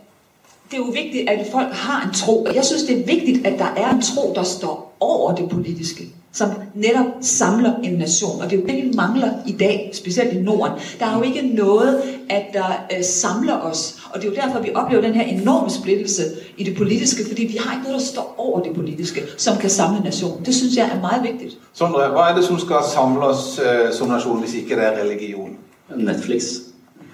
det 0.70 0.74
er 0.74 0.76
jo 0.76 0.92
vigtigt, 1.02 1.30
at 1.30 1.46
folk 1.52 1.72
har 1.72 2.06
en 2.08 2.14
tro, 2.14 2.44
og 2.44 2.54
jeg 2.54 2.64
synes, 2.64 2.82
det 2.82 3.00
er 3.00 3.06
vigtigt, 3.06 3.46
at 3.46 3.58
der 3.58 3.74
er 3.76 3.90
en 3.90 4.02
tro, 4.02 4.32
der 4.34 4.42
står 4.42 4.96
over 5.00 5.34
det 5.34 5.48
politiske. 5.48 6.08
Som 6.36 6.48
netop 6.74 7.06
samler 7.20 7.74
en 7.82 7.92
nation. 7.92 8.40
Og 8.40 8.50
det 8.50 8.56
er 8.56 8.60
jo 8.60 8.66
det, 8.66 8.76
vi 8.76 8.92
mangler 8.96 9.30
i 9.46 9.52
dag, 9.52 9.90
spesielt 9.94 10.32
i 10.32 10.42
Norden. 10.42 10.72
Der 11.00 11.06
er 11.06 11.16
jo 11.16 11.22
ikke 11.22 11.42
noget, 11.42 12.02
at 12.30 12.42
der 12.52 12.86
øh, 12.96 13.04
samler 13.04 13.60
os. 13.60 13.96
Og 14.10 14.20
det 14.20 14.28
er 14.28 14.30
jo 14.30 14.46
derfor, 14.46 14.60
vi 14.60 14.70
oplever 14.74 15.02
den 15.02 15.14
her 15.14 15.22
enorme 15.22 15.70
splittelse 15.70 16.22
i 16.56 16.64
det 16.64 16.76
politiske, 16.76 17.22
fordi 17.28 17.42
vi 17.42 17.58
har 17.60 17.72
ikke 17.72 17.84
noget, 17.84 18.00
der 18.00 18.06
står 18.06 18.34
over 18.38 18.60
det 18.60 18.74
politiske, 18.74 19.22
som 19.36 19.56
kan 19.56 19.70
samle 19.70 20.00
nationen. 20.00 20.44
Det 20.44 20.54
synes 20.54 20.76
jeg 20.76 20.90
er 20.94 21.00
meget 21.00 21.22
vigtigt. 21.22 21.58
Sondre, 21.72 22.08
hva 22.08 22.30
er 22.30 22.34
det 22.34 22.44
som 22.44 22.58
skal 22.58 22.76
samle 22.94 23.22
oss 23.22 23.58
eh, 23.58 23.92
som 23.92 24.08
nasjon, 24.08 24.40
hvis 24.40 24.54
ikke 24.54 24.76
det 24.76 24.84
er 24.84 25.02
religion? 25.02 25.56
Netflix. 25.96 26.42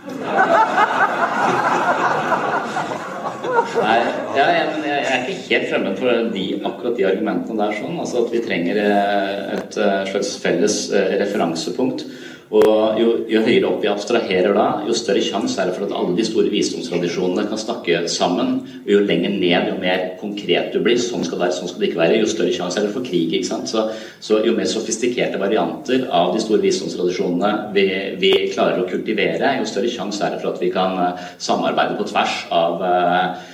Nei, 3.43 3.97
ja, 4.36 4.44
jeg, 4.55 4.66
jeg 4.86 4.98
er 5.02 5.24
ikke 5.27 5.47
helt 5.48 5.70
fremmed 5.70 5.97
for 5.98 6.28
de, 6.35 6.44
akkurat 6.62 6.98
de 6.98 7.06
argumentene 7.09 7.59
der. 7.59 7.74
sånn, 7.78 7.98
altså 8.02 8.23
At 8.24 8.35
vi 8.35 8.43
trenger 8.44 8.78
eh, 8.82 9.40
et 9.56 9.78
eh, 9.81 10.02
slags 10.12 10.35
felles 10.43 10.77
eh, 10.94 11.16
referansepunkt. 11.24 12.05
Og 12.53 12.99
jo, 13.01 13.12
jo 13.33 13.41
høyere 13.47 13.69
opp 13.70 13.79
vi 13.81 13.89
abstraherer 13.89 14.53
da, 14.53 14.66
jo 14.85 14.93
større 14.97 15.23
sjanse 15.24 15.57
er 15.57 15.70
det 15.70 15.77
for 15.79 15.87
at 15.87 15.95
alle 15.97 16.12
de 16.19 16.24
store 16.27 16.51
visdomstradisjonene 16.53 17.47
kan 17.49 17.61
snakke 17.61 18.03
sammen. 18.12 18.51
Og 18.83 18.91
jo 18.93 18.99
lenger 19.09 19.33
ned, 19.33 19.70
jo 19.70 19.79
mer 19.81 20.03
konkret 20.20 20.74
du 20.74 20.83
blir, 20.85 20.99
sånn 21.01 21.24
skal 21.24 21.39
det 21.39 21.47
være, 21.47 21.57
sånn 21.57 21.70
skal 21.70 21.81
det 21.81 21.89
ikke 21.89 22.03
være, 22.03 22.19
jo 22.20 22.29
større 22.29 22.53
sjanse 22.53 22.81
er 22.81 22.89
det 22.89 22.93
for 22.93 23.07
krig. 23.07 23.33
ikke 23.33 23.49
sant? 23.49 23.73
Så, 23.73 23.87
så 24.20 24.43
jo 24.45 24.53
mer 24.59 24.69
sofistikerte 24.69 25.41
varianter 25.41 26.05
av 26.12 26.35
de 26.37 26.43
store 26.45 26.61
visdomstradisjonene 26.66 27.53
vi, 27.73 27.87
vi 28.20 28.35
klarer 28.53 28.83
å 28.83 28.89
kultivere, 28.91 29.55
jo 29.62 29.70
større 29.70 29.93
sjanse 29.95 30.20
er 30.27 30.37
det 30.37 30.43
for 30.45 30.53
at 30.53 30.61
vi 30.61 30.69
kan 30.74 30.99
eh, 31.07 31.24
samarbeide 31.41 31.97
på 31.97 32.11
tvers 32.11 32.37
av 32.53 32.85
uh, 32.85 33.49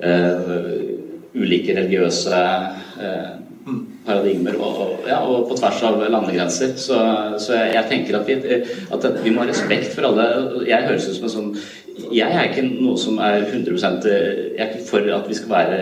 uh, 0.00 0.96
ulike 1.36 1.76
religiøse 1.76 2.40
eh, 3.04 3.28
paradigmer 4.06 4.56
og, 4.58 4.78
og, 4.82 5.08
ja, 5.08 5.18
og, 5.24 5.48
på 5.50 5.56
tvers 5.58 5.82
av 5.88 6.00
landegrenser. 6.14 6.74
Så, 6.80 7.00
så 7.42 7.56
jeg, 7.56 7.74
jeg, 7.76 7.84
tenker 7.90 8.18
at 8.20 8.28
vi, 8.30 8.38
at 8.94 9.08
vi, 9.24 9.34
må 9.34 9.44
ha 9.44 9.50
respekt 9.50 9.92
for 9.94 10.08
alle. 10.08 10.28
Jeg 10.68 10.88
høres 10.88 11.08
ut 11.08 11.18
som 11.18 11.28
en 11.28 11.36
sånn 11.36 11.52
Jeg 12.14 12.30
er 12.30 12.52
ikke 12.52 12.62
noe 12.68 12.94
som 13.00 13.18
er 13.18 13.42
100 13.42 13.74
Jeg 13.74 14.62
er 14.62 14.68
ikke 14.68 14.86
for 14.86 15.08
at 15.16 15.26
vi 15.28 15.38
skal 15.38 15.50
være 15.50 15.78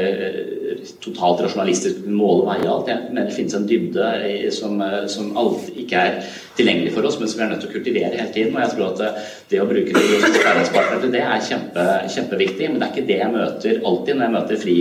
totalt 1.05 1.43
rasjonalistisk 1.45 2.05
måle 2.09 2.47
veie 2.49 2.69
alt. 2.71 2.91
Jeg 2.91 3.11
mener 3.11 3.31
det 3.31 3.37
finnes 3.37 3.57
en 3.59 3.67
dybde 3.69 4.11
som, 4.55 4.83
som 5.13 5.33
alt 5.39 5.71
ikke 5.75 6.03
er 6.09 6.21
tilgjengelig 6.57 6.95
for 6.95 7.09
oss, 7.09 7.19
men 7.21 7.31
som 7.31 7.41
vi 7.41 7.47
er 7.47 7.51
nødt 7.53 7.65
til 7.65 7.71
å 7.71 7.75
kultivere 7.75 8.13
hele 8.15 8.33
tiden. 8.35 8.55
Og 8.57 8.63
jeg 8.65 8.73
tror 8.75 8.87
at 8.93 9.27
det 9.51 9.63
å 9.63 9.69
bruke 9.69 10.05
sparringspartner 10.39 11.03
til 11.03 11.13
det 11.17 11.25
er 11.25 11.45
kjempe, 11.51 11.89
kjempeviktig. 12.15 12.71
Men 12.71 12.81
det 12.81 12.89
er 12.89 12.95
ikke 12.95 13.11
det 13.11 13.21
jeg 13.23 13.35
møter 13.35 13.83
alltid 13.91 14.17
når 14.17 14.27
jeg 14.27 14.37
møter 14.39 14.63
fri, 14.63 14.79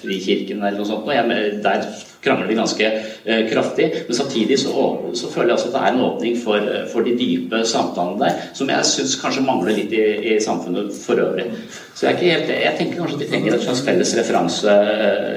Frikirken 0.00 0.62
eller 0.64 0.80
noe 0.80 0.88
sånt. 0.88 1.08
Og 1.08 1.14
jeg, 1.14 1.54
der 1.64 1.86
krangler 2.24 2.48
de 2.48 2.56
ganske 2.58 2.90
eh, 3.24 3.42
kraftig. 3.50 3.90
Men 4.06 4.16
samtidig 4.16 4.58
så, 4.62 4.72
så, 5.14 5.30
føler 5.32 5.52
jeg 5.52 5.58
også 5.58 5.70
at 5.70 5.76
det 5.76 5.82
er 5.82 5.92
en 5.92 6.04
åpning 6.08 6.38
for, 6.44 6.70
for 6.92 7.06
de 7.06 7.14
dype 7.18 7.62
samtalene 7.68 8.24
der, 8.24 8.40
som 8.56 8.72
jeg 8.72 8.90
syns 8.90 9.16
kanskje 9.20 9.44
mangler 9.46 9.76
litt 9.76 9.92
i, 9.94 10.02
i, 10.32 10.34
samfunnet 10.42 10.90
for 10.96 11.20
øvrig. 11.20 11.46
Så 11.94 12.08
jeg, 12.08 12.20
helt, 12.24 12.50
jeg, 12.50 12.74
tenker 12.78 13.02
kanskje 13.02 13.20
at 13.20 13.24
vi 13.24 13.30
trenger 13.30 13.56
et 13.56 13.66
slags 13.68 13.84
felles 13.86 14.16
referanse, 14.18 14.76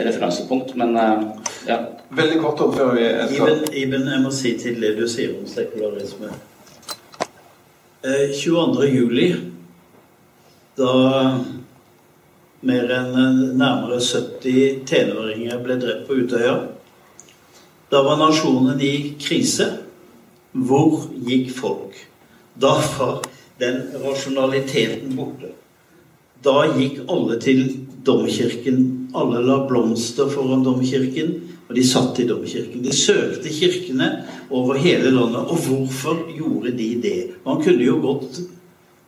referansepunkt, 0.07 0.75
men 0.79 0.97
eh, 0.97 1.53
ja. 1.69 1.83
Veldig 2.17 2.37
kort 2.39 2.61
om 2.63 2.69
før 2.71 2.93
vi 2.95 3.03
Iben, 3.35 3.65
Iben, 3.75 4.05
jeg 4.07 4.21
må 4.23 4.29
si 4.31 4.53
til 4.59 4.79
det 4.79 4.93
du 4.95 5.03
sier 5.11 5.33
om 5.35 5.47
sekularisme. 5.49 6.31
22. 8.07 8.83
Eh, 8.83 8.95
juli, 8.95 9.27
da 10.77 10.91
mer 12.67 12.91
enn 12.93 13.13
nærmere 13.57 13.99
70 14.01 14.85
tenåringer 14.89 15.59
ble 15.63 15.77
drept 15.81 16.07
på 16.07 16.17
Utøya. 16.21 16.55
Da 17.89 18.03
var 18.03 18.17
nasjonen 18.19 18.81
i 18.81 19.13
krise. 19.19 19.67
Hvor 20.51 21.05
gikk 21.27 21.53
folk? 21.55 21.95
Da 22.59 22.73
var 22.97 23.21
den 23.61 23.83
rasjonaliteten 24.03 25.15
borte. 25.15 25.53
Da 26.43 26.65
gikk 26.75 27.05
alle 27.07 27.37
til 27.41 27.61
domkirken. 28.05 28.81
Alle 29.15 29.39
la 29.45 29.61
blomster 29.69 30.27
foran 30.29 30.65
domkirken, 30.65 31.31
og 31.67 31.75
de 31.75 31.83
satt 31.87 32.19
i 32.19 32.27
domkirken. 32.27 32.83
De 32.83 32.93
søkte 32.95 33.51
kirkene 33.53 34.09
over 34.49 34.79
hele 34.83 35.13
landet. 35.15 35.47
Og 35.47 35.63
hvorfor 35.67 36.25
gjorde 36.35 36.75
de 36.77 36.89
det? 37.03 37.19
Man 37.45 37.63
kunne 37.63 37.87
jo 37.87 38.01
godt 38.03 38.41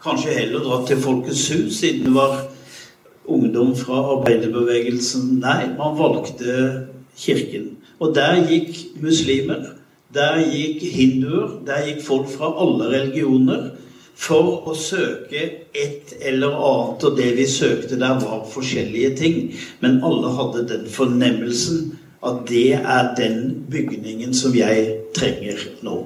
kanskje 0.04 0.38
heller 0.38 0.64
dratt 0.64 0.88
til 0.88 1.04
Folkets 1.04 1.50
hus, 1.52 1.82
siden 1.82 2.08
det 2.08 2.16
var 2.16 2.46
ungdom 3.28 3.76
fra 3.76 4.00
arbeiderbevegelsen. 4.16 5.36
Nei, 5.44 5.74
man 5.76 6.00
valgte 6.00 6.56
kirken. 7.20 7.74
Og 8.00 8.16
der 8.16 8.40
gikk 8.48 9.02
muslimer, 9.04 9.76
der 10.14 10.40
gikk 10.42 10.84
hinduer, 10.94 11.60
der 11.68 11.86
gikk 11.86 12.02
folk 12.06 12.30
fra 12.32 12.54
alle 12.64 12.90
religioner 12.94 13.70
for 14.20 14.68
å 14.68 14.76
søke 14.76 15.44
et 15.76 16.14
eller 16.20 16.56
annet. 16.56 17.06
Og 17.08 17.18
det 17.18 17.32
vi 17.38 17.48
søkte 17.48 18.00
der, 18.00 18.20
var 18.24 18.48
forskjellige 18.52 19.16
ting. 19.20 19.40
Men 19.84 20.02
alle 20.04 20.32
hadde 20.36 20.68
den 20.72 20.88
fornemmelsen 20.92 22.00
at 22.26 22.44
det 22.50 22.74
er 22.76 23.14
den 23.16 23.66
bygningen 23.72 24.34
som 24.36 24.56
jeg 24.56 24.98
trenger 25.16 25.62
nå. 25.86 26.02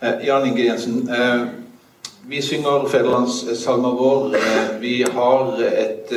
Eh, 0.00 0.26
Jan 0.26 0.46
Inge 0.48 0.64
Jensen, 0.64 1.08
eh, 1.12 1.46
vi 2.28 2.40
synger 2.42 2.88
fedrelandssalmen 2.88 3.98
vår. 3.98 4.34
Eh, 4.36 4.80
vi 4.80 5.02
har 5.02 5.60
et 5.60 6.12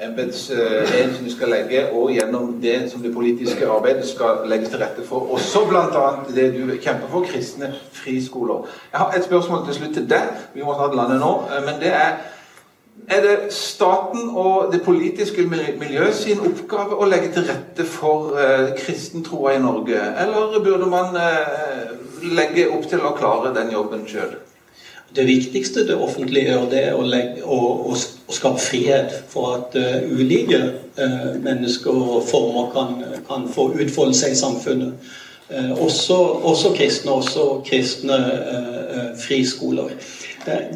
eh, 0.00 0.06
embetsen 0.08 1.14
som 1.16 1.24
du 1.24 1.32
skal 1.32 1.52
legge, 1.52 1.84
og 1.92 2.12
gjennom 2.14 2.56
det 2.62 2.76
som 2.92 3.02
det 3.02 3.14
politiske 3.14 3.68
arbeidet 3.68 4.06
skal 4.08 4.44
legges 4.50 4.72
til 4.72 4.82
rette 4.82 5.04
for. 5.06 5.28
Også 5.34 5.64
bl.a. 5.68 6.06
det 6.34 6.48
du 6.56 6.74
kjemper 6.76 7.10
for, 7.10 7.26
kristne 7.28 7.72
friskoler. 7.92 8.66
Jeg 8.92 9.00
har 9.00 9.12
et 9.16 9.24
spørsmål 9.24 9.66
til 9.66 9.80
slutt 9.80 9.94
til 9.94 10.10
deg. 10.10 10.34
Vi 10.54 10.66
må 10.66 10.74
snart 10.74 10.96
lande 10.98 11.20
nå. 11.22 11.32
Eh, 11.50 11.64
men 11.66 11.80
det 11.82 11.94
er 11.94 12.18
er 13.08 13.20
det 13.20 13.52
staten 13.52 14.30
og 14.36 14.72
det 14.72 14.82
politiske 14.82 15.42
miljøet 15.80 16.14
sin 16.14 16.40
oppgave 16.44 16.98
å 16.98 17.06
legge 17.08 17.30
til 17.32 17.46
rette 17.48 17.86
for 17.88 18.34
eh, 18.36 18.74
kristentroa 18.76 19.54
i 19.56 19.62
Norge, 19.62 20.00
eller 20.24 20.58
burde 20.64 20.90
man 20.90 21.16
eh, 21.16 21.94
legge 22.34 22.68
opp 22.74 22.88
til 22.90 23.04
å 23.04 23.14
klare 23.16 23.54
den 23.56 23.72
jobben 23.72 24.04
sjøl? 24.08 24.34
Det 25.16 25.26
viktigste 25.26 25.86
det 25.86 25.96
offentlige 25.96 26.50
gjør, 26.50 26.66
det 26.70 26.80
er 26.84 26.96
å, 26.96 27.04
legge, 27.08 27.40
å, 27.44 27.58
å, 27.88 27.94
skape 28.34 28.60
frihet 28.60 29.14
for 29.32 29.54
at 29.56 29.76
uh, 29.80 30.02
ulike 30.04 30.58
uh, 30.98 31.30
mennesker 31.40 31.94
og 31.96 32.26
former 32.28 32.68
kan, 32.74 32.98
kan, 33.28 33.46
få 33.48 33.70
utfolde 33.80 34.16
seg 34.18 34.34
i 34.34 34.38
samfunnet. 34.38 35.08
Uh, 35.48 35.72
også, 35.80 36.16
også, 36.44 36.74
kristne, 36.76 37.14
også 37.22 37.46
kristne 37.64 38.18
friskoler. 39.18 39.94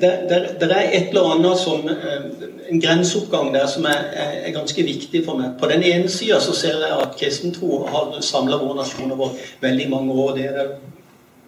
Det, 0.01 0.09
er 0.09 0.89
et 0.93 1.13
eller 1.13 1.29
annet 1.35 1.61
som 1.61 1.85
En 1.89 2.81
grenseoppgang 2.81 3.53
der 3.55 3.67
som 3.69 3.85
er, 3.89 4.09
er, 4.17 4.49
ganske 4.53 4.85
viktig 4.85 5.23
for 5.27 5.37
meg. 5.37 5.59
På 5.61 5.69
den 5.69 5.85
ene 5.85 6.09
sida 6.09 6.39
så 6.41 6.55
ser 6.57 6.81
jeg 6.81 6.97
at 7.05 7.19
kristentro 7.21 7.83
har 7.85 8.17
samla 8.25 8.57
vår 8.63 8.79
nasjon 8.81 9.13
over 9.13 9.37
veldig 9.61 9.91
mange 9.93 10.17
år. 10.25 10.33
Det 10.39 10.47
er 10.49 10.57
det 10.57 10.67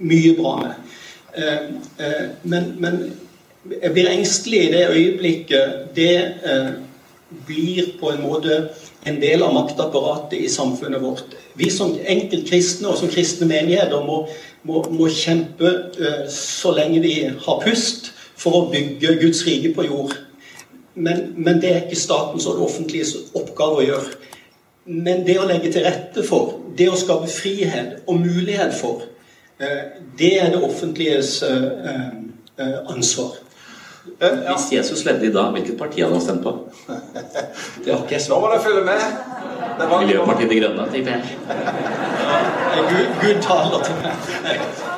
mye 0.05 0.35
bra 0.37 0.59
med. 0.61 1.01
Eh, 1.37 1.63
eh, 2.07 2.27
men, 2.43 2.75
men 2.79 2.99
jeg 3.81 3.93
blir 3.93 4.11
engstelig 4.13 4.61
i 4.65 4.73
det 4.73 4.83
øyeblikket 4.91 5.95
det 5.97 6.17
eh, 6.47 6.69
blir 7.47 7.95
på 8.01 8.13
en 8.13 8.23
måte 8.23 8.59
en 9.07 9.17
del 9.21 9.43
av 9.43 9.55
maktapparatet 9.57 10.39
i 10.45 10.49
samfunnet 10.49 11.03
vårt. 11.03 11.35
Vi 11.59 11.71
som 11.71 11.97
enkeltkristne 12.07 12.89
og 12.89 13.01
som 13.01 13.11
kristne 13.11 13.49
menigheter 13.51 14.05
må, 14.07 14.25
må, 14.63 14.85
må 14.91 15.09
kjempe 15.11 15.73
så 16.31 16.73
lenge 16.77 17.03
vi 17.05 17.17
har 17.27 17.59
pust, 17.65 18.13
for 18.39 18.59
å 18.59 18.69
bygge 18.73 19.19
Guds 19.21 19.45
rike 19.47 19.73
på 19.75 19.87
jord. 19.87 20.15
Men, 20.95 21.33
men, 21.37 21.61
det 21.63 21.71
er 21.71 21.83
ikke 21.83 21.99
statens 21.99 22.47
og 22.47 22.59
det 22.59 22.67
offentliges 22.69 23.15
oppgave 23.35 23.81
å 23.81 23.87
gjøre. 23.87 24.15
Men 24.85 25.25
det 25.27 25.39
å 25.41 25.47
legge 25.49 25.73
til 25.75 25.87
rette 25.87 26.25
for, 26.27 26.59
det 26.79 26.91
å 26.91 26.99
skape 26.99 27.31
frihet 27.31 28.05
og 28.07 28.21
mulighet 28.23 28.75
for, 28.79 29.07
det 30.19 30.43
er 30.43 30.51
det 30.51 30.63
offentliges 30.65 31.43
eh, 31.43 31.65
eh, 32.59 32.79
ansvar. 32.97 33.31
Hvis 34.19 34.73
Jesus 34.73 35.05
levde 35.05 35.27
i 35.27 35.33
dag, 35.33 35.51
hvilket 35.53 35.79
parti 35.79 36.01
hadde 36.01 36.13
han 36.13 36.23
stemt 36.23 36.43
på? 36.43 36.53
Det 37.85 37.93
har 37.93 38.03
ikke 38.03 38.15
jeg 38.15 38.27
Nå 38.29 38.41
må 38.41 38.51
dere 38.53 38.63
følge 38.63 38.83
med. 38.85 39.01
Miljøpartiet 40.01 40.51
De 40.51 40.59
Grønne, 40.61 40.85
tipper 40.93 41.11
jeg. 41.11 41.23
Gud, 42.91 43.07
Gud 43.23 43.41
taler 43.43 43.85
til 43.85 43.97
meg. 44.03 44.29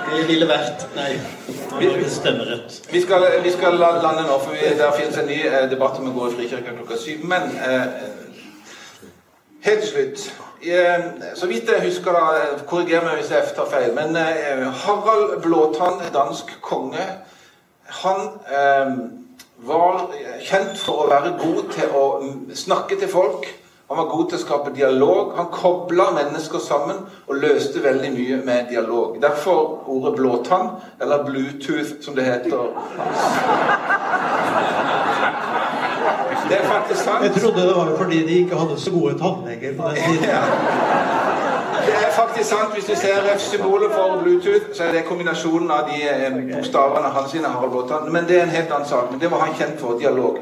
Det 0.07 0.25
ville 0.29 0.49
vært 0.49 0.87
Nei. 0.97 1.13
Vi, 1.79 1.87
vi, 2.93 3.01
skal, 3.01 3.25
vi 3.45 3.53
skal 3.53 3.79
lande 3.79 4.25
nå, 4.27 4.39
for 4.41 4.57
vi, 4.57 4.73
der 4.79 4.97
finnes 4.97 5.19
en 5.21 5.29
ny 5.31 5.39
debatt 5.71 6.01
om 6.01 6.11
å 6.11 6.17
gå 6.17 6.31
i 6.31 6.35
Frikirka 6.41 6.75
klokka 6.75 6.99
syv. 7.01 7.25
Men 7.29 7.53
eh, 7.61 7.87
helt 9.69 9.85
til 9.85 9.93
slutt 9.93 10.29
Eh, 10.29 10.46
så 11.37 11.47
vidt 11.47 11.69
jeg 11.69 11.85
husker, 11.85 12.17
da, 12.17 12.63
korriger 12.69 13.05
meg 13.05 13.21
hvis 13.21 13.31
jeg 13.35 13.53
tar 13.57 13.69
feil, 13.71 13.93
men 13.95 14.17
eh, 14.17 14.65
Harald 14.85 15.43
Blåtann, 15.45 16.01
dansk 16.15 16.57
konge, 16.65 17.05
han 18.03 18.23
eh, 18.49 18.97
var 19.69 20.09
kjent 20.45 20.79
for 20.81 21.05
å 21.05 21.11
være 21.11 21.37
god 21.41 21.71
til 21.77 21.95
å 21.97 22.05
snakke 22.57 22.99
til 23.01 23.09
folk 23.09 23.47
Han 23.87 24.01
var 24.01 24.09
god 24.11 24.25
til 24.29 24.35
å 24.35 24.43
skape 24.43 24.71
dialog. 24.75 25.37
Han 25.37 25.47
kobla 25.55 26.09
mennesker 26.17 26.59
sammen 26.59 27.05
og 27.29 27.37
løste 27.39 27.79
veldig 27.85 28.09
mye 28.17 28.39
med 28.43 28.67
dialog. 28.73 29.21
Derfor 29.23 29.87
ordet 29.87 30.17
blåtann, 30.17 30.73
eller 30.99 31.23
Bluetooth, 31.23 31.93
som 32.03 32.19
det 32.19 32.27
heter. 32.27 32.67
Det 36.49 36.57
er 36.61 36.65
faktisk 36.65 37.01
sant. 37.05 37.25
Jeg 37.25 37.43
trodde 37.43 37.61
det 37.69 37.77
var 37.77 37.97
fordi 37.97 38.19
de 38.27 38.35
ikke 38.43 38.57
hadde 38.57 38.81
så 38.81 38.91
gode 38.91 39.19
tannleger 39.19 39.77
på 39.77 39.89
den 39.89 39.97
tiden. 39.97 40.29
Det 41.87 41.95
er 42.07 42.13
faktisk 42.13 42.49
sant. 42.49 42.75
Hvis 42.75 42.85
du 42.85 42.95
ser 42.97 43.39
symbolet 43.39 43.91
for 43.93 44.21
Bluetooth, 44.23 44.67
så 44.75 44.85
er 44.85 44.93
det 44.93 45.05
kombinasjonen 45.05 45.71
av 45.71 45.89
de 45.91 46.03
eh, 46.03 46.57
bokstavene 46.57 47.09
hans 47.17 47.31
sine, 47.31 47.49
Harald 47.49 47.71
Blåtann. 47.71 48.13
Men 48.13 48.29
det 48.29 48.39
er 48.39 48.43
en 48.43 48.57
helt 48.59 48.73
annen 48.73 48.89
sak. 48.89 49.11
Men 49.11 49.21
det 49.21 49.31
var 49.31 49.39
han 49.39 49.55
kjent 49.55 49.81
for. 49.81 49.99
Dialog. 49.99 50.39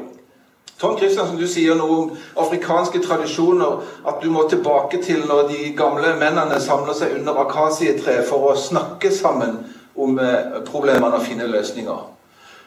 Tom 0.79 0.97
Kristiansen, 0.99 1.37
du 1.39 1.47
sier 1.47 1.75
noe 1.79 1.97
om 1.97 2.17
afrikanske 2.43 2.99
tradisjoner. 2.99 3.79
At 4.07 4.19
du 4.23 4.29
må 4.31 4.47
tilbake 4.49 5.01
til 5.03 5.23
når 5.27 5.47
de 5.53 5.71
gamle 5.77 6.15
mennene 6.19 6.59
samler 6.61 6.97
seg 6.97 7.15
under 7.19 7.39
akasietre 7.45 8.19
for 8.29 8.51
å 8.51 8.57
snakke 8.59 9.11
sammen 9.11 9.57
om 9.95 10.19
eh, 10.19 10.61
problemene 10.67 11.15
og 11.15 11.23
finne 11.23 11.47
løsninger. 11.47 12.05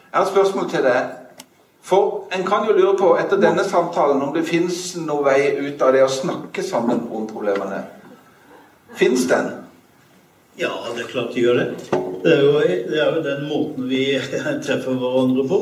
Jeg 0.09 0.17
har 0.17 0.25
et 0.25 0.31
spørsmål 0.31 0.69
til 0.69 0.83
deg. 0.83 1.18
For 1.83 2.27
en 2.35 2.45
kan 2.45 2.67
jo 2.67 2.75
lure 2.77 2.97
på 2.97 3.13
etter 3.17 3.39
denne 3.41 3.63
samtalen 3.63 4.21
om 4.21 4.33
det 4.35 4.45
fins 4.47 4.95
noen 4.99 5.25
vei 5.25 5.39
ut 5.57 5.81
av 5.81 5.95
det 5.95 6.03
å 6.05 6.11
snakke 6.11 6.63
sammen 6.63 7.07
om 7.09 7.27
problemene. 7.29 7.81
Fins 8.99 9.27
den? 9.29 9.51
Ja, 10.59 10.73
det 10.95 11.05
er 11.05 11.11
klart 11.11 11.33
de 11.33 11.45
gjør 11.45 11.61
det. 11.61 11.67
Det 12.23 12.33
er 12.35 12.41
jo, 12.43 12.53
det 12.61 12.99
er 12.99 13.13
jo 13.15 13.23
den 13.23 13.45
måten 13.47 13.87
vi 13.89 14.03
treffer 14.65 14.97
hverandre 14.99 15.47
på. 15.47 15.61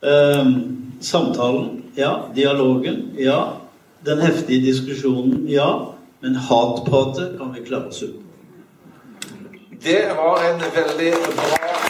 Um, 0.00 0.52
samtalen, 1.00 1.84
ja. 1.96 2.28
Dialogen, 2.36 3.10
ja. 3.18 3.40
Den 4.04 4.20
heftige 4.20 4.66
diskusjonen, 4.66 5.46
ja. 5.48 5.70
Men 6.20 6.36
hatpratet 6.36 7.38
kan 7.38 7.54
vi 7.56 7.64
klare 7.64 7.88
oss 7.88 8.02
uten. 8.02 8.26
Det 9.82 10.12
var 10.16 10.42
en 10.44 10.60
veldig 10.60 11.12
bra 11.12 11.80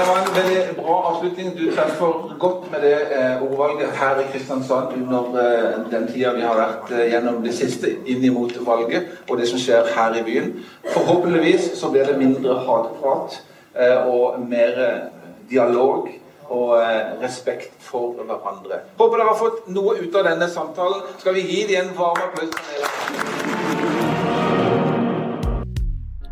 Det 0.00 0.06
var 0.06 0.16
en 0.16 0.18
veldig 0.34 0.76
bra 0.76 0.96
avslutning. 1.10 1.50
Du 1.56 1.64
treffer 1.74 2.36
godt 2.42 2.70
med 2.72 2.84
det 2.86 2.94
eh, 3.16 3.42
ordvalget 3.42 3.92
her 3.98 4.20
i 4.22 4.26
Kristiansand 4.32 4.94
under 4.96 5.38
eh, 5.42 5.76
den 5.92 6.06
tida 6.10 6.32
vi 6.36 6.44
har 6.46 6.58
vært 6.58 6.92
eh, 6.94 7.06
gjennom 7.12 7.42
det 7.44 7.54
siste 7.56 7.92
inn 8.10 8.24
mot 8.34 8.54
valget 8.66 9.10
og 9.28 9.40
det 9.40 9.48
som 9.50 9.60
skjer 9.60 9.90
her 9.96 10.16
i 10.20 10.24
byen. 10.26 10.52
Forhåpentligvis 10.92 11.72
så 11.80 11.90
blir 11.92 12.08
det 12.08 12.18
mindre 12.20 12.60
hatprat 12.66 13.40
eh, 13.74 13.98
og 14.06 14.40
mer 14.46 14.80
eh, 14.86 15.04
dialog 15.50 16.08
og 16.50 16.72
eh, 16.82 17.12
respekt 17.22 17.76
for 17.84 18.18
hverandre. 18.18 18.82
Håper 18.98 19.20
dere 19.20 19.28
har 19.30 19.38
fått 19.38 19.68
noe 19.70 19.98
ut 20.00 20.16
av 20.18 20.26
denne 20.26 20.50
samtalen. 20.50 21.04
Skal 21.22 21.38
vi 21.38 21.46
gi 21.46 21.66
dem 21.70 21.90
en 21.90 21.94
varm 21.98 22.24
applaus? 22.26 22.56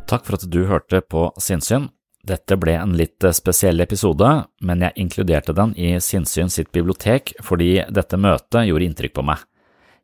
Takk 0.08 0.24
for 0.24 0.38
at 0.38 0.48
du 0.48 0.62
hørte 0.64 1.02
på 1.04 1.28
Sinnsyn. 1.36 1.90
Dette 2.26 2.56
ble 2.58 2.74
en 2.74 2.96
litt 2.98 3.24
spesiell 3.36 3.80
episode, 3.80 4.26
men 4.60 4.82
jeg 4.82 4.96
inkluderte 5.04 5.54
den 5.56 5.74
i 5.78 5.94
Sinnsyn 6.02 6.50
sitt 6.52 6.72
bibliotek 6.74 7.36
fordi 7.44 7.84
dette 7.94 8.18
møtet 8.20 8.66
gjorde 8.68 8.88
inntrykk 8.88 9.14
på 9.16 9.24
meg. 9.30 9.44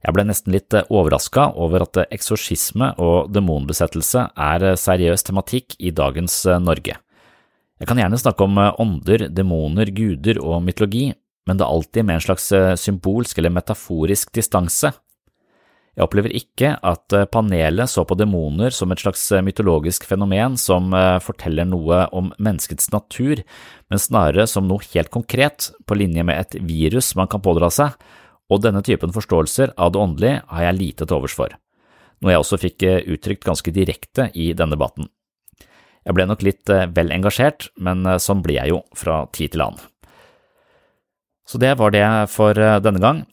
Jeg 0.05 0.15
ble 0.15 0.27
nesten 0.29 0.53
litt 0.53 0.75
overraska 0.85 1.49
over 1.57 1.87
at 1.87 2.03
eksorsisme 2.13 2.93
og 3.01 3.33
demonbesettelse 3.33 4.27
er 4.37 4.67
seriøs 4.77 5.25
tematikk 5.25 5.79
i 5.81 5.95
dagens 5.97 6.43
Norge. 6.61 6.99
Jeg 7.81 7.89
kan 7.91 7.99
gjerne 7.99 8.21
snakke 8.21 8.45
om 8.47 8.61
ånder, 8.61 9.27
demoner, 9.33 9.91
guder 9.91 10.39
og 10.45 10.61
mytologi, 10.65 11.09
men 11.49 11.59
det 11.59 11.65
er 11.65 11.73
alltid 11.73 12.07
med 12.07 12.21
en 12.21 12.27
slags 12.29 12.47
symbolsk 12.81 13.41
eller 13.41 13.53
metaforisk 13.53 14.31
distanse. 14.37 14.93
Jeg 15.95 16.03
opplever 16.09 16.33
ikke 16.35 16.73
at 16.83 17.15
panelet 17.31 17.91
så 17.91 18.03
på 18.03 18.17
demoner 18.19 18.75
som 18.75 18.91
et 18.91 18.99
slags 18.99 19.29
mytologisk 19.47 20.09
fenomen 20.11 20.57
som 20.59 20.91
forteller 21.23 21.69
noe 21.71 22.01
om 22.11 22.33
menneskets 22.35 22.91
natur, 22.91 23.45
men 23.87 24.03
snarere 24.03 24.49
som 24.51 24.67
noe 24.67 24.83
helt 24.91 25.13
konkret, 25.15 25.69
på 25.87 25.95
linje 25.95 26.25
med 26.27 26.41
et 26.41 26.57
virus 26.67 27.13
man 27.15 27.31
kan 27.31 27.45
pådra 27.45 27.71
seg, 27.71 27.95
og 28.51 28.65
denne 28.65 28.83
typen 28.83 29.15
forståelser 29.15 29.77
av 29.79 29.95
det 29.95 30.03
åndelige 30.03 30.43
har 30.51 30.67
jeg 30.67 30.81
lite 30.81 31.07
til 31.07 31.21
overs 31.21 31.39
for, 31.39 31.55
noe 32.19 32.35
jeg 32.35 32.43
også 32.43 32.61
fikk 32.65 32.89
uttrykt 33.15 33.47
ganske 33.47 33.77
direkte 33.79 34.33
i 34.35 34.51
denne 34.51 34.75
debatten. 34.75 35.07
Jeg 36.05 36.19
ble 36.19 36.27
nok 36.27 36.43
litt 36.43 36.69
vel 36.69 37.15
engasjert, 37.15 37.71
men 37.79 38.03
sånn 38.19 38.43
blir 38.43 38.59
jeg 38.59 38.75
jo 38.75 38.83
fra 38.99 39.23
tid 39.31 39.55
til 39.55 39.63
annen. 39.69 39.87
Så 41.47 41.63
det 41.63 41.77
var 41.79 41.95
det 41.95 42.05
for 42.35 42.57
denne 42.57 42.99
gang. 42.99 43.25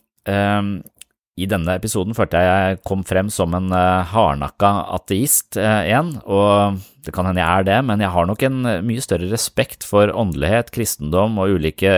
I 1.41 1.47
denne 1.49 1.73
episoden 1.73 2.13
følte 2.13 2.38
jeg 2.38 2.49
jeg 2.51 2.80
kom 2.85 3.01
frem 3.07 3.30
som 3.34 3.55
en 3.57 3.72
hardnakka 3.73 4.69
ateist 4.93 5.57
igjen, 5.57 6.13
og 6.30 6.77
det 7.01 7.13
kan 7.15 7.26
hende 7.26 7.41
jeg 7.41 7.49
er 7.49 7.65
det, 7.65 7.77
men 7.88 8.03
jeg 8.03 8.13
har 8.13 8.27
nok 8.30 8.43
en 8.45 8.59
mye 8.85 9.01
større 9.01 9.30
respekt 9.31 9.85
for 9.88 10.11
åndelighet, 10.13 10.69
kristendom 10.76 11.39
og 11.41 11.55
ulike 11.57 11.93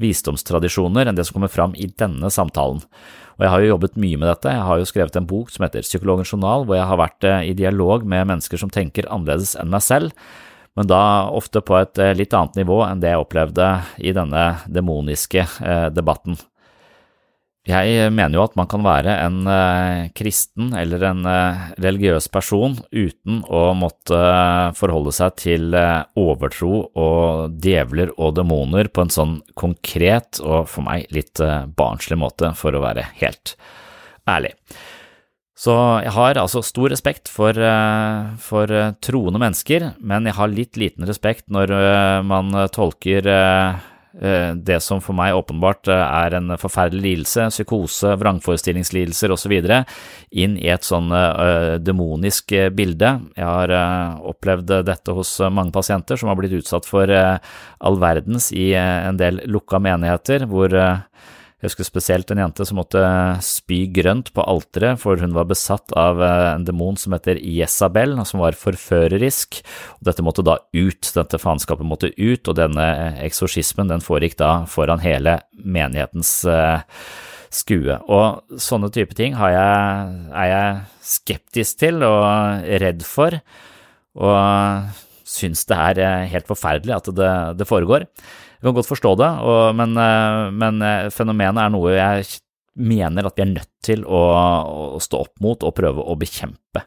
visdomstradisjoner 0.00 1.10
enn 1.10 1.18
det 1.18 1.26
som 1.28 1.36
kommer 1.36 1.52
fram 1.52 1.76
i 1.76 1.90
denne 2.00 2.30
samtalen. 2.32 2.80
Og 3.36 3.44
jeg 3.44 3.52
har 3.52 3.64
jo 3.64 3.72
jobbet 3.74 3.98
mye 4.00 4.20
med 4.20 4.30
dette, 4.30 4.54
jeg 4.54 4.68
har 4.68 4.80
jo 4.80 4.88
skrevet 4.88 5.18
en 5.20 5.28
bok 5.28 5.52
som 5.52 5.66
heter 5.66 5.84
Psykologens 5.84 6.32
journal, 6.32 6.64
hvor 6.64 6.78
jeg 6.78 6.88
har 6.88 7.00
vært 7.00 7.28
i 7.48 7.52
dialog 7.58 8.06
med 8.08 8.30
mennesker 8.30 8.60
som 8.60 8.72
tenker 8.72 9.08
annerledes 9.12 9.52
enn 9.60 9.72
meg 9.72 9.84
selv, 9.84 10.16
men 10.78 10.88
da 10.88 11.28
ofte 11.28 11.60
på 11.60 11.76
et 11.76 12.00
litt 12.16 12.32
annet 12.32 12.62
nivå 12.62 12.78
enn 12.86 13.02
det 13.02 13.12
jeg 13.12 13.20
opplevde 13.20 13.68
i 14.00 14.14
denne 14.16 14.46
demoniske 14.72 15.44
debatten. 15.92 16.40
Jeg 17.62 18.10
mener 18.10 18.34
jo 18.34 18.42
at 18.42 18.56
man 18.58 18.66
kan 18.66 18.82
være 18.82 19.12
en 19.22 19.44
eh, 19.46 20.08
kristen 20.18 20.72
eller 20.74 21.04
en 21.06 21.20
eh, 21.30 21.60
religiøs 21.84 22.26
person 22.34 22.74
uten 22.90 23.44
å 23.46 23.60
måtte 23.78 24.18
forholde 24.74 25.12
seg 25.14 25.36
til 25.38 25.76
eh, 25.78 26.00
overtro 26.18 26.80
og 26.98 27.54
djevler 27.62 28.10
og 28.16 28.34
demoner 28.40 28.90
på 28.90 29.04
en 29.04 29.14
sånn 29.14 29.36
konkret 29.54 30.40
og 30.42 30.66
for 30.72 30.88
meg 30.88 31.06
litt 31.14 31.38
barnslig 31.78 32.18
måte, 32.18 32.50
for 32.58 32.74
å 32.74 32.82
være 32.82 33.06
helt 33.22 33.54
ærlig. 34.26 34.56
Så 35.54 35.76
jeg 36.02 36.16
har 36.16 36.42
altså 36.42 36.64
stor 36.66 36.90
respekt 36.90 37.30
for, 37.30 37.54
for 38.42 38.74
troende 39.06 39.38
mennesker, 39.38 39.92
men 40.02 40.26
jeg 40.26 40.34
har 40.34 40.50
litt 40.50 40.80
liten 40.80 41.06
respekt 41.06 41.46
når 41.54 41.70
man 42.26 42.50
tolker 42.74 43.28
det 44.12 44.78
som 44.84 45.00
for 45.00 45.16
meg 45.16 45.32
åpenbart 45.36 45.88
er 45.92 46.34
en 46.36 46.52
forferdelig 46.60 47.02
lidelse, 47.02 47.46
psykose, 47.54 48.12
vrangforestillingslidelser 48.20 49.32
osv., 49.32 49.54
inn 50.30 50.56
i 50.60 50.68
et 50.72 50.84
sånn 50.84 51.08
demonisk 51.80 52.52
bilde. 52.76 53.14
Jeg 53.38 53.46
har 53.48 53.72
opplevd 54.20 54.74
dette 54.84 55.16
hos 55.16 55.38
mange 55.48 55.72
pasienter 55.72 56.20
som 56.20 56.28
har 56.28 56.36
blitt 56.40 56.58
utsatt 56.60 56.88
for 56.88 57.08
all 57.08 57.98
verdens 58.02 58.50
i 58.52 58.72
en 58.76 59.16
del 59.20 59.40
lukka 59.48 59.80
menigheter, 59.82 60.44
hvor 60.50 60.76
jeg 61.62 61.70
husker 61.70 61.86
spesielt 61.86 62.30
en 62.34 62.40
jente 62.42 62.64
som 62.66 62.80
måtte 62.80 63.00
spy 63.46 63.84
grønt 63.94 64.32
på 64.34 64.42
alteret, 64.50 64.98
for 64.98 65.20
hun 65.22 65.30
var 65.36 65.46
besatt 65.46 65.92
av 65.94 66.18
en 66.26 66.64
demon 66.66 66.98
som 66.98 67.14
heter 67.14 67.38
Jesabel, 67.38 68.16
som 68.26 68.42
var 68.42 68.58
forførerisk. 68.58 69.60
og 69.94 70.08
Dette 70.10 70.24
måtte 70.26 70.42
da 70.42 70.56
ut, 70.74 71.12
dette 71.14 71.38
faenskapet 71.38 71.86
måtte 71.86 72.10
ut, 72.18 72.50
og 72.50 72.58
denne 72.58 72.88
eksorsismen 73.22 73.94
den 73.94 74.02
foregikk 74.02 74.40
da 74.42 74.50
foran 74.66 75.04
hele 75.06 75.36
menighetens 75.54 76.34
skue. 77.54 78.00
Og 78.10 78.58
sånne 78.58 78.90
type 78.90 79.14
ting 79.14 79.38
jeg, 79.38 79.54
er 80.34 80.50
jeg 80.50 80.84
skeptisk 81.14 81.78
til 81.84 82.02
og 82.02 82.66
redd 82.82 83.06
for, 83.06 83.38
og 84.18 84.90
syns 85.22 85.62
det 85.70 85.78
er 85.78 86.30
helt 86.34 86.50
forferdelig 86.50 86.98
at 86.98 87.14
det, 87.14 87.34
det 87.62 87.70
foregår. 87.70 88.10
Jeg 88.62 88.68
kan 88.68 88.76
godt 88.78 88.92
forstå 88.92 89.10
det, 89.18 89.28
og, 89.42 89.74
men, 89.74 89.96
men, 90.54 90.84
fenomenet 91.10 91.64
er 91.64 91.72
noe 91.74 91.96
jeg 91.96 92.28
mener 92.78 93.26
at 93.26 93.34
vi 93.34 93.42
er 93.42 93.50
nødt 93.56 93.70
til 93.82 94.04
å, 94.06 94.20
å 94.94 95.00
stå 95.02 95.24
opp 95.24 95.42
mot 95.42 95.66
og 95.66 95.74
prøve 95.74 96.04
å 96.06 96.14
bekjempe. 96.16 96.84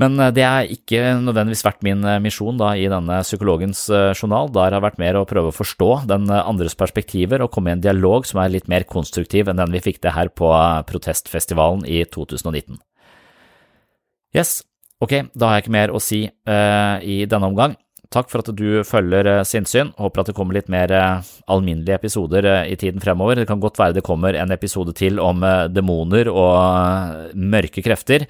Men 0.00 0.16
det 0.32 0.46
har 0.48 0.70
ikke 0.72 1.18
nødvendigvis 1.20 1.62
vært 1.66 1.84
min 1.84 2.00
misjon 2.24 2.56
da, 2.58 2.70
i 2.72 2.88
denne 2.88 3.18
psykologens 3.22 3.84
journal. 4.16 4.48
Der 4.48 4.64
har 4.64 4.78
det 4.78 4.86
vært 4.86 5.02
mer 5.02 5.18
å 5.20 5.26
prøve 5.28 5.52
å 5.52 5.54
forstå 5.54 5.90
den 6.08 6.24
andres 6.32 6.74
perspektiver 6.80 7.44
og 7.44 7.52
komme 7.52 7.70
i 7.70 7.76
en 7.76 7.84
dialog 7.84 8.24
som 8.26 8.40
er 8.40 8.54
litt 8.54 8.72
mer 8.72 8.88
konstruktiv 8.88 9.52
enn 9.52 9.60
den 9.60 9.76
vi 9.76 9.84
fikk 9.84 10.00
det 10.02 10.16
her 10.16 10.32
på 10.32 10.48
protestfestivalen 10.88 11.84
i 11.84 12.00
2019. 12.08 12.80
Yes, 14.32 14.62
ok, 15.04 15.28
da 15.36 15.50
har 15.50 15.58
jeg 15.58 15.66
ikke 15.66 15.76
mer 15.76 15.92
å 15.92 16.00
si 16.00 16.24
uh, 16.24 16.96
i 17.04 17.22
denne 17.28 17.52
omgang. 17.52 17.76
Takk 18.12 18.28
for 18.30 18.42
at 18.42 18.50
du 18.56 18.82
følger 18.86 19.26
eh, 19.28 19.44
Sinnsyn. 19.48 19.92
Håper 19.98 20.20
at 20.22 20.28
det 20.30 20.36
kommer 20.36 20.54
litt 20.56 20.68
mer 20.72 20.92
eh, 20.94 21.20
alminnelige 21.52 21.98
episoder 21.98 22.46
eh, 22.48 22.72
i 22.72 22.76
tiden 22.80 23.00
fremover. 23.02 23.34
Det 23.40 23.48
kan 23.48 23.60
godt 23.62 23.78
være 23.80 23.96
det 23.96 24.06
kommer 24.06 24.32
en 24.38 24.54
episode 24.54 24.92
til 24.98 25.20
om 25.22 25.38
demoner 25.72 26.26
og 26.30 26.54
mørke 27.34 27.82
krefter, 27.84 28.20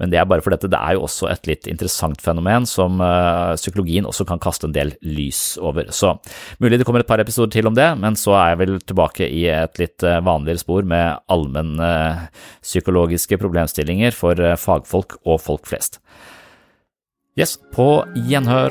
men 0.00 0.10
det 0.10 0.18
er 0.18 0.26
bare 0.28 0.42
fordi 0.42 0.68
det 0.70 0.80
er 0.80 0.92
jo 0.96 1.04
også 1.06 1.28
et 1.30 1.46
litt 1.48 1.66
interessant 1.70 2.20
fenomen 2.22 2.66
som 2.66 2.98
psykologien 3.54 4.06
også 4.08 4.24
kan 4.26 4.40
kaste 4.42 4.66
en 4.68 4.74
del 4.74 4.92
lys 5.06 5.58
over. 5.62 5.84
Så 5.94 6.14
mulig 6.62 6.78
det 6.80 6.86
kommer 6.88 7.00
et 7.04 7.10
par 7.10 7.22
episoder 7.22 7.50
til 7.54 7.66
om 7.70 7.76
det, 7.76 7.98
men 8.00 8.14
så 8.18 8.30
er 8.38 8.46
jeg 8.52 8.60
vel 8.64 8.74
tilbake 8.82 9.24
i 9.28 9.46
et 9.52 9.78
litt 9.82 10.00
vanligere 10.02 10.58
spor 10.64 10.82
med 10.88 11.06
allmennpsykologiske 11.30 13.38
problemstillinger 13.42 14.10
for 14.16 14.34
fagfolk 14.66 15.10
og 15.22 15.36
folk 15.44 15.64
flest. 15.70 15.92
Yes, 17.36 17.58
på 17.74 18.04
gjenhør. 18.14 18.70